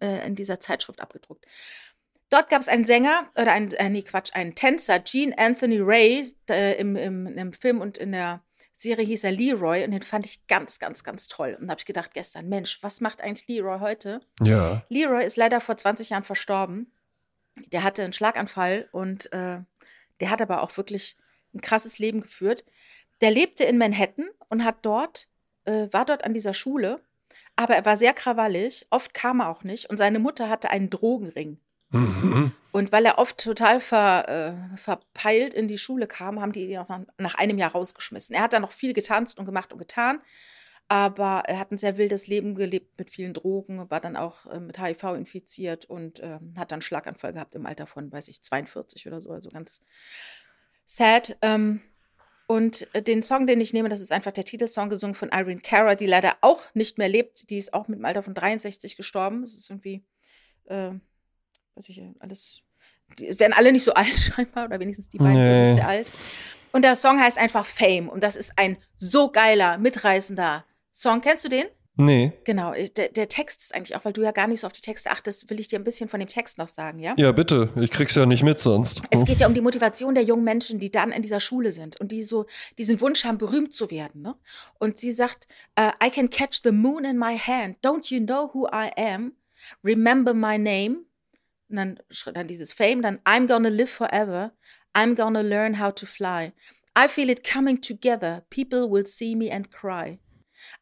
äh, 0.00 0.26
in 0.26 0.34
dieser 0.34 0.58
Zeitschrift 0.58 1.00
abgedruckt. 1.00 1.46
Dort 2.30 2.50
gab 2.50 2.62
es 2.62 2.66
einen 2.68 2.84
Sänger, 2.84 3.30
oder 3.36 3.52
einen, 3.52 3.70
äh, 3.74 3.90
nee, 3.90 4.02
Quatsch, 4.02 4.34
einen 4.34 4.56
Tänzer, 4.56 4.98
Gene 4.98 5.38
Anthony 5.38 5.78
Ray, 5.78 6.34
äh, 6.50 6.76
im, 6.80 6.96
im, 6.96 7.28
im 7.28 7.52
Film 7.52 7.80
und 7.80 7.96
in 7.96 8.10
der 8.10 8.42
Serie 8.78 9.06
hieß 9.06 9.24
er 9.24 9.32
Leroy 9.32 9.84
und 9.84 9.92
den 9.92 10.02
fand 10.02 10.26
ich 10.26 10.46
ganz, 10.48 10.78
ganz, 10.78 11.02
ganz 11.02 11.28
toll. 11.28 11.56
Und 11.58 11.66
da 11.66 11.70
habe 11.70 11.78
ich 11.78 11.86
gedacht 11.86 12.12
gestern, 12.12 12.48
Mensch, 12.50 12.82
was 12.82 13.00
macht 13.00 13.22
eigentlich 13.22 13.48
Leroy 13.48 13.80
heute? 13.80 14.20
Ja. 14.42 14.84
Leroy 14.90 15.24
ist 15.24 15.38
leider 15.38 15.62
vor 15.62 15.78
20 15.78 16.10
Jahren 16.10 16.24
verstorben. 16.24 16.92
Der 17.72 17.82
hatte 17.82 18.02
einen 18.02 18.12
Schlaganfall 18.12 18.90
und 18.92 19.32
äh, 19.32 19.60
der 20.20 20.30
hat 20.30 20.42
aber 20.42 20.62
auch 20.62 20.76
wirklich 20.76 21.16
ein 21.54 21.62
krasses 21.62 21.98
Leben 21.98 22.20
geführt. 22.20 22.66
Der 23.22 23.30
lebte 23.30 23.64
in 23.64 23.78
Manhattan 23.78 24.28
und 24.50 24.62
hat 24.62 24.84
dort, 24.84 25.28
äh, 25.64 25.88
war 25.90 26.04
dort 26.04 26.24
an 26.24 26.34
dieser 26.34 26.52
Schule, 26.52 27.00
aber 27.56 27.76
er 27.76 27.84
war 27.86 27.96
sehr 27.96 28.12
krawallig, 28.12 28.86
oft 28.90 29.14
kam 29.14 29.40
er 29.40 29.48
auch 29.48 29.64
nicht 29.64 29.88
und 29.88 29.96
seine 29.96 30.18
Mutter 30.18 30.50
hatte 30.50 30.68
einen 30.68 30.90
Drogenring. 30.90 31.58
Mhm. 31.90 32.52
Und 32.72 32.92
weil 32.92 33.06
er 33.06 33.18
oft 33.18 33.38
total 33.38 33.80
ver, 33.80 34.28
äh, 34.28 34.76
verpeilt 34.76 35.54
in 35.54 35.68
die 35.68 35.78
Schule 35.78 36.06
kam, 36.06 36.40
haben 36.40 36.52
die 36.52 36.66
ihn 36.66 36.78
auch 36.78 36.88
nach 37.18 37.36
einem 37.36 37.58
Jahr 37.58 37.72
rausgeschmissen. 37.72 38.34
Er 38.34 38.42
hat 38.42 38.52
dann 38.52 38.62
noch 38.62 38.72
viel 38.72 38.92
getanzt 38.92 39.38
und 39.38 39.46
gemacht 39.46 39.72
und 39.72 39.78
getan, 39.78 40.20
aber 40.88 41.44
er 41.46 41.58
hat 41.58 41.72
ein 41.72 41.78
sehr 41.78 41.96
wildes 41.96 42.26
Leben 42.26 42.54
gelebt 42.54 42.98
mit 42.98 43.10
vielen 43.10 43.32
Drogen, 43.32 43.90
war 43.90 44.00
dann 44.00 44.16
auch 44.16 44.46
äh, 44.46 44.60
mit 44.60 44.78
HIV 44.78 45.04
infiziert 45.14 45.86
und 45.86 46.20
äh, 46.20 46.38
hat 46.56 46.70
dann 46.70 46.82
Schlaganfall 46.82 47.32
gehabt 47.32 47.54
im 47.54 47.66
Alter 47.66 47.86
von, 47.86 48.12
weiß 48.12 48.28
ich, 48.28 48.42
42 48.42 49.06
oder 49.06 49.20
so, 49.20 49.30
also 49.30 49.48
ganz 49.48 49.82
sad. 50.84 51.36
Ähm, 51.42 51.80
und 52.46 52.86
äh, 52.94 53.02
den 53.02 53.22
Song, 53.22 53.46
den 53.46 53.60
ich 53.60 53.72
nehme, 53.72 53.88
das 53.88 54.00
ist 54.00 54.12
einfach 54.12 54.32
der 54.32 54.44
Titelsong 54.44 54.88
gesungen 54.88 55.14
von 55.14 55.30
Irene 55.30 55.60
Cara, 55.60 55.94
die 55.94 56.06
leider 56.06 56.34
auch 56.42 56.62
nicht 56.74 56.98
mehr 56.98 57.08
lebt. 57.08 57.50
Die 57.50 57.58
ist 57.58 57.74
auch 57.74 57.88
mit 57.88 57.98
dem 57.98 58.04
Alter 58.04 58.22
von 58.22 58.34
63 58.34 58.96
gestorben. 58.96 59.42
Das 59.42 59.54
ist 59.54 59.68
irgendwie 59.68 60.04
äh, 60.66 60.92
weiß 61.76 61.88
ich, 61.90 62.02
alles, 62.18 62.62
die 63.18 63.38
werden 63.38 63.52
alle 63.52 63.72
nicht 63.72 63.84
so 63.84 63.94
alt 63.94 64.16
scheinbar, 64.16 64.66
oder 64.66 64.80
wenigstens 64.80 65.08
die 65.08 65.18
beiden 65.18 65.34
nee. 65.34 65.66
sind 65.66 65.74
sehr 65.76 65.88
alt. 65.88 66.10
Und 66.72 66.82
der 66.82 66.96
Song 66.96 67.20
heißt 67.20 67.38
einfach 67.38 67.64
Fame 67.64 68.08
und 68.08 68.22
das 68.22 68.36
ist 68.36 68.52
ein 68.56 68.76
so 68.98 69.30
geiler, 69.30 69.78
mitreißender 69.78 70.64
Song. 70.92 71.20
Kennst 71.20 71.44
du 71.44 71.48
den? 71.48 71.66
Nee. 71.98 72.32
Genau, 72.44 72.74
der, 72.74 73.08
der, 73.08 73.28
Text 73.28 73.62
ist 73.62 73.74
eigentlich 73.74 73.96
auch, 73.96 74.04
weil 74.04 74.12
du 74.12 74.22
ja 74.22 74.30
gar 74.30 74.46
nicht 74.46 74.60
so 74.60 74.66
auf 74.66 74.74
die 74.74 74.82
Texte 74.82 75.10
achtest, 75.10 75.48
will 75.48 75.58
ich 75.58 75.68
dir 75.68 75.78
ein 75.78 75.84
bisschen 75.84 76.10
von 76.10 76.20
dem 76.20 76.28
Text 76.28 76.58
noch 76.58 76.68
sagen, 76.68 76.98
ja? 76.98 77.14
Ja, 77.16 77.32
bitte. 77.32 77.70
Ich 77.76 77.90
krieg's 77.90 78.14
ja 78.14 78.26
nicht 78.26 78.42
mit 78.42 78.60
sonst. 78.60 79.02
Es 79.10 79.24
geht 79.24 79.40
ja 79.40 79.46
um 79.46 79.54
die 79.54 79.62
Motivation 79.62 80.14
der 80.14 80.22
jungen 80.22 80.44
Menschen, 80.44 80.78
die 80.78 80.90
dann 80.90 81.10
in 81.10 81.22
dieser 81.22 81.40
Schule 81.40 81.72
sind 81.72 81.98
und 81.98 82.12
die 82.12 82.22
so 82.22 82.44
diesen 82.76 83.00
Wunsch 83.00 83.24
haben, 83.24 83.38
berühmt 83.38 83.72
zu 83.72 83.90
werden. 83.90 84.20
Ne? 84.20 84.34
Und 84.78 84.98
sie 84.98 85.10
sagt, 85.10 85.46
uh, 85.80 85.90
I 86.04 86.10
can 86.10 86.28
catch 86.28 86.60
the 86.62 86.70
moon 86.70 87.06
in 87.06 87.16
my 87.16 87.38
hand. 87.38 87.76
Don't 87.82 88.14
you 88.14 88.22
know 88.22 88.50
who 88.52 88.66
I 88.66 88.90
am? 88.98 89.32
Remember 89.82 90.34
my 90.34 90.58
name? 90.58 91.06
Und 91.68 91.76
dann, 91.76 91.98
dann 92.32 92.48
dieses 92.48 92.72
Fame, 92.72 93.02
dann 93.02 93.18
I'm 93.24 93.46
gonna 93.46 93.68
live 93.68 93.90
forever. 93.90 94.52
I'm 94.94 95.14
gonna 95.14 95.42
learn 95.42 95.80
how 95.80 95.92
to 95.92 96.06
fly. 96.06 96.52
I 96.96 97.08
feel 97.08 97.28
it 97.28 97.44
coming 97.44 97.80
together. 97.80 98.44
People 98.48 98.88
will 98.88 99.06
see 99.06 99.34
me 99.34 99.50
and 99.50 99.70
cry. 99.70 100.18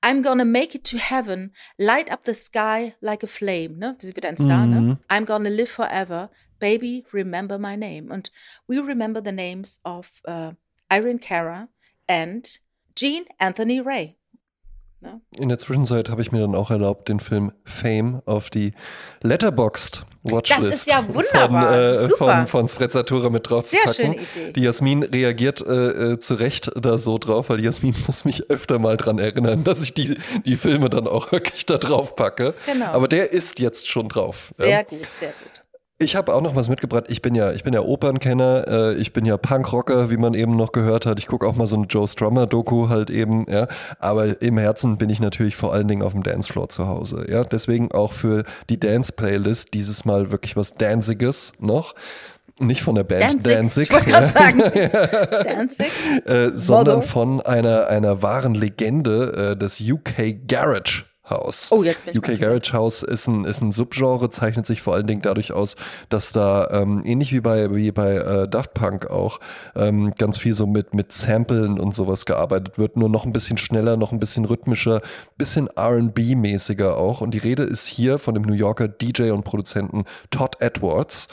I'm 0.03 0.23
gonna 0.23 0.45
make 0.45 0.75
it 0.75 0.85
to 0.85 0.99
heaven, 0.99 1.53
light 1.79 2.11
up 2.11 2.25
the 2.25 2.35
sky 2.35 2.95
like 3.01 3.23
a 3.23 3.27
flame. 3.27 3.79
Ne? 3.79 3.97
Sie 4.01 4.15
wird 4.15 4.25
ein 4.25 4.37
Star, 4.37 4.67
ne? 4.67 4.81
mhm. 4.81 4.87
ne? 4.87 4.99
I'm 5.11 5.25
gonna 5.25 5.51
live 5.51 5.71
forever. 5.71 6.31
Baby, 6.61 7.05
remember 7.13 7.59
my 7.59 7.77
name. 7.77 8.11
Und 8.11 8.31
we 8.69 8.79
remember 8.79 9.21
the 9.21 9.33
names 9.33 9.81
of 9.85 10.23
uh, 10.27 10.53
Irene 10.91 11.19
Cara 11.19 11.69
and 12.09 12.59
Gene 12.95 13.25
Anthony 13.41 13.81
Ray. 13.81 14.17
Ne? 15.05 15.21
In 15.39 15.51
der 15.51 15.59
Zwischenzeit 15.59 16.09
habe 16.09 16.23
ich 16.23 16.33
mir 16.33 16.41
dann 16.41 16.55
auch 16.55 16.71
erlaubt, 16.71 17.09
den 17.11 17.21
Film 17.21 17.53
Fame 17.65 18.23
auf 18.25 18.49
die 18.49 18.73
Letterboxd 19.23 20.07
Watchlist 20.23 20.67
das 20.67 20.75
ist 20.75 20.91
ja 20.91 21.05
wunderbar. 21.07 21.95
von, 21.95 22.05
äh, 22.05 22.09
von, 22.17 22.47
von 22.47 22.69
Sprezzatura 22.71 23.29
mit 23.29 23.51
drauf 23.51 23.69
Sehr 23.69 23.81
zu 23.81 24.03
packen. 24.03 24.15
schöne 24.15 24.15
Idee. 24.15 24.53
Die 24.55 24.63
Jasmin 24.63 25.03
reagiert 25.03 25.61
äh, 25.61 26.13
äh, 26.13 26.19
zu 26.19 26.35
Recht 26.35 26.71
da 26.75 26.97
so 26.97 27.19
drauf, 27.19 27.51
weil 27.51 27.63
Jasmin 27.63 27.95
muss 28.07 28.25
mich 28.25 28.49
öfter 28.51 28.79
mal 28.79 28.97
dran 28.97 29.19
erinnern, 29.19 29.65
dass 29.65 29.83
ich 29.83 29.93
die, 29.93 30.17
die 30.47 30.57
Filme 30.57 30.89
dann 30.89 31.07
auch 31.07 31.31
wirklich 31.33 31.67
da 31.67 31.77
drauf 31.77 32.17
packe. 32.17 32.55
Genau. 32.65 32.87
Aber 32.87 33.07
der 33.07 33.35
ist 33.35 33.59
jetzt 33.59 33.91
schon 33.91 34.09
drauf. 34.09 34.53
Sehr 34.57 34.69
ja. 34.69 34.83
gut, 34.83 35.07
sehr 35.13 35.29
gut. 35.29 35.64
Ich 35.99 36.17
habe 36.17 36.35
auch 36.35 36.41
noch 36.41 36.57
was 36.57 36.69
mitgebracht. 36.69 37.05
Ich 37.07 37.23
bin 37.23 37.37
ja, 37.37 37.53
ich 37.53 37.63
bin 37.63 37.73
ja 37.73 37.81
Opernkenner, 37.81 38.67
äh, 38.67 38.95
ich 38.95 39.13
bin 39.13 39.25
ja 39.25 39.37
Punkrocker, 39.37 40.11
wie 40.11 40.17
man 40.17 40.35
eben 40.35 40.57
noch 40.57 40.73
gehört 40.73 41.07
hat. 41.07 41.21
Ich 41.21 41.29
gucke 41.29 41.47
auch 41.47 41.55
mal 41.55 41.69
so 41.69 41.77
eine 41.77 41.87
Joe 41.87 42.09
Strummer-Doku 42.09 42.89
halt 42.89 43.11
eben, 43.11 43.47
ja. 43.49 43.69
Aber 44.01 44.43
im 44.43 44.59
Herzen 44.59 44.99
bin 44.99 45.09
ich 45.09 45.21
natürlich 45.21 45.55
vor 45.55 45.73
allen 45.73 45.87
Dingen 45.87 46.03
auf 46.03 46.13
dem 46.13 46.25
Dancefloor 46.25 46.69
zu 46.69 46.89
Hause, 46.89 47.27
ja. 47.31 47.45
Deswegen 47.45 47.93
auch 47.93 48.13
für 48.13 48.43
die 48.71 48.81
Dance-Playlist 48.81 49.73
dieses 49.73 50.05
Mal 50.05 50.33
wirklich 50.33 50.57
was 50.57 50.73
Danziges 50.73 51.53
noch. 51.61 51.95
Nicht 52.59 52.83
von 52.83 52.97
der 52.97 53.05
Band 53.05 53.47
Danzig. 53.47 53.89
Danzig, 53.89 53.91
Ich 53.91 54.05
gerade 54.05 54.29
sagen. 54.29 54.63
Danzig. 55.45 55.87
äh, 56.25 56.51
sondern 56.55 57.03
von 57.03 57.41
einer, 57.41 57.87
einer 57.87 58.21
wahren 58.21 58.55
Legende 58.55 59.53
äh, 59.53 59.57
des 59.57 59.81
UK 59.81 60.47
Garage. 60.49 61.05
House. 61.29 61.73
Oh, 61.73 61.83
jetzt 61.83 62.05
bin 62.05 62.13
ich 62.13 62.19
UK 62.19 62.39
Garage 62.39 62.73
House 62.73 63.03
ist 63.03 63.27
ein, 63.27 63.45
ist 63.45 63.63
ein 63.63 63.73
Subgenre, 63.73 64.29
zeichnet 64.29 64.67
sich 64.67 64.83
vor 64.83 64.95
allen 64.95 65.07
Dingen 65.07 65.23
dadurch 65.23 65.53
aus, 65.53 65.77
dass 66.09 66.33
da 66.33 66.69
ähm, 66.71 67.03
ähnlich 67.05 67.33
wie 67.33 67.41
bei, 67.41 67.75
wie 67.75 67.91
bei 67.93 68.17
äh, 68.17 68.49
Daft 68.49 68.75
Punk 68.75 69.11
auch 69.11 69.41
ähm, 69.75 70.15
ganz 70.19 70.37
viel 70.39 70.53
so 70.53 70.67
mit, 70.67 70.93
mit 70.93 71.13
Samplen 71.13 71.79
und 71.81 71.95
sowas 71.95 72.27
gearbeitet 72.27 72.79
wird, 72.79 72.97
nur 72.97 73.09
noch 73.09 73.25
ein 73.25 73.33
bisschen 73.33 73.57
schneller, 73.57 73.97
noch 73.97 74.13
ein 74.13 74.21
bisschen 74.21 74.45
rhythmischer, 74.45 75.01
bisschen 75.39 75.69
RB-mäßiger 75.69 76.95
auch. 76.95 77.23
Und 77.23 77.33
die 77.33 77.39
Rede 77.39 77.63
ist 77.63 77.87
hier 77.87 78.19
von 78.19 78.35
dem 78.35 78.43
New 78.43 78.55
Yorker 78.55 78.89
DJ 78.89 79.31
und 79.31 79.45
Produzenten 79.45 80.05
Todd 80.31 80.61
Edwards. 80.61 81.29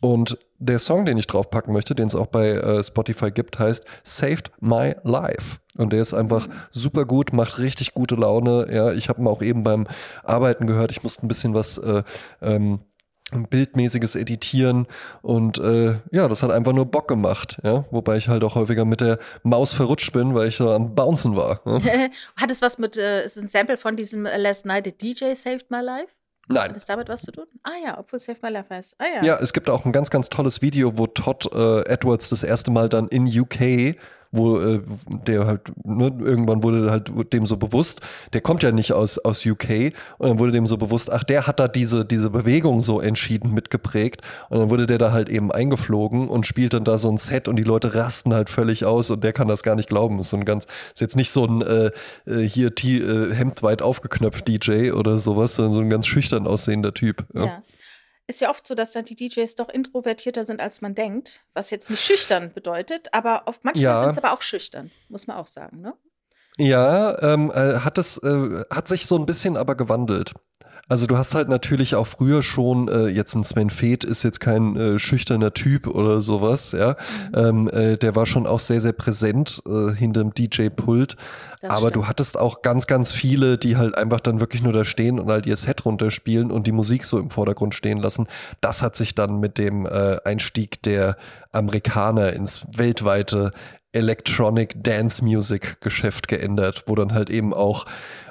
Und 0.00 0.38
der 0.60 0.78
Song, 0.78 1.04
den 1.04 1.16
ich 1.16 1.26
draufpacken 1.26 1.72
möchte, 1.72 1.94
den 1.94 2.06
es 2.06 2.14
auch 2.14 2.26
bei 2.26 2.50
äh, 2.50 2.84
Spotify 2.84 3.30
gibt, 3.30 3.58
heißt 3.58 3.84
Saved 4.04 4.52
My 4.60 4.94
Life. 5.02 5.58
Und 5.76 5.92
der 5.92 6.02
ist 6.02 6.14
einfach 6.14 6.46
super 6.70 7.06
gut, 7.06 7.32
macht 7.32 7.58
richtig 7.58 7.94
gute 7.94 8.14
Laune. 8.14 8.68
Ja, 8.70 8.92
ich 8.92 9.08
habe 9.08 9.22
ihn 9.22 9.26
auch 9.26 9.42
eben 9.42 9.62
beim 9.62 9.86
Arbeiten 10.22 10.66
gehört. 10.66 10.92
Ich 10.92 11.02
musste 11.02 11.24
ein 11.24 11.28
bisschen 11.28 11.54
was 11.54 11.78
äh, 11.78 12.02
ähm, 12.42 12.80
bildmäßiges 13.30 14.16
editieren 14.16 14.86
und 15.22 15.58
äh, 15.58 15.94
ja, 16.10 16.28
das 16.28 16.42
hat 16.42 16.50
einfach 16.50 16.72
nur 16.72 16.86
Bock 16.86 17.06
gemacht, 17.08 17.58
ja, 17.62 17.84
wobei 17.90 18.16
ich 18.16 18.28
halt 18.28 18.42
auch 18.42 18.56
häufiger 18.56 18.84
mit 18.84 19.00
der 19.00 19.18
Maus 19.44 19.72
verrutscht 19.72 20.12
bin, 20.12 20.34
weil 20.34 20.48
ich 20.48 20.56
so 20.56 20.70
am 20.70 20.94
Bouncen 20.94 21.36
war. 21.36 21.60
Ja? 21.64 21.80
Hat 22.36 22.50
es 22.50 22.60
was 22.60 22.78
mit, 22.78 22.96
äh, 22.96 23.24
ist 23.24 23.38
ein 23.38 23.48
Sample 23.48 23.76
von 23.76 23.94
diesem 23.94 24.26
äh, 24.26 24.36
Last 24.36 24.66
Night 24.66 24.86
a 24.88 24.90
DJ 24.90 25.34
Saved 25.34 25.70
My 25.70 25.80
Life? 25.80 26.12
Nein. 26.48 26.70
Hat 26.70 26.76
es 26.76 26.86
damit 26.86 27.08
was 27.08 27.22
zu 27.22 27.32
tun? 27.32 27.46
Ah 27.62 27.76
ja, 27.84 27.98
obwohl 27.98 28.18
Saved 28.18 28.42
My 28.42 28.48
Life 28.48 28.74
heißt. 28.74 28.96
Ah 28.98 29.04
ja. 29.16 29.22
Ja, 29.22 29.38
es 29.38 29.52
gibt 29.52 29.68
auch 29.70 29.84
ein 29.84 29.92
ganz, 29.92 30.10
ganz 30.10 30.28
tolles 30.28 30.62
Video, 30.62 30.98
wo 30.98 31.06
Todd 31.06 31.48
äh, 31.52 31.82
Edwards 31.88 32.30
das 32.30 32.42
erste 32.42 32.70
Mal 32.70 32.88
dann 32.88 33.08
in 33.08 33.26
UK 33.26 33.96
wo 34.32 34.60
äh, 34.60 34.80
der 35.26 35.46
halt, 35.46 35.72
ne, 35.84 36.12
irgendwann 36.20 36.62
wurde 36.62 36.90
halt 36.90 37.10
dem 37.32 37.46
so 37.46 37.56
bewusst, 37.56 38.00
der 38.32 38.40
kommt 38.40 38.62
ja 38.62 38.70
nicht 38.70 38.92
aus, 38.92 39.18
aus 39.18 39.44
UK 39.44 39.92
und 40.18 40.28
dann 40.28 40.38
wurde 40.38 40.52
dem 40.52 40.66
so 40.66 40.76
bewusst, 40.76 41.10
ach, 41.10 41.24
der 41.24 41.46
hat 41.46 41.58
da 41.58 41.68
diese, 41.68 42.04
diese 42.04 42.30
Bewegung 42.30 42.80
so 42.80 43.00
entschieden 43.00 43.52
mitgeprägt 43.52 44.22
und 44.48 44.58
dann 44.58 44.70
wurde 44.70 44.86
der 44.86 44.98
da 44.98 45.12
halt 45.12 45.28
eben 45.28 45.50
eingeflogen 45.50 46.28
und 46.28 46.46
spielt 46.46 46.74
dann 46.74 46.84
da 46.84 46.98
so 46.98 47.10
ein 47.10 47.18
Set 47.18 47.48
und 47.48 47.56
die 47.56 47.64
Leute 47.64 47.94
rasten 47.94 48.32
halt 48.32 48.50
völlig 48.50 48.84
aus 48.84 49.10
und 49.10 49.24
der 49.24 49.32
kann 49.32 49.48
das 49.48 49.62
gar 49.62 49.74
nicht 49.74 49.88
glauben. 49.88 50.18
Ist 50.20 50.30
so 50.30 50.36
ein 50.36 50.44
ganz, 50.44 50.66
ist 50.94 51.00
jetzt 51.00 51.16
nicht 51.16 51.30
so 51.30 51.44
ein 51.44 51.62
äh, 51.62 51.90
äh, 52.26 52.46
hier 52.46 52.74
T 52.74 52.98
äh, 52.98 53.34
Hemd 53.34 53.62
weit 53.62 53.82
aufgeknöpft 53.82 54.46
DJ 54.46 54.92
oder 54.92 55.18
sowas, 55.18 55.56
sondern 55.56 55.74
so 55.74 55.80
ein 55.80 55.90
ganz 55.90 56.06
schüchtern 56.06 56.46
aussehender 56.46 56.94
Typ. 56.94 57.24
Ja. 57.34 57.44
Ja. 57.46 57.62
Ist 58.30 58.40
ja 58.40 58.48
oft 58.48 58.64
so, 58.64 58.76
dass 58.76 58.92
dann 58.92 59.04
die 59.04 59.16
DJs 59.16 59.56
doch 59.56 59.68
introvertierter 59.68 60.44
sind, 60.44 60.60
als 60.60 60.80
man 60.82 60.94
denkt, 60.94 61.44
was 61.52 61.70
jetzt 61.70 61.90
nicht 61.90 62.00
schüchtern 62.00 62.52
bedeutet, 62.52 63.08
aber 63.12 63.42
oft 63.46 63.64
manchmal 63.64 63.82
Ja. 63.82 64.00
sind 64.02 64.10
es 64.10 64.18
aber 64.18 64.32
auch 64.32 64.40
schüchtern, 64.40 64.92
muss 65.08 65.26
man 65.26 65.36
auch 65.36 65.48
sagen, 65.48 65.80
ne? 65.80 65.94
Ja, 66.56 67.20
ähm, 67.22 67.50
äh, 67.50 67.80
hat 67.80 67.98
es 67.98 68.18
äh, 68.18 68.62
hat 68.70 68.86
sich 68.86 69.06
so 69.06 69.18
ein 69.18 69.26
bisschen 69.26 69.56
aber 69.56 69.74
gewandelt. 69.74 70.32
Also 70.90 71.06
du 71.06 71.16
hast 71.16 71.36
halt 71.36 71.48
natürlich 71.48 71.94
auch 71.94 72.08
früher 72.08 72.42
schon, 72.42 72.88
äh, 72.88 73.06
jetzt 73.06 73.36
ein 73.36 73.44
Sven 73.44 73.70
Feth 73.70 74.02
ist 74.02 74.24
jetzt 74.24 74.40
kein 74.40 74.74
äh, 74.74 74.98
schüchterner 74.98 75.54
Typ 75.54 75.86
oder 75.86 76.20
sowas, 76.20 76.72
ja. 76.72 76.96
Ähm, 77.32 77.68
äh, 77.68 77.96
der 77.96 78.16
war 78.16 78.26
schon 78.26 78.44
auch 78.44 78.58
sehr, 78.58 78.80
sehr 78.80 78.92
präsent 78.92 79.62
äh, 79.68 79.94
hinterm 79.94 80.34
DJ-Pult. 80.34 81.14
Das 81.60 81.70
Aber 81.70 81.92
du 81.92 82.00
stimmt. 82.00 82.08
hattest 82.08 82.36
auch 82.36 82.62
ganz, 82.62 82.88
ganz 82.88 83.12
viele, 83.12 83.56
die 83.56 83.76
halt 83.76 83.96
einfach 83.96 84.18
dann 84.18 84.40
wirklich 84.40 84.62
nur 84.62 84.72
da 84.72 84.84
stehen 84.84 85.20
und 85.20 85.30
halt 85.30 85.46
ihr 85.46 85.56
Set 85.56 85.84
runterspielen 85.84 86.50
und 86.50 86.66
die 86.66 86.72
Musik 86.72 87.04
so 87.04 87.20
im 87.20 87.30
Vordergrund 87.30 87.76
stehen 87.76 87.98
lassen. 87.98 88.26
Das 88.60 88.82
hat 88.82 88.96
sich 88.96 89.14
dann 89.14 89.38
mit 89.38 89.58
dem 89.58 89.86
äh, 89.86 90.16
Einstieg 90.24 90.82
der 90.82 91.16
Amerikaner 91.52 92.32
ins 92.32 92.66
weltweite 92.76 93.52
Electronic 93.92 94.82
Dance 94.82 95.24
Music 95.24 95.80
Geschäft 95.80 96.28
geändert, 96.28 96.84
wo 96.86 96.94
dann 96.94 97.12
halt 97.12 97.30
eben 97.30 97.52
auch 97.54 97.86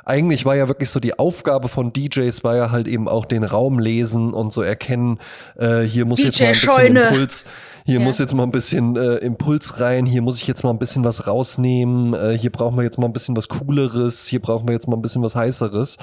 eigentlich 0.06 0.44
war 0.44 0.56
ja 0.56 0.68
wirklich 0.68 0.90
so 0.90 1.00
die 1.00 1.20
Aufgabe 1.20 1.68
von 1.68 1.94
DJs 1.94 2.44
war 2.44 2.56
ja 2.56 2.72
halt 2.72 2.88
eben 2.88 3.08
auch 3.08 3.26
den 3.26 3.44
Raum 3.44 3.78
lesen 3.78 4.34
und 4.34 4.52
so 4.52 4.64
erkennen, 4.64 5.20
äh, 5.56 5.82
hier 5.82 6.06
muss 6.06 6.20
jetzt 6.24 6.40
mal 6.40 6.48
ein 6.48 6.52
bisschen 6.54 6.70
DJ-Scheune. 6.96 7.08
Impuls, 7.10 7.46
hier 7.86 8.00
Ja. 8.00 8.06
muss 8.06 8.18
jetzt 8.18 8.34
mal 8.34 8.44
ein 8.44 8.52
bisschen 8.52 8.96
äh, 8.96 9.18
Impuls 9.18 9.80
rein, 9.80 10.08
hier 10.08 10.24
muss 10.24 10.38
ich 10.38 10.48
jetzt 10.48 10.64
mal 10.64 10.72
ein 10.72 10.80
bisschen 10.80 11.04
was 11.04 11.28
rausnehmen, 11.28 12.16
äh, 12.16 12.36
hier 12.36 12.52
brauchen 12.52 12.76
wir 12.76 12.84
jetzt 12.84 12.98
mal 12.98 13.06
ein 13.06 13.14
bisschen 13.14 13.38
was 13.38 13.50
Cooleres, 13.50 14.26
hier 14.26 14.42
brauchen 14.42 14.68
wir 14.68 14.74
jetzt 14.74 14.88
mal 14.88 14.96
ein 14.98 15.02
bisschen 15.04 15.22
was 15.22 15.36
Heißeres. 15.36 15.98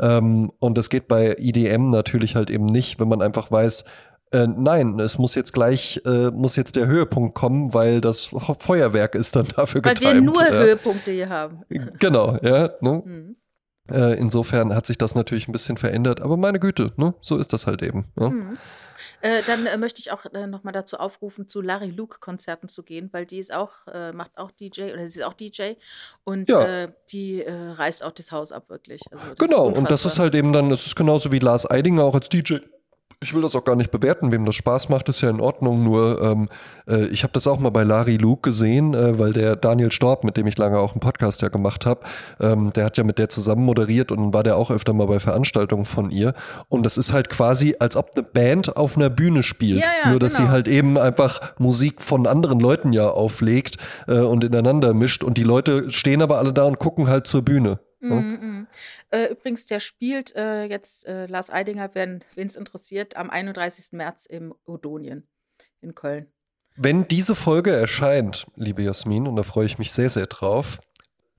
Ähm, 0.00 0.50
und 0.58 0.76
das 0.76 0.90
geht 0.90 1.06
bei 1.06 1.36
EDM 1.38 1.90
natürlich 1.90 2.34
halt 2.34 2.50
eben 2.50 2.66
nicht, 2.66 2.98
wenn 2.98 3.08
man 3.08 3.22
einfach 3.22 3.52
weiß, 3.52 3.84
äh, 4.32 4.46
nein, 4.46 4.98
es 4.98 5.18
muss 5.18 5.34
jetzt 5.34 5.52
gleich, 5.52 6.00
äh, 6.06 6.30
muss 6.30 6.56
jetzt 6.56 6.76
der 6.76 6.86
Höhepunkt 6.86 7.34
kommen, 7.34 7.72
weil 7.74 8.00
das 8.00 8.26
Fe- 8.26 8.56
Feuerwerk 8.58 9.14
ist 9.14 9.36
dann 9.36 9.46
dafür 9.56 9.84
Weil 9.84 9.94
getimt. 9.94 10.14
wir 10.14 10.20
nur 10.22 10.42
ja. 10.42 10.50
Höhepunkte 10.64 11.10
hier 11.12 11.28
haben. 11.28 11.62
Genau, 11.98 12.36
ja. 12.42 12.70
Ne? 12.80 13.02
Mhm. 13.04 13.36
Äh, 13.90 14.14
insofern 14.18 14.74
hat 14.74 14.86
sich 14.86 14.96
das 14.96 15.14
natürlich 15.14 15.48
ein 15.48 15.52
bisschen 15.52 15.76
verändert, 15.76 16.20
aber 16.20 16.36
meine 16.36 16.60
Güte, 16.60 16.92
ne? 16.96 17.14
so 17.20 17.36
ist 17.36 17.52
das 17.52 17.66
halt 17.66 17.82
eben. 17.82 18.06
Ja? 18.18 18.30
Mhm. 18.30 18.56
Äh, 19.20 19.42
dann 19.46 19.66
äh, 19.66 19.76
möchte 19.76 19.98
ich 20.00 20.12
auch 20.12 20.24
äh, 20.32 20.46
nochmal 20.46 20.72
dazu 20.72 20.96
aufrufen, 20.98 21.48
zu 21.48 21.60
Larry 21.60 21.90
Luke 21.90 22.18
Konzerten 22.20 22.68
zu 22.68 22.84
gehen, 22.84 23.08
weil 23.12 23.26
die 23.26 23.38
ist 23.38 23.52
auch, 23.52 23.72
äh, 23.92 24.12
macht 24.12 24.30
auch 24.36 24.50
DJ 24.52 24.92
oder 24.92 25.08
sie 25.08 25.18
ist 25.20 25.24
auch 25.24 25.34
DJ 25.34 25.72
und 26.24 26.48
Ja. 26.48 26.84
äh, 26.84 26.92
die 27.10 27.42
äh, 27.42 27.52
reißt 27.52 28.04
auch 28.04 28.12
das 28.12 28.30
Haus 28.30 28.52
ab, 28.52 28.68
wirklich. 28.70 29.02
Also, 29.10 29.24
das 29.34 29.38
Genau, 29.48 29.66
und 29.66 29.90
das 29.90 30.06
ist 30.06 30.18
halt 30.20 30.34
eben 30.36 30.52
dann, 30.52 30.70
das 30.70 30.86
ist 30.86 30.94
genauso 30.96 31.32
wie 31.32 31.40
Lars 31.40 31.68
Eidinger 31.68 32.04
auch 32.04 32.14
als 32.14 32.28
DJ. 32.28 32.58
Ich 33.22 33.32
will 33.34 33.40
das 33.40 33.54
auch 33.54 33.62
gar 33.62 33.76
nicht 33.76 33.92
bewerten, 33.92 34.32
wem 34.32 34.44
das 34.44 34.56
Spaß 34.56 34.88
macht, 34.88 35.08
ist 35.08 35.20
ja 35.20 35.30
in 35.30 35.40
Ordnung. 35.40 35.84
Nur 35.84 36.20
ähm, 36.20 36.48
äh, 36.88 37.06
ich 37.06 37.22
habe 37.22 37.32
das 37.32 37.46
auch 37.46 37.60
mal 37.60 37.70
bei 37.70 37.84
Larry 37.84 38.16
Luke 38.16 38.42
gesehen, 38.42 38.94
äh, 38.94 39.16
weil 39.16 39.32
der 39.32 39.54
Daniel 39.54 39.92
Storb, 39.92 40.24
mit 40.24 40.36
dem 40.36 40.48
ich 40.48 40.58
lange 40.58 40.78
auch 40.78 40.92
einen 40.92 41.00
Podcast 41.00 41.40
ja 41.40 41.48
gemacht 41.48 41.86
habe, 41.86 42.00
ähm, 42.40 42.72
der 42.72 42.84
hat 42.84 42.98
ja 42.98 43.04
mit 43.04 43.18
der 43.18 43.28
zusammen 43.28 43.64
moderiert 43.64 44.10
und 44.10 44.34
war 44.34 44.42
der 44.42 44.56
auch 44.56 44.72
öfter 44.72 44.92
mal 44.92 45.06
bei 45.06 45.20
Veranstaltungen 45.20 45.84
von 45.84 46.10
ihr. 46.10 46.34
Und 46.68 46.84
das 46.84 46.98
ist 46.98 47.12
halt 47.12 47.30
quasi, 47.30 47.76
als 47.78 47.96
ob 47.96 48.10
eine 48.16 48.24
Band 48.24 48.76
auf 48.76 48.96
einer 48.96 49.08
Bühne 49.08 49.44
spielt. 49.44 49.78
Ja, 49.78 49.86
ja, 50.04 50.10
Nur 50.10 50.18
dass 50.18 50.32
sie 50.32 50.42
genau. 50.42 50.52
halt 50.52 50.66
eben 50.66 50.98
einfach 50.98 51.52
Musik 51.58 52.02
von 52.02 52.26
anderen 52.26 52.58
Leuten 52.58 52.92
ja 52.92 53.08
auflegt 53.08 53.76
äh, 54.08 54.18
und 54.18 54.42
ineinander 54.42 54.94
mischt. 54.94 55.22
Und 55.22 55.38
die 55.38 55.44
Leute 55.44 55.90
stehen 55.90 56.22
aber 56.22 56.38
alle 56.38 56.52
da 56.52 56.64
und 56.64 56.80
gucken 56.80 57.08
halt 57.08 57.28
zur 57.28 57.42
Bühne. 57.42 57.78
Mhm, 58.10 58.38
mhm. 58.40 58.66
Äh, 59.10 59.26
übrigens, 59.26 59.66
der 59.66 59.80
spielt 59.80 60.34
äh, 60.34 60.64
jetzt 60.64 61.06
äh, 61.06 61.26
Lars 61.26 61.50
Eidinger, 61.50 61.94
wenn 61.94 62.22
es 62.34 62.56
interessiert, 62.56 63.16
am 63.16 63.30
31. 63.30 63.92
März 63.92 64.26
im 64.26 64.54
Odonien 64.64 65.28
in 65.80 65.94
Köln. 65.94 66.26
Wenn 66.76 67.06
diese 67.06 67.34
Folge 67.34 67.70
erscheint, 67.70 68.46
liebe 68.56 68.82
Jasmin, 68.82 69.26
und 69.26 69.36
da 69.36 69.42
freue 69.42 69.66
ich 69.66 69.78
mich 69.78 69.92
sehr, 69.92 70.08
sehr 70.08 70.26
drauf, 70.26 70.78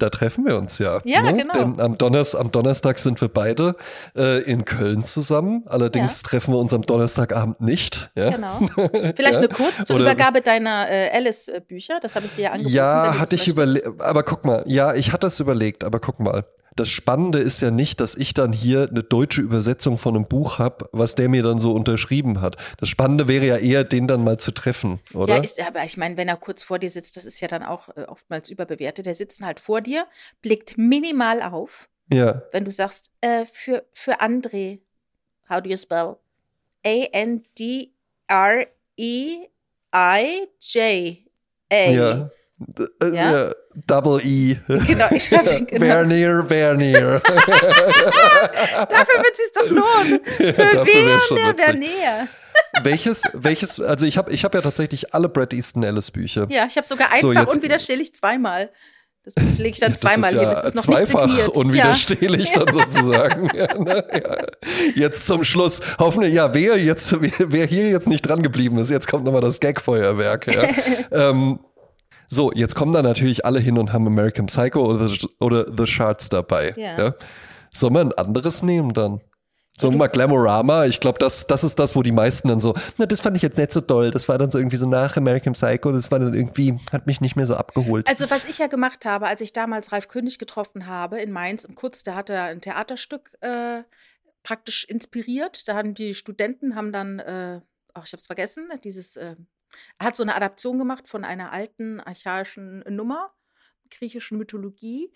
da 0.03 0.09
treffen 0.09 0.45
wir 0.45 0.57
uns 0.57 0.79
ja. 0.79 0.99
Ja, 1.05 1.21
ne? 1.21 1.33
genau. 1.33 1.53
Denn 1.53 1.79
am, 1.79 1.97
Donners, 1.97 2.35
am 2.35 2.51
Donnerstag 2.51 2.97
sind 2.99 3.21
wir 3.21 3.29
beide 3.29 3.75
äh, 4.15 4.41
in 4.43 4.65
Köln 4.65 5.03
zusammen. 5.05 5.63
Allerdings 5.65 6.21
treffen 6.21 6.53
wir 6.53 6.59
uns 6.59 6.73
am 6.73 6.81
Donnerstagabend 6.81 7.61
nicht. 7.61 8.11
Ja? 8.15 8.31
Genau. 8.31 8.59
Vielleicht 9.15 9.35
Ja. 9.35 9.37
eine 9.39 9.47
kurz 9.47 9.85
zur 9.85 9.95
Oder- 9.95 10.05
Übergabe 10.11 10.41
deiner 10.41 10.89
äh, 10.91 11.09
Alice-Bücher. 11.13 11.99
Das 12.01 12.15
habe 12.15 12.25
ich 12.25 12.35
dir 12.35 12.41
ja 12.43 12.51
angeboten. 12.51 12.75
Ja, 12.75 13.17
hatte 13.17 13.31
das 13.35 13.41
ich 13.41 13.47
überlegt. 13.47 13.87
Aber 14.01 14.23
guck 14.23 14.43
mal, 14.43 14.63
ja, 14.67 14.93
ich 14.93 15.13
hatte 15.13 15.27
es 15.27 15.39
überlegt, 15.39 15.83
aber 15.85 15.99
guck 15.99 16.19
mal. 16.19 16.43
Das 16.75 16.89
Spannende 16.89 17.37
ist 17.37 17.61
ja 17.61 17.69
nicht, 17.69 18.01
dass 18.01 18.15
ich 18.15 18.33
dann 18.33 18.51
hier 18.51 18.87
eine 18.89 19.03
deutsche 19.03 19.41
Übersetzung 19.43 19.99
von 19.99 20.15
einem 20.15 20.23
Buch 20.23 20.57
habe, 20.57 20.89
was 20.91 21.13
der 21.13 21.29
mir 21.29 21.43
dann 21.43 21.59
so 21.59 21.71
unterschrieben 21.71 22.41
hat. 22.41 22.55
Das 22.79 22.89
Spannende 22.89 23.27
wäre 23.27 23.45
ja 23.45 23.57
eher, 23.57 23.83
den 23.83 24.07
dann 24.07 24.23
mal 24.23 24.39
zu 24.39 24.51
treffen, 24.51 24.99
oder? 25.13 25.35
Ja, 25.35 25.43
ist, 25.43 25.61
aber 25.61 25.83
ich 25.83 25.97
meine, 25.97 26.17
wenn 26.17 26.27
er 26.27 26.35
kurz 26.35 26.63
vor 26.63 26.79
dir 26.79 26.89
sitzt, 26.89 27.15
das 27.15 27.25
ist 27.25 27.39
ja 27.41 27.47
dann 27.47 27.61
auch 27.61 27.89
äh, 27.89 28.05
oftmals 28.07 28.49
überbewertet. 28.49 29.05
Der 29.05 29.13
sitzt 29.13 29.41
halt 29.41 29.59
vor 29.59 29.81
dir, 29.81 29.92
blickt 30.41 30.77
minimal 30.77 31.41
auf, 31.41 31.89
ja. 32.11 32.41
wenn 32.51 32.65
du 32.65 32.71
sagst, 32.71 33.11
äh, 33.21 33.45
für, 33.45 33.85
für 33.93 34.21
André, 34.21 34.79
how 35.49 35.61
do 35.61 35.69
you 35.69 35.77
spell? 35.77 36.17
A-N-D-R-E-I-J-A. 36.85 37.91
Ja. 41.91 42.29
Äh, 43.01 43.09
ja? 43.15 43.51
Double 43.87 44.19
E. 44.23 44.57
Genau, 44.67 45.07
ich 45.11 45.25
schreibe 45.25 45.65
genau. 45.67 45.85
Vernier, 45.85 46.45
Vernier. 46.47 47.21
Dafür 47.25 49.23
wird 49.23 49.31
es 49.31 49.37
sich 49.37 49.51
doch 49.53 49.69
lohnen. 49.69 50.19
Für 50.37 50.57
Werner, 50.57 51.55
Vernier. 51.57 52.27
welches, 52.83 53.23
welches, 53.33 53.79
also 53.79 54.05
ich 54.05 54.17
habe 54.17 54.31
ich 54.31 54.43
hab 54.43 54.53
ja 54.53 54.61
tatsächlich 54.61 55.13
alle 55.13 55.29
Brad 55.29 55.53
Easton 55.53 55.83
Ellis 55.83 56.11
Bücher. 56.11 56.45
Ja, 56.49 56.65
ich 56.67 56.75
habe 56.77 56.85
sogar 56.85 57.07
einfach 57.07 57.21
so, 57.21 57.33
jetzt, 57.33 57.55
unwiderstehlich 57.55 58.13
zweimal. 58.13 58.71
Das 59.25 59.35
lege 59.57 59.69
ich 59.69 59.79
dann 59.79 59.95
zweimal 59.95 60.33
ja 60.33 60.39
hin. 60.41 60.49
Das 60.49 60.63
ist 60.65 60.75
noch 60.75 60.83
zweifach 60.83 61.27
nicht 61.27 61.47
unwiderstehlich 61.49 62.51
ja. 62.51 62.65
dann 62.65 62.73
sozusagen. 62.91 63.49
ja, 63.55 63.73
ne? 63.77 64.05
Jetzt 64.95 65.25
zum 65.25 65.45
Schluss. 65.45 65.79
Hoffentlich, 65.97 66.33
ja, 66.33 66.53
wer 66.53 66.77
jetzt, 66.77 67.15
wer 67.21 67.65
hier 67.65 67.89
jetzt 67.89 68.07
nicht 68.07 68.21
dran 68.23 68.43
geblieben 68.43 68.77
ist, 68.77 68.89
jetzt 68.89 69.07
kommt 69.07 69.23
nochmal 69.23 69.41
das 69.41 69.61
Gagfeuerwerk. 69.61 70.47
ähm, 71.11 71.59
so, 72.27 72.51
jetzt 72.51 72.75
kommen 72.75 72.91
da 72.91 73.01
natürlich 73.01 73.45
alle 73.45 73.59
hin 73.59 73.77
und 73.77 73.93
haben 73.93 74.07
American 74.07 74.47
Psycho 74.47 74.85
oder, 74.85 75.09
oder 75.39 75.65
The 75.71 75.87
Shards 75.87 76.27
dabei. 76.27 76.73
Ja. 76.75 77.13
Soll 77.71 77.91
man 77.91 78.11
ein 78.11 78.17
anderes 78.17 78.61
nehmen 78.61 78.93
dann? 78.93 79.21
So 79.75 79.89
mal 79.89 80.07
Glamorama, 80.07 80.85
ich 80.85 80.99
glaube, 80.99 81.17
das, 81.17 81.47
das 81.47 81.63
ist 81.63 81.79
das, 81.79 81.95
wo 81.95 82.03
die 82.03 82.11
meisten 82.11 82.47
dann 82.47 82.59
so, 82.59 82.75
na, 82.97 83.07
das 83.07 83.21
fand 83.21 83.35
ich 83.37 83.41
jetzt 83.41 83.57
nicht 83.57 83.71
so 83.71 83.81
doll. 83.81 84.11
Das 84.11 84.29
war 84.29 84.37
dann 84.37 84.51
so 84.51 84.59
irgendwie 84.59 84.77
so 84.77 84.87
nach 84.87 85.17
American 85.17 85.53
Psycho, 85.53 85.91
das 85.91 86.11
war 86.11 86.19
dann 86.19 86.33
irgendwie, 86.35 86.77
hat 86.91 87.07
mich 87.07 87.21
nicht 87.21 87.35
mehr 87.35 87.47
so 87.47 87.55
abgeholt. 87.55 88.07
Also, 88.07 88.29
was 88.29 88.45
ich 88.45 88.59
ja 88.59 88.67
gemacht 88.67 89.05
habe, 89.05 89.25
als 89.25 89.41
ich 89.41 89.51
damals 89.51 89.91
Ralf 89.91 90.07
König 90.07 90.37
getroffen 90.37 90.85
habe 90.85 91.19
in 91.19 91.31
Mainz 91.31 91.65
im 91.65 91.73
Kurz, 91.73 92.03
der 92.03 92.15
hatte 92.15 92.39
ein 92.39 92.61
Theaterstück 92.61 93.31
äh, 93.41 93.81
praktisch 94.43 94.83
inspiriert. 94.83 95.67
Da 95.67 95.75
haben 95.75 95.95
die 95.95 96.13
Studenten 96.13 96.75
haben 96.75 96.91
dann, 96.91 97.17
äh, 97.19 97.61
ach, 97.95 98.05
ich 98.05 98.13
habe 98.13 98.19
es 98.19 98.27
vergessen, 98.27 98.69
dieses, 98.83 99.17
äh, 99.17 99.35
hat 99.99 100.15
so 100.15 100.21
eine 100.21 100.35
Adaption 100.35 100.77
gemacht 100.77 101.09
von 101.09 101.25
einer 101.25 101.51
alten 101.51 101.99
archaischen 101.99 102.83
Nummer, 102.87 103.31
griechischen 103.89 104.37
Mythologie. 104.37 105.11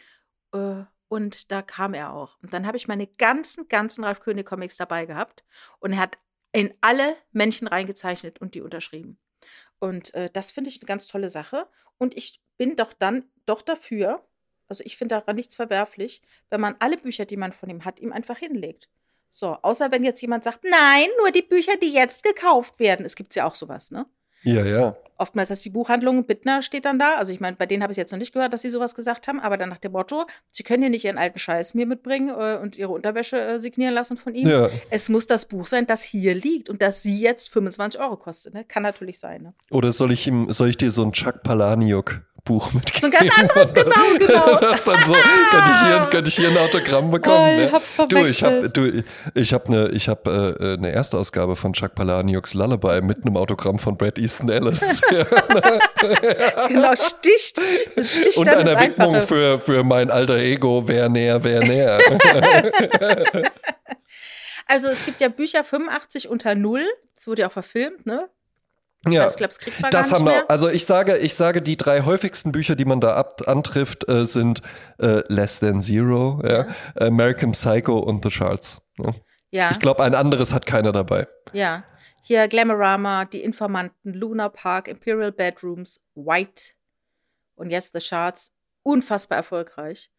Äh, 0.52 0.84
und 1.10 1.52
da 1.52 1.62
kam 1.62 1.94
er 1.94 2.14
auch. 2.14 2.38
Und 2.42 2.54
dann 2.54 2.68
habe 2.68 2.78
ich 2.78 2.88
meine 2.88 3.08
ganzen, 3.08 3.68
ganzen 3.68 4.04
Ralf 4.04 4.20
König 4.20 4.46
Comics 4.46 4.78
dabei 4.78 5.06
gehabt. 5.06 5.44
Und 5.80 5.94
er 5.94 6.00
hat 6.00 6.18
in 6.52 6.74
alle 6.82 7.16
Männchen 7.32 7.68
reingezeichnet 7.68 8.40
und 8.40 8.56
die 8.56 8.62
unterschrieben. 8.62 9.20
Und 9.80 10.14
äh, 10.14 10.30
das 10.32 10.52
finde 10.52 10.70
ich 10.70 10.82
eine 10.82 10.88
ganz 10.88 11.08
tolle 11.08 11.30
Sache. 11.30 11.68
Und 11.98 12.18
ich 12.18 12.42
bin 12.58 12.76
doch 12.76 12.94
dann 12.94 13.30
doch 13.46 13.62
dafür, 13.62 14.28
also 14.68 14.84
ich 14.84 14.98
finde 14.98 15.16
daran 15.16 15.36
nichts 15.36 15.56
verwerflich, 15.56 16.22
wenn 16.50 16.62
man 16.62 16.76
alle 16.80 16.98
Bücher, 16.98 17.26
die 17.26 17.38
man 17.38 17.54
von 17.54 17.70
ihm 17.70 17.86
hat, 17.86 18.00
ihm 18.00 18.12
einfach 18.12 18.38
hinlegt. 18.38 18.90
So, 19.30 19.54
außer 19.62 19.92
wenn 19.92 20.04
jetzt 20.04 20.22
jemand 20.22 20.44
sagt, 20.44 20.64
nein, 20.64 21.08
nur 21.20 21.32
die 21.32 21.42
Bücher, 21.42 21.78
die 21.78 21.92
jetzt 21.92 22.24
gekauft 22.24 22.80
werden. 22.80 23.06
Es 23.06 23.16
gibt 23.16 23.36
ja 23.36 23.46
auch 23.46 23.56
sowas, 23.56 23.92
ne? 23.92 24.06
Ja, 24.48 24.66
ja. 24.66 24.96
Oftmals 25.20 25.50
ist 25.50 25.66
die 25.66 25.72
Buchhandlung, 25.72 26.26
Bittner 26.26 26.62
steht 26.62 26.86
dann 26.86 27.00
da. 27.00 27.16
Also 27.16 27.34
ich 27.34 27.40
meine, 27.40 27.56
bei 27.56 27.66
denen 27.66 27.82
habe 27.82 27.92
ich 27.92 27.98
jetzt 27.98 28.12
noch 28.12 28.20
nicht 28.20 28.34
gehört, 28.34 28.54
dass 28.54 28.62
sie 28.62 28.70
sowas 28.70 28.94
gesagt 28.94 29.28
haben, 29.28 29.40
aber 29.40 29.58
dann 29.58 29.70
nach 29.70 29.80
dem 29.80 29.94
Motto, 29.94 30.28
sie 30.52 30.64
können 30.64 30.84
hier 30.84 30.92
nicht 30.92 31.06
ihren 31.06 31.18
alten 31.18 31.40
Scheiß 31.40 31.74
mir 31.74 31.88
mitbringen 31.88 32.30
äh, 32.30 32.58
und 32.62 32.78
ihre 32.78 32.92
Unterwäsche 32.92 33.40
äh, 33.40 33.60
signieren 33.60 33.96
lassen 33.96 34.16
von 34.16 34.36
ihm. 34.36 34.48
Ja. 34.48 34.70
Es 34.92 35.10
muss 35.10 35.26
das 35.26 35.46
Buch 35.46 35.66
sein, 35.66 35.88
das 35.88 36.04
hier 36.04 36.36
liegt 36.36 36.70
und 36.70 36.82
das 36.82 37.02
sie 37.02 37.20
jetzt 37.20 37.50
25 37.50 38.00
Euro 38.00 38.16
kostet. 38.16 38.54
Ne? 38.54 38.64
Kann 38.64 38.84
natürlich 38.84 39.20
sein. 39.20 39.42
Ne? 39.42 39.54
Oder 39.72 39.92
soll 39.92 40.12
ich 40.12 40.28
ihm, 40.28 40.52
soll 40.52 40.70
ich 40.70 40.78
dir 40.78 40.92
so 40.92 41.02
einen 41.02 41.14
Chuck 41.14 41.42
Palaniuk 41.42 42.22
Buch 42.48 42.72
mitgegeben. 42.74 43.12
So 43.12 43.18
ein 43.18 43.28
ganz 43.28 43.40
anderes, 43.40 43.74
genau, 43.74 43.96
genau. 44.18 44.60
das 44.62 44.84
dann 44.86 45.04
so, 45.04 45.14
könnte 45.14 45.70
ich 45.70 45.82
hier, 45.82 46.08
könnte 46.10 46.30
ich 46.30 46.36
hier 46.36 46.50
ein 46.50 46.58
Autogramm 46.58 47.12
bekommen. 47.12 47.60
Oh, 47.60 47.66
ich 47.66 47.72
hab's 47.72 47.94
du, 48.08 48.26
ich 48.26 48.44
habe 48.44 48.70
du, 48.70 49.04
ich 49.34 49.54
hab 49.54 49.68
eine 49.68 49.90
ich 49.90 50.08
hab, 50.08 50.28
äh, 50.28 50.74
eine 50.74 50.92
Erstausgabe 50.92 51.56
von 51.56 51.74
Chuck 51.74 51.94
Palahniuks 51.96 52.54
Lullaby 52.54 53.02
mit 53.02 53.26
einem 53.26 53.38
Autogramm 53.38 53.78
von 53.78 53.98
Brad 53.98 54.18
Easton 54.18 54.50
Ellis. 54.50 55.02
genau, 56.68 56.96
sticht. 56.96 57.60
Sticht 58.00 58.38
Und 58.38 58.48
einer 58.48 58.80
Widmung 58.80 59.22
für, 59.22 59.60
für 59.60 59.84
mein 59.84 60.10
alter 60.10 60.38
Ego, 60.38 60.84
wer 60.88 61.10
näher, 61.10 61.44
wer 61.44 61.60
näher. 61.60 62.00
also 64.68 64.88
es 64.88 65.06
gibt 65.06 65.20
ja 65.20 65.28
Bücher 65.28 65.64
85 65.64 66.30
unter 66.30 66.56
Null. 66.56 66.86
Das 67.14 67.28
wurde 67.28 67.42
ja 67.42 67.48
auch 67.50 67.54
verfilmt, 67.54 68.06
ne? 68.06 68.30
Ja, 69.08 69.28
ich 69.28 69.36
glaube, 69.36 69.52
es 69.52 69.60
kriegt 69.60 69.80
man 69.80 69.92
das 69.92 70.12
haben 70.12 70.26
wir. 70.26 70.50
Also 70.50 70.70
ich 70.70 70.86
sage, 70.86 71.18
ich 71.18 71.36
sage, 71.36 71.62
die 71.62 71.78
drei 71.78 72.02
häufigsten 72.02 72.52
Bücher, 72.52 72.76
die 72.76 72.86
man 72.86 73.00
da 73.00 73.14
ab, 73.14 73.48
antrifft, 73.48 74.08
äh, 74.10 74.26
sind 74.26 74.62
äh, 75.00 75.22
Less 75.28 75.60
Than 75.60 75.82
Zero, 75.82 76.42
ja, 76.44 76.66
ja. 76.68 76.68
American 77.00 77.52
Psycho 77.52 77.98
und 77.98 78.24
The 78.24 78.32
Shards. 78.32 78.82
Ja. 78.98 79.12
ja. 79.52 79.72
Ich 79.72 79.80
glaube, 79.80 80.04
ein 80.04 80.16
anderes 80.16 80.54
hat 80.54 80.66
keiner 80.66 80.92
dabei. 80.92 81.28
Ja. 81.54 81.84
Hier 82.24 82.48
Glamorama, 82.48 83.26
Die 83.26 83.42
Informanten, 83.42 84.14
Luna 84.14 84.50
Park, 84.50 84.88
Imperial 84.88 85.32
Bedrooms, 85.32 86.02
White 86.16 86.74
und 87.56 87.70
jetzt 87.70 87.94
The 87.94 88.02
Shards. 88.02 88.52
Unfassbar 88.84 89.38
erfolgreich. 89.38 90.10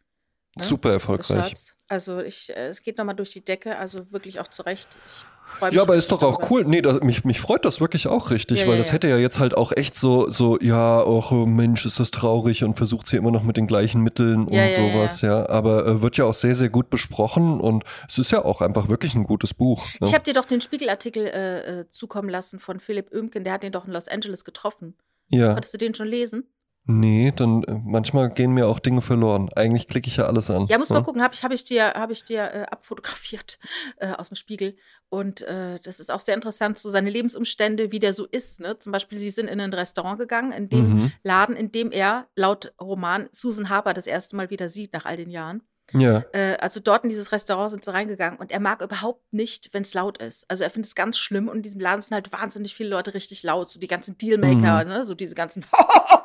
Ne? 0.56 0.64
Super 0.64 0.92
erfolgreich. 0.92 1.72
Also 1.88 2.20
ich, 2.20 2.50
äh, 2.50 2.68
es 2.68 2.82
geht 2.82 2.98
nochmal 2.98 3.16
durch 3.16 3.30
die 3.30 3.44
Decke, 3.44 3.76
also 3.76 4.10
wirklich 4.12 4.40
auch 4.40 4.48
zurecht. 4.48 4.98
Ich 5.06 5.24
ja, 5.70 5.82
aber 5.82 5.96
ist 5.96 6.12
doch 6.12 6.22
auch 6.22 6.50
cool. 6.50 6.64
Nee, 6.64 6.82
das, 6.82 7.00
mich, 7.00 7.24
mich 7.24 7.40
freut 7.40 7.64
das 7.64 7.80
wirklich 7.80 8.06
auch 8.06 8.30
richtig, 8.30 8.60
ja, 8.60 8.66
weil 8.66 8.74
ja, 8.74 8.78
das 8.78 8.88
ja. 8.88 8.92
hätte 8.94 9.08
ja 9.08 9.16
jetzt 9.16 9.38
halt 9.38 9.56
auch 9.56 9.72
echt 9.72 9.96
so, 9.96 10.28
so 10.30 10.58
ja, 10.60 11.00
auch 11.00 11.32
oh 11.32 11.46
Mensch, 11.46 11.84
ist 11.86 12.00
das 12.00 12.10
traurig 12.10 12.64
und 12.64 12.76
versucht 12.76 13.06
sie 13.06 13.16
immer 13.16 13.30
noch 13.30 13.42
mit 13.42 13.56
den 13.56 13.66
gleichen 13.66 14.02
Mitteln 14.02 14.46
und 14.46 14.72
sowas, 14.72 15.20
ja. 15.20 15.48
Aber 15.48 15.86
äh, 15.86 16.02
wird 16.02 16.16
ja 16.16 16.24
auch 16.24 16.34
sehr, 16.34 16.54
sehr 16.54 16.68
gut 16.68 16.90
besprochen 16.90 17.60
und 17.60 17.84
es 18.08 18.18
ist 18.18 18.30
ja 18.30 18.44
auch 18.44 18.60
einfach 18.60 18.88
wirklich 18.88 19.14
ein 19.14 19.24
gutes 19.24 19.54
Buch. 19.54 19.86
Ne? 20.00 20.06
Ich 20.06 20.14
habe 20.14 20.24
dir 20.24 20.34
doch 20.34 20.44
den 20.44 20.60
Spiegelartikel 20.60 21.26
äh, 21.26 21.80
äh, 21.80 21.88
zukommen 21.88 22.28
lassen 22.28 22.60
von 22.60 22.80
Philipp 22.80 23.12
Oemken, 23.12 23.44
der 23.44 23.54
hat 23.54 23.62
den 23.62 23.72
doch 23.72 23.86
in 23.86 23.92
Los 23.92 24.08
Angeles 24.08 24.44
getroffen. 24.44 24.94
Ja. 25.30 25.52
Konntest 25.52 25.74
du 25.74 25.78
den 25.78 25.94
schon 25.94 26.08
lesen? 26.08 26.44
Nee, 26.90 27.34
dann 27.36 27.64
äh, 27.64 27.78
manchmal 27.84 28.30
gehen 28.30 28.54
mir 28.54 28.66
auch 28.66 28.78
Dinge 28.78 29.02
verloren. 29.02 29.50
Eigentlich 29.54 29.88
klicke 29.88 30.08
ich 30.08 30.16
ja 30.16 30.24
alles 30.24 30.50
an. 30.50 30.66
Ja, 30.68 30.78
muss 30.78 30.88
ja? 30.88 30.94
mal 30.94 31.02
gucken, 31.02 31.22
habe 31.22 31.34
ich, 31.34 31.44
hab 31.44 31.52
ich 31.52 31.62
dir, 31.62 31.92
hab 31.92 32.10
ich 32.10 32.24
dir 32.24 32.50
äh, 32.50 32.62
abfotografiert 32.62 33.58
äh, 33.98 34.12
aus 34.12 34.30
dem 34.30 34.36
Spiegel. 34.36 34.74
Und 35.10 35.42
äh, 35.42 35.78
das 35.80 36.00
ist 36.00 36.10
auch 36.10 36.20
sehr 36.20 36.34
interessant, 36.34 36.78
so 36.78 36.88
seine 36.88 37.10
Lebensumstände, 37.10 37.92
wie 37.92 37.98
der 37.98 38.14
so 38.14 38.24
ist. 38.24 38.60
Ne? 38.60 38.78
Zum 38.78 38.90
Beispiel, 38.90 39.18
sie 39.18 39.28
sind 39.28 39.48
in 39.48 39.60
ein 39.60 39.74
Restaurant 39.74 40.18
gegangen, 40.18 40.50
in 40.50 40.70
dem 40.70 40.88
mhm. 40.88 41.12
Laden, 41.22 41.56
in 41.56 41.70
dem 41.70 41.92
er 41.92 42.26
laut 42.36 42.72
Roman 42.80 43.28
Susan 43.32 43.68
Harper 43.68 43.92
das 43.92 44.06
erste 44.06 44.34
Mal 44.34 44.48
wieder 44.48 44.70
sieht 44.70 44.94
nach 44.94 45.04
all 45.04 45.18
den 45.18 45.28
Jahren. 45.28 45.60
Ja. 45.92 46.24
Äh, 46.32 46.56
also 46.56 46.80
dort 46.80 47.04
in 47.04 47.10
dieses 47.10 47.32
Restaurant 47.32 47.70
sind 47.70 47.84
sie 47.84 47.92
reingegangen 47.92 48.38
und 48.38 48.50
er 48.50 48.60
mag 48.60 48.80
überhaupt 48.80 49.30
nicht, 49.30 49.68
wenn 49.72 49.82
es 49.82 49.92
laut 49.92 50.18
ist. 50.18 50.50
Also 50.50 50.64
er 50.64 50.70
findet 50.70 50.88
es 50.88 50.94
ganz 50.94 51.18
schlimm 51.18 51.48
und 51.48 51.56
in 51.56 51.62
diesem 51.62 51.80
Laden 51.80 52.00
sind 52.00 52.14
halt 52.14 52.32
wahnsinnig 52.32 52.74
viele 52.74 52.90
Leute 52.90 53.12
richtig 53.14 53.42
laut, 53.42 53.70
so 53.70 53.78
die 53.78 53.88
ganzen 53.88 54.16
Dealmaker, 54.16 54.84
mhm. 54.84 54.90
ne? 54.90 55.04
so 55.04 55.14
diese 55.14 55.34
ganzen 55.34 55.64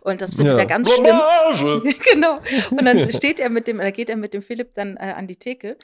und 0.00 0.20
das 0.20 0.34
findet 0.34 0.54
ja. 0.54 0.60
er 0.60 0.66
ganz 0.66 0.88
Blamage. 0.88 1.56
schlimm. 1.56 1.94
genau. 2.12 2.38
Und 2.70 2.84
dann 2.84 3.10
steht 3.12 3.40
er 3.40 3.50
mit 3.50 3.66
dem, 3.66 3.78
da 3.78 3.90
geht 3.90 4.10
er 4.10 4.16
mit 4.16 4.34
dem 4.34 4.42
Philipp 4.42 4.74
dann 4.74 4.96
äh, 4.96 5.14
an 5.16 5.26
die 5.26 5.36
Theke 5.36 5.76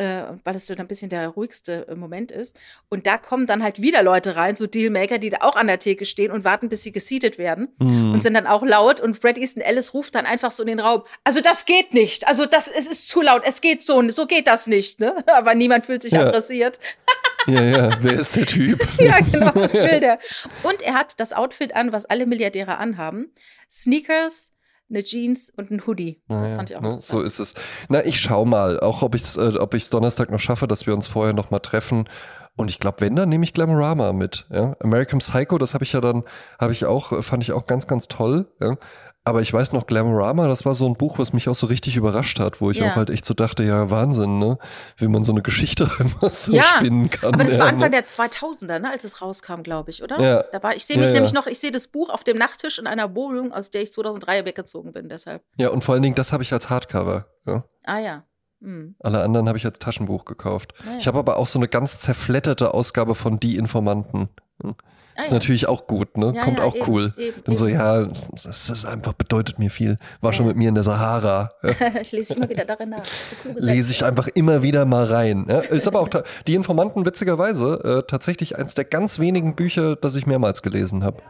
äh, 0.00 0.22
weil 0.44 0.54
das 0.54 0.66
so 0.66 0.74
ein 0.74 0.88
bisschen 0.88 1.10
der 1.10 1.28
ruhigste 1.28 1.86
äh, 1.88 1.94
Moment 1.94 2.32
ist. 2.32 2.56
Und 2.88 3.06
da 3.06 3.18
kommen 3.18 3.46
dann 3.46 3.62
halt 3.62 3.82
wieder 3.82 4.02
Leute 4.02 4.36
rein, 4.36 4.56
so 4.56 4.66
Dealmaker, 4.66 5.18
die 5.18 5.30
da 5.30 5.38
auch 5.40 5.56
an 5.56 5.66
der 5.66 5.78
Theke 5.78 6.04
stehen 6.04 6.30
und 6.30 6.44
warten, 6.44 6.68
bis 6.68 6.82
sie 6.82 6.92
geseatet 6.92 7.38
werden 7.38 7.68
mhm. 7.78 8.12
und 8.14 8.22
sind 8.22 8.34
dann 8.34 8.46
auch 8.46 8.62
laut. 8.62 9.00
Und 9.00 9.20
Brad 9.20 9.38
Easton 9.38 9.62
Ellis 9.62 9.92
ruft 9.92 10.14
dann 10.14 10.26
einfach 10.26 10.52
so 10.52 10.62
in 10.62 10.68
den 10.68 10.80
Raum: 10.80 11.02
Also, 11.24 11.40
das 11.40 11.66
geht 11.66 11.92
nicht. 11.92 12.28
Also, 12.28 12.46
das 12.46 12.68
es 12.68 12.86
ist 12.86 13.08
zu 13.08 13.20
laut. 13.20 13.42
Es 13.44 13.60
geht 13.60 13.82
so, 13.82 14.08
so 14.08 14.26
geht 14.26 14.46
das 14.46 14.66
nicht. 14.66 15.00
Ne? 15.00 15.24
Aber 15.34 15.54
niemand 15.54 15.86
fühlt 15.86 16.02
sich 16.02 16.12
ja. 16.12 16.22
adressiert. 16.22 16.78
ja, 17.52 17.62
ja, 17.62 17.90
wer 18.00 18.12
ist 18.12 18.36
der 18.36 18.46
Typ? 18.46 18.86
ja, 18.98 19.20
genau, 19.20 19.52
was 19.54 19.72
will 19.74 20.00
der? 20.00 20.18
Und 20.62 20.82
er 20.82 20.94
hat 20.94 21.18
das 21.18 21.32
Outfit 21.32 21.74
an, 21.74 21.92
was 21.92 22.04
alle 22.04 22.26
Milliardäre 22.26 22.78
anhaben: 22.78 23.32
Sneakers, 23.70 24.52
eine 24.88 25.02
Jeans 25.02 25.50
und 25.56 25.70
ein 25.70 25.86
Hoodie. 25.86 26.22
Das 26.28 26.40
naja, 26.40 26.56
fand 26.56 26.70
ich 26.70 26.76
auch 26.76 26.82
ne, 26.82 27.00
So 27.00 27.22
ist 27.22 27.38
es. 27.38 27.54
Na, 27.88 28.04
ich 28.04 28.20
schau 28.20 28.44
mal, 28.44 28.80
auch 28.80 29.02
ob 29.02 29.14
ich 29.14 29.22
es 29.22 29.36
äh, 29.36 29.56
ob 29.58 29.76
Donnerstag 29.90 30.30
noch 30.30 30.40
schaffe, 30.40 30.66
dass 30.66 30.86
wir 30.86 30.94
uns 30.94 31.06
vorher 31.06 31.32
noch 31.32 31.50
mal 31.50 31.60
treffen. 31.60 32.08
Und 32.56 32.70
ich 32.70 32.78
glaube, 32.78 33.00
wenn, 33.00 33.16
dann 33.16 33.28
nehme 33.28 33.44
ich 33.44 33.54
Glamorama 33.54 34.12
mit. 34.12 34.46
Ja? 34.50 34.76
American 34.80 35.20
Psycho, 35.20 35.56
das 35.56 35.72
habe 35.72 35.84
ich 35.84 35.92
ja 35.92 36.00
dann, 36.00 36.24
habe 36.58 36.72
ich 36.72 36.84
auch, 36.84 37.22
fand 37.24 37.42
ich 37.42 37.52
auch 37.52 37.66
ganz, 37.66 37.86
ganz 37.86 38.08
toll. 38.08 38.52
Ja? 38.60 38.76
Aber 39.22 39.42
ich 39.42 39.52
weiß 39.52 39.72
noch, 39.74 39.86
Glamorama, 39.86 40.48
das 40.48 40.64
war 40.64 40.74
so 40.74 40.86
ein 40.86 40.94
Buch, 40.94 41.18
was 41.18 41.34
mich 41.34 41.48
auch 41.48 41.54
so 41.54 41.66
richtig 41.66 41.96
überrascht 41.96 42.40
hat, 42.40 42.62
wo 42.62 42.70
ich 42.70 42.78
ja. 42.78 42.88
auch 42.88 42.96
halt 42.96 43.10
echt 43.10 43.26
so 43.26 43.34
dachte, 43.34 43.62
ja, 43.62 43.90
Wahnsinn, 43.90 44.38
ne? 44.38 44.56
Wie 44.96 45.08
man 45.08 45.24
so 45.24 45.32
eine 45.32 45.42
Geschichte 45.42 45.90
einfach 45.98 46.30
so 46.30 46.52
ja, 46.52 46.62
spinnen 46.62 47.10
kann. 47.10 47.34
Aber 47.34 47.44
das 47.44 47.54
ja, 47.54 47.60
war 47.60 47.68
Anfang 47.68 47.90
ne? 47.90 48.02
der 48.02 48.06
2000er, 48.06 48.78
ne, 48.78 48.90
als 48.90 49.04
es 49.04 49.20
rauskam, 49.20 49.62
glaube 49.62 49.90
ich, 49.90 50.02
oder? 50.02 50.18
Ja. 50.20 50.44
Da 50.50 50.62
war, 50.62 50.74
ich 50.74 50.86
sehe 50.86 50.96
mich 50.96 51.12
nämlich 51.12 51.34
noch, 51.34 51.46
ich 51.46 51.58
sehe 51.58 51.70
das 51.70 51.88
Buch 51.88 52.08
auf 52.08 52.24
dem 52.24 52.38
Nachttisch 52.38 52.78
in 52.78 52.86
einer 52.86 53.14
Wohnung, 53.14 53.52
aus 53.52 53.70
der 53.70 53.82
ich 53.82 53.92
2003 53.92 54.46
weggezogen 54.46 54.92
bin, 54.92 55.10
deshalb. 55.10 55.42
Ja, 55.58 55.68
und 55.68 55.84
vor 55.84 55.94
allen 55.94 56.02
Dingen, 56.02 56.14
das 56.14 56.32
habe 56.32 56.42
ich 56.42 56.52
als 56.54 56.70
Hardcover. 56.70 57.26
Ja. 57.46 57.64
Ah 57.84 57.98
ja. 57.98 58.24
Mhm. 58.60 58.94
Alle 59.00 59.22
anderen 59.22 59.48
habe 59.48 59.58
ich 59.58 59.66
als 59.66 59.78
Taschenbuch 59.78 60.24
gekauft. 60.24 60.72
Ah, 60.80 60.96
ich 60.98 61.06
habe 61.06 61.18
aber 61.18 61.36
auch 61.36 61.46
so 61.46 61.58
eine 61.58 61.68
ganz 61.68 62.00
zerfletterte 62.00 62.72
Ausgabe 62.72 63.14
von 63.14 63.38
Die 63.38 63.56
Informanten. 63.56 64.28
Hm. 64.62 64.74
Ah, 65.20 65.22
ist 65.22 65.28
ja. 65.28 65.34
natürlich 65.34 65.68
auch 65.68 65.86
gut, 65.86 66.16
ne? 66.16 66.32
Ja, 66.34 66.44
Kommt 66.44 66.58
ja, 66.58 66.64
auch 66.64 66.74
eben, 66.74 66.84
cool. 66.88 67.14
Eben, 67.16 67.42
Dann 67.44 67.56
so, 67.56 67.66
ja, 67.66 68.08
das 68.32 68.70
ist 68.70 68.84
einfach, 68.84 69.12
bedeutet 69.12 69.58
mir 69.58 69.70
viel. 69.70 69.98
War 70.20 70.32
schon 70.32 70.46
mit 70.46 70.56
mir 70.56 70.68
in 70.68 70.74
der 70.74 70.84
Sahara. 70.84 71.50
ich 72.00 72.12
lese 72.12 72.34
immer 72.34 72.48
wieder 72.48 72.64
darin 72.64 72.90
nach. 72.90 73.04
lese 73.44 73.92
ich 73.92 74.04
einfach 74.04 74.28
immer 74.28 74.62
wieder 74.62 74.84
mal 74.84 75.04
rein. 75.04 75.46
Ist 75.70 75.86
aber 75.86 76.00
auch, 76.00 76.08
die 76.46 76.54
Informanten 76.54 77.04
witzigerweise, 77.04 78.02
äh, 78.02 78.06
tatsächlich 78.08 78.56
eins 78.56 78.74
der 78.74 78.84
ganz 78.84 79.18
wenigen 79.18 79.54
Bücher, 79.54 79.96
das 79.96 80.16
ich 80.16 80.26
mehrmals 80.26 80.62
gelesen 80.62 81.04
habe. 81.04 81.22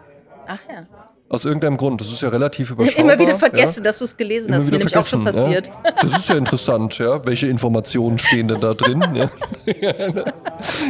Ach 0.46 0.60
ja. 0.68 0.86
Aus 1.32 1.44
irgendeinem 1.44 1.76
Grund. 1.76 2.00
Das 2.00 2.08
ist 2.08 2.22
ja 2.22 2.28
relativ 2.28 2.72
überschaubar. 2.72 3.04
Immer 3.04 3.16
wieder 3.16 3.38
vergessen, 3.38 3.78
ja? 3.78 3.84
dass 3.84 3.98
du 3.98 4.04
es 4.04 4.16
gelesen 4.16 4.52
hast. 4.52 4.64
Mir 4.64 4.78
nämlich 4.78 4.96
auch 4.96 5.06
schon 5.06 5.22
passiert. 5.22 5.68
Ja? 5.68 5.92
Das 6.02 6.18
ist 6.18 6.28
ja 6.28 6.34
interessant, 6.34 6.98
ja. 6.98 7.24
Welche 7.24 7.46
Informationen 7.46 8.18
stehen 8.18 8.48
denn 8.48 8.60
da 8.60 8.74
drin? 8.74 9.00
ja. 9.14 9.30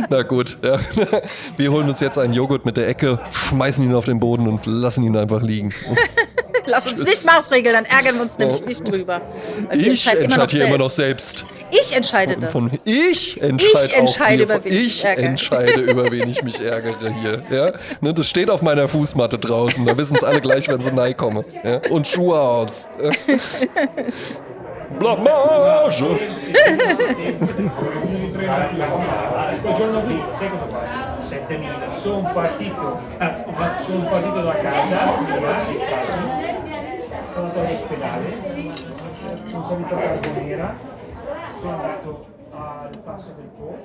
Na 0.09 0.23
gut, 0.23 0.57
ja. 0.62 0.81
Wir 1.59 1.71
holen 1.71 1.91
uns 1.91 2.01
jetzt 2.01 2.17
einen 2.17 2.33
Joghurt 2.33 2.65
mit 2.65 2.79
der 2.79 2.89
Ecke, 2.89 3.21
schmeißen 3.31 3.85
ihn 3.85 3.95
auf 3.95 4.07
den 4.07 4.19
Boden 4.19 4.49
und 4.49 4.65
lassen 4.65 5.05
ihn 5.05 5.15
einfach 5.15 5.43
liegen. 5.43 5.75
Lass 6.66 6.87
uns 6.87 6.99
nicht 7.01 7.27
Maßregeln, 7.27 7.74
dann 7.74 7.85
ärgern 7.85 8.16
wir 8.16 8.23
uns 8.23 8.39
nämlich 8.39 8.65
nicht 8.65 8.87
drüber. 8.87 9.20
Ich 9.73 9.87
entscheide 9.87 10.47
hier 10.49 10.66
immer 10.66 10.78
noch 10.78 10.91
selbst. 10.91 11.45
Ich 11.70 11.95
entscheide 11.95 12.37
das. 12.37 12.53
Von, 12.53 12.70
ich 12.85 13.41
entscheide, 13.41 13.87
ich 13.87 13.97
entscheide 13.97 14.43
über 14.43 14.65
wen 14.65 14.73
ich, 14.73 15.05
ich 15.05 15.05
entscheide 15.05 15.81
über 15.81 16.11
wen 16.11 16.28
ich 16.28 16.43
mich 16.43 16.61
ärgere 16.61 17.15
hier. 17.20 17.43
Ja? 17.51 17.73
Ne, 18.01 18.12
das 18.12 18.28
steht 18.28 18.51
auf 18.51 18.62
meiner 18.62 18.89
Fußmatte 18.89 19.39
draußen. 19.39 19.85
Da 19.87 19.97
wissen 19.97 20.16
es 20.16 20.24
alle 20.24 20.41
gleich, 20.41 20.69
wenn 20.69 20.82
sie 20.82 20.93
nahe 20.93 21.15
kommen. 21.15 21.45
Ja? 21.62 21.81
Und 21.91 22.07
Schuhe 22.07 22.41
aus. 22.41 22.89
Blamage! 24.99 26.05
Quel 29.61 29.75
giorno 29.75 30.01
qui, 30.03 30.23
sai 30.31 30.51
cosa 30.51 30.67
fa? 30.69 31.21
7000. 31.21 31.91
Sono 31.93 32.33
partito, 32.33 33.01
sono 33.79 34.09
partito 34.09 34.43
da 34.43 34.55
casa, 34.55 34.99
sono 37.33 37.47
andato 37.47 37.61
all'ospedale, 37.61 38.37
sono 39.47 39.65
salito 39.65 39.95
a 39.95 39.99
Carbonera, 39.99 40.75
sono 41.61 41.73
andato 41.73 42.27
al 42.51 42.99
passo 43.05 43.35
del 43.37 43.51
Po, 43.57 43.79